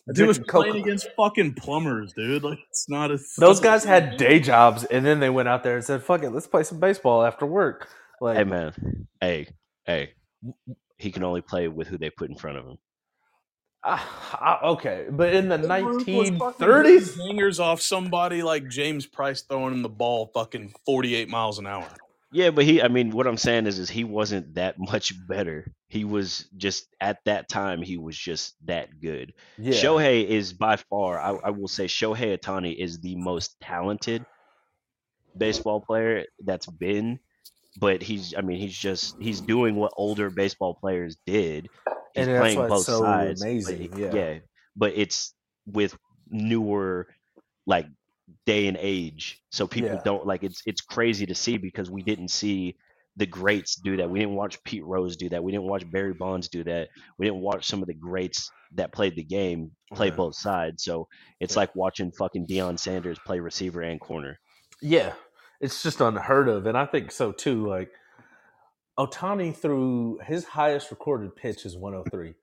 Sn- 0.08 0.14
That 0.14 0.14
dude 0.14 0.28
was 0.28 0.36
drinking 0.38 0.50
playing 0.52 0.72
Coca- 0.72 0.82
against 0.84 1.08
fucking 1.16 1.54
plumbers, 1.54 2.12
dude. 2.12 2.42
Like 2.42 2.58
it's 2.68 2.88
not 2.88 3.10
a 3.10 3.18
Those 3.38 3.60
guys 3.60 3.84
had 3.84 4.16
day 4.16 4.40
jobs, 4.40 4.84
and 4.84 5.04
then 5.06 5.20
they 5.20 5.30
went 5.30 5.48
out 5.48 5.62
there 5.62 5.76
and 5.76 5.84
said, 5.84 6.02
"Fuck 6.02 6.22
it, 6.22 6.30
let's 6.30 6.46
play 6.46 6.62
some 6.62 6.80
baseball 6.80 7.22
after 7.24 7.46
work." 7.46 7.88
Like, 8.20 8.36
Hey 8.36 8.44
man, 8.44 9.06
hey 9.20 9.48
hey, 9.84 10.10
he 10.98 11.10
can 11.12 11.22
only 11.24 11.40
play 11.40 11.68
with 11.68 11.88
who 11.88 11.96
they 11.98 12.10
put 12.10 12.28
in 12.30 12.36
front 12.36 12.58
of 12.58 12.66
him. 12.66 12.78
ah, 13.84 14.38
ah, 14.40 14.66
okay, 14.70 15.06
but 15.10 15.32
in 15.34 15.48
the 15.48 15.58
Babe 15.58 15.84
Ruth 15.86 16.06
1930s, 16.06 16.84
hitting 17.16 17.26
Hangers 17.26 17.60
off 17.60 17.80
somebody 17.80 18.42
like 18.42 18.68
James 18.68 19.06
Price 19.06 19.42
throwing 19.42 19.72
him 19.72 19.82
the 19.82 19.88
ball 19.88 20.30
fucking 20.34 20.74
48 20.84 21.28
miles 21.28 21.58
an 21.58 21.66
hour. 21.66 21.86
Yeah, 22.30 22.50
but 22.50 22.64
he 22.64 22.82
I 22.82 22.88
mean 22.88 23.10
what 23.10 23.26
I'm 23.26 23.38
saying 23.38 23.66
is 23.66 23.78
is 23.78 23.88
he 23.88 24.04
wasn't 24.04 24.54
that 24.54 24.76
much 24.78 25.14
better. 25.26 25.72
He 25.88 26.04
was 26.04 26.46
just 26.56 26.86
at 27.00 27.18
that 27.24 27.48
time 27.48 27.82
he 27.82 27.96
was 27.96 28.16
just 28.16 28.54
that 28.66 29.00
good. 29.00 29.32
yeah, 29.56 29.72
Shohei 29.72 30.26
is 30.26 30.52
by 30.52 30.76
far 30.76 31.18
I, 31.18 31.30
I 31.30 31.50
will 31.50 31.68
say 31.68 31.86
Shohei 31.86 32.38
Ohtani 32.38 32.76
is 32.76 33.00
the 33.00 33.16
most 33.16 33.58
talented 33.60 34.24
baseball 35.36 35.80
player 35.80 36.26
that's 36.44 36.66
been, 36.66 37.18
but 37.80 38.02
he's 38.02 38.34
I 38.36 38.42
mean 38.42 38.58
he's 38.58 38.76
just 38.76 39.16
he's 39.20 39.40
doing 39.40 39.76
what 39.76 39.92
older 39.96 40.28
baseball 40.30 40.74
players 40.74 41.16
did. 41.26 41.68
He's 42.14 42.26
And 42.26 42.34
that's 42.36 42.54
playing 42.54 42.68
both 42.68 42.84
so 42.84 43.00
sides. 43.00 43.40
but 43.40 43.46
amazing, 43.46 43.92
yeah. 43.96 44.38
but 44.76 44.92
it's 44.94 45.34
with 45.66 45.96
newer 46.30 47.08
like 47.66 47.86
day 48.46 48.66
and 48.66 48.76
age. 48.80 49.40
So 49.50 49.66
people 49.66 49.90
Yeah. 49.90 50.02
don't 50.04 50.26
like 50.26 50.42
it's 50.42 50.62
it's 50.66 50.80
crazy 50.80 51.26
to 51.26 51.34
see 51.34 51.56
because 51.58 51.90
we 51.90 52.02
didn't 52.02 52.28
see 52.28 52.76
the 53.16 53.26
greats 53.26 53.74
do 53.76 53.96
that. 53.96 54.08
We 54.08 54.20
didn't 54.20 54.36
watch 54.36 54.62
Pete 54.62 54.84
Rose 54.84 55.16
do 55.16 55.28
that. 55.30 55.42
We 55.42 55.50
didn't 55.50 55.66
watch 55.66 55.90
Barry 55.90 56.14
Bonds 56.14 56.48
do 56.48 56.62
that. 56.64 56.88
We 57.18 57.26
didn't 57.26 57.40
watch 57.40 57.66
some 57.66 57.82
of 57.82 57.88
the 57.88 57.94
greats 57.94 58.48
that 58.74 58.92
played 58.92 59.16
the 59.16 59.24
game 59.24 59.72
play 59.92 60.10
both 60.10 60.36
sides. 60.36 60.84
So 60.84 61.08
it's 61.40 61.54
Yeah. 61.56 61.60
like 61.60 61.74
watching 61.74 62.12
fucking 62.12 62.46
Deion 62.46 62.78
Sanders 62.78 63.18
play 63.26 63.40
receiver 63.40 63.80
and 63.82 64.00
corner. 64.00 64.38
yeah, 64.80 65.14
it's 65.60 65.82
just 65.82 66.00
unheard 66.00 66.48
of, 66.48 66.66
and 66.66 66.78
I 66.78 66.86
think 66.86 67.10
so 67.10 67.32
too. 67.32 67.66
Like 67.66 67.90
Ohtani 68.98 69.54
threw 69.56 70.18
his 70.24 70.44
highest 70.44 70.90
recorded 70.90 71.34
pitch 71.36 71.64
is 71.64 71.76
103, 71.76 72.34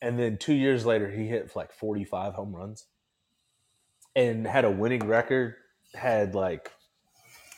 and 0.00 0.18
then 0.18 0.38
two 0.38 0.54
years 0.54 0.86
later 0.86 1.10
he 1.10 1.26
hit 1.28 1.54
like 1.54 1.72
45 1.72 2.34
home 2.34 2.54
runs, 2.54 2.86
and 4.16 4.46
had 4.46 4.64
a 4.64 4.70
winning 4.70 5.06
record. 5.06 5.54
Had 5.94 6.34
like 6.34 6.70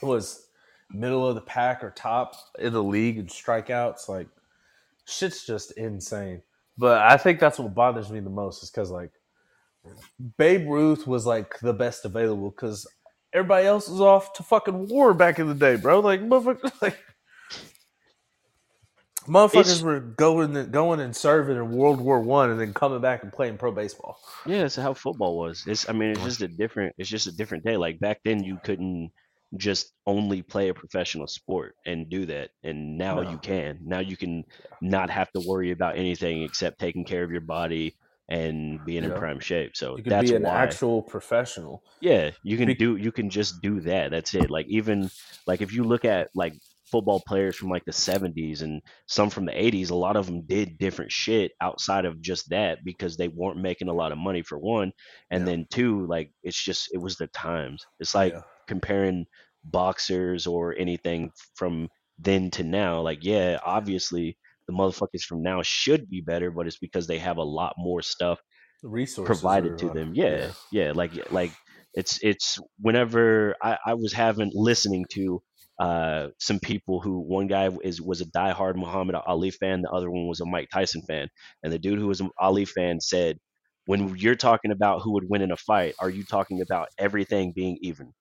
was 0.02 0.46
middle 0.90 1.26
of 1.26 1.34
the 1.34 1.40
pack 1.40 1.84
or 1.84 1.90
top 1.90 2.34
in 2.58 2.72
the 2.72 2.82
league 2.82 3.18
in 3.18 3.26
strikeouts. 3.26 4.08
Like 4.08 4.28
shit's 5.06 5.44
just 5.44 5.72
insane. 5.72 6.42
But 6.78 7.02
I 7.02 7.16
think 7.16 7.38
that's 7.38 7.58
what 7.58 7.74
bothers 7.74 8.10
me 8.10 8.20
the 8.20 8.30
most 8.30 8.62
is 8.62 8.70
because 8.70 8.90
like 8.90 9.12
Babe 10.38 10.68
Ruth 10.68 11.06
was 11.06 11.26
like 11.26 11.58
the 11.60 11.74
best 11.74 12.04
available 12.04 12.50
because 12.50 12.86
everybody 13.32 13.66
else 13.66 13.88
was 13.88 14.00
off 14.00 14.32
to 14.34 14.42
fucking 14.42 14.88
war 14.88 15.14
back 15.14 15.38
in 15.38 15.48
the 15.48 15.54
day, 15.54 15.76
bro. 15.76 16.00
Like 16.00 16.20
motherfuckers, 16.20 16.72
like 16.82 16.98
motherfuckers 19.26 19.60
It's- 19.60 19.82
were 19.82 20.00
going 20.00 20.56
and 20.56 20.72
going 20.72 21.00
and 21.00 21.14
serving 21.14 21.56
in 21.56 21.70
World 21.72 22.00
War 22.00 22.20
One 22.20 22.50
and 22.50 22.60
then 22.60 22.72
coming 22.74 23.00
back 23.00 23.22
and 23.22 23.32
playing 23.32 23.58
pro 23.58 23.72
baseball. 23.72 24.18
Yeah, 24.46 24.62
that's 24.62 24.76
how 24.76 24.94
football 24.94 25.38
was. 25.38 25.64
It's 25.66 25.88
I 25.88 25.92
mean 25.92 26.10
it's 26.10 26.22
just 26.24 26.42
a 26.42 26.48
different 26.48 26.94
it's 26.98 27.08
just 27.10 27.26
a 27.26 27.32
different 27.32 27.64
day. 27.64 27.76
Like 27.76 28.00
back 28.00 28.20
then 28.24 28.42
you 28.44 28.58
couldn't 28.64 29.10
just 29.58 29.92
only 30.06 30.40
play 30.42 30.68
a 30.70 30.74
professional 30.74 31.26
sport 31.26 31.76
and 31.84 32.08
do 32.08 32.24
that. 32.26 32.50
And 32.64 32.96
now 32.96 33.20
No. 33.20 33.30
you 33.30 33.38
can. 33.38 33.78
Now 33.84 33.98
you 33.98 34.16
can 34.16 34.44
not 34.80 35.10
have 35.10 35.30
to 35.32 35.40
worry 35.46 35.72
about 35.72 35.98
anything 35.98 36.42
except 36.42 36.78
taking 36.80 37.04
care 37.04 37.22
of 37.22 37.30
your 37.30 37.42
body 37.42 37.94
and 38.30 38.82
being 38.86 39.04
in 39.04 39.12
prime 39.12 39.40
shape. 39.40 39.76
So 39.76 39.96
You 39.98 40.04
could 40.04 40.12
that's 40.12 40.30
be 40.30 40.36
an 40.36 40.44
why 40.44 40.50
actual 40.54 41.02
professional. 41.02 41.82
Yeah, 42.00 42.30
you 42.42 42.56
can 42.56 42.68
Be- 42.68 42.74
do 42.74 42.96
you 42.96 43.12
can 43.12 43.28
just 43.28 43.60
do 43.60 43.80
that. 43.80 44.10
That's 44.10 44.34
it. 44.34 44.50
Like 44.50 44.66
even 44.68 45.10
like 45.46 45.60
if 45.60 45.72
you 45.72 45.84
look 45.84 46.06
at 46.06 46.30
like 46.34 46.54
football 46.92 47.22
players 47.26 47.56
from 47.56 47.70
like 47.70 47.86
the 47.86 47.92
70s 47.92 48.62
and 48.62 48.82
some 49.08 49.30
from 49.30 49.46
the 49.46 49.52
80s, 49.52 49.90
a 49.90 49.96
lot 49.96 50.16
of 50.16 50.26
them 50.26 50.42
did 50.46 50.78
different 50.78 51.10
shit 51.12 51.52
outside 51.60 52.04
of 52.04 52.20
just 52.20 52.50
that 52.50 52.84
because 52.84 53.16
they 53.16 53.28
weren't 53.28 53.60
making 53.60 53.88
a 53.88 53.94
lot 53.94 54.12
of 54.12 54.18
money 54.18 54.42
for 54.42 54.58
one, 54.58 54.92
and 55.30 55.42
Yeah. 55.42 55.46
then 55.46 55.66
two, 55.70 56.06
like 56.06 56.32
it's 56.44 56.62
just 56.62 56.90
it 56.94 56.98
was 56.98 57.16
the 57.16 57.28
times. 57.28 57.84
It's 58.00 58.14
like 58.14 58.34
Yeah. 58.34 58.42
comparing 58.68 59.26
boxers 59.64 60.46
or 60.46 60.76
anything 60.78 61.32
from 61.54 61.88
then 62.18 62.50
to 62.52 62.64
now. 62.64 63.00
Like 63.00 63.24
yeah, 63.24 63.58
obviously 63.64 64.38
the 64.68 64.74
motherfuckers 64.74 65.22
from 65.22 65.42
now 65.42 65.62
should 65.62 66.08
be 66.10 66.20
better, 66.20 66.50
but 66.52 66.66
it's 66.68 66.78
because 66.78 67.06
they 67.08 67.18
have 67.18 67.38
a 67.38 67.42
lot 67.42 67.74
more 67.78 68.02
stuff 68.02 68.40
resources 68.82 69.26
provided 69.26 69.78
to 69.78 69.90
them. 69.90 70.12
Yeah, 70.14 70.52
yeah, 70.70 70.92
like 70.94 71.12
like 71.30 71.52
it's 71.94 72.20
it's 72.22 72.58
whenever 72.80 73.56
I, 73.62 73.78
I 73.86 73.94
was 73.94 74.12
having 74.12 74.50
listening 74.54 75.06
to 75.12 75.42
uh 75.78 76.28
some 76.38 76.60
people 76.60 77.00
who 77.00 77.18
one 77.20 77.46
guy 77.46 77.68
is 77.82 78.00
was 78.00 78.20
a 78.20 78.26
diehard 78.26 78.76
Muhammad 78.76 79.16
Ali 79.16 79.50
fan, 79.50 79.82
the 79.82 79.90
other 79.90 80.10
one 80.10 80.26
was 80.26 80.40
a 80.40 80.46
Mike 80.46 80.68
Tyson 80.72 81.02
fan, 81.02 81.28
and 81.62 81.72
the 81.72 81.78
dude 81.78 81.98
who 81.98 82.08
was 82.08 82.20
an 82.20 82.30
Ali 82.38 82.64
fan 82.64 83.00
said, 83.00 83.38
when 83.86 84.16
you're 84.16 84.36
talking 84.36 84.70
about 84.70 85.00
who 85.02 85.12
would 85.14 85.28
win 85.28 85.42
in 85.42 85.50
a 85.52 85.56
fight, 85.56 85.94
are 85.98 86.10
you 86.10 86.24
talking 86.24 86.60
about 86.60 86.88
everything 86.98 87.52
being 87.54 87.78
even? 87.82 88.12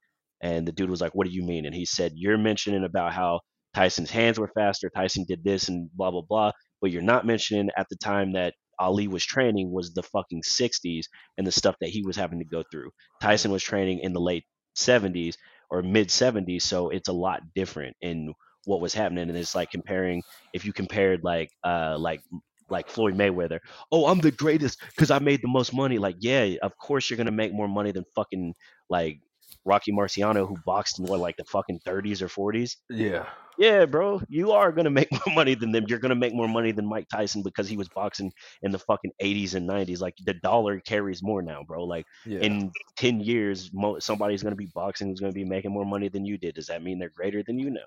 And 0.41 0.67
the 0.67 0.71
dude 0.71 0.89
was 0.89 1.01
like, 1.01 1.13
what 1.13 1.27
do 1.27 1.33
you 1.33 1.43
mean? 1.43 1.65
And 1.65 1.75
he 1.75 1.85
said, 1.85 2.13
you're 2.15 2.37
mentioning 2.37 2.83
about 2.83 3.13
how 3.13 3.41
Tyson's 3.75 4.09
hands 4.09 4.39
were 4.39 4.51
faster, 4.55 4.89
Tyson 4.89 5.25
did 5.27 5.43
this 5.43 5.69
and 5.69 5.89
blah 5.93 6.11
blah 6.11 6.21
blah, 6.27 6.51
but 6.81 6.91
you're 6.91 7.01
not 7.01 7.25
mentioning 7.25 7.69
at 7.77 7.87
the 7.89 7.95
time 7.97 8.33
that 8.33 8.53
Ali 8.79 9.07
was 9.07 9.23
training 9.23 9.71
was 9.71 9.93
the 9.93 10.01
fucking 10.03 10.41
60s 10.41 11.05
and 11.37 11.45
the 11.45 11.51
stuff 11.51 11.75
that 11.81 11.89
he 11.89 12.01
was 12.01 12.15
having 12.15 12.39
to 12.39 12.45
go 12.45 12.63
through. 12.71 12.89
Tyson 13.21 13.51
was 13.51 13.63
training 13.63 13.99
in 13.99 14.13
the 14.13 14.19
late 14.19 14.45
70s 14.75 15.37
or 15.71 15.81
mid 15.81 16.11
70s, 16.11 16.63
so 16.63 16.89
it's 16.89 17.09
a 17.09 17.13
lot 17.13 17.41
different 17.55 17.95
in 18.01 18.33
what 18.65 18.81
was 18.81 18.93
happening. 18.93 19.29
And 19.29 19.37
it's 19.37 19.55
like 19.55 19.71
comparing 19.71 20.23
if 20.53 20.65
you 20.65 20.73
compared 20.73 21.23
like 21.23 21.49
uh 21.63 21.97
like 21.99 22.21
like 22.69 22.89
Floyd 22.89 23.15
Mayweather, 23.15 23.59
oh 23.91 24.07
I'm 24.07 24.19
the 24.19 24.31
greatest 24.31 24.79
because 24.95 25.11
I 25.11 25.19
made 25.19 25.41
the 25.41 25.47
most 25.49 25.73
money. 25.73 25.97
Like 25.97 26.17
yeah, 26.19 26.55
of 26.61 26.77
course 26.77 27.09
you're 27.09 27.17
gonna 27.17 27.31
make 27.31 27.53
more 27.53 27.67
money 27.67 27.91
than 27.91 28.05
fucking 28.15 28.53
like 28.89 29.19
Rocky 29.65 29.91
Marciano 29.91 30.47
who 30.47 30.57
boxed 30.65 30.99
in 30.99 31.05
what 31.05 31.19
like 31.19 31.37
the 31.37 31.45
fucking 31.45 31.79
30s 31.85 32.21
or 32.21 32.27
40s. 32.27 32.77
Yeah. 32.89 33.25
Yeah, 33.57 33.85
bro, 33.85 34.21
you 34.27 34.51
are 34.53 34.71
gonna 34.71 34.89
make 34.89 35.11
more 35.25 35.35
money 35.35 35.53
than 35.55 35.71
them. 35.71 35.85
You're 35.87 35.99
gonna 35.99 36.15
make 36.15 36.33
more 36.33 36.47
money 36.47 36.71
than 36.71 36.85
Mike 36.87 37.07
Tyson 37.09 37.43
because 37.43 37.67
he 37.67 37.77
was 37.77 37.87
boxing 37.89 38.31
in 38.63 38.71
the 38.71 38.79
fucking 38.79 39.11
80s 39.21 39.53
and 39.53 39.69
90s. 39.69 39.99
Like 40.01 40.15
the 40.25 40.33
dollar 40.33 40.79
carries 40.79 41.21
more 41.21 41.41
now, 41.43 41.61
bro. 41.63 41.83
Like 41.83 42.05
Yeah. 42.25 42.39
in 42.39 42.71
10 42.97 43.19
years, 43.19 43.69
mo- 43.73 43.99
somebody's 43.99 44.41
gonna 44.41 44.55
be 44.55 44.69
boxing 44.73 45.09
who's 45.09 45.19
gonna 45.19 45.31
be 45.33 45.45
making 45.45 45.71
more 45.71 45.85
money 45.85 46.07
than 46.09 46.25
you 46.25 46.37
did. 46.37 46.55
Does 46.55 46.67
that 46.67 46.81
mean 46.81 46.97
they're 46.97 47.09
greater 47.09 47.43
than 47.43 47.59
you? 47.59 47.69
No, 47.69 47.83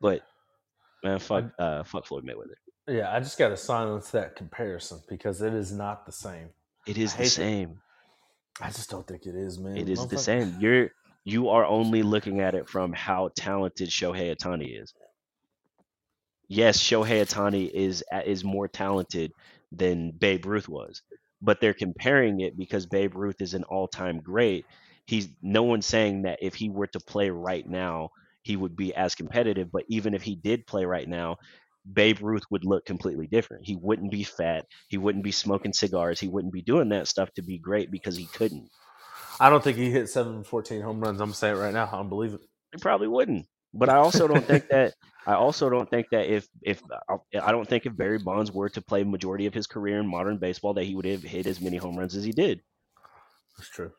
but 0.00 0.22
man, 1.04 1.18
fuck, 1.20 1.44
uh, 1.58 1.84
fuck 1.84 2.06
Floyd 2.06 2.24
Mayweather. 2.24 2.56
yeah, 2.88 3.14
I 3.14 3.20
just 3.20 3.38
got 3.38 3.50
to 3.50 3.56
silence 3.56 4.10
that 4.10 4.34
comparison 4.34 5.00
because 5.08 5.40
it 5.42 5.52
is 5.54 5.70
not 5.72 6.04
the 6.06 6.12
same. 6.12 6.48
It 6.86 6.98
is 6.98 7.12
the 7.12 7.18
hate 7.18 7.24
that. 7.24 7.30
same. 7.30 7.80
I 8.60 8.68
just 8.70 8.90
don't 8.90 9.06
think 9.06 9.26
it 9.26 9.34
is, 9.36 9.58
man. 9.58 9.76
It 9.76 9.88
is 9.88 10.04
the 10.08 10.18
same. 10.18 10.56
You're 10.60 10.90
you 11.24 11.48
are 11.50 11.64
only 11.64 12.02
looking 12.02 12.40
at 12.40 12.54
it 12.54 12.68
from 12.68 12.92
how 12.92 13.30
talented 13.36 13.88
Shohei 13.88 14.34
Ohtani 14.36 14.80
is. 14.82 14.94
Yes, 16.48 16.78
Shohei 16.78 17.22
Ohtani 17.22 17.70
is 17.70 18.04
is 18.26 18.44
more 18.44 18.68
talented 18.68 19.32
than 19.70 20.10
Babe 20.10 20.46
Ruth 20.46 20.68
was, 20.68 21.02
but 21.40 21.60
they're 21.60 21.74
comparing 21.74 22.40
it 22.40 22.56
because 22.56 22.86
Babe 22.86 23.14
Ruth 23.16 23.40
is 23.40 23.54
an 23.54 23.64
all-time 23.64 24.20
great, 24.20 24.66
he's 25.06 25.28
no 25.42 25.62
one's 25.62 25.86
saying 25.86 26.22
that 26.22 26.38
if 26.42 26.54
he 26.54 26.68
were 26.68 26.86
to 26.88 27.00
play 27.00 27.30
right 27.30 27.66
now, 27.68 28.10
he 28.42 28.56
would 28.56 28.76
be 28.76 28.94
as 28.94 29.14
competitive. 29.14 29.70
But 29.70 29.84
even 29.88 30.14
if 30.14 30.22
he 30.22 30.36
did 30.36 30.66
play 30.66 30.84
right 30.84 31.08
now, 31.08 31.36
Babe 31.90 32.18
Ruth 32.20 32.44
would 32.50 32.64
look 32.64 32.84
completely 32.84 33.26
different. 33.26 33.66
He 33.66 33.76
wouldn't 33.76 34.10
be 34.10 34.24
fat. 34.24 34.66
He 34.88 34.98
wouldn't 34.98 35.24
be 35.24 35.32
smoking 35.32 35.72
cigars. 35.72 36.20
He 36.20 36.28
wouldn't 36.28 36.52
be 36.52 36.62
doing 36.62 36.90
that 36.90 37.08
stuff 37.08 37.32
to 37.34 37.42
be 37.42 37.58
great 37.58 37.90
because 37.90 38.16
he 38.16 38.26
couldn't. 38.26 38.70
I 39.40 39.50
don't 39.50 39.62
think 39.62 39.76
he 39.76 39.90
hit 39.90 40.08
714 40.08 40.80
home 40.82 41.00
runs. 41.00 41.20
I'm 41.20 41.28
gonna 41.28 41.34
say 41.34 41.50
it 41.50 41.54
right 41.54 41.72
now. 41.72 41.88
I 41.92 41.96
don't 41.96 42.08
believe 42.08 42.34
it. 42.34 42.40
He 42.72 42.78
probably 42.78 43.08
wouldn't. 43.08 43.46
But 43.74 43.88
I 43.88 43.96
also 43.96 44.28
don't 44.28 44.44
think 44.44 44.68
that 44.68 44.94
I 45.26 45.34
also 45.34 45.70
don't 45.70 45.88
think 45.88 46.08
that 46.10 46.26
if 46.26 46.46
if 46.60 46.82
I 47.40 47.52
don't 47.52 47.68
think 47.68 47.86
if 47.86 47.96
Barry 47.96 48.18
Bonds 48.18 48.52
were 48.52 48.68
to 48.70 48.82
play 48.82 49.02
majority 49.04 49.46
of 49.46 49.54
his 49.54 49.66
career 49.66 49.98
in 50.00 50.06
modern 50.06 50.38
baseball 50.38 50.74
that 50.74 50.84
he 50.84 50.94
would 50.94 51.06
have 51.06 51.22
hit 51.22 51.46
as 51.46 51.60
many 51.60 51.76
home 51.78 51.96
runs 51.96 52.14
as 52.14 52.24
he 52.24 52.32
did. 52.32 52.60
That's 53.56 53.70
true. 53.70 53.92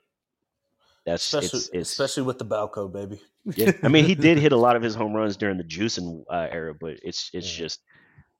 That's 1.05 1.23
Especially, 1.25 1.59
it's, 1.59 1.69
it's 1.73 1.91
especially 1.91 2.23
with 2.23 2.37
the 2.39 2.45
Balco, 2.45 2.91
baby. 2.91 3.21
yeah. 3.55 3.71
I 3.83 3.89
mean, 3.89 4.05
he 4.05 4.15
did 4.15 4.37
hit 4.39 4.51
a 4.53 4.57
lot 4.57 4.75
of 4.77 4.81
his 4.81 4.95
home 4.95 5.13
runs 5.13 5.35
during 5.35 5.57
the 5.57 5.63
juicing 5.63 6.23
uh, 6.29 6.47
era, 6.49 6.73
but 6.79 6.97
it's 7.03 7.29
it's 7.33 7.51
Yeah. 7.51 7.65
just 7.65 7.81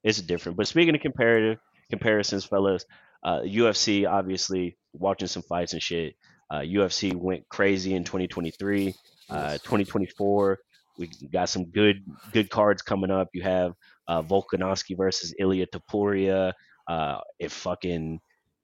it's 0.02 0.20
different. 0.22 0.56
But 0.56 0.66
speaking 0.68 0.94
of 0.94 1.00
comparative 1.00 1.58
comparisons, 1.90 2.44
fellas, 2.44 2.84
uh, 3.22 3.40
UFC 3.40 4.08
obviously 4.10 4.78
watching 4.92 5.28
some 5.28 5.42
fights 5.42 5.72
and 5.72 5.82
shit. 5.82 6.14
Uh, 6.50 6.60
UFC 6.60 7.14
went 7.14 7.48
crazy 7.48 7.94
in 7.94 8.04
2023. 8.04 8.94
Uh, 9.30 9.52
2024, 9.52 10.58
we 10.98 11.10
got 11.32 11.48
some 11.48 11.64
good 11.70 11.96
good 12.32 12.50
cards 12.50 12.82
coming 12.82 13.10
up. 13.10 13.28
You 13.32 13.42
have 13.42 13.72
uh, 14.08 14.22
Volkanovski 14.22 14.96
versus 14.96 15.34
Ilia 15.38 15.66
Topuria. 15.66 16.52
Uh, 16.88 17.18
if 17.38 17.52
fucking 17.52 18.20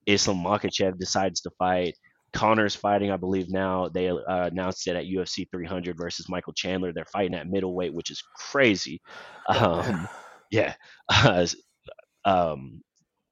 Islam 0.07 0.39
Makhachev 0.39 0.98
decides 0.98 1.40
to 1.43 1.51
fight, 1.59 1.94
Conor's 2.32 2.77
fighting, 2.77 3.11
I 3.11 3.16
believe 3.16 3.51
now. 3.51 3.89
They 3.89 4.09
uh, 4.09 4.16
announced 4.28 4.86
it 4.86 4.97
at 4.97 5.07
UFC 5.07 5.48
300 5.51 5.97
versus 5.97 6.28
Michael 6.28 6.52
Chandler. 6.52 6.93
They're 6.93 7.05
fighting 7.07 7.35
at 7.35 7.48
middleweight, 7.48 7.93
which 7.93 8.11
is 8.11 8.23
crazy. 8.36 9.01
Um, 9.48 10.09
yeah. 10.52 10.74
um, 12.24 12.82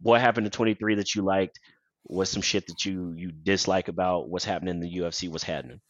what 0.01 0.20
happened 0.20 0.47
in 0.47 0.51
23 0.51 0.97
that 0.97 1.15
you 1.15 1.23
liked? 1.23 1.61
What's 2.09 2.30
some 2.30 2.43
shit 2.43 2.66
that 2.66 2.85
you 2.85 3.14
you 3.16 3.30
dislike 3.30 3.89
about 3.89 4.28
what's 4.30 4.44
happening 4.44 4.74
in 4.76 4.80
the 4.80 4.97
UFC? 4.98 5.28
What's 5.30 5.44
happening? 5.44 5.80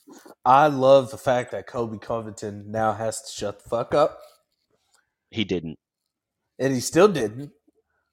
I 0.45 0.67
love 0.67 1.11
the 1.11 1.19
fact 1.19 1.53
that 1.53 1.67
Colby 1.67 1.99
Covington 1.99 2.71
now 2.71 2.93
has 2.93 3.23
to 3.23 3.31
shut 3.33 3.63
the 3.63 3.69
fuck 3.69 3.95
up, 3.95 4.19
He 5.31 5.45
didn't. 5.45 5.79
and 6.59 6.75
he 6.75 6.81
still 6.81 7.09
didn't. 7.09 7.53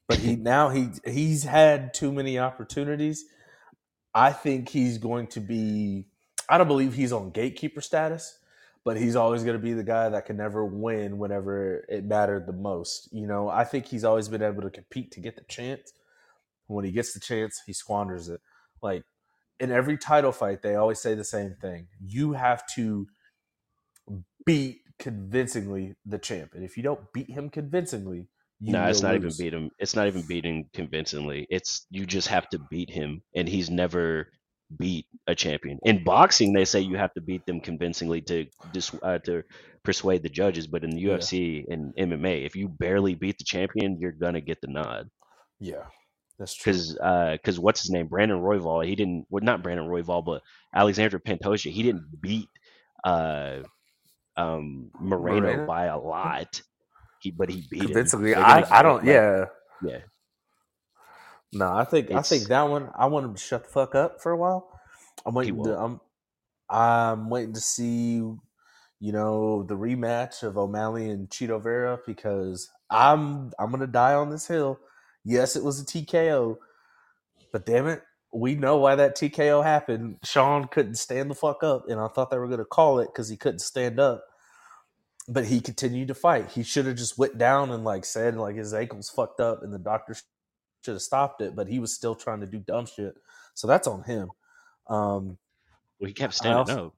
But 0.08 0.20
he 0.20 0.36
now 0.36 0.70
he 0.70 0.90
he's 1.06 1.44
had 1.44 1.94
too 1.96 2.12
many 2.12 2.38
opportunities. 2.38 3.26
I 4.14 4.32
think 4.32 4.70
he's 4.70 4.98
going 5.00 5.28
to 5.28 5.40
be. 5.40 6.06
I 6.48 6.60
don't 6.60 6.68
believe 6.68 6.94
he's 6.94 7.12
on 7.12 7.32
gatekeeper 7.32 7.82
status, 7.82 8.38
but 8.84 8.98
he's 8.98 9.16
always 9.16 9.44
going 9.44 9.58
to 9.58 9.64
be 9.64 9.74
the 9.74 9.84
guy 9.84 10.10
that 10.10 10.28
can 10.28 10.38
never 10.38 10.64
win 10.64 11.18
whenever 11.18 11.84
it 11.90 12.06
mattered 12.06 12.46
the 12.46 12.54
most. 12.54 13.10
You 13.12 13.26
know, 13.26 13.50
I 13.50 13.64
think 13.64 13.88
he's 13.88 14.04
always 14.04 14.28
been 14.28 14.44
able 14.44 14.62
to 14.62 14.70
compete 14.70 15.12
to 15.14 15.20
get 15.20 15.38
the 15.38 15.44
chance. 15.46 15.92
When 16.68 16.86
he 16.86 16.92
gets 16.92 17.14
the 17.14 17.20
chance, 17.20 17.62
he 17.66 17.74
squanders 17.74 18.30
it. 18.30 18.42
Like 18.82 19.04
in 19.60 19.72
every 19.72 19.98
title 19.98 20.32
fight, 20.32 20.62
they 20.62 20.76
always 20.76 21.00
say 21.00 21.16
the 21.16 21.24
same 21.24 21.56
thing. 21.62 21.88
You 22.00 22.34
have 22.34 22.64
to 22.76 23.08
beat 24.46 24.82
convincingly 25.00 25.96
the 26.06 26.20
champ. 26.20 26.54
And 26.54 26.64
if 26.64 26.78
you 26.78 26.84
don't 26.84 27.12
beat 27.14 27.30
him 27.30 27.50
convincingly, 27.50 28.30
you 28.60 28.78
no, 28.78 28.88
it's 28.88 29.04
not 29.04 29.16
lose. 29.16 29.16
even 29.16 29.36
beat 29.38 29.54
him. 29.54 29.70
It's 29.78 29.96
not 29.96 30.08
even 30.08 30.24
beating 30.24 30.70
convincingly. 30.74 31.46
It's 31.50 31.86
you 31.92 32.06
just 32.06 32.28
have 32.30 32.50
to 32.50 32.60
beat 32.60 32.90
him, 32.90 33.22
and 33.36 33.48
he's 33.48 33.70
never 33.70 34.32
beat 34.76 35.06
a 35.28 35.36
champion. 35.36 35.78
In 35.84 36.04
boxing, 36.04 36.54
they 36.54 36.66
say 36.66 36.80
you 36.80 36.98
have 36.98 37.14
to 37.14 37.22
beat 37.22 37.46
them 37.46 37.62
convincingly 37.62 38.22
to 38.22 38.48
dis, 38.72 38.92
uh, 39.04 39.20
to 39.20 39.44
persuade 39.84 40.24
the 40.24 40.30
judges. 40.30 40.66
But 40.68 40.84
in 40.84 40.90
the 40.96 41.02
Yeah. 41.04 41.28
UFC 41.28 41.64
and 41.70 41.94
MMA, 41.96 42.46
if 42.46 42.56
you 42.56 42.68
barely 42.68 43.14
beat 43.14 43.38
the 43.38 43.44
champion, 43.46 44.00
you're 44.00 44.12
gonna 44.12 44.42
get 44.42 44.62
the 44.62 44.68
nod. 44.68 45.10
Yeah, 45.60 45.88
that's 46.40 46.56
true. 46.56 46.74
Because 46.74 46.94
because 46.94 47.60
what's 47.60 47.82
his 47.82 47.92
name, 47.92 48.08
Brandon 48.08 48.40
Royval, 48.40 48.86
he 48.86 48.96
didn't. 48.96 49.26
Well, 49.30 49.44
not 49.44 49.64
Brandon 49.64 49.88
Royval, 49.88 50.26
but 50.26 50.42
Alexander 50.76 51.20
Pantoja, 51.20 51.72
he 51.72 51.84
didn't 51.84 52.22
beat 52.22 52.50
uh 53.04 53.60
um 54.38 54.92
Moreno, 55.00 55.58
Moreno? 55.58 55.66
by 55.68 55.86
a 55.86 55.98
lot. 56.00 56.62
He 57.20 57.32
but 57.32 57.50
he 57.50 57.64
beat 57.70 57.90
him. 57.90 57.92
Convincingly, 57.94 58.34
They're 58.34 58.46
I, 58.46 58.80
I 58.80 58.84
don't. 58.84 59.06
like- 59.06 59.06
yeah, 59.08 59.46
yeah. 59.82 60.00
no, 61.54 61.74
I 61.74 61.86
think 61.86 62.12
I 62.12 62.22
think 62.22 62.50
that 62.50 62.64
one. 62.70 62.90
I 62.98 63.08
want 63.08 63.26
him 63.26 63.36
to 63.36 63.42
shut 63.42 63.66
the 63.66 63.70
fuck 63.70 63.96
up 63.96 64.22
for 64.22 64.32
a 64.32 64.38
while. 64.38 64.70
I'm 65.26 65.36
waiting. 65.36 65.64
To, 65.64 65.78
I'm 65.78 66.02
I'm 66.70 67.30
waiting 67.30 67.54
to 67.54 67.62
see, 67.62 68.16
you 68.16 69.14
know, 69.14 69.64
the 69.64 69.76
rematch 69.78 70.44
of 70.44 70.58
O'Malley 70.58 71.10
and 71.10 71.30
Chito 71.30 71.62
Vera 71.64 72.00
because 72.06 72.70
I'm 72.90 73.52
I'm 73.60 73.72
gonna 73.72 73.88
die 73.88 74.16
on 74.16 74.32
this 74.32 74.48
hill. 74.48 74.80
Yes, 75.26 75.56
it 75.56 75.64
was 75.64 75.82
a 75.82 75.86
TKO, 75.86 76.58
but 77.52 77.66
damn 77.66 77.88
it, 77.88 78.04
we 78.32 78.56
know 78.56 78.78
why 78.78 78.96
that 78.96 79.18
TKO 79.18 79.64
happened. 79.64 80.18
Sean 80.24 80.68
couldn't 80.68 80.96
stand 80.96 81.32
the 81.32 81.36
fuck 81.36 81.64
up, 81.64 81.90
and 81.90 82.00
I 82.00 82.08
thought 82.10 82.30
they 82.30 82.38
were 82.38 82.48
gonna 82.48 82.64
call 82.66 83.00
it 83.00 83.08
because 83.12 83.28
he 83.28 83.36
couldn't 83.38 83.60
stand 83.60 84.00
up. 84.00 84.24
But 85.28 85.46
he 85.46 85.60
continued 85.60 86.10
to 86.10 86.14
fight. 86.14 86.52
He 86.52 86.62
should 86.62 86.86
have 86.86 86.98
just 86.98 87.18
went 87.18 87.38
down 87.40 87.72
and 87.72 87.84
like 87.84 88.06
said 88.06 88.38
like 88.38 88.56
his 88.56 88.74
ankle's 88.74 89.10
fucked 89.10 89.40
up, 89.40 89.64
and 89.64 89.74
the 89.74 89.80
doctor 89.80 90.14
should 90.84 90.94
have 90.94 91.02
stopped 91.02 91.42
it. 91.42 91.56
But 91.56 91.68
he 91.68 91.80
was 91.80 91.94
still 91.96 92.14
trying 92.14 92.42
to 92.42 92.46
do 92.46 92.60
dumb 92.60 92.86
shit. 92.86 93.16
So 93.56 93.66
that's 93.68 93.88
on 93.88 94.04
him. 94.04 94.30
Um, 94.88 95.38
Well, 96.00 96.08
he 96.10 96.14
kept 96.14 96.36
standing 96.36 96.60
also- 96.60 96.88
up. 96.88 96.94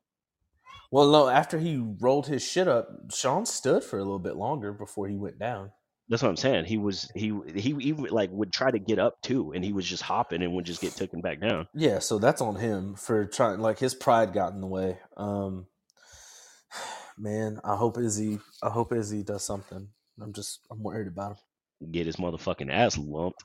well, 0.91 1.10
no, 1.10 1.30
after 1.30 1.58
he 1.60 1.78
rolled 2.02 2.28
his 2.28 2.44
shit 2.44 2.68
up, 2.68 2.90
Sean 3.14 3.45
stood 3.45 3.84
for 3.84 3.98
a 3.98 4.04
little 4.04 4.20
bit 4.20 4.36
longer 4.36 4.74
before 4.74 5.08
he 5.08 5.16
went 5.16 5.40
down. 5.40 5.72
That's 6.09 6.23
what 6.23 6.29
I'm 6.29 6.38
saying. 6.38 6.65
He 6.65 6.77
was 6.77 7.11
he 7.15 7.38
he 7.53 7.75
he 7.79 7.93
would, 7.93 8.11
like 8.11 8.29
would 8.31 8.53
try 8.53 8.71
to 8.71 8.79
get 8.79 8.97
up 8.97 9.21
too, 9.21 9.51
and 9.53 9.63
he 9.63 9.73
was 9.73 9.85
just 9.85 10.03
hopping 10.03 10.41
and 10.41 10.53
would 10.53 10.65
just 10.65 10.79
get 10.79 10.95
taken 10.95 11.19
back 11.19 11.41
down. 11.41 11.67
Yeah, 11.73 11.99
so 11.99 12.17
that's 12.17 12.41
on 12.41 12.55
him 12.55 12.95
for 12.95 13.25
trying. 13.25 13.59
Like 13.59 13.79
his 13.79 13.93
pride 13.93 14.31
got 14.31 14.53
in 14.53 14.61
the 14.61 14.67
way. 14.67 14.99
Um, 15.17 15.67
man, 17.17 17.59
I 17.63 17.75
hope 17.75 17.97
Izzy. 17.97 18.39
I 18.63 18.69
hope 18.69 18.93
Izzy 18.93 19.23
does 19.23 19.43
something. 19.43 19.89
I'm 20.21 20.31
just. 20.31 20.61
I'm 20.71 20.81
worried 20.81 21.07
about 21.07 21.31
him. 21.81 21.91
Get 21.91 22.05
his 22.05 22.15
motherfucking 22.15 22.71
ass 22.71 22.97
lumped. 22.97 23.43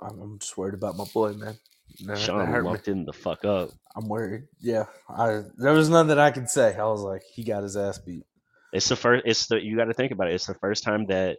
I'm, 0.00 0.18
I'm 0.20 0.38
just 0.38 0.56
worried 0.56 0.74
about 0.74 0.96
my 0.96 1.04
boy, 1.12 1.34
man. 1.34 1.58
That 2.06 2.18
Sean 2.18 2.46
hurt 2.46 2.62
me. 2.62 2.70
lumped 2.70 2.88
him 2.88 3.04
the 3.04 3.12
fuck 3.12 3.44
up. 3.44 3.68
I'm 3.94 4.08
worried. 4.08 4.44
Yeah, 4.60 4.86
I. 5.10 5.42
There 5.58 5.74
was 5.74 5.90
nothing 5.90 6.08
that 6.08 6.18
I 6.18 6.30
could 6.30 6.48
say. 6.48 6.74
I 6.74 6.84
was 6.84 7.02
like, 7.02 7.22
he 7.34 7.44
got 7.44 7.64
his 7.64 7.76
ass 7.76 7.98
beat. 7.98 8.24
It's 8.72 8.88
the 8.88 8.96
first. 8.96 9.24
It's 9.26 9.46
the 9.48 9.62
you 9.62 9.76
got 9.76 9.84
to 9.84 9.94
think 9.94 10.10
about 10.10 10.28
it. 10.28 10.34
It's 10.34 10.46
the 10.46 10.54
first 10.54 10.84
time 10.84 11.06
that 11.08 11.38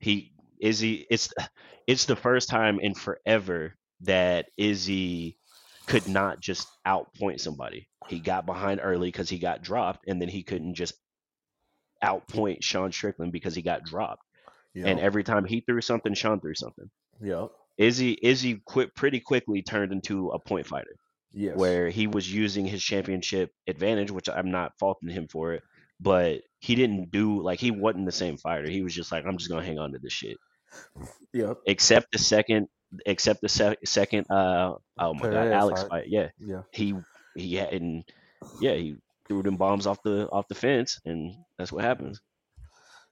he 0.00 0.32
Izzy. 0.60 1.06
It's 1.10 1.32
it's 1.86 2.04
the 2.06 2.16
first 2.16 2.48
time 2.48 2.80
in 2.80 2.94
forever 2.94 3.74
that 4.02 4.46
Izzy 4.56 5.36
could 5.86 6.08
not 6.08 6.40
just 6.40 6.66
outpoint 6.86 7.40
somebody. 7.40 7.88
He 8.08 8.18
got 8.20 8.46
behind 8.46 8.80
early 8.82 9.08
because 9.08 9.28
he 9.28 9.38
got 9.38 9.62
dropped, 9.62 10.06
and 10.08 10.20
then 10.20 10.28
he 10.28 10.42
couldn't 10.42 10.74
just 10.74 10.94
outpoint 12.02 12.62
Sean 12.62 12.92
Strickland 12.92 13.32
because 13.32 13.54
he 13.54 13.62
got 13.62 13.84
dropped. 13.84 14.22
Yeah. 14.74 14.86
And 14.86 15.00
every 15.00 15.24
time 15.24 15.44
he 15.44 15.60
threw 15.60 15.80
something, 15.80 16.14
Sean 16.14 16.40
threw 16.40 16.54
something. 16.54 16.90
yeah. 17.22 17.46
Izzy 17.78 18.18
Izzy 18.22 18.60
quit 18.66 18.94
pretty 18.94 19.20
quickly 19.20 19.62
turned 19.62 19.90
into 19.92 20.28
a 20.30 20.38
point 20.38 20.66
fighter 20.66 20.96
Yes. 21.32 21.56
where 21.56 21.88
he 21.88 22.06
was 22.06 22.30
using 22.32 22.66
his 22.66 22.82
championship 22.82 23.52
advantage, 23.66 24.10
which 24.10 24.28
I'm 24.28 24.50
not 24.50 24.72
faulting 24.78 25.08
him 25.08 25.28
for 25.28 25.54
it, 25.54 25.62
but 25.98 26.42
he 26.60 26.74
didn't 26.74 27.10
do 27.10 27.42
like 27.42 27.58
he 27.58 27.70
wasn't 27.70 28.06
the 28.06 28.12
same 28.12 28.36
fighter. 28.36 28.68
He 28.70 28.82
was 28.82 28.94
just 28.94 29.10
like, 29.10 29.24
I'm 29.26 29.38
just 29.38 29.50
gonna 29.50 29.64
hang 29.64 29.78
on 29.78 29.92
to 29.92 29.98
this 29.98 30.12
shit. 30.12 30.36
Yep. 31.32 31.58
Except 31.66 32.12
the 32.12 32.18
second, 32.18 32.68
except 33.06 33.40
the 33.40 33.48
se- 33.48 33.76
second, 33.84 34.26
uh, 34.30 34.74
oh 34.98 35.14
my 35.14 35.22
god, 35.30 35.48
Alex 35.48 35.82
fight. 35.82 35.90
fight. 35.90 36.04
Yeah, 36.08 36.28
Yeah. 36.38 36.62
he 36.72 36.94
he 37.34 37.54
had, 37.56 37.72
and 37.72 38.04
yeah, 38.60 38.74
he 38.74 38.96
threw 39.26 39.42
them 39.42 39.56
bombs 39.56 39.86
off 39.86 40.02
the 40.02 40.28
off 40.30 40.48
the 40.48 40.54
fence, 40.54 41.00
and 41.04 41.34
that's 41.58 41.72
what 41.72 41.84
happens. 41.84 42.20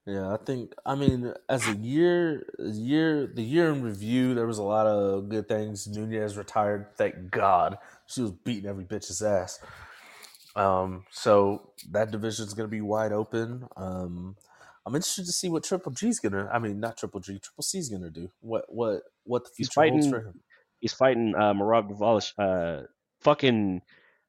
Yeah, 0.06 0.32
I 0.32 0.38
think 0.38 0.72
I 0.86 0.94
mean 0.94 1.34
as 1.50 1.68
a 1.68 1.74
year 1.76 2.46
year 2.58 3.26
the 3.26 3.42
year 3.42 3.70
in 3.70 3.82
review, 3.82 4.34
there 4.34 4.46
was 4.46 4.58
a 4.58 4.62
lot 4.62 4.86
of 4.86 5.28
good 5.28 5.48
things. 5.48 5.86
Nunez 5.86 6.36
retired, 6.36 6.86
thank 6.96 7.30
God. 7.30 7.76
She 8.06 8.22
was 8.22 8.30
beating 8.32 8.70
every 8.70 8.84
bitch's 8.84 9.20
ass. 9.20 9.58
Um, 10.58 11.04
so 11.10 11.70
that 11.90 12.10
division 12.10 12.46
is 12.46 12.54
gonna 12.54 12.68
be 12.68 12.80
wide 12.80 13.12
open. 13.12 13.66
Um 13.76 14.36
I'm 14.86 14.94
interested 14.94 15.26
to 15.26 15.32
see 15.32 15.48
what 15.50 15.64
Triple 15.64 15.92
G's 15.92 16.18
gonna 16.20 16.48
I 16.52 16.58
mean 16.58 16.80
not 16.80 16.96
Triple 16.96 17.20
G, 17.20 17.38
Triple 17.38 17.62
C's 17.62 17.88
gonna 17.88 18.10
do. 18.10 18.30
What 18.40 18.64
what 18.68 19.02
what 19.24 19.44
the 19.44 19.50
He's 19.56 19.68
future 19.68 19.90
holds 19.90 20.06
fighting- 20.06 20.10
for 20.10 20.28
him. 20.28 20.40
He's 20.80 20.92
fighting 20.92 21.34
uh, 21.36 21.52
Merab 21.54 21.90
Dvalishvili, 21.90 22.32
uh, 22.38 22.86
fucking 23.20 23.82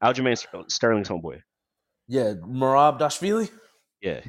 Aljamain 0.04 0.36
Sterling's 0.72 1.08
homeboy. 1.08 1.42
Yeah, 2.08 2.34
Merab 2.34 3.00
Dvalishvili? 3.00 3.52
Yeah, 4.02 4.22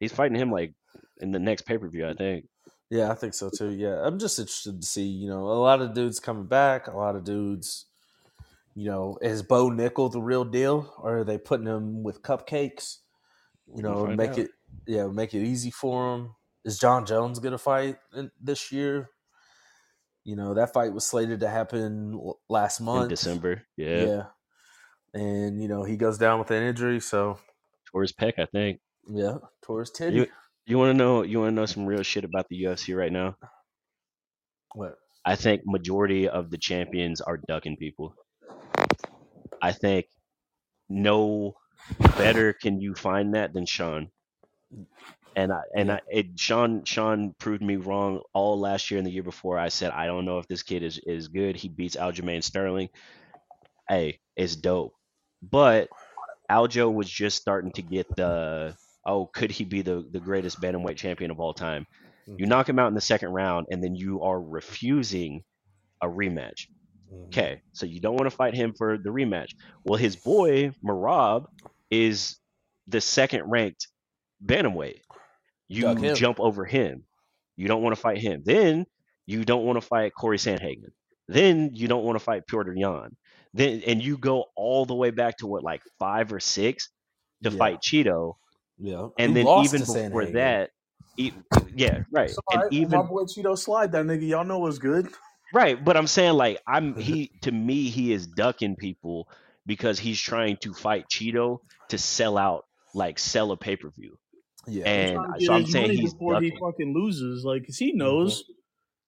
he's 0.00 0.12
fighting 0.12 0.38
him 0.38 0.50
like 0.50 0.72
in 1.20 1.32
the 1.32 1.38
next 1.38 1.62
pay 1.66 1.76
per 1.76 1.86
view, 1.88 2.06
I 2.08 2.14
think. 2.14 2.46
Yeah, 2.90 3.10
I 3.10 3.14
think 3.14 3.34
so 3.34 3.50
too. 3.50 3.70
Yeah, 3.72 4.00
I'm 4.06 4.18
just 4.18 4.38
interested 4.38 4.80
to 4.80 4.86
see. 4.86 5.02
You 5.04 5.28
know, 5.28 5.42
a 5.48 5.60
lot 5.60 5.82
of 5.82 5.92
dudes 5.92 6.18
coming 6.18 6.46
back, 6.46 6.86
a 6.86 6.96
lot 6.96 7.14
of 7.14 7.24
dudes, 7.24 7.84
You 8.78 8.84
know, 8.84 9.18
is 9.20 9.42
Bo 9.42 9.70
Nickal 9.70 10.12
the 10.12 10.22
real 10.22 10.44
deal, 10.44 10.94
or 11.02 11.18
are 11.18 11.24
they 11.24 11.36
putting 11.36 11.66
him 11.66 12.04
with 12.04 12.22
cupcakes? 12.22 12.98
You 13.74 13.82
We'll 13.82 14.06
know, 14.06 14.14
make 14.14 14.30
out. 14.30 14.38
it 14.38 14.50
yeah, 14.86 15.08
make 15.08 15.34
it 15.34 15.44
easy 15.44 15.72
for 15.72 16.14
him. 16.14 16.36
Is 16.64 16.78
Jon 16.78 17.04
Jones 17.04 17.40
gonna 17.40 17.58
fight 17.58 17.96
in, 18.14 18.30
this 18.40 18.70
year? 18.70 19.10
You 20.22 20.36
know, 20.36 20.54
that 20.54 20.72
fight 20.72 20.92
was 20.92 21.04
slated 21.04 21.40
to 21.40 21.48
happen 21.48 22.20
last 22.48 22.80
month. 22.80 23.04
in 23.04 23.08
December. 23.08 23.62
Yeah. 23.76 24.04
Yeah. 24.04 24.22
And 25.12 25.60
you 25.60 25.66
know, 25.66 25.82
he 25.82 25.96
goes 25.96 26.16
down 26.16 26.38
with 26.38 26.52
an 26.52 26.62
injury, 26.62 27.00
so 27.00 27.40
Towards 27.86 28.12
Peck, 28.12 28.34
I 28.38 28.44
think. 28.46 28.78
yeah, 29.08 29.38
towards 29.60 29.90
Teddy. 29.90 30.16
You 30.18 30.26
you 30.66 30.78
want 30.78 30.90
to 30.90 30.94
know 30.94 31.22
you 31.22 31.40
want 31.40 31.50
to 31.50 31.54
know 31.56 31.66
some 31.66 31.84
real 31.84 32.04
shit 32.04 32.22
about 32.22 32.46
the 32.48 32.62
UFC 32.62 32.96
right 32.96 33.10
now? 33.10 33.36
what? 34.74 34.94
I 35.24 35.34
think 35.34 35.62
majority 35.66 36.28
of 36.28 36.50
the 36.50 36.58
champions 36.58 37.20
are 37.20 37.40
ducking 37.48 37.76
people. 37.76 38.14
I 39.60 39.72
think 39.72 40.06
no 40.88 41.54
better 42.16 42.52
can 42.52 42.80
you 42.80 42.94
find 42.94 43.34
that 43.34 43.52
than 43.52 43.66
Sean. 43.66 44.10
And 45.36 45.52
I 45.52 45.60
and 45.76 45.92
I 45.92 46.00
it, 46.08 46.26
Sean 46.38 46.84
Sean 46.84 47.34
proved 47.38 47.62
me 47.62 47.76
wrong 47.76 48.22
all 48.32 48.58
last 48.58 48.90
year 48.90 48.98
and 48.98 49.06
the 49.06 49.12
year 49.12 49.22
before. 49.22 49.58
I 49.58 49.68
said 49.68 49.92
I 49.92 50.06
don't 50.06 50.24
know 50.24 50.38
if 50.38 50.48
this 50.48 50.62
kid 50.62 50.82
is 50.82 50.98
is 50.98 51.28
good. 51.28 51.56
He 51.56 51.68
beats 51.68 51.96
Aljamain 51.96 52.42
Sterling. 52.42 52.88
Hey, 53.88 54.18
it's 54.36 54.56
dope. 54.56 54.94
But 55.42 55.88
Aljo 56.50 56.92
was 56.92 57.08
just 57.08 57.40
starting 57.40 57.72
to 57.72 57.82
get 57.82 58.14
the 58.16 58.76
oh, 59.06 59.26
could 59.26 59.50
he 59.50 59.64
be 59.64 59.82
the 59.82 60.06
the 60.10 60.20
greatest 60.20 60.60
bantamweight 60.60 60.96
champion 60.96 61.30
of 61.30 61.40
all 61.40 61.54
time? 61.54 61.86
Hmm. 62.26 62.34
You 62.38 62.46
knock 62.46 62.68
him 62.68 62.78
out 62.78 62.88
in 62.88 62.94
the 62.94 63.00
second 63.00 63.30
round, 63.30 63.66
and 63.70 63.82
then 63.82 63.94
you 63.94 64.22
are 64.22 64.40
refusing 64.40 65.44
a 66.02 66.08
rematch. 66.08 66.66
Mhm. 67.12 67.26
Okay, 67.28 67.62
so 67.72 67.86
you 67.86 68.00
don't 68.00 68.14
want 68.16 68.30
to 68.30 68.36
fight 68.36 68.54
him 68.54 68.74
for 68.76 68.98
the 68.98 69.10
rematch. 69.10 69.50
Well, 69.84 69.98
his 69.98 70.16
boy 70.16 70.72
Merab 70.84 71.46
is 71.90 72.38
the 72.86 73.00
second 73.00 73.44
ranked 73.50 73.88
bantamweight. 74.44 75.00
You 75.68 76.14
jump 76.14 76.40
over 76.40 76.64
him. 76.64 77.04
You 77.56 77.68
don't 77.68 77.82
want 77.82 77.94
to 77.94 78.00
fight 78.00 78.18
him. 78.18 78.42
Then 78.44 78.86
you 79.26 79.44
don't 79.44 79.64
want 79.64 79.76
to 79.80 79.86
fight 79.86 80.12
Corey 80.14 80.38
Sandhagen. 80.38 80.92
Then 81.28 81.70
you 81.74 81.88
don't 81.88 82.04
want 82.04 82.16
to 82.16 82.24
fight 82.24 82.46
Petr 82.46 82.72
Yan. 82.76 83.16
Then 83.52 83.82
and 83.86 84.02
you 84.02 84.16
go 84.16 84.46
all 84.56 84.86
the 84.86 84.94
way 84.94 85.10
back 85.10 85.38
to 85.38 85.46
what 85.46 85.62
like 85.62 85.82
five 85.98 86.32
or 86.32 86.40
six 86.40 86.88
to 87.42 87.50
Yeah. 87.50 87.56
fight 87.56 87.80
Chito, 87.80 88.34
Yeah. 88.78 89.08
and 89.18 89.36
Who 89.36 89.44
then 89.44 89.64
even 89.64 89.80
before 89.80 90.22
Sandhagen? 90.22 90.32
that, 90.34 90.70
yeah, 91.74 92.02
right, 92.12 92.30
So 92.30 92.40
and 92.52 92.62
I, 92.62 92.66
even 92.70 92.98
my 92.98 93.06
boy 93.06 93.22
Cheeto 93.24 93.56
Slide, 93.58 93.92
that 93.92 94.04
nigga, 94.06 94.26
y'all 94.28 94.44
know 94.44 94.58
was 94.58 94.78
good. 94.78 95.08
Right, 95.52 95.82
but 95.82 95.96
I'm 95.96 96.06
saying 96.06 96.34
like 96.34 96.60
I'm 96.66 96.92
mm-hmm. 96.92 97.00
he 97.00 97.32
to 97.42 97.52
me 97.52 97.88
he 97.88 98.12
is 98.12 98.26
ducking 98.26 98.76
people 98.76 99.28
because 99.66 99.98
he's 99.98 100.20
trying 100.20 100.58
to 100.58 100.74
fight 100.74 101.06
Chito 101.08 101.60
to 101.88 101.98
sell 101.98 102.36
out 102.36 102.66
like 102.94 103.18
sell 103.18 103.52
a 103.52 103.56
pay 103.56 103.76
per 103.76 103.90
view. 103.90 104.18
Yeah. 104.66 104.84
And 104.84 105.14
Trying 105.16 105.38
to 105.38 105.44
so 105.46 105.52
I'm 105.54 105.66
saying 105.66 105.90
he's 105.92 106.12
before 106.12 106.40
he 106.40 106.50
fucking 106.50 106.92
loses, 106.94 107.44
like, 107.44 107.66
'cause 107.66 107.78
he 107.78 107.90
mm-hmm. 107.90 107.98
knows. 107.98 108.44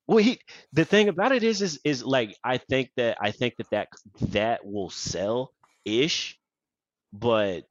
Well, 0.07 0.19
he 0.19 0.41
the 0.73 0.85
thing 0.85 1.09
about 1.09 1.33
it 1.33 1.43
is 1.43 1.62
is 1.62 1.81
is 1.85 2.05
like 2.05 2.37
I 2.43 2.59
think 2.59 2.91
that 2.97 3.19
I 3.21 3.31
think 3.31 3.57
that 3.59 3.71
that 3.71 3.89
that 4.31 4.65
will 4.65 4.91
sell 4.91 5.53
ish, 5.85 6.39
but 7.12 7.65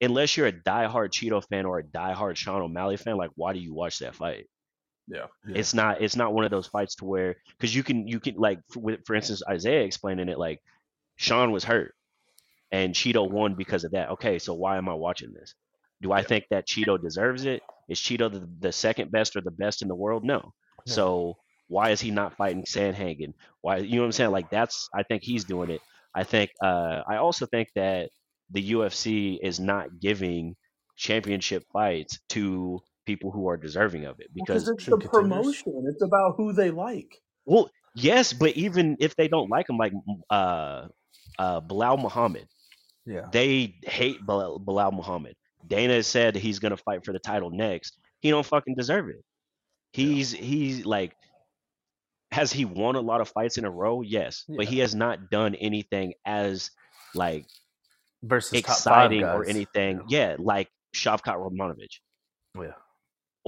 unless 0.00 0.36
you're 0.36 0.46
a 0.46 0.52
diehard 0.52 1.10
Chito 1.10 1.42
fan 1.46 1.66
or 1.66 1.78
a 1.78 1.84
diehard 1.84 2.36
Sean 2.36 2.62
O'Malley 2.62 2.96
fan, 2.96 3.16
like 3.16 3.30
why 3.34 3.52
do 3.52 3.58
you 3.58 3.74
watch 3.74 3.98
that 3.98 4.14
fight? 4.14 4.46
Yeah. 5.08 5.26
Yeah. 5.46 5.58
It's 5.58 5.74
not 5.74 6.02
it's 6.02 6.16
not 6.16 6.32
one 6.34 6.44
of 6.44 6.50
those 6.50 6.66
fights 6.66 6.96
to 6.96 7.04
where 7.04 7.36
because 7.50 7.74
you 7.74 7.82
can 7.82 8.08
you 8.08 8.20
can 8.20 8.34
like 8.36 8.60
for, 8.70 8.96
for 9.06 9.14
instance 9.14 9.42
Isaiah 9.48 9.82
explaining 9.84 10.28
it 10.28 10.38
like 10.38 10.60
Sean 11.16 11.52
was 11.52 11.64
hurt 11.64 11.94
and 12.72 12.94
Chito 12.94 13.30
won 13.30 13.54
because 13.54 13.84
of 13.84 13.92
that. 13.92 14.10
Okay, 14.10 14.38
so 14.38 14.54
why 14.54 14.76
am 14.78 14.88
I 14.88 14.94
watching 14.94 15.32
this? 15.32 15.54
Do 16.02 16.12
I 16.12 16.20
Yeah. 16.20 16.24
think 16.24 16.44
that 16.50 16.66
Chito 16.66 17.00
deserves 17.00 17.44
it? 17.44 17.62
Is 17.88 18.00
Chito 18.00 18.30
the, 18.30 18.48
the 18.60 18.72
second 18.72 19.10
best 19.12 19.36
or 19.36 19.40
the 19.40 19.50
best 19.52 19.82
in 19.82 19.88
the 19.88 19.94
world? 19.94 20.24
No. 20.24 20.52
No. 20.86 20.92
So 20.92 21.36
why 21.68 21.90
is 21.90 22.00
he 22.00 22.10
not 22.10 22.36
fighting 22.36 22.64
Sandhagen? 22.64 23.34
Why 23.60 23.78
you 23.78 23.96
know 23.96 24.02
what 24.02 24.06
I'm 24.06 24.12
saying? 24.12 24.30
Like 24.32 24.50
that's 24.50 24.88
I 24.94 25.02
think 25.04 25.22
he's 25.22 25.44
doing 25.44 25.70
it. 25.70 25.80
I 26.14 26.24
think 26.24 26.50
uh 26.62 27.02
I 27.08 27.16
also 27.16 27.46
think 27.46 27.68
that 27.76 28.10
the 28.50 28.72
UFC 28.72 29.38
is 29.42 29.58
not 29.60 30.00
giving 30.00 30.56
championship 30.96 31.64
fights 31.72 32.18
to 32.30 32.80
people 33.06 33.30
who 33.30 33.48
are 33.48 33.56
deserving 33.56 34.04
of 34.04 34.20
it 34.20 34.28
because 34.34 34.68
it's 34.68 34.84
the 34.84 34.98
contenders. 34.98 35.10
promotion. 35.62 35.84
It's 35.88 36.02
about 36.02 36.34
who 36.36 36.52
they 36.52 36.70
like. 36.70 37.10
well, 37.46 37.70
yes, 37.94 38.32
but 38.32 38.50
even 38.56 38.96
if 39.00 39.16
they 39.16 39.28
don't 39.28 39.50
like 39.50 39.68
him, 39.70 39.78
like 39.78 39.92
uh, 40.30 40.88
uh, 41.38 41.60
Belal 41.62 41.98
Muhammad, 42.00 42.46
Yeah. 43.06 43.26
they 43.32 43.76
hate 43.84 44.24
Bilal, 44.26 44.60
Belal 44.60 44.92
Muhammad. 44.92 45.34
Dana 45.66 46.02
said 46.02 46.36
he's 46.36 46.58
gonna 46.58 46.76
fight 46.76 47.04
for 47.04 47.12
the 47.12 47.18
title 47.18 47.50
next. 47.50 47.98
He 48.20 48.30
don't 48.30 48.46
fucking 48.46 48.74
deserve 48.76 49.08
it. 49.08 49.24
He's 49.92 50.30
he's 50.32 50.84
like, 50.84 51.14
has 52.32 52.52
he 52.52 52.64
won 52.64 52.96
a 52.96 53.00
lot 53.00 53.20
of 53.20 53.28
fights 53.28 53.56
in 53.58 53.64
a 53.64 53.70
row? 53.70 54.02
Yes, 54.02 54.44
but 54.48 54.66
he 54.66 54.78
has 54.80 54.94
not 54.94 55.30
done 55.30 55.54
anything 55.56 56.14
as 56.26 56.70
like 57.14 57.46
Versus 58.22 58.58
exciting 58.58 59.22
or 59.24 59.44
anything. 59.46 60.02
Yeah, 60.08 60.36
like 60.38 60.68
Shavkat 60.94 61.36
Romanovich 61.36 62.00
Yeah. 62.56 62.72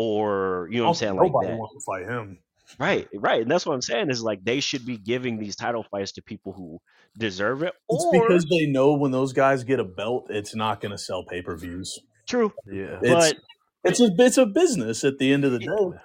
Or 0.00 0.68
you 0.70 0.78
know 0.78 0.84
what 0.84 0.88
I'm 0.90 0.94
saying, 0.94 1.16
like 1.16 1.26
Nobody 1.32 1.48
that. 1.48 1.56
wants 1.58 1.74
to 1.74 1.80
fight 1.84 2.08
him. 2.08 2.38
Right, 2.78 3.08
right, 3.14 3.42
and 3.42 3.50
that's 3.50 3.66
what 3.66 3.72
I'm 3.74 3.82
saying 3.82 4.10
is 4.10 4.22
like 4.22 4.44
they 4.44 4.60
should 4.60 4.86
be 4.86 4.96
giving 4.96 5.38
these 5.40 5.56
title 5.56 5.82
fights 5.90 6.12
to 6.12 6.22
people 6.22 6.52
who 6.52 6.78
deserve 7.18 7.62
it. 7.64 7.74
It's 7.88 8.06
because 8.12 8.44
they 8.44 8.66
know 8.66 8.92
when 8.92 9.10
those 9.10 9.32
guys 9.32 9.64
get 9.64 9.80
a 9.80 9.84
belt, 9.84 10.26
it's 10.28 10.54
not 10.54 10.80
going 10.80 10.92
to 10.92 10.98
sell 10.98 11.24
pay 11.24 11.42
per 11.42 11.56
views. 11.56 11.98
true, 12.28 12.52
Yeah. 12.70 13.00
It's 13.02 13.10
but 13.32 13.36
it's 13.84 14.00
a 14.00 14.10
it's 14.18 14.36
a 14.38 14.46
business 14.46 15.02
at 15.02 15.18
the 15.18 15.32
end 15.32 15.44
of 15.44 15.50
the 15.52 15.58
day. 15.58 15.98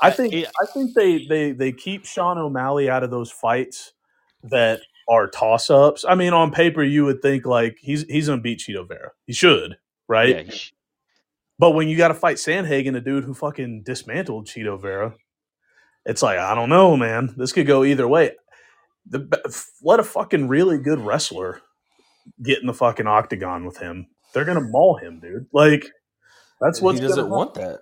I 0.00 0.10
think 0.10 0.32
it- 0.32 0.48
I 0.62 0.66
think 0.72 0.94
they 0.94 1.26
they 1.26 1.52
they 1.52 1.72
keep 1.72 2.06
Sean 2.06 2.38
O'Malley 2.38 2.88
out 2.88 3.02
of 3.02 3.10
those 3.10 3.30
fights 3.30 3.92
that 4.44 4.80
are 5.08 5.28
toss 5.28 5.68
ups. 5.68 6.04
I 6.08 6.14
mean, 6.14 6.32
on 6.32 6.50
paper, 6.52 6.82
you 6.82 7.04
would 7.04 7.20
think 7.20 7.44
like 7.44 7.76
he's 7.80 8.04
he's 8.04 8.28
gonna 8.28 8.40
beat 8.40 8.60
Chito 8.60 8.86
Vera. 8.88 9.10
He 9.26 9.32
should, 9.34 9.76
right? 10.06 10.28
yeah, 10.28 10.42
he 10.42 10.50
But 11.58 11.72
when 11.72 11.88
you 11.88 11.96
got 11.96 12.08
to 12.08 12.14
fight 12.14 12.36
Sandhagen, 12.36 12.96
a 12.96 13.00
dude 13.00 13.24
who 13.24 13.34
fucking 13.34 13.82
dismantled 13.84 14.46
Chito 14.46 14.80
Vera, 14.80 15.14
it's 16.04 16.22
like 16.22 16.38
I 16.38 16.54
don't 16.54 16.68
know, 16.68 16.96
man. 16.96 17.34
This 17.36 17.52
could 17.52 17.66
go 17.66 17.84
either 17.84 18.08
way. 18.08 18.32
The 19.06 19.28
let 19.82 20.00
a 20.00 20.04
fucking 20.04 20.48
really 20.48 20.78
good 20.78 21.00
wrestler 21.00 21.60
get 22.42 22.60
in 22.60 22.66
the 22.66 22.74
fucking 22.74 23.06
octagon 23.06 23.64
with 23.64 23.78
him. 23.78 24.06
They're 24.32 24.44
gonna 24.44 24.60
maul 24.60 24.96
him, 24.96 25.20
dude. 25.20 25.46
Like 25.52 25.86
that's 26.60 26.80
what 26.80 26.94
he 26.94 27.00
doesn't 27.00 27.28
want 27.28 27.54
that. 27.54 27.80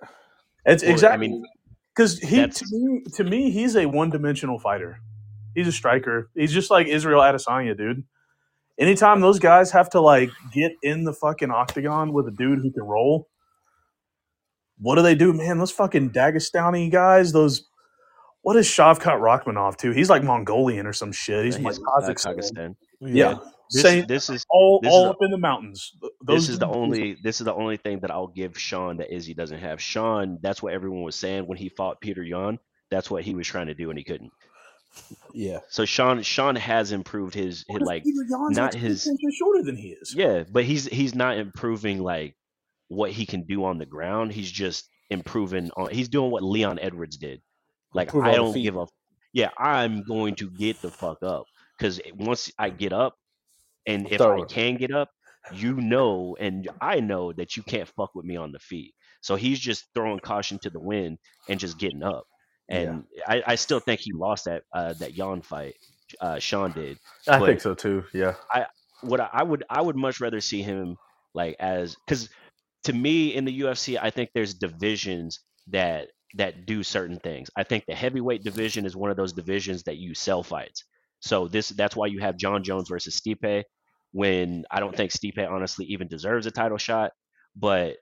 It's 0.65 0.83
I 0.83 0.87
exactly 0.87 1.29
mean, 1.29 1.45
because 1.95 2.19
he 2.19 2.47
to 2.47 2.65
me 2.71 3.03
to 3.15 3.23
me 3.23 3.51
he's 3.51 3.75
a 3.75 3.85
one 3.85 4.09
dimensional 4.09 4.59
fighter. 4.59 4.99
He's 5.55 5.67
a 5.67 5.71
striker. 5.71 6.29
He's 6.35 6.51
just 6.51 6.69
like 6.69 6.87
Israel 6.87 7.21
Adesanya, 7.21 7.77
dude. 7.77 8.03
Anytime 8.79 9.21
those 9.21 9.39
guys 9.39 9.71
have 9.71 9.89
to 9.91 10.01
like 10.01 10.29
get 10.53 10.73
in 10.83 11.03
the 11.03 11.13
fucking 11.13 11.49
octagon 11.51 12.13
with 12.13 12.27
a 12.27 12.31
dude 12.31 12.59
who 12.59 12.71
can 12.71 12.83
roll, 12.83 13.27
what 14.79 14.95
do 14.95 15.01
they 15.01 15.15
do, 15.15 15.33
man? 15.33 15.57
Those 15.57 15.71
fucking 15.71 16.11
Dagestani 16.11 16.91
guys, 16.91 17.31
those 17.33 17.67
what 18.41 18.55
is 18.55 18.67
Shavkat 18.67 19.19
Rakhmonov 19.19 19.77
too? 19.77 19.91
He's 19.91 20.09
like 20.09 20.23
Mongolian 20.23 20.85
or 20.87 20.93
some 20.93 21.11
shit. 21.11 21.45
He's 21.45 21.55
from 21.55 21.65
like 21.65 21.75
he's, 21.75 21.83
uh, 21.83 22.09
Kazakhstan. 22.11 22.35
Kazakhstan. 22.37 22.75
Yeah, 23.01 23.39
This, 23.71 23.81
same. 23.81 24.05
this 24.07 24.29
is 24.29 24.45
all 24.49 24.79
this 24.81 24.89
is 24.89 24.93
all 24.95 25.03
the- 25.05 25.09
up 25.11 25.17
in 25.21 25.31
the 25.31 25.37
mountains. 25.37 25.91
Those 26.25 26.41
this 26.47 26.49
is 26.49 26.59
the 26.59 26.65
dudes- 26.67 26.77
only 26.77 27.17
this 27.23 27.41
is 27.41 27.45
the 27.45 27.53
only 27.53 27.77
thing 27.77 27.99
that 28.01 28.11
I'll 28.11 28.27
give 28.27 28.57
Sean 28.57 28.97
that 28.97 29.13
Izzy 29.13 29.33
doesn't 29.33 29.59
have. 29.59 29.81
Sean, 29.81 30.39
that's 30.41 30.63
what 30.63 30.73
everyone 30.73 31.01
was 31.03 31.15
saying 31.15 31.45
when 31.47 31.57
he 31.57 31.69
fought 31.69 32.01
Petr 32.01 32.27
Yan. 32.27 32.59
That's 32.89 33.11
what 33.11 33.23
he 33.23 33.35
was 33.35 33.45
trying 33.45 33.67
to 33.67 33.73
do 33.73 33.89
and 33.89 33.97
he 33.99 34.05
couldn't. 34.05 34.31
Yeah. 35.33 35.59
So 35.69 35.85
Sean 35.85 36.21
Sean 36.23 36.55
has 36.55 36.91
improved 36.91 37.33
his, 37.35 37.65
his 37.67 37.81
like 37.81 38.03
Peter 38.03 38.23
not 38.51 38.73
his- 38.73 39.03
10 39.03 39.11
inches 39.11 39.35
shorter 39.37 39.61
than 39.63 39.75
he 39.75 39.89
is. 39.89 40.15
Yeah, 40.15 40.43
but 40.49 40.63
he's 40.63 40.85
he's 40.85 41.13
not 41.13 41.37
improving 41.37 41.99
like 41.99 42.35
what 42.89 43.11
he 43.11 43.25
can 43.25 43.43
do 43.43 43.65
on 43.65 43.77
the 43.77 43.85
ground. 43.85 44.31
He's 44.31 44.51
just 44.51 44.89
improving 45.09 45.69
on. 45.77 45.89
He's 45.91 46.09
doing 46.09 46.31
what 46.31 46.43
Leon 46.43 46.79
Edwards 46.81 47.17
did. 47.17 47.41
Like 47.93 48.07
Improve 48.09 48.25
I 48.25 48.35
don't 48.35 48.53
give 48.61 48.75
a. 48.77 48.85
Yeah, 49.33 49.49
I'm 49.57 50.03
going 50.03 50.35
to 50.35 50.49
get 50.49 50.81
the 50.81 50.89
fuck 50.89 51.21
up 51.23 51.45
because 51.77 51.99
once 52.15 52.51
I 52.57 52.69
get 52.69 52.93
up, 52.93 53.15
and 53.85 54.07
if 54.11 54.17
Throw 54.17 54.39
I 54.39 54.43
it. 54.43 54.49
can 54.49 54.75
get 54.77 54.91
up, 54.91 55.09
you 55.53 55.73
know, 55.75 56.35
and 56.39 56.67
I 56.81 56.99
know 56.99 57.31
that 57.33 57.55
you 57.55 57.63
can't 57.63 57.87
fuck 57.89 58.15
with 58.15 58.25
me 58.25 58.35
on 58.35 58.51
the 58.51 58.59
feet. 58.59 58.93
So 59.21 59.35
he's 59.35 59.59
just 59.59 59.85
throwing 59.93 60.19
caution 60.19 60.59
to 60.59 60.69
the 60.69 60.79
wind 60.79 61.17
and 61.49 61.59
just 61.59 61.77
getting 61.79 62.03
up. 62.03 62.25
And 62.69 63.05
I, 63.27 63.43
I 63.47 63.55
still 63.55 63.79
think 63.79 64.01
he 64.01 64.11
lost 64.11 64.45
that 64.45 64.63
uh, 64.73 64.93
that 64.93 65.15
Yan 65.15 65.41
fight. 65.41 65.75
Uh, 66.21 66.39
Sean 66.39 66.71
did 66.71 66.97
I 67.27 67.39
But- 67.39 67.45
think 67.45 67.61
so 67.61 67.73
too. 67.73 68.03
Yeah. 68.13 68.35
I 68.51 68.65
what 69.01 69.19
I, 69.21 69.29
I 69.31 69.43
would 69.43 69.63
I 69.69 69.81
would 69.81 69.95
much 69.95 70.19
rather 70.19 70.41
see 70.41 70.61
him 70.61 70.97
like 71.33 71.55
as 71.59 71.95
because 72.05 72.29
to 72.87 72.93
me 72.93 73.35
in 73.35 73.45
the 73.45 73.61
UFC 73.61 73.99
I 74.01 74.09
think 74.09 74.31
there's 74.33 74.53
divisions 74.53 75.39
that 75.67 76.09
that 76.35 76.65
do 76.65 76.83
certain 76.83 77.19
things. 77.19 77.49
I 77.55 77.63
think 77.63 77.85
the 77.85 77.95
heavyweight 77.95 78.43
division 78.43 78.85
is 78.85 78.95
one 78.95 79.11
of 79.11 79.17
those 79.17 79.33
divisions 79.33 79.83
that 79.83 79.97
you 79.97 80.13
sell 80.13 80.43
fights. 80.43 80.83
So 81.19 81.47
this 81.47 81.69
that's 81.69 81.95
why 81.95 82.07
you 82.07 82.19
have 82.21 82.37
Jon 82.37 82.63
Jones 82.63 82.89
versus 82.89 83.19
Stipe. 83.19 83.63
When 84.13 84.65
I 84.71 84.79
don't 84.79 84.95
think 84.95 85.11
Stipe 85.11 85.49
honestly 85.49 85.85
even 85.87 86.07
deserves 86.07 86.45
a 86.47 86.51
title 86.51 86.77
shot, 86.77 87.11
but 87.55 87.97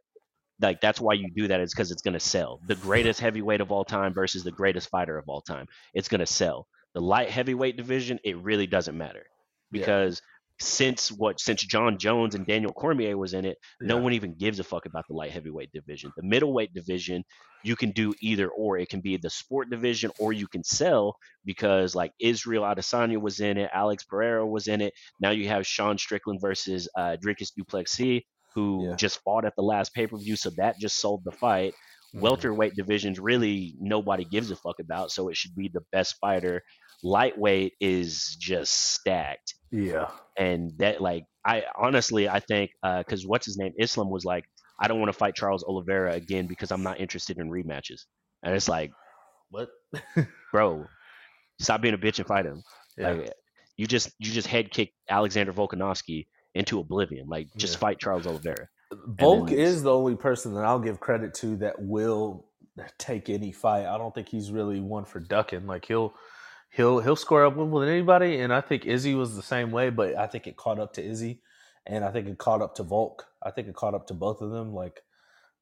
like 0.61 0.81
that's 0.81 1.01
why 1.01 1.13
you 1.13 1.29
do 1.35 1.47
that 1.47 1.61
is 1.61 1.73
because 1.73 1.91
it's 1.91 2.03
going 2.03 2.13
to 2.13 2.19
sell. 2.19 2.61
The 2.67 2.75
greatest 2.75 3.19
heavyweight 3.19 3.61
of 3.61 3.71
all 3.71 3.85
time 3.85 4.13
versus 4.13 4.43
the 4.43 4.51
greatest 4.51 4.89
fighter 4.89 5.17
of 5.17 5.25
all 5.27 5.41
time, 5.41 5.67
it's 5.95 6.09
going 6.09 6.19
to 6.19 6.27
sell. 6.27 6.67
The 6.93 7.01
light 7.01 7.29
heavyweight 7.29 7.75
division, 7.75 8.19
it 8.23 8.37
really 8.37 8.67
doesn't 8.67 8.97
matter 8.97 9.25
Yeah. 9.71 10.15
Since 10.59 11.11
what 11.11 11.39
since 11.41 11.61
Jon 11.63 11.97
Jones 11.97 12.33
and 12.33 12.45
Daniel 12.47 12.71
Cormier 12.71 13.17
was 13.17 13.33
in 13.33 13.43
it, 13.45 13.57
no 13.81 13.97
one 13.97 14.13
even 14.13 14.35
gives 14.35 14.59
a 14.59 14.63
fuck 14.63 14.85
about 14.85 15.03
the 15.09 15.13
light 15.13 15.31
heavyweight 15.31 15.71
division. 15.73 16.13
The 16.15 16.23
middleweight 16.23 16.73
division, 16.73 17.25
you 17.63 17.75
can 17.75 17.91
do 17.91 18.13
either 18.21 18.47
or. 18.47 18.77
It 18.77 18.87
can 18.89 19.01
be 19.01 19.17
the 19.17 19.29
sport 19.29 19.69
division 19.69 20.11
or 20.17 20.31
you 20.31 20.47
can 20.47 20.63
sell 20.63 21.17
because 21.43 21.93
like 21.93 22.13
Israel 22.21 22.63
Adesanya 22.63 23.19
was 23.19 23.41
in 23.41 23.57
it, 23.57 23.69
Alex 23.73 24.05
Pereira 24.05 24.47
was 24.47 24.67
in 24.69 24.79
it. 24.79 24.93
Now 25.19 25.31
you 25.31 25.49
have 25.49 25.67
Sean 25.67 25.97
Strickland 25.97 26.39
versus 26.39 26.87
uh, 26.97 27.17
Du 27.17 27.63
Plessis, 27.67 28.21
who 28.53 28.87
Yeah. 28.89 28.95
just 28.95 29.19
fought 29.23 29.43
at 29.43 29.55
the 29.57 29.61
last 29.63 29.93
pay 29.93 30.07
per 30.07 30.17
view, 30.17 30.37
so 30.37 30.51
that 30.51 30.79
just 30.79 30.97
sold 31.01 31.23
the 31.25 31.31
fight. 31.33 31.73
Mhm. 32.15 32.21
Welterweight 32.21 32.75
divisions 32.75 33.19
really 33.19 33.75
nobody 33.77 34.23
gives 34.23 34.51
a 34.51 34.55
fuck 34.55 34.79
about, 34.79 35.11
so 35.11 35.27
it 35.27 35.35
should 35.35 35.53
be 35.53 35.67
the 35.67 35.83
best 35.91 36.15
fighter. 36.21 36.63
Lightweight 37.03 37.73
is 37.81 38.37
just 38.39 38.71
stacked 38.93 39.55
Yeah. 39.69 40.09
And 40.37 40.71
that 40.77 41.01
like 41.01 41.23
I 41.45 41.63
honestly 41.77 42.27
I 42.29 42.39
think 42.39 42.71
uh 42.83 42.99
because 42.99 43.25
what's 43.25 43.45
his 43.45 43.57
name 43.57 43.73
Islam 43.79 44.09
was 44.09 44.25
like 44.25 44.45
I 44.79 44.87
don't 44.87 44.99
want 44.99 45.09
to 45.11 45.17
fight 45.17 45.35
Charles 45.35 45.63
Oliveira 45.63 46.13
again 46.13 46.47
because 46.47 46.71
I'm 46.71 46.83
not 46.83 46.99
interested 46.99 47.37
in 47.37 47.49
rematches 47.49 48.01
and 48.43 48.53
it's 48.55 48.67
like 48.69 48.91
What? 49.49 49.69
bro 50.51 50.85
stop 51.59 51.81
being 51.81 51.93
a 51.93 51.97
bitch 51.97 52.19
and 52.19 52.27
fight 52.27 52.45
him 52.45 52.61
Yeah. 52.97 53.11
like 53.11 53.31
you 53.77 53.87
just 53.87 54.09
you 54.19 54.31
just 54.31 54.47
head 54.47 54.71
kick 54.71 54.93
Alexander 55.09 55.53
Volkanovski 55.53 56.27
into 56.53 56.79
oblivion 56.79 57.27
like 57.27 57.47
just 57.57 57.75
Yeah. 57.75 57.79
fight 57.79 57.99
Charles 57.99 58.27
Oliveira 58.27 58.67
Volk 59.07 59.49
then- 59.49 59.57
is 59.57 59.83
the 59.83 59.91
only 59.93 60.15
person 60.15 60.53
that 60.55 60.63
I'll 60.65 60.79
give 60.79 60.99
credit 60.99 61.33
to 61.35 61.55
that 61.57 61.75
will 61.81 62.47
take 62.99 63.29
any 63.29 63.51
fight. 63.53 63.85
I 63.85 63.97
don't 63.97 64.13
think 64.13 64.27
he's 64.29 64.51
really 64.51 64.79
one 64.81 65.05
for 65.05 65.19
ducking. 65.21 65.65
Like 65.65 65.85
he'll 65.85 66.13
he'll 66.75 66.99
he'll 66.99 67.15
square 67.15 67.45
up 67.45 67.55
with 67.55 67.87
anybody, 67.87 68.39
and 68.39 68.53
I 68.53 68.61
think 68.61 68.85
Izzy 68.85 69.15
was 69.15 69.35
the 69.35 69.41
same 69.43 69.71
way. 69.71 69.89
But 69.89 70.15
I 70.15 70.27
think 70.27 70.47
it 70.47 70.57
caught 70.57 70.79
up 70.79 70.93
to 70.93 71.03
Izzy, 71.03 71.41
and 71.85 72.03
I 72.03 72.11
think 72.11 72.27
it 72.27 72.37
caught 72.37 72.61
up 72.61 72.75
to 72.75 72.83
Volk. 72.83 73.25
I 73.41 73.51
think 73.51 73.67
it 73.67 73.75
caught 73.75 73.93
up 73.93 74.07
to 74.07 74.13
both 74.13 74.41
of 74.41 74.51
them. 74.51 74.73
Like 74.73 75.03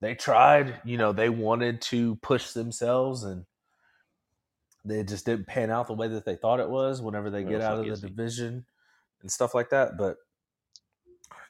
they 0.02 0.16
tried, 0.16 0.82
you 0.84 0.98
know, 0.98 1.12
they 1.14 1.30
wanted 1.30 1.82
to 1.84 2.16
push 2.18 2.52
themselves, 2.52 3.24
and 3.24 3.46
they 4.86 5.04
just 5.04 5.26
didn't 5.26 5.48
pan 5.48 5.70
out 5.72 5.88
the 5.88 5.94
way 5.94 6.08
that 6.10 6.26
they 6.26 6.36
thought 6.36 6.60
it 6.60 6.70
was. 6.70 7.02
Whenever 7.02 7.30
they 7.30 7.44
get 7.44 7.62
out 7.62 7.80
of 7.80 7.86
the 7.86 7.92
Izzy. 7.92 8.08
division 8.08 8.66
and 9.22 9.32
stuff 9.32 9.54
like 9.56 9.70
that, 9.70 9.98
but. 9.98 10.18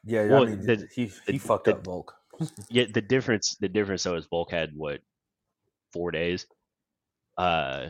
Yeah, 0.05 0.25
Well, 0.25 0.43
I 0.43 0.47
mean, 0.47 0.65
the- 0.65 0.89
he 0.93 1.05
he 1.25 1.31
the- 1.33 1.37
fucked 1.37 1.65
the- 1.65 1.75
up 1.75 1.85
Volk. 1.85 2.13
yeah 2.69 2.83
the 2.91 3.01
difference 3.01 3.55
the 3.61 3.69
difference 3.69 4.03
though 4.03 4.15
is 4.15 4.25
Volk 4.25 4.49
had 4.51 4.75
what 4.75 5.01
four 5.93 6.09
days 6.09 6.47
uh 7.37 7.89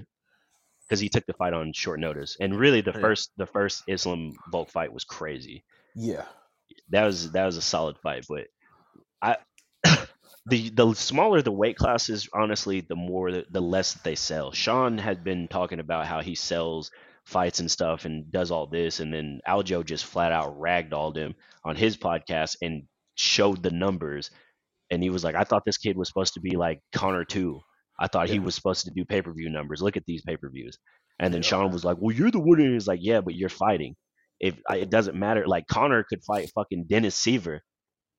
because 0.88 1.00
he 1.00 1.10
took 1.10 1.26
the 1.26 1.34
fight 1.34 1.54
on 1.54 1.74
short 1.74 2.00
notice. 2.00 2.38
And 2.40 2.58
really 2.60 2.82
the 2.82 2.94
Yeah. 2.94 3.02
first 3.02 3.32
the 3.38 3.48
first 3.48 3.84
Islam 3.88 4.34
Volk 4.52 4.70
fight 4.72 4.94
was 4.94 5.04
crazy. 5.04 5.64
Yeah, 5.96 6.26
that 6.90 7.06
was 7.06 7.32
that 7.32 7.46
was 7.46 7.58
a 7.58 7.62
solid 7.62 7.98
fight 8.00 8.26
but 8.30 8.46
i 9.22 9.38
the 10.48 10.70
the 10.70 10.94
smaller 10.94 11.42
the 11.42 11.52
weight 11.52 11.78
classes 11.78 12.28
honestly 12.34 12.82
the 12.82 12.96
more 12.96 13.32
the, 13.32 13.46
the 13.52 13.62
less 13.62 13.94
they 13.96 14.16
sell. 14.16 14.52
Sean 14.52 14.98
had 14.98 15.24
been 15.24 15.48
talking 15.48 15.80
about 15.80 16.08
how 16.08 16.22
he 16.22 16.36
sells 16.36 16.92
fights 17.26 17.60
and 17.60 17.72
stuff 17.72 18.06
and 18.06 18.32
does 18.32 18.52
all 18.52 18.68
this 18.68 19.00
and 19.00 19.14
then 19.14 19.40
aljo 19.48 19.86
just 19.86 20.06
flat 20.06 20.32
out 20.32 20.60
ragdolled 20.60 21.16
him 21.16 21.36
on 21.64 21.76
his 21.76 21.98
podcast 21.98 22.58
and 22.62 22.84
showed 23.16 23.64
the 23.64 23.72
numbers. 23.72 24.32
And 24.92 25.02
he 25.02 25.10
was 25.10 25.24
like 25.24 25.36
i 25.36 25.44
thought 25.44 25.66
this 25.66 25.78
kid 25.78 25.98
was 25.98 26.08
supposed 26.10 26.36
to 26.36 26.42
be 26.42 26.56
like 26.58 26.82
conor 26.94 27.26
too 27.26 27.62
i 28.00 28.08
thought 28.08 28.30
he 28.30 28.40
was 28.40 28.56
supposed 28.56 28.86
to 28.86 28.92
do 28.92 29.06
pay-per-view 29.06 29.50
numbers 29.50 29.82
look 29.82 29.98
at 29.98 30.06
these 30.06 30.22
pay-per-views 30.24 30.78
and 31.20 31.34
then 31.34 31.42
Yeah. 31.42 31.48
sean 31.48 31.72
was 31.72 31.84
like 31.86 31.98
well 32.00 32.16
you're 32.16 32.32
the 32.32 32.40
winner 32.40 32.64
and 32.64 32.74
he's 32.74 32.88
like 32.88 33.00
yeah 33.02 33.22
but 33.22 33.36
you're 33.36 33.50
fighting 33.50 33.96
if 34.40 34.56
I- 34.70 34.78
it 34.78 34.90
doesn't 34.90 35.18
matter 35.18 35.46
like 35.48 35.68
conor 35.68 36.04
could 36.08 36.24
fight 36.24 36.52
fucking 36.56 36.86
dennis 36.88 37.20
siver 37.24 37.60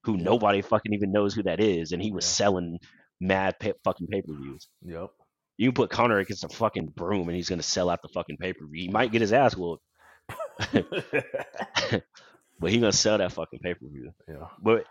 who 0.04 0.16
Yeah. 0.16 0.24
nobody 0.24 0.62
fucking 0.62 0.92
even 0.92 1.12
knows 1.12 1.34
who 1.34 1.42
that 1.44 1.60
is 1.60 1.92
and 1.92 2.02
he 2.02 2.12
was 2.12 2.24
Yeah. 2.24 2.30
selling 2.30 2.78
mad 3.20 3.58
pay- 3.58 3.72
fucking 3.84 4.06
pay-per-views 4.08 4.68
yep. 4.82 5.10
you 5.56 5.68
can 5.70 5.74
put 5.74 5.90
conor 5.90 6.18
against 6.18 6.44
a 6.44 6.48
fucking 6.48 6.88
broom 6.96 7.28
and 7.28 7.36
he's 7.36 7.48
gonna 7.48 7.62
sell 7.62 7.90
out 7.90 8.00
the 8.02 8.08
fucking 8.08 8.36
pay-per-view 8.38 8.82
he 8.82 8.88
might 8.90 9.12
get 9.12 9.20
his 9.20 9.32
ass 9.32 9.56
whooped 9.56 9.82
but 10.72 12.70
he 12.70 12.78
gonna 12.78 12.92
sell 12.92 13.18
that 13.18 13.32
fucking 13.32 13.60
pay-per-view 13.60 14.10
yeah, 14.28 14.46
but 14.62 14.84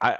I 0.00 0.18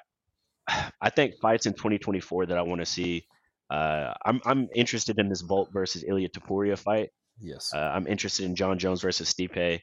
I 1.01 1.11
think 1.11 1.35
fights 1.41 1.67
in 1.67 1.73
2024 1.73 2.47
that 2.47 2.59
I 2.59 2.63
want 2.63 2.81
to 2.83 2.87
see. 2.87 3.25
Uh, 3.71 4.15
I'm 4.25 4.41
I'm 4.45 4.69
interested 4.75 5.19
in 5.19 5.29
this 5.29 5.43
Volk 5.43 5.71
versus 5.73 6.05
Ilia 6.07 6.29
Topuria 6.29 6.79
fight. 6.79 7.11
yes, 7.41 7.71
Uh, 7.75 7.79
I'm 7.79 8.07
interested 8.07 8.45
in 8.47 8.55
Jon 8.57 8.79
Jones 8.79 9.03
versus 9.03 9.33
Stipe 9.33 9.81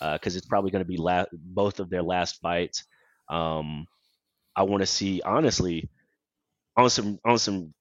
because 0.00 0.36
it's 0.36 0.46
probably 0.46 0.70
going 0.70 0.84
to 0.84 0.88
be 0.88 0.96
la- 0.96 1.26
both 1.32 1.80
of 1.80 1.90
their 1.90 2.02
last 2.02 2.40
fights. 2.40 2.84
Um, 3.28 3.86
I 4.56 4.62
want 4.64 4.82
to 4.82 4.86
see 4.86 5.20
honestly 5.24 5.88
on 6.76 6.90
some 6.90 7.18
on 7.24 7.38
some 7.38 7.74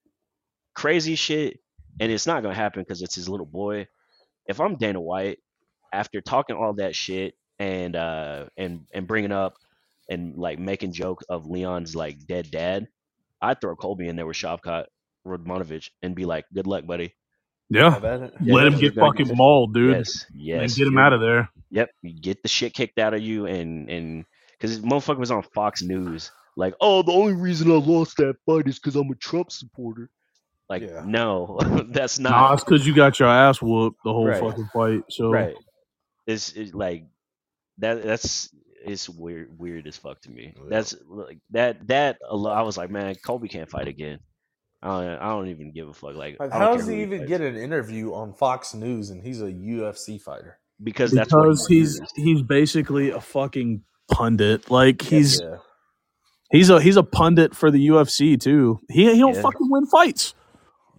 crazy 0.76 1.16
shit, 1.16 1.60
and 2.00 2.12
it's 2.12 2.26
not 2.28 2.42
going 2.44 2.54
to 2.56 2.60
happen 2.62 2.82
because 2.82 3.02
it's 3.02 3.16
his 3.16 3.30
little 3.30 3.46
boy. 3.46 3.88
If 4.48 4.60
I'm 4.60 4.76
Dana 4.76 5.00
White, 5.00 5.40
after 5.94 6.20
talking 6.22 6.56
all 6.56 6.74
that 6.76 6.96
shit 6.96 7.36
and 7.60 7.96
uh 7.96 8.46
and 8.58 8.88
and 8.94 9.08
bringing 9.08 9.32
up 9.32 9.54
and 10.10 10.36
like 10.36 10.58
making 10.60 10.92
joke 10.92 11.22
of 11.30 11.46
Leon's 11.46 11.96
like 11.96 12.26
dead 12.28 12.50
dad, 12.52 12.88
I'd 13.42 13.62
throw 13.62 13.76
Colby 13.76 14.08
in 14.08 14.16
there 14.16 14.26
with 14.26 14.36
Shavkat 14.38 14.86
Rodmanovich 15.26 15.90
and 16.02 16.16
be 16.16 16.26
like, 16.26 16.46
"Good 16.54 16.68
luck, 16.68 16.86
buddy." 16.86 17.14
Yeah. 17.70 17.92
Have. 18.00 18.32
Yeah, 18.42 18.54
Let 18.56 18.68
him 18.68 18.78
get 18.80 18.94
fucking 18.96 19.26
gonna 19.28 19.38
mauled, 19.38 19.74
dude. 19.74 19.96
Yes, 19.96 20.26
yes. 20.36 20.62
and 20.62 20.76
get 20.78 20.88
him 20.88 20.94
You're- 20.94 21.04
out 21.06 21.14
of 21.14 21.22
there. 21.22 21.50
Yep, 21.72 21.90
you 22.04 22.20
get 22.22 22.44
the 22.44 22.50
shit 22.50 22.74
kicked 22.74 23.00
out 23.00 23.14
of 23.14 23.22
you, 23.22 23.46
and 23.48 23.90
and 23.90 24.26
because 24.52 24.80
motherfucker 24.82 25.18
was 25.18 25.32
on 25.32 25.42
Fox 25.56 25.82
News, 25.82 26.32
like, 26.56 26.76
oh, 26.82 27.02
the 27.02 27.12
only 27.12 27.34
reason 27.34 27.72
I 27.72 27.76
lost 27.76 28.18
that 28.18 28.36
fight 28.46 28.68
is 28.68 28.78
because 28.80 28.96
I'm 28.96 29.10
a 29.10 29.16
Trump 29.16 29.52
supporter. 29.52 30.10
Like, 30.70 30.84
Yeah. 30.84 31.04
no, 31.06 31.58
that's 31.90 32.20
not. 32.20 32.30
Nah, 32.30 32.42
not 32.42 32.54
it's 32.56 32.64
because 32.64 32.86
you 32.86 32.94
got 32.94 33.20
your 33.20 33.30
ass 33.30 33.62
whooped 33.62 33.98
the 34.04 34.14
whole 34.14 34.28
Right. 34.28 34.40
fucking 34.40 34.70
fight. 34.74 35.02
So 35.10 35.30
right. 35.32 35.56
It's, 36.28 36.54
it's 36.54 36.74
like 36.74 37.06
that. 37.80 38.04
That's 38.04 38.50
it's 38.86 39.10
weird, 39.10 39.58
weird 39.58 39.88
as 39.88 39.98
fuck 39.98 40.22
to 40.22 40.30
me. 40.32 40.54
Yeah. 40.56 40.64
That's 40.70 40.96
like 41.08 41.40
that. 41.52 41.88
That 41.88 42.18
I 42.30 42.62
was 42.62 42.78
like, 42.78 42.92
man, 42.92 43.16
Colby 43.16 43.48
can't 43.50 43.70
fight 43.70 43.88
again. 43.88 44.20
I 44.84 44.88
don't, 45.06 45.20
I 45.20 45.30
don't 45.30 45.48
even 45.48 45.72
give 45.72 45.88
a 45.88 45.94
fuck. 45.94 46.16
Like, 46.16 46.40
Like, 46.40 46.52
how 46.52 46.76
does 46.76 46.86
who 46.86 46.92
he 46.94 47.02
even 47.04 47.20
fights. 47.20 47.30
get 47.30 47.42
an 47.42 47.56
interview 47.56 48.14
on 48.14 48.34
Fox 48.34 48.74
News 48.74 49.10
and 49.12 49.24
he's 49.24 49.42
a 49.42 49.46
UFC 49.52 50.22
fighter? 50.22 50.60
Because 50.84 51.12
that's 51.12 51.30
because 51.30 51.66
he 51.68 51.80
he's 51.80 52.00
is. 52.02 52.12
he's 52.18 52.42
basically 52.42 53.10
a 53.12 53.22
fucking 53.22 53.84
pundit. 54.12 54.70
Like 54.70 55.02
he's 55.02 55.40
yeah, 55.40 55.58
he's 56.52 56.70
a 56.70 56.82
he's 56.82 56.98
a 56.98 57.04
pundit 57.04 57.56
for 57.56 57.72
the 57.72 57.88
UFC 57.88 58.40
too. 58.40 58.80
He 58.90 59.12
he 59.14 59.20
don't 59.20 59.36
Yeah. 59.36 59.42
fucking 59.42 59.70
win 59.70 59.86
fights. 59.86 60.34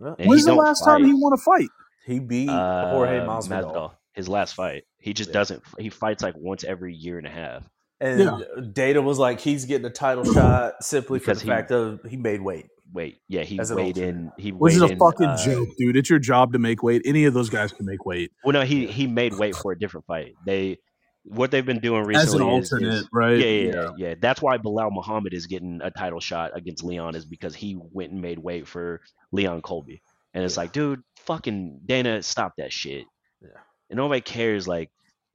And 0.01 0.29
When's 0.29 0.45
the 0.45 0.53
don't 0.53 0.59
last 0.65 0.83
time 0.85 1.05
he 1.05 1.13
won 1.13 1.33
a 1.33 1.37
fight? 1.37 1.69
he 2.07 2.19
beat 2.21 2.49
Jorge 2.49 3.19
Uh, 3.21 3.27
Masvidal, 3.27 3.73
Masvidal, 3.75 3.93
his 4.13 4.29
last 4.29 4.55
fight. 4.55 4.85
He 4.99 5.13
just 5.13 5.29
Yeah. 5.31 5.35
doesn't. 5.35 5.63
He 5.79 5.91
fights 5.91 6.23
like 6.23 6.35
once 6.37 6.65
every 6.65 6.95
year 6.95 7.19
and 7.19 7.27
a 7.27 7.31
half. 7.31 7.63
and 8.01 8.21
Yeah. 8.21 8.39
Dana 8.73 9.03
was 9.03 9.19
like 9.19 9.41
he's 9.41 9.65
getting 9.67 9.87
a 9.87 9.91
title 9.91 10.25
shot 10.25 10.83
simply 10.83 11.19
for 11.19 11.35
the 11.35 11.41
he- 11.41 11.47
fact 11.49 11.71
of 11.73 12.01
he 12.09 12.17
made 12.17 12.41
weight. 12.41 12.67
Wait, 12.95 13.19
yeah, 13.29 13.43
he 13.43 13.59
As 13.59 13.71
an 13.73 13.77
weighed 13.77 13.99
in. 13.99 14.31
He 14.39 14.53
Which 14.53 14.75
is 14.75 14.81
weighed 14.81 14.91
a 14.91 14.93
in, 14.93 14.99
fucking 15.01 15.27
uh, 15.27 15.37
joke, 15.45 15.69
dude. 15.77 15.97
It's 15.97 16.09
your 16.09 16.21
job 16.21 16.53
to 16.53 16.59
make 16.61 16.83
weight. 16.83 17.03
Any 17.05 17.25
of 17.25 17.35
those 17.35 17.51
guys 17.51 17.73
can 17.73 17.85
make 17.87 18.07
weight 18.07 18.31
Well, 18.45 18.53
no, 18.53 18.63
he 18.63 18.87
he 18.87 19.07
made 19.09 19.35
weight 19.35 19.57
for 19.57 19.73
a 19.73 19.79
different 19.79 20.07
fight. 20.07 20.35
They 20.47 20.79
what 21.25 21.51
they've 21.51 21.67
been 21.67 21.81
doing 21.81 22.03
as 22.15 22.33
an 22.35 22.41
recently 22.41 22.59
is, 22.59 22.73
alternate, 22.73 22.95
is- 22.95 23.09
right? 23.13 23.37
yeah, 23.39 23.47
yeah, 23.47 23.73
yeah, 23.75 23.91
yeah. 23.97 24.15
That's 24.21 24.41
why 24.41 24.59
Belal 24.59 24.93
Muhammad 24.93 25.35
is 25.35 25.47
getting 25.47 25.81
a 25.83 25.91
title 25.91 26.21
shot 26.21 26.53
against 26.55 26.85
Leon 26.85 27.17
is 27.17 27.25
because 27.25 27.55
he 27.55 27.77
went 27.93 28.13
and 28.13 28.23
made 28.23 28.39
weight 28.39 28.69
for 28.69 29.01
Leon 29.33 29.63
Colby, 29.63 30.01
and 30.33 30.45
it's 30.45 30.55
Yeah. 30.57 30.61
like, 30.63 30.73
dude, 30.73 31.03
fucking 31.17 31.81
Dana, 31.87 32.23
stop 32.23 32.53
that 32.59 32.73
shit. 32.73 33.07
Yeah. 33.43 33.49
And 33.91 33.97
nobody 33.97 34.21
cares, 34.21 34.69
like, 34.69 34.91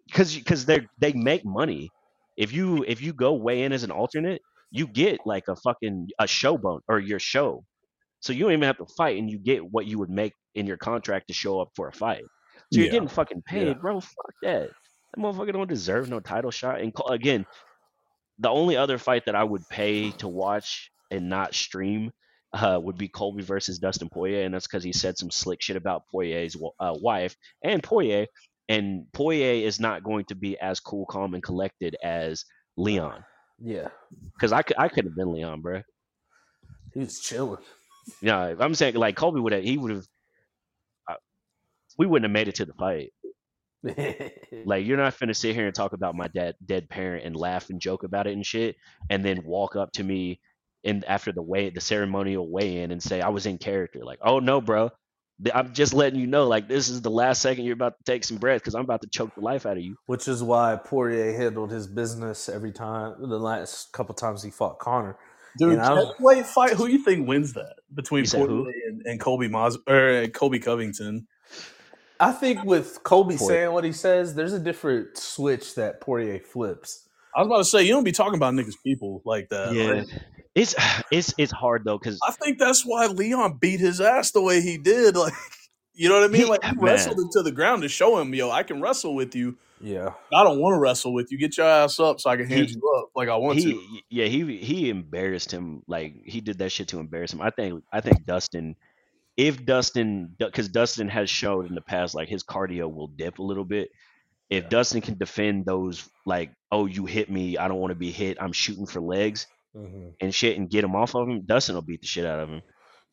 because 0.08 0.34
because 0.36 0.66
they 0.66 0.88
they 0.98 1.12
make 1.14 1.44
money. 1.44 1.90
If 2.38 2.54
you 2.54 2.86
if 2.88 3.02
you 3.02 3.12
go 3.12 3.34
weigh 3.34 3.64
in 3.64 3.74
as 3.74 3.84
an 3.84 3.92
alternate, 3.92 4.42
you 4.72 4.88
get 4.88 5.20
like 5.26 5.48
a 5.48 5.56
fucking 5.56 6.10
a 6.20 6.28
show 6.28 6.58
bone 6.58 6.82
or 6.88 7.00
your 7.00 7.20
show. 7.20 7.64
So 8.22 8.34
you 8.34 8.44
don't 8.44 8.52
even 8.54 8.64
have 8.64 8.78
to 8.78 8.86
fight, 8.98 9.18
and 9.18 9.30
you 9.30 9.40
get 9.40 9.62
what 9.66 9.86
you 9.86 9.98
would 10.00 10.10
make 10.10 10.34
in 10.56 10.68
your 10.68 10.78
contract 10.78 11.28
to 11.28 11.34
show 11.34 11.62
up 11.62 11.70
for 11.76 11.88
a 11.88 11.94
fight. 11.94 12.24
So 12.72 12.80
you're 12.80 12.86
Yeah. 12.86 12.92
getting 12.92 13.08
fucking 13.08 13.44
paid, 13.44 13.68
Yeah. 13.68 13.74
bro. 13.76 14.00
Fuck 14.02 14.34
that. 14.44 14.70
That 15.14 15.22
motherfucker 15.22 15.54
don't 15.54 15.70
deserve 15.70 16.10
no 16.10 16.20
title 16.20 16.52
shot. 16.52 16.82
And 16.82 16.94
co- 16.94 17.08
again, 17.12 17.46
the 18.38 18.50
only 18.50 18.78
other 18.78 18.98
fight 18.98 19.26
that 19.26 19.36
I 19.36 19.44
would 19.44 19.68
pay 19.70 20.12
to 20.12 20.28
watch 20.28 20.92
and 21.12 21.30
not 21.30 21.54
stream 21.56 22.12
uh, 22.54 22.80
would 22.82 22.98
be 22.98 23.08
Colby 23.08 23.44
versus 23.44 23.80
Dustin 23.80 24.10
Poirier, 24.10 24.44
and 24.44 24.54
that's 24.54 24.68
because 24.68 24.84
he 24.84 24.92
said 24.94 25.18
some 25.18 25.30
slick 25.32 25.62
shit 25.62 25.76
about 25.78 26.04
Poirier's 26.12 26.58
uh, 26.80 26.96
wife, 27.00 27.36
and 27.64 27.82
Poirier 27.84 28.26
and 28.68 29.06
Poirier 29.14 29.66
is 29.66 29.80
not 29.80 30.04
going 30.04 30.26
to 30.26 30.36
be 30.36 30.58
as 30.60 30.80
cool, 30.80 31.06
calm, 31.06 31.34
and 31.36 31.44
collected 31.44 31.96
as 32.04 32.46
Leon. 32.76 33.24
Yeah, 33.62 33.90
Because 34.34 34.52
I 34.54 34.62
could 34.62 34.78
I 34.78 34.88
could 34.88 35.06
have 35.06 35.16
been 35.16 35.34
Leon, 35.34 35.62
bro. 35.62 35.82
he 36.94 37.00
was 37.02 37.20
chilling. 37.20 37.62
Yeah, 38.22 38.56
I'm 38.60 38.74
saying 38.74 38.96
like 38.96 39.16
Kobe 39.16 39.40
would 39.40 39.54
have 39.54 39.64
he 39.64 39.78
would 39.78 39.92
have. 39.92 40.06
Uh, 41.10 41.16
we 41.98 42.06
wouldn't 42.08 42.30
have 42.30 42.34
made 42.34 42.48
it 42.48 42.56
to 42.56 42.66
the 42.66 42.74
fight. 42.74 43.12
Like 44.66 44.86
you're 44.86 44.98
not 44.98 45.18
finna 45.18 45.36
sit 45.36 45.56
here 45.56 45.66
and 45.68 45.76
talk 45.76 45.94
about 45.94 46.16
my 46.16 46.28
dad 46.28 46.56
dead 46.66 46.90
parent 46.90 47.26
and 47.26 47.36
laugh 47.36 47.70
and 47.70 47.80
joke 47.80 48.04
about 48.04 48.28
it 48.28 48.34
and 48.34 48.46
shit, 48.46 48.76
and 49.10 49.24
then 49.24 49.44
walk 49.46 49.76
up 49.76 49.92
to 49.94 50.04
me 50.04 50.40
and 50.84 51.06
after 51.06 51.32
the 51.32 51.42
way 51.42 51.70
the 51.70 51.82
ceremonial 51.82 52.50
weigh 52.50 52.78
in 52.82 52.92
and 52.92 53.02
say 53.02 53.22
I 53.22 53.30
was 53.30 53.46
in 53.46 53.58
character. 53.58 54.00
Like, 54.04 54.20
oh 54.22 54.40
no, 54.40 54.60
bro, 54.62 54.90
I'm 55.54 55.74
just 55.74 55.94
letting 55.94 56.20
you 56.20 56.28
know. 56.28 56.48
Like 56.48 56.68
this 56.68 56.90
is 56.90 57.02
the 57.02 57.10
last 57.12 57.42
second 57.42 57.64
you're 57.66 57.74
about 57.74 57.98
to 57.98 58.04
take 58.04 58.24
some 58.24 58.38
breath 58.38 58.62
because 58.62 58.76
I'm 58.76 58.82
about 58.84 59.02
to 59.04 59.08
choke 59.08 59.34
the 59.36 59.42
life 59.42 59.66
out 59.66 59.78
of 59.78 59.84
you. 59.84 59.98
Which 60.06 60.28
is 60.28 60.44
why 60.44 60.76
Poirier 60.84 61.32
handled 61.38 61.72
his 61.72 61.88
business 61.88 62.50
every 62.50 62.72
time. 62.72 63.16
The 63.20 63.40
last 63.40 63.92
couple 63.94 64.16
times 64.16 64.44
he 64.44 64.50
fought 64.50 64.80
Conor. 64.80 65.18
Dude, 65.58 65.74
And 65.74 65.82
I 65.82 65.94
was- 65.94 66.08
heavyweight 66.14 66.46
fight. 66.46 66.72
Who 66.74 66.88
you 66.88 67.00
think 67.04 67.28
wins 67.28 67.54
that 67.54 67.76
between 67.94 68.24
You 68.24 68.28
said 68.28 68.42
who? 68.42 68.64
Poirier 68.66 68.88
and, 68.90 69.02
and 69.06 69.20
Kobe 69.20 69.48
Mos 69.48 69.78
or 69.88 70.10
uh, 70.24 70.28
Colby 70.28 70.60
Covington? 70.60 71.28
I 72.20 72.34
think 72.34 72.64
with 72.66 73.02
Colby 73.04 73.38
Poirier. 73.38 73.60
saying 73.62 73.72
what 73.74 73.84
he 73.86 73.94
says, 73.94 74.36
there's 74.36 74.54
a 74.54 74.60
different 74.60 75.18
switch 75.18 75.76
that 75.76 76.02
Poirier 76.02 76.40
flips. 76.40 77.06
I 77.36 77.40
was 77.40 77.48
about 77.48 77.58
to 77.58 77.66
say 77.66 77.84
you 77.84 77.94
don't 77.94 78.04
be 78.04 78.12
talking 78.12 78.36
about 78.36 78.54
niggas 78.54 78.76
people 78.84 79.22
like 79.26 79.50
that. 79.50 79.70
right? 79.76 80.08
it's 80.56 80.76
it's 81.12 81.34
it's 81.38 81.52
hard 81.52 81.84
though 81.86 81.98
because 81.98 82.20
I 82.28 82.32
think 82.32 82.60
that's 82.60 82.84
why 82.84 83.06
Leon 83.08 83.58
beat 83.62 83.80
his 83.80 84.02
ass 84.02 84.32
the 84.32 84.42
way 84.42 84.62
he 84.62 84.78
did. 84.78 85.16
Like, 85.26 85.34
you 85.94 86.08
know 86.08 86.16
what 86.16 86.24
I 86.24 86.28
mean? 86.28 86.44
He- 86.44 86.48
like, 86.50 86.64
he 86.64 86.76
man. 86.76 86.86
wrestled 86.86 87.18
him 87.20 87.28
to 87.34 87.42
the 87.44 87.52
ground 87.52 87.82
to 87.82 87.90
show 87.90 88.20
him, 88.20 88.34
yo, 88.34 88.50
I 88.50 88.64
can 88.64 88.82
wrestle 88.82 89.14
with 89.16 89.36
you. 89.36 89.58
Yeah. 89.82 90.12
I 90.34 90.44
don't 90.46 90.58
want 90.60 90.76
to 90.76 90.80
wrestle 90.80 91.14
with 91.14 91.30
you. 91.30 91.38
Get 91.38 91.58
your 91.58 91.66
ass 91.66 92.00
up 92.00 92.22
so 92.22 92.30
I 92.30 92.38
can 92.38 92.48
hand 92.48 92.70
He- 92.70 92.76
you 92.76 92.96
up 92.98 93.10
like 93.16 93.28
I 93.28 93.36
want 93.36 93.60
to. 93.60 93.66
he 93.66 94.04
yeah 94.10 94.26
he 94.26 94.58
he 94.58 94.90
embarrassed 94.90 95.52
him 95.52 95.84
like 95.88 96.14
he 96.26 96.40
did 96.42 96.60
that 96.60 96.72
shit 96.72 96.88
to 96.90 97.00
embarrass 97.00 97.34
him. 97.34 97.42
I 97.42 97.50
think 97.50 97.84
I 97.92 98.00
think 98.02 98.26
Dustin 98.26 98.76
if 99.38 99.66
Dustin 99.66 100.36
because 100.38 100.70
Dustin 100.70 101.08
has 101.10 101.30
showed 101.30 101.68
in 101.68 101.76
the 101.76 101.82
past 101.82 102.16
like 102.16 102.28
his 102.30 102.44
cardio 102.44 102.94
will 102.94 103.08
dip 103.08 103.40
a 103.40 103.44
little 103.44 103.66
bit. 103.66 103.90
If 104.50 104.70
Dustin 104.70 105.02
can 105.02 105.18
defend 105.18 105.66
those 105.66 106.08
like 106.26 106.52
oh 106.72 106.86
you 106.86 107.06
hit 107.06 107.30
me 107.30 107.58
I 107.58 107.68
don't 107.68 107.80
want 107.80 107.92
to 107.92 107.96
be 108.00 108.12
hit 108.12 108.38
I'm 108.42 108.52
shooting 108.54 108.86
for 108.88 109.00
legs 109.02 109.48
Mhm. 109.76 110.14
and 110.20 110.34
shit 110.34 110.58
and 110.58 110.70
get 110.70 110.84
him 110.84 110.96
off 110.96 111.16
of 111.16 111.28
him 111.28 111.42
Dustin 111.46 111.76
will 111.76 111.84
beat 111.84 112.02
the 112.02 112.08
shit 112.08 112.26
out 112.26 112.40
of 112.40 112.50
him. 112.50 112.62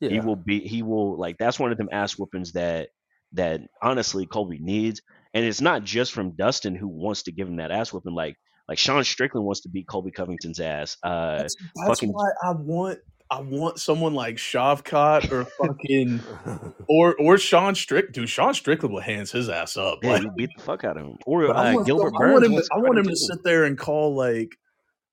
Yeah. 0.01 0.09
He 0.11 0.21
will 0.21 0.37
be 0.37 0.61
he 0.61 0.83
will 0.83 1.19
like 1.19 1.37
that's 1.39 1.59
one 1.59 1.73
of 1.73 1.79
them 1.79 1.89
ass 1.93 2.19
whoopings 2.19 2.53
that 2.53 2.89
that 3.33 3.61
honestly 3.83 4.25
Colby 4.27 4.59
needs. 4.59 5.03
And 5.35 5.45
it's 5.45 5.61
not 5.61 5.85
just 5.85 6.13
from 6.13 6.31
Dustin 6.37 6.75
who 6.75 6.89
wants 6.89 7.25
to 7.25 7.33
give 7.33 7.47
him 7.49 7.57
that 7.57 7.71
ass 7.71 7.93
whooping. 7.93 8.15
Like 8.15 8.37
like 8.69 8.79
Sean 8.79 9.05
Strickland 9.05 9.45
wants 9.47 9.61
to 9.63 9.69
beat 9.69 9.87
Colby 9.87 10.11
Covington's 10.11 10.61
ass. 10.61 10.97
Uh 11.03 11.39
That's, 11.39 11.57
that's 11.77 11.89
fucking- 11.89 12.13
why 12.13 12.31
I 12.43 12.53
want 12.53 12.99
I 13.31 13.41
want 13.41 13.81
someone 13.81 14.15
like 14.15 14.37
Shavkat 14.37 15.33
or 15.33 15.45
fucking 15.67 16.21
or 16.89 17.17
or 17.17 17.39
Sean 17.39 17.75
Strick. 17.75 18.13
Dude, 18.13 18.29
Sean 18.29 18.55
Strickland 18.55 18.93
will 18.95 19.01
hands 19.01 19.33
his 19.33 19.49
ass 19.49 19.77
up. 19.77 19.99
yeah, 20.03 20.13
Like, 20.13 20.23
you 20.23 20.31
beat 20.37 20.51
the 20.57 20.63
fuck 20.63 20.85
out 20.85 20.97
of 20.97 21.07
him. 21.07 21.19
Or 21.27 21.47
but 21.49 21.57
I 21.57 21.71
uh, 21.71 21.75
want, 21.75 21.87
Gilbert 21.87 22.13
I 22.17 22.19
Burns. 22.19 22.33
want 22.33 22.45
him. 22.45 22.53
To, 22.53 22.69
I 22.73 22.79
want 22.79 22.99
him 22.99 23.05
to 23.07 23.17
sit 23.17 23.43
there 23.43 23.65
and 23.65 23.77
call 23.77 24.15
like 24.15 24.57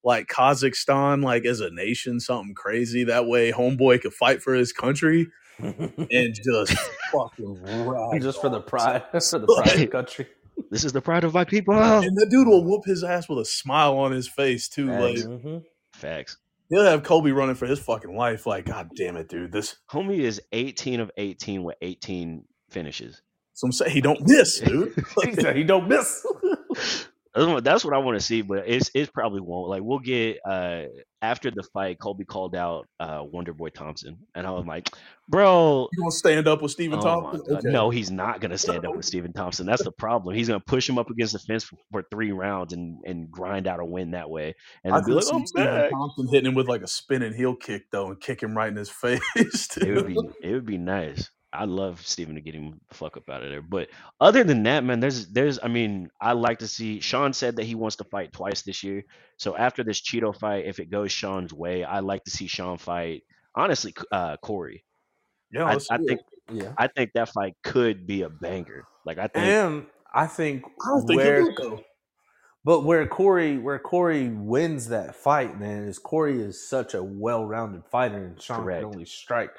like 0.03 0.27
Kazakhstan 0.27 1.23
like 1.23 1.45
as 1.45 1.59
a 1.59 1.71
nation 1.71 2.19
something 2.19 2.53
crazy. 2.53 3.05
That 3.05 3.25
way, 3.25 3.51
homeboy 3.51 4.01
could 4.01 4.13
fight 4.13 4.43
for 4.43 4.53
his 4.53 4.73
country 4.73 5.27
and 5.59 6.35
just 6.35 6.73
fucking 7.11 7.63
rag 7.87 8.21
just 8.21 8.41
for 8.41 8.49
the 8.49 8.61
pride, 8.61 9.03
for 9.11 9.39
the 9.39 9.47
pride 9.47 9.73
of 9.73 9.79
the 9.79 9.87
country. 9.87 10.27
This 10.69 10.83
is 10.83 10.93
the 10.93 11.01
pride 11.01 11.23
of 11.23 11.33
my 11.33 11.45
people. 11.45 11.73
And 11.73 12.15
that 12.17 12.27
dude 12.29 12.47
will 12.47 12.63
whoop 12.63 12.85
his 12.85 13.03
ass 13.03 13.27
with 13.27 13.39
a 13.39 13.45
smile 13.45 13.97
on 13.97 14.11
his 14.11 14.27
face 14.27 14.67
too. 14.69 14.87
Like 14.87 15.15
Facts. 15.17 15.23
Mhm. 15.25 15.63
Facts. 15.93 16.37
He'll 16.73 16.83
have 16.85 17.03
Kobe 17.03 17.31
running 17.31 17.55
for 17.55 17.67
his 17.67 17.79
fucking 17.79 18.15
life. 18.15 18.47
Like, 18.47 18.65
god 18.65 18.89
damn 18.95 19.15
it, 19.15 19.29
dude. 19.29 19.51
This 19.51 19.77
Homie 19.91 20.19
is 20.19 20.41
18 20.51 20.99
of 20.99 21.11
18 21.17 21.63
with 21.63 21.75
18 21.81 22.45
finishes. 22.69 23.21
So 23.53 23.67
I'm 23.67 23.71
saying 23.71 23.91
he 23.91 24.01
don't 24.01 24.27
miss, 24.27 24.59
dude. 24.65 24.93
He 25.23 25.33
said 25.33 25.55
he 25.55 25.63
don't 25.63 25.87
miss. 25.87 26.25
That's 27.35 27.83
what, 27.83 27.93
I 27.93 27.97
want 27.97 28.19
to 28.19 28.25
see, 28.25 28.41
but 28.43 28.65
it's 28.67 28.91
it 28.93 29.11
probably 29.13 29.41
won't. 29.41 29.69
Like 29.69 29.81
we'll 29.83 29.99
get 29.99 30.37
uh 30.45 30.83
after 31.21 31.49
the 31.49 31.63
fight, 31.73 31.99
Colby 31.99 32.25
called 32.25 32.55
out 32.55 32.87
uh 32.99 33.23
Wonder 33.23 33.53
Boy 33.53 33.69
Thompson, 33.69 34.17
and 34.35 34.45
I 34.45 34.51
was 34.51 34.65
like, 34.65 34.89
bro, 35.27 35.87
You 35.91 36.01
gonna 36.03 36.11
stand 36.11 36.47
up 36.47 36.61
with 36.61 36.71
Stephen 36.71 36.99
Oh 36.99 37.01
Thompson? 37.01 37.41
God. 37.49 37.63
No, 37.63 37.89
he's 37.89 38.11
not 38.11 38.39
going 38.39 38.51
to 38.51 38.57
stand 38.57 38.85
up 38.85 38.95
with 38.95 39.05
Stephen 39.05 39.33
Thompson. 39.33 39.65
That's 39.65 39.83
the 39.83 39.91
problem. 39.91 40.35
He's 40.35 40.49
going 40.49 40.59
to 40.59 40.65
push 40.65 40.87
him 40.87 40.97
up 40.99 41.09
against 41.09 41.33
the 41.33 41.39
fence 41.39 41.63
for, 41.63 41.77
for 41.91 42.03
three 42.11 42.31
rounds 42.31 42.73
and, 42.73 42.99
and 43.05 43.31
grind 43.31 43.67
out 43.67 43.79
a 43.79 43.85
win 43.85 44.11
that 44.11 44.29
way. 44.29 44.53
And 44.83 44.93
I 44.93 45.01
be 45.01 45.13
like, 45.13 45.23
see 45.23 45.45
Stephen. 45.45 45.89
Thompson 45.89 46.27
hitting 46.27 46.49
him 46.49 46.55
with 46.55 46.67
like 46.67 46.81
a 46.81 46.87
spinning 46.87 47.33
heel 47.33 47.55
kick 47.55 47.89
though, 47.91 48.07
and 48.07 48.19
kick 48.19 48.43
him 48.43 48.55
right 48.55 48.69
in 48.69 48.75
his 48.75 48.89
face. 48.91 49.21
It 49.35 49.95
would 49.95 50.07
be 50.07 50.17
it 50.41 50.51
would 50.51 50.65
be 50.65 50.77
nice. 50.77 51.31
I'd 51.53 51.69
love 51.69 52.05
Stephen 52.05 52.35
to 52.35 52.41
get 52.41 52.55
him 52.55 52.79
the 52.89 52.95
fuck 52.95 53.15
up 53.17 53.29
out 53.29 53.43
of 53.43 53.49
there. 53.49 53.61
But 53.61 53.89
other 54.19 54.43
than 54.43 54.63
that, 54.63 54.83
man, 54.83 54.99
there's 54.99 55.27
there's 55.27 55.59
I 55.61 55.67
mean, 55.67 56.09
I 56.19 56.33
like 56.33 56.59
to 56.59 56.67
see 56.67 56.99
Sean 56.99 57.33
said 57.33 57.55
that 57.57 57.65
he 57.65 57.75
wants 57.75 57.97
to 57.97 58.03
fight 58.05 58.33
twice 58.33 58.61
this 58.63 58.83
year. 58.83 59.03
So 59.37 59.55
after 59.55 59.83
this 59.83 60.01
Chito 60.01 60.37
fight, 60.37 60.65
if 60.65 60.79
it 60.79 60.89
goes 60.89 61.11
Sean's 61.11 61.53
way, 61.53 61.83
I 61.83 61.99
like 61.99 62.23
to 62.25 62.31
see 62.31 62.47
Sean 62.47 62.77
fight 62.77 63.23
honestly 63.55 63.93
uh 64.11 64.37
Corey. 64.37 64.83
yeah, 65.51 65.65
I, 65.65 65.77
I 65.91 65.97
think 65.97 66.21
Yeah. 66.51 66.73
I 66.77 66.87
think 66.87 67.11
that 67.13 67.29
fight 67.29 67.55
could 67.63 68.07
be 68.07 68.23
a 68.23 68.29
banger. 68.29 68.85
Like 69.05 69.17
I 69.17 69.27
think 69.27 69.45
And 69.45 69.85
I 70.13 70.27
think 70.27 70.63
I 70.65 70.89
don't 70.89 71.07
think 71.07 71.17
where, 71.17 71.35
he'll 71.41 71.45
do 71.45 71.51
it 71.51 71.57
though. 71.61 71.83
but 72.63 72.81
where 72.83 73.05
Corey, 73.07 73.57
where 73.57 73.79
Corey 73.79 74.29
wins 74.29 74.87
that 74.89 75.15
fight, 75.15 75.59
man, 75.59 75.83
is 75.83 75.99
Corey 75.99 76.41
is 76.41 76.67
such 76.67 76.93
a 76.93 77.03
well-rounded 77.03 77.83
fighter, 77.85 78.23
and 78.25 78.41
Sean 78.41 78.61
Correct. 78.63 78.81
can 78.81 78.89
only 78.93 79.05
strike. 79.05 79.51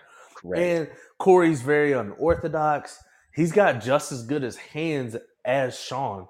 Correct. 0.44 0.62
And 0.62 0.88
Corey's 1.18 1.62
very 1.62 1.92
unorthodox. 1.92 2.98
He's 3.34 3.52
got 3.52 3.82
just 3.82 4.12
as 4.12 4.24
good 4.26 4.44
as 4.44 4.56
hands 4.56 5.16
as 5.44 5.78
Sean, 5.78 6.28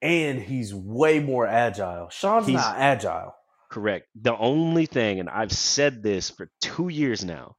and 0.00 0.40
he's 0.40 0.74
way 0.74 1.18
more 1.18 1.46
agile. 1.46 2.08
Sean's 2.10 2.46
He's- 2.46 2.60
not 2.60 2.76
agile. 2.76 3.34
Correct. 3.70 4.06
The 4.14 4.36
only 4.36 4.86
thing, 4.86 5.20
and 5.20 5.28
I've 5.28 5.52
said 5.52 6.02
this 6.02 6.30
for 6.30 6.48
two 6.62 6.88
years 6.88 7.22
now, 7.24 7.56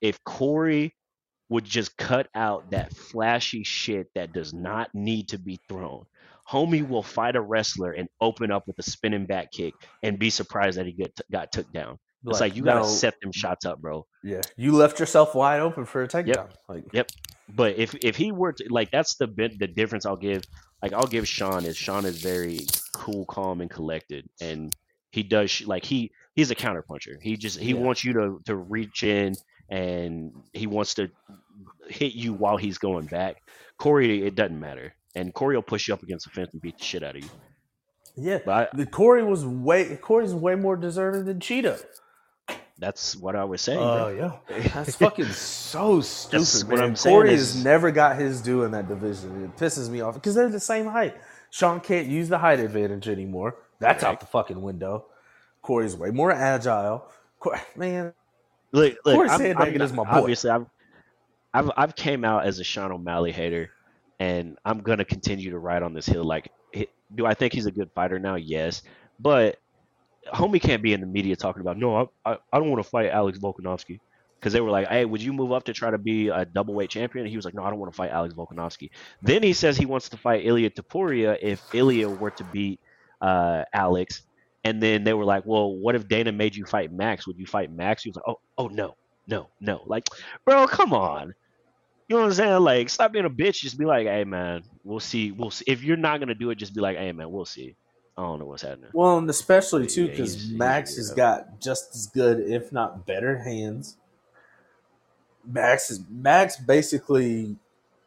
if 0.00 0.22
Corey 0.22 0.94
would 1.48 1.64
just 1.64 1.96
cut 1.96 2.28
out 2.34 2.70
that 2.70 2.94
flashy 2.94 3.64
shit 3.64 4.06
that 4.14 4.32
does 4.32 4.54
not 4.54 4.90
need 4.94 5.30
to 5.30 5.38
be 5.38 5.58
thrown, 5.68 6.04
homie 6.48 6.86
will 6.86 7.02
fight 7.02 7.34
a 7.36 7.40
wrestler 7.40 7.90
and 7.90 8.08
open 8.20 8.52
up 8.52 8.68
with 8.68 8.78
a 8.78 8.82
spinning 8.82 9.26
back 9.26 9.50
kick 9.50 9.74
and 10.02 10.18
be 10.18 10.30
surprised 10.30 10.78
that 10.78 10.86
he 10.86 10.92
get 10.92 11.12
got 11.32 11.50
took 11.50 11.72
down. 11.72 11.98
It's 12.26 12.40
like, 12.40 12.56
you 12.56 12.62
gotta 12.62 12.86
set 12.88 13.14
them 13.20 13.32
shots 13.32 13.64
up, 13.66 13.80
bro. 13.80 14.06
Yeah, 14.22 14.40
you 14.56 14.72
left 14.72 14.98
yourself 15.00 15.34
wide 15.34 15.60
open 15.60 15.84
for 15.84 16.02
a 16.02 16.08
takedown. 16.08 16.48
Like, 16.68 16.84
yep. 16.92 17.10
But 17.54 17.76
if 17.76 17.94
if 18.02 18.16
he 18.16 18.32
were 18.32 18.52
to 18.52 18.64
like, 18.70 18.90
that's 18.90 19.16
the 19.16 19.26
bit 19.26 19.58
the 19.58 19.66
difference 19.66 20.06
I'll 20.06 20.16
give. 20.16 20.42
Like 20.82 20.92
I'll 20.92 21.06
give 21.06 21.26
Sean 21.28 21.64
is 21.64 21.76
Sean 21.76 22.04
is 22.04 22.20
very 22.20 22.60
cool, 22.92 23.24
calm, 23.26 23.60
and 23.60 23.70
collected, 23.70 24.28
and 24.40 24.74
he 25.10 25.22
does 25.22 25.66
like 25.66 25.84
he 25.84 26.10
he's 26.34 26.50
a 26.50 26.54
counterpuncher. 26.54 27.20
He 27.22 27.36
just 27.36 27.58
he 27.58 27.72
Yeah. 27.72 27.80
wants 27.80 28.04
you 28.04 28.12
to 28.14 28.40
to 28.46 28.56
reach 28.56 29.02
in 29.02 29.34
and 29.70 30.32
he 30.52 30.66
wants 30.66 30.94
to 30.94 31.10
hit 31.88 32.12
you 32.14 32.32
while 32.34 32.56
he's 32.56 32.78
going 32.78 33.06
back. 33.06 33.36
Corey, 33.78 34.26
it 34.26 34.34
doesn't 34.34 34.58
matter, 34.60 34.94
and 35.14 35.32
Corey 35.34 35.56
will 35.56 35.62
push 35.62 35.88
you 35.88 35.94
up 35.94 36.02
against 36.02 36.26
the 36.26 36.30
fence 36.32 36.50
and 36.52 36.60
beat 36.60 36.78
the 36.78 36.84
shit 36.84 37.02
out 37.02 37.16
of 37.16 37.22
you. 37.24 37.30
yeah, 38.16 38.38
But 38.44 38.70
I, 38.74 38.76
the 38.76 38.86
Corey 38.86 39.24
was 39.24 39.44
way 39.46 39.96
Corey's 39.96 40.34
way 40.34 40.54
more 40.54 40.76
deserving 40.76 41.24
than 41.24 41.38
Chito. 41.40 41.82
That's 42.78 43.14
what 43.16 43.36
I 43.36 43.44
was 43.44 43.60
saying. 43.62 43.78
Uh, 43.78 43.96
bro. 44.04 44.08
yeah. 44.50 44.58
That's 44.74 44.96
fucking 44.96 45.26
so 45.26 46.00
stupid, 46.00 46.40
That's 46.40 46.64
what 46.64 46.76
man. 46.78 46.84
I'm 46.84 46.96
saying 46.96 47.14
Corey 47.14 47.32
is- 47.34 47.54
has 47.54 47.64
never 47.64 47.90
got 47.90 48.16
his 48.18 48.40
due 48.42 48.64
in 48.64 48.72
that 48.72 48.88
division. 48.88 49.44
It 49.44 49.56
pisses 49.56 49.88
me 49.88 50.00
off 50.00 50.14
because 50.14 50.34
they're 50.34 50.48
the 50.48 50.58
same 50.60 50.86
height. 50.86 51.14
Sean 51.50 51.78
can't 51.80 52.08
use 52.08 52.28
the 52.28 52.38
height 52.38 52.58
advantage 52.58 53.08
anymore. 53.08 53.56
That's 53.78 54.02
out 54.02 54.18
the 54.20 54.26
fucking 54.26 54.60
window. 54.60 55.06
Corey's 55.62 55.96
way 55.96 56.10
more 56.10 56.32
agile. 56.32 57.06
Cor- 57.38 57.60
Man, 57.76 58.12
Look, 58.72 58.96
look 59.04 59.14
Corey 59.14 59.28
I'm- 59.28 59.40
Sandhagen 59.40 59.74
I'm 59.76 59.80
is 59.82 59.92
my 59.92 60.02
boy. 60.04 60.10
Obviously, 60.10 60.50
I've, 60.50 60.66
I've 61.52 61.70
I've 61.76 61.94
came 61.96 62.24
out 62.24 62.44
as 62.44 62.58
a 62.58 62.64
Sean 62.64 62.90
O'Malley 62.90 63.30
hater, 63.30 63.70
and 64.18 64.58
I'm 64.64 64.80
gonna 64.80 65.04
continue 65.04 65.50
to 65.50 65.58
ride 65.58 65.82
on 65.84 65.94
this 65.94 66.06
hill. 66.06 66.24
Like, 66.24 66.50
do 67.14 67.24
I 67.24 67.34
think 67.34 67.52
he's 67.52 67.66
a 67.66 67.70
good 67.70 67.90
fighter 67.94 68.18
now? 68.18 68.34
Yes, 68.34 68.82
but 69.20 69.60
homie 70.32 70.60
can't 70.60 70.82
be 70.82 70.92
in 70.92 71.00
the 71.00 71.06
media 71.06 71.36
talking 71.36 71.60
about 71.60 71.78
no. 71.78 71.96
I 72.24 72.32
I, 72.32 72.38
I 72.52 72.58
don't 72.58 72.70
want 72.70 72.82
to 72.82 72.88
fight 72.88 73.10
Alex 73.10 73.38
Volkanovski 73.38 74.00
because 74.40 74.52
they 74.52 74.60
were 74.60 74.70
like, 74.70 74.88
hey, 74.88 75.04
would 75.04 75.22
you 75.22 75.32
move 75.32 75.52
up 75.52 75.64
to 75.64 75.72
try 75.72 75.90
to 75.90 75.98
be 75.98 76.28
a 76.28 76.44
double 76.44 76.74
weight 76.74 76.90
champion? 76.90 77.24
And 77.24 77.30
he 77.30 77.36
was 77.36 77.44
like, 77.44 77.54
no, 77.54 77.62
I 77.64 77.70
don't 77.70 77.78
want 77.78 77.92
to 77.92 77.96
fight 77.96 78.10
Alex 78.10 78.34
Volkanovski. 78.34 78.90
Then 79.22 79.42
he 79.42 79.52
says 79.52 79.76
he 79.76 79.86
wants 79.86 80.10
to 80.10 80.16
fight 80.18 80.44
Ilia 80.44 80.70
Topuria 80.70 81.38
if 81.40 81.64
Ilia 81.72 82.10
were 82.10 82.30
to 82.32 82.44
beat 82.44 82.80
uh, 83.20 83.64
Alex. 83.72 84.22
And 84.64 84.82
then 84.82 85.04
they 85.04 85.12
were 85.12 85.26
like, 85.26 85.44
"Well, 85.44 85.76
what 85.76 85.94
if 85.94 86.08
Dana 86.08 86.32
made 86.32 86.56
you 86.56 86.64
fight 86.64 86.90
Max? 86.90 87.26
Would 87.26 87.38
you 87.38 87.46
fight 87.46 87.70
Max?" 87.70 88.02
He 88.02 88.08
was 88.10 88.16
like, 88.16 88.24
"Oh, 88.26 88.40
oh 88.56 88.68
no, 88.68 88.96
no, 89.26 89.50
no!" 89.60 89.82
Like, 89.86 90.04
bro, 90.46 90.66
come 90.66 90.94
on. 90.94 91.34
You 92.08 92.16
know 92.16 92.22
what 92.22 92.28
I'm 92.28 92.34
saying? 92.34 92.60
Like, 92.62 92.90
stop 92.90 93.12
being 93.12 93.24
a 93.24 93.30
bitch. 93.30 93.60
Just 93.60 93.78
be 93.78 93.86
like, 93.86 94.06
hey 94.06 94.24
man, 94.24 94.62
we'll 94.84 95.00
see. 95.00 95.32
We'll 95.32 95.50
see. 95.50 95.64
If 95.66 95.82
you're 95.82 95.96
not 95.96 96.20
gonna 96.20 96.34
do 96.34 96.50
it, 96.50 96.56
just 96.56 96.74
be 96.74 96.80
like, 96.80 96.96
hey 96.98 97.12
man, 97.12 97.30
we'll 97.30 97.46
see. 97.46 97.76
I 98.16 98.22
don't 98.22 98.38
know 98.38 98.46
what's 98.46 98.62
happening. 98.62 98.90
Well, 98.92 99.18
and 99.18 99.28
especially 99.28 99.86
too 99.86 100.08
because 100.08 100.48
Max 100.48 100.96
has 100.96 101.10
got 101.10 101.60
just 101.60 101.94
as 101.94 102.06
good, 102.06 102.40
if 102.40 102.70
not 102.72 103.06
better, 103.06 103.38
hands. 103.38 103.96
Max 105.44 105.90
is 105.90 106.00
Max 106.08 106.56
basically 106.56 107.56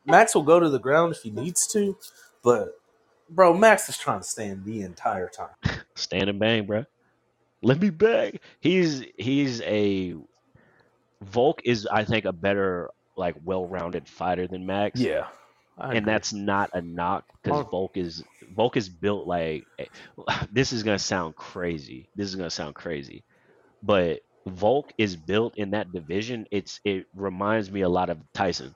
Max 0.07 0.33
will 0.33 0.43
go 0.43 0.59
to 0.59 0.69
the 0.69 0.79
ground 0.79 1.13
if 1.13 1.21
he 1.21 1.29
needs 1.29 1.67
to, 1.67 1.97
but 2.41 2.79
bro, 3.29 3.53
Max 3.53 3.89
is 3.89 3.97
trying 3.97 4.21
to 4.21 4.25
stand 4.25 4.63
the 4.63 4.81
entire 4.81 5.29
time. 5.29 5.49
Stand 5.95 6.29
and 6.29 6.39
bang, 6.39 6.65
bro. 6.65 6.85
Let 7.61 7.81
me 7.81 7.89
bang. 7.89 8.39
He's 8.59 9.03
he's 9.17 9.61
a 9.61 10.15
Volk 11.23 11.61
is 11.65 11.87
I 11.91 12.03
think 12.03 12.25
a 12.25 12.31
better 12.31 12.91
like 13.15 13.35
well-rounded 13.43 14.07
fighter 14.07 14.47
than 14.47 14.65
Max. 14.65 14.99
Yeah, 14.99 15.27
and 15.91 16.07
that's 16.07 16.33
not 16.33 16.69
a 16.73 16.81
knock 16.81 17.25
because 17.41 17.59
Oh. 17.59 17.71
Volk 17.71 17.97
is 17.97 18.23
Volk 18.55 18.77
is 18.77 18.89
built 18.89 19.27
like 19.27 19.67
this 20.51 20.73
is 20.73 20.83
gonna 20.83 20.99
sound 20.99 21.35
crazy. 21.35 22.09
This 22.15 22.27
is 22.27 22.35
gonna 22.35 22.49
sound 22.49 22.75
crazy, 22.75 23.23
but 23.81 24.19
Volk 24.47 24.91
is 24.97 25.15
built 25.15 25.57
in 25.57 25.71
that 25.71 25.91
division. 25.91 26.45
It's 26.51 26.79
it 26.83 27.05
reminds 27.15 27.71
me 27.71 27.81
a 27.81 27.89
lot 27.89 28.09
of 28.09 28.19
Tyson 28.33 28.75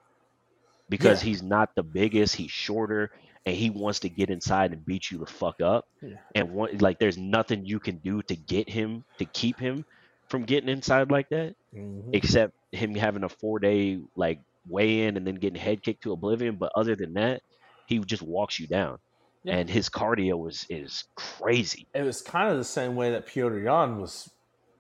because 0.89 1.21
Yeah. 1.21 1.21
he's 1.21 1.41
not 1.43 1.69
the 1.75 1.83
biggest. 1.83 2.35
He's 2.35 2.51
shorter 2.51 3.11
and 3.45 3.55
he 3.55 3.69
wants 3.69 3.99
to 4.01 4.09
get 4.09 4.29
inside 4.29 4.71
and 4.73 4.85
beat 4.85 5.09
you 5.11 5.17
the 5.19 5.25
fuck 5.25 5.61
up. 5.61 5.85
Yeah. 6.01 6.17
And 6.35 6.51
one, 6.51 6.77
like 6.79 6.99
there's 6.99 7.17
nothing 7.17 7.65
you 7.65 7.79
can 7.79 7.97
do 7.97 8.21
to 8.23 8.35
get 8.35 8.69
him 8.69 9.03
to 9.19 9.25
keep 9.25 9.59
him 9.59 9.85
from 10.29 10.43
getting 10.45 10.69
inside 10.69 11.11
like 11.11 11.29
that 11.29 11.55
Mhm. 11.73 12.13
except 12.13 12.53
him 12.71 12.95
having 12.95 13.23
a 13.23 13.29
four 13.29 13.59
day 13.59 13.99
like 14.15 14.39
weigh 14.67 15.03
in 15.03 15.17
and 15.17 15.25
then 15.25 15.35
getting 15.35 15.59
head 15.61 15.81
kicked 15.83 16.03
to 16.03 16.11
oblivion. 16.13 16.55
But 16.55 16.71
other 16.75 16.95
than 16.95 17.13
that, 17.13 17.41
he 17.87 17.99
just 17.99 18.21
walks 18.21 18.59
you 18.59 18.67
down. 18.67 18.97
Yeah. 19.43 19.57
And 19.57 19.69
his 19.69 19.89
cardio 19.89 20.47
is 20.47 20.65
is 20.69 21.03
crazy. 21.15 21.87
It 21.95 22.03
was 22.03 22.21
kind 22.21 22.51
of 22.51 22.57
the 22.57 22.63
same 22.63 22.95
way 22.95 23.11
that 23.11 23.27
Petr 23.27 23.63
Yan 23.63 23.99
was 23.99 24.29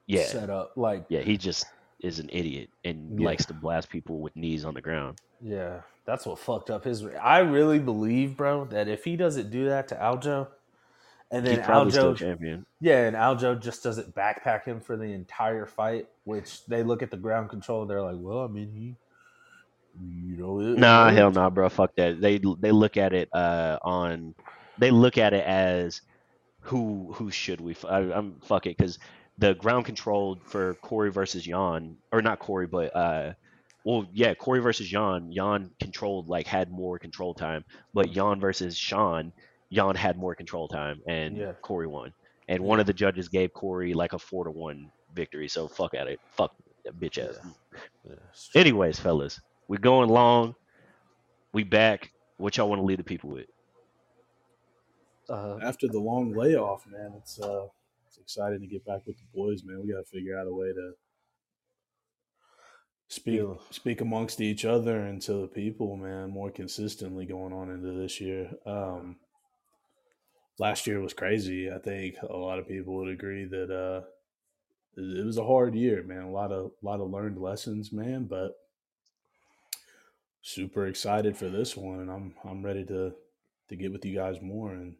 Yeah. 0.05 0.25
set 0.25 0.49
up. 0.49 0.73
Like, 0.75 1.05
Yeah, 1.09 1.21
he 1.21 1.37
just 1.37 1.65
is 2.01 2.19
an 2.19 2.29
idiot 2.31 2.69
and 2.83 3.19
Yeah. 3.19 3.25
likes 3.25 3.45
to 3.47 3.53
blast 3.53 3.89
people 3.89 4.19
with 4.19 4.35
knees 4.35 4.65
on 4.65 4.73
the 4.73 4.81
ground. 4.81 5.19
yeah, 5.43 5.81
that's 6.05 6.25
what 6.27 6.37
fucked 6.37 6.69
up 6.69 6.83
his. 6.83 7.03
I 7.03 7.39
really 7.39 7.79
believe, 7.79 8.37
bro, 8.37 8.65
that 8.65 8.87
if 8.87 9.03
he 9.03 9.15
doesn't 9.15 9.49
do 9.49 9.65
that 9.69 9.87
to 9.87 9.95
Aljo, 9.95 10.47
and 11.31 11.45
then 11.45 11.61
Aljo 11.63 12.15
champion. 12.15 12.65
Yeah, 12.79 13.07
and 13.07 13.15
Aljo 13.15 13.59
just 13.59 13.81
doesn't 13.83 14.13
backpack 14.13 14.65
him 14.65 14.79
for 14.79 14.95
the 14.97 15.05
entire 15.13 15.65
fight, 15.65 16.07
which 16.25 16.65
they 16.65 16.83
look 16.83 17.01
at 17.01 17.09
the 17.09 17.17
ground 17.17 17.49
control. 17.49 17.85
They're 17.87 18.01
like, 18.03 18.17
well, 18.19 18.43
I 18.43 18.47
mean, 18.47 18.71
he, 18.73 18.95
you 19.99 20.37
know, 20.37 20.59
it 20.59 20.77
Nah, 20.77 21.05
worked. 21.05 21.17
hell 21.17 21.31
no, 21.31 21.49
bro. 21.49 21.69
Fuck 21.69 21.95
that. 21.95 22.21
They 22.21 22.37
they 22.59 22.71
look 22.71 22.97
at 22.97 23.13
it 23.13 23.29
uh 23.33 23.77
on 23.83 24.35
they 24.77 24.91
look 24.91 25.17
at 25.17 25.33
it 25.33 25.45
as 25.45 26.01
who 26.61 27.11
who 27.13 27.31
should 27.31 27.59
we? 27.61 27.71
f- 27.73 27.85
I, 27.85 27.99
am 28.01 28.39
fuck 28.43 28.65
it 28.67 28.77
because 28.77 28.99
the 29.37 29.53
ground 29.55 29.85
control 29.85 30.39
for 30.45 30.75
Corey 30.75 31.11
versus 31.11 31.45
Yan 31.47 31.97
or 32.11 32.21
not 32.21 32.39
Corey, 32.39 32.67
but 32.67 32.95
uh, 32.95 33.33
well 33.83 34.05
yeah, 34.13 34.33
Corey 34.35 34.59
versus 34.59 34.91
Yan. 34.91 35.31
Yan 35.31 35.71
controlled 35.79 36.27
like 36.29 36.47
had 36.47 36.71
more 36.71 36.99
control 36.99 37.33
time, 37.33 37.63
but 37.93 38.15
Yan 38.15 38.39
versus 38.39 38.77
Sean, 38.77 39.33
Yan 39.69 39.95
had 39.95 40.17
more 40.17 40.35
control 40.35 40.67
time, 40.67 41.01
and 41.07 41.37
Yeah. 41.37 41.53
Corey 41.61 41.87
won. 41.87 42.13
And 42.47 42.63
one 42.63 42.79
of 42.79 42.85
the 42.85 42.93
judges 42.93 43.29
gave 43.29 43.53
Corey 43.53 43.93
like 43.93 44.13
a 44.13 44.19
four 44.19 44.43
to 44.43 44.51
one 44.51 44.91
victory. 45.15 45.47
So 45.47 45.67
fuck 45.67 45.93
at 45.93 46.07
it. 46.07 46.19
Fuck 46.31 46.53
bitch 46.99 47.17
ass. 47.17 47.37
Yeah. 48.07 48.15
Anyways, 48.55 48.99
fellas, 48.99 49.39
we 49.71 49.77
going 49.77 50.09
long. 50.09 50.53
We 51.53 51.63
back. 51.63 52.11
What 52.35 52.57
y'all 52.57 52.67
want 52.67 52.79
to 52.81 52.85
leave 52.85 52.97
the 52.97 53.05
people 53.05 53.29
with? 53.29 53.45
Uh, 55.29 55.59
After 55.63 55.87
the 55.87 55.99
long 55.99 56.33
layoff, 56.33 56.85
man, 56.87 57.13
it's 57.17 57.39
uh, 57.39 57.67
it's 58.05 58.17
exciting 58.17 58.59
to 58.59 58.67
get 58.67 58.85
back 58.85 59.07
with 59.07 59.17
the 59.17 59.23
boys, 59.33 59.63
man. 59.63 59.81
We 59.81 59.93
got 59.93 59.99
to 59.99 60.11
figure 60.11 60.37
out 60.37 60.47
a 60.47 60.53
way 60.53 60.73
to 60.73 60.91
speak 63.07 63.35
Yeah. 63.37 63.53
speak 63.69 64.01
amongst 64.01 64.41
each 64.41 64.65
other 64.65 64.99
and 64.99 65.21
to 65.21 65.33
the 65.35 65.47
people, 65.47 65.95
man, 65.95 66.31
more 66.31 66.51
consistently 66.51 67.25
going 67.25 67.53
on 67.53 67.69
into 67.71 67.93
this 67.93 68.19
year. 68.19 68.51
Um, 68.65 69.21
last 70.59 70.85
year 70.85 70.99
was 70.99 71.13
crazy. 71.13 71.71
I 71.71 71.79
think 71.79 72.17
a 72.21 72.35
lot 72.35 72.59
of 72.59 72.67
people 72.67 72.95
would 72.95 73.07
agree 73.07 73.45
that 73.45 73.71
uh, 73.71 74.05
it 74.97 75.19
it 75.19 75.25
was 75.25 75.37
a 75.37 75.45
hard 75.45 75.75
year, 75.75 76.03
man. 76.03 76.23
A 76.23 76.31
lot 76.31 76.51
of 76.51 76.71
lot 76.81 76.99
of 76.99 77.09
learned 77.09 77.39
lessons, 77.39 77.93
man. 77.93 78.25
But 78.25 78.51
super 80.41 80.87
excited 80.87 81.37
for 81.37 81.49
this 81.49 81.77
one, 81.77 81.99
and 81.99 82.11
I'm 82.11 82.33
I'm 82.43 82.63
ready 82.63 82.85
to 82.85 83.13
to 83.69 83.75
get 83.75 83.91
with 83.91 84.05
you 84.05 84.15
guys 84.15 84.41
more 84.41 84.71
and 84.71 84.95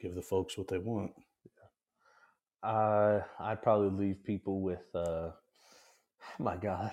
give 0.00 0.14
the 0.14 0.22
folks 0.22 0.56
what 0.56 0.68
they 0.68 0.78
want. 0.78 1.12
uh, 2.62 3.20
I'd 3.40 3.62
probably 3.62 4.06
leave 4.06 4.22
people 4.24 4.60
with, 4.60 4.84
uh, 4.94 5.30
my 6.38 6.56
God, 6.56 6.92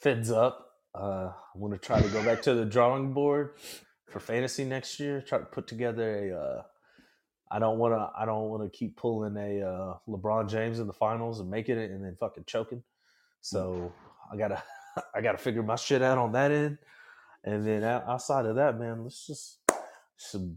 fins 0.00 0.30
up. 0.30 0.70
Uh, 0.94 1.32
I 1.32 1.58
want 1.58 1.74
to 1.74 1.78
try 1.78 2.00
to 2.00 2.08
go 2.08 2.24
back 2.24 2.42
to 2.42 2.54
the 2.54 2.64
drawing 2.64 3.12
board 3.12 3.54
for 4.08 4.20
fantasy 4.20 4.64
next 4.64 5.00
year. 5.00 5.20
Try 5.20 5.38
to 5.38 5.44
put 5.44 5.66
together 5.66 6.30
a. 6.30 6.36
Uh, 6.36 6.62
I 7.50 7.58
don't 7.58 7.78
want 7.78 7.94
to. 7.94 8.10
I 8.16 8.24
don't 8.24 8.48
want 8.48 8.62
to 8.62 8.76
keep 8.76 8.96
pulling 8.96 9.36
a 9.36 9.60
uh, 9.66 9.96
LeBron 10.08 10.48
James 10.48 10.78
in 10.78 10.86
the 10.86 10.92
finals 10.92 11.40
and 11.40 11.50
making 11.50 11.78
it 11.78 11.90
and 11.90 12.04
then 12.04 12.16
fucking 12.18 12.44
choking. 12.46 12.82
So 13.40 13.92
I 14.32 14.36
gotta. 14.36 14.62
I 15.14 15.20
gotta 15.20 15.38
figure 15.38 15.62
my 15.62 15.76
shit 15.76 16.02
out 16.02 16.18
on 16.18 16.32
that 16.32 16.50
end, 16.50 16.78
and 17.44 17.66
then 17.66 17.84
outside 17.84 18.46
of 18.46 18.56
that, 18.56 18.78
man, 18.78 19.02
let's 19.04 19.26
just 19.26 19.58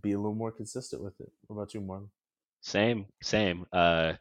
be 0.01 0.13
a 0.13 0.17
little 0.17 0.35
more 0.35 0.51
consistent 0.51 1.03
with 1.03 1.19
it. 1.19 1.31
What 1.47 1.55
about 1.57 1.73
you, 1.73 1.81
Marlon? 1.81 2.09
Same, 2.61 3.05
same. 3.21 3.65
Uh, 3.71 4.13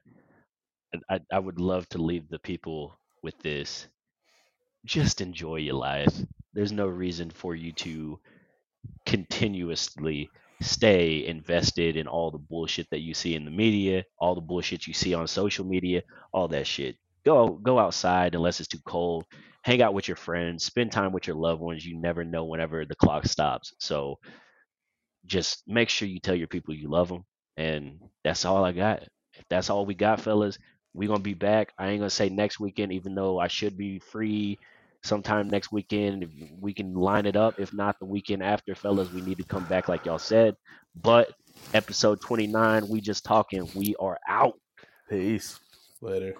I 1.10 1.20
I 1.32 1.38
would 1.38 1.58
love 1.60 1.88
to 1.90 1.98
leave 1.98 2.28
the 2.28 2.38
people 2.38 2.98
with 3.22 3.38
this. 3.40 3.86
Just 4.84 5.20
enjoy 5.20 5.56
your 5.56 5.74
life. 5.74 6.14
There's 6.52 6.72
no 6.72 6.86
reason 6.86 7.30
for 7.30 7.54
you 7.54 7.72
to 7.72 8.20
continuously 9.04 10.30
stay 10.62 11.26
invested 11.26 11.96
in 11.96 12.06
all 12.06 12.30
the 12.30 12.38
bullshit 12.38 12.88
that 12.90 13.00
you 13.00 13.14
see 13.14 13.34
in 13.34 13.44
the 13.44 13.50
media, 13.50 14.04
all 14.18 14.34
the 14.34 14.40
bullshit 14.40 14.86
you 14.86 14.94
see 14.94 15.12
on 15.12 15.26
social 15.26 15.64
media, 15.64 16.02
all 16.32 16.48
that 16.48 16.66
shit. 16.66 16.96
Go 17.24 17.48
go 17.62 17.78
outside 17.78 18.34
unless 18.34 18.60
it's 18.60 18.68
too 18.68 18.78
cold. 18.86 19.24
Hang 19.66 19.82
out 19.82 19.94
with 19.94 20.06
your 20.06 20.16
friends, 20.16 20.64
spend 20.64 20.92
time 20.92 21.10
with 21.10 21.26
your 21.26 21.34
loved 21.34 21.60
ones. 21.60 21.84
You 21.84 22.00
never 22.00 22.22
know 22.22 22.44
whenever 22.44 22.84
the 22.84 22.94
clock 22.94 23.26
stops. 23.26 23.74
So 23.80 24.20
just 25.24 25.64
make 25.66 25.88
sure 25.88 26.06
you 26.06 26.20
tell 26.20 26.36
your 26.36 26.46
people 26.46 26.72
you 26.72 26.88
love 26.88 27.08
them 27.08 27.24
and 27.56 27.98
that's 28.22 28.44
all 28.44 28.64
I 28.64 28.70
got. 28.70 29.02
If 29.34 29.44
that's 29.50 29.68
all 29.68 29.84
we 29.84 29.96
got, 29.96 30.20
fellas, 30.20 30.56
we 30.94 31.08
gonna 31.08 31.18
be 31.18 31.34
back. 31.34 31.72
I 31.80 31.88
ain't 31.88 31.98
gonna 31.98 32.10
say 32.10 32.28
next 32.28 32.60
weekend, 32.60 32.92
even 32.92 33.16
though 33.16 33.40
I 33.40 33.48
should 33.48 33.76
be 33.76 33.98
free 33.98 34.56
sometime 35.02 35.50
next 35.50 35.72
weekend. 35.72 36.22
If 36.22 36.30
we 36.60 36.72
can 36.72 36.94
line 36.94 37.26
it 37.26 37.34
up. 37.34 37.58
If 37.58 37.74
not, 37.74 37.98
the 37.98 38.06
weekend 38.06 38.44
after, 38.44 38.76
fellas, 38.76 39.10
we 39.10 39.20
need 39.20 39.38
to 39.38 39.44
come 39.44 39.64
back 39.64 39.88
like 39.88 40.06
y'all 40.06 40.20
said. 40.20 40.54
But 40.94 41.32
episode 41.74 42.20
29, 42.20 42.86
we 42.88 43.00
just 43.00 43.24
talking. 43.24 43.68
We 43.74 43.96
are 43.98 44.18
out. 44.28 44.54
Peace. 45.10 45.58
Later. 46.00 46.36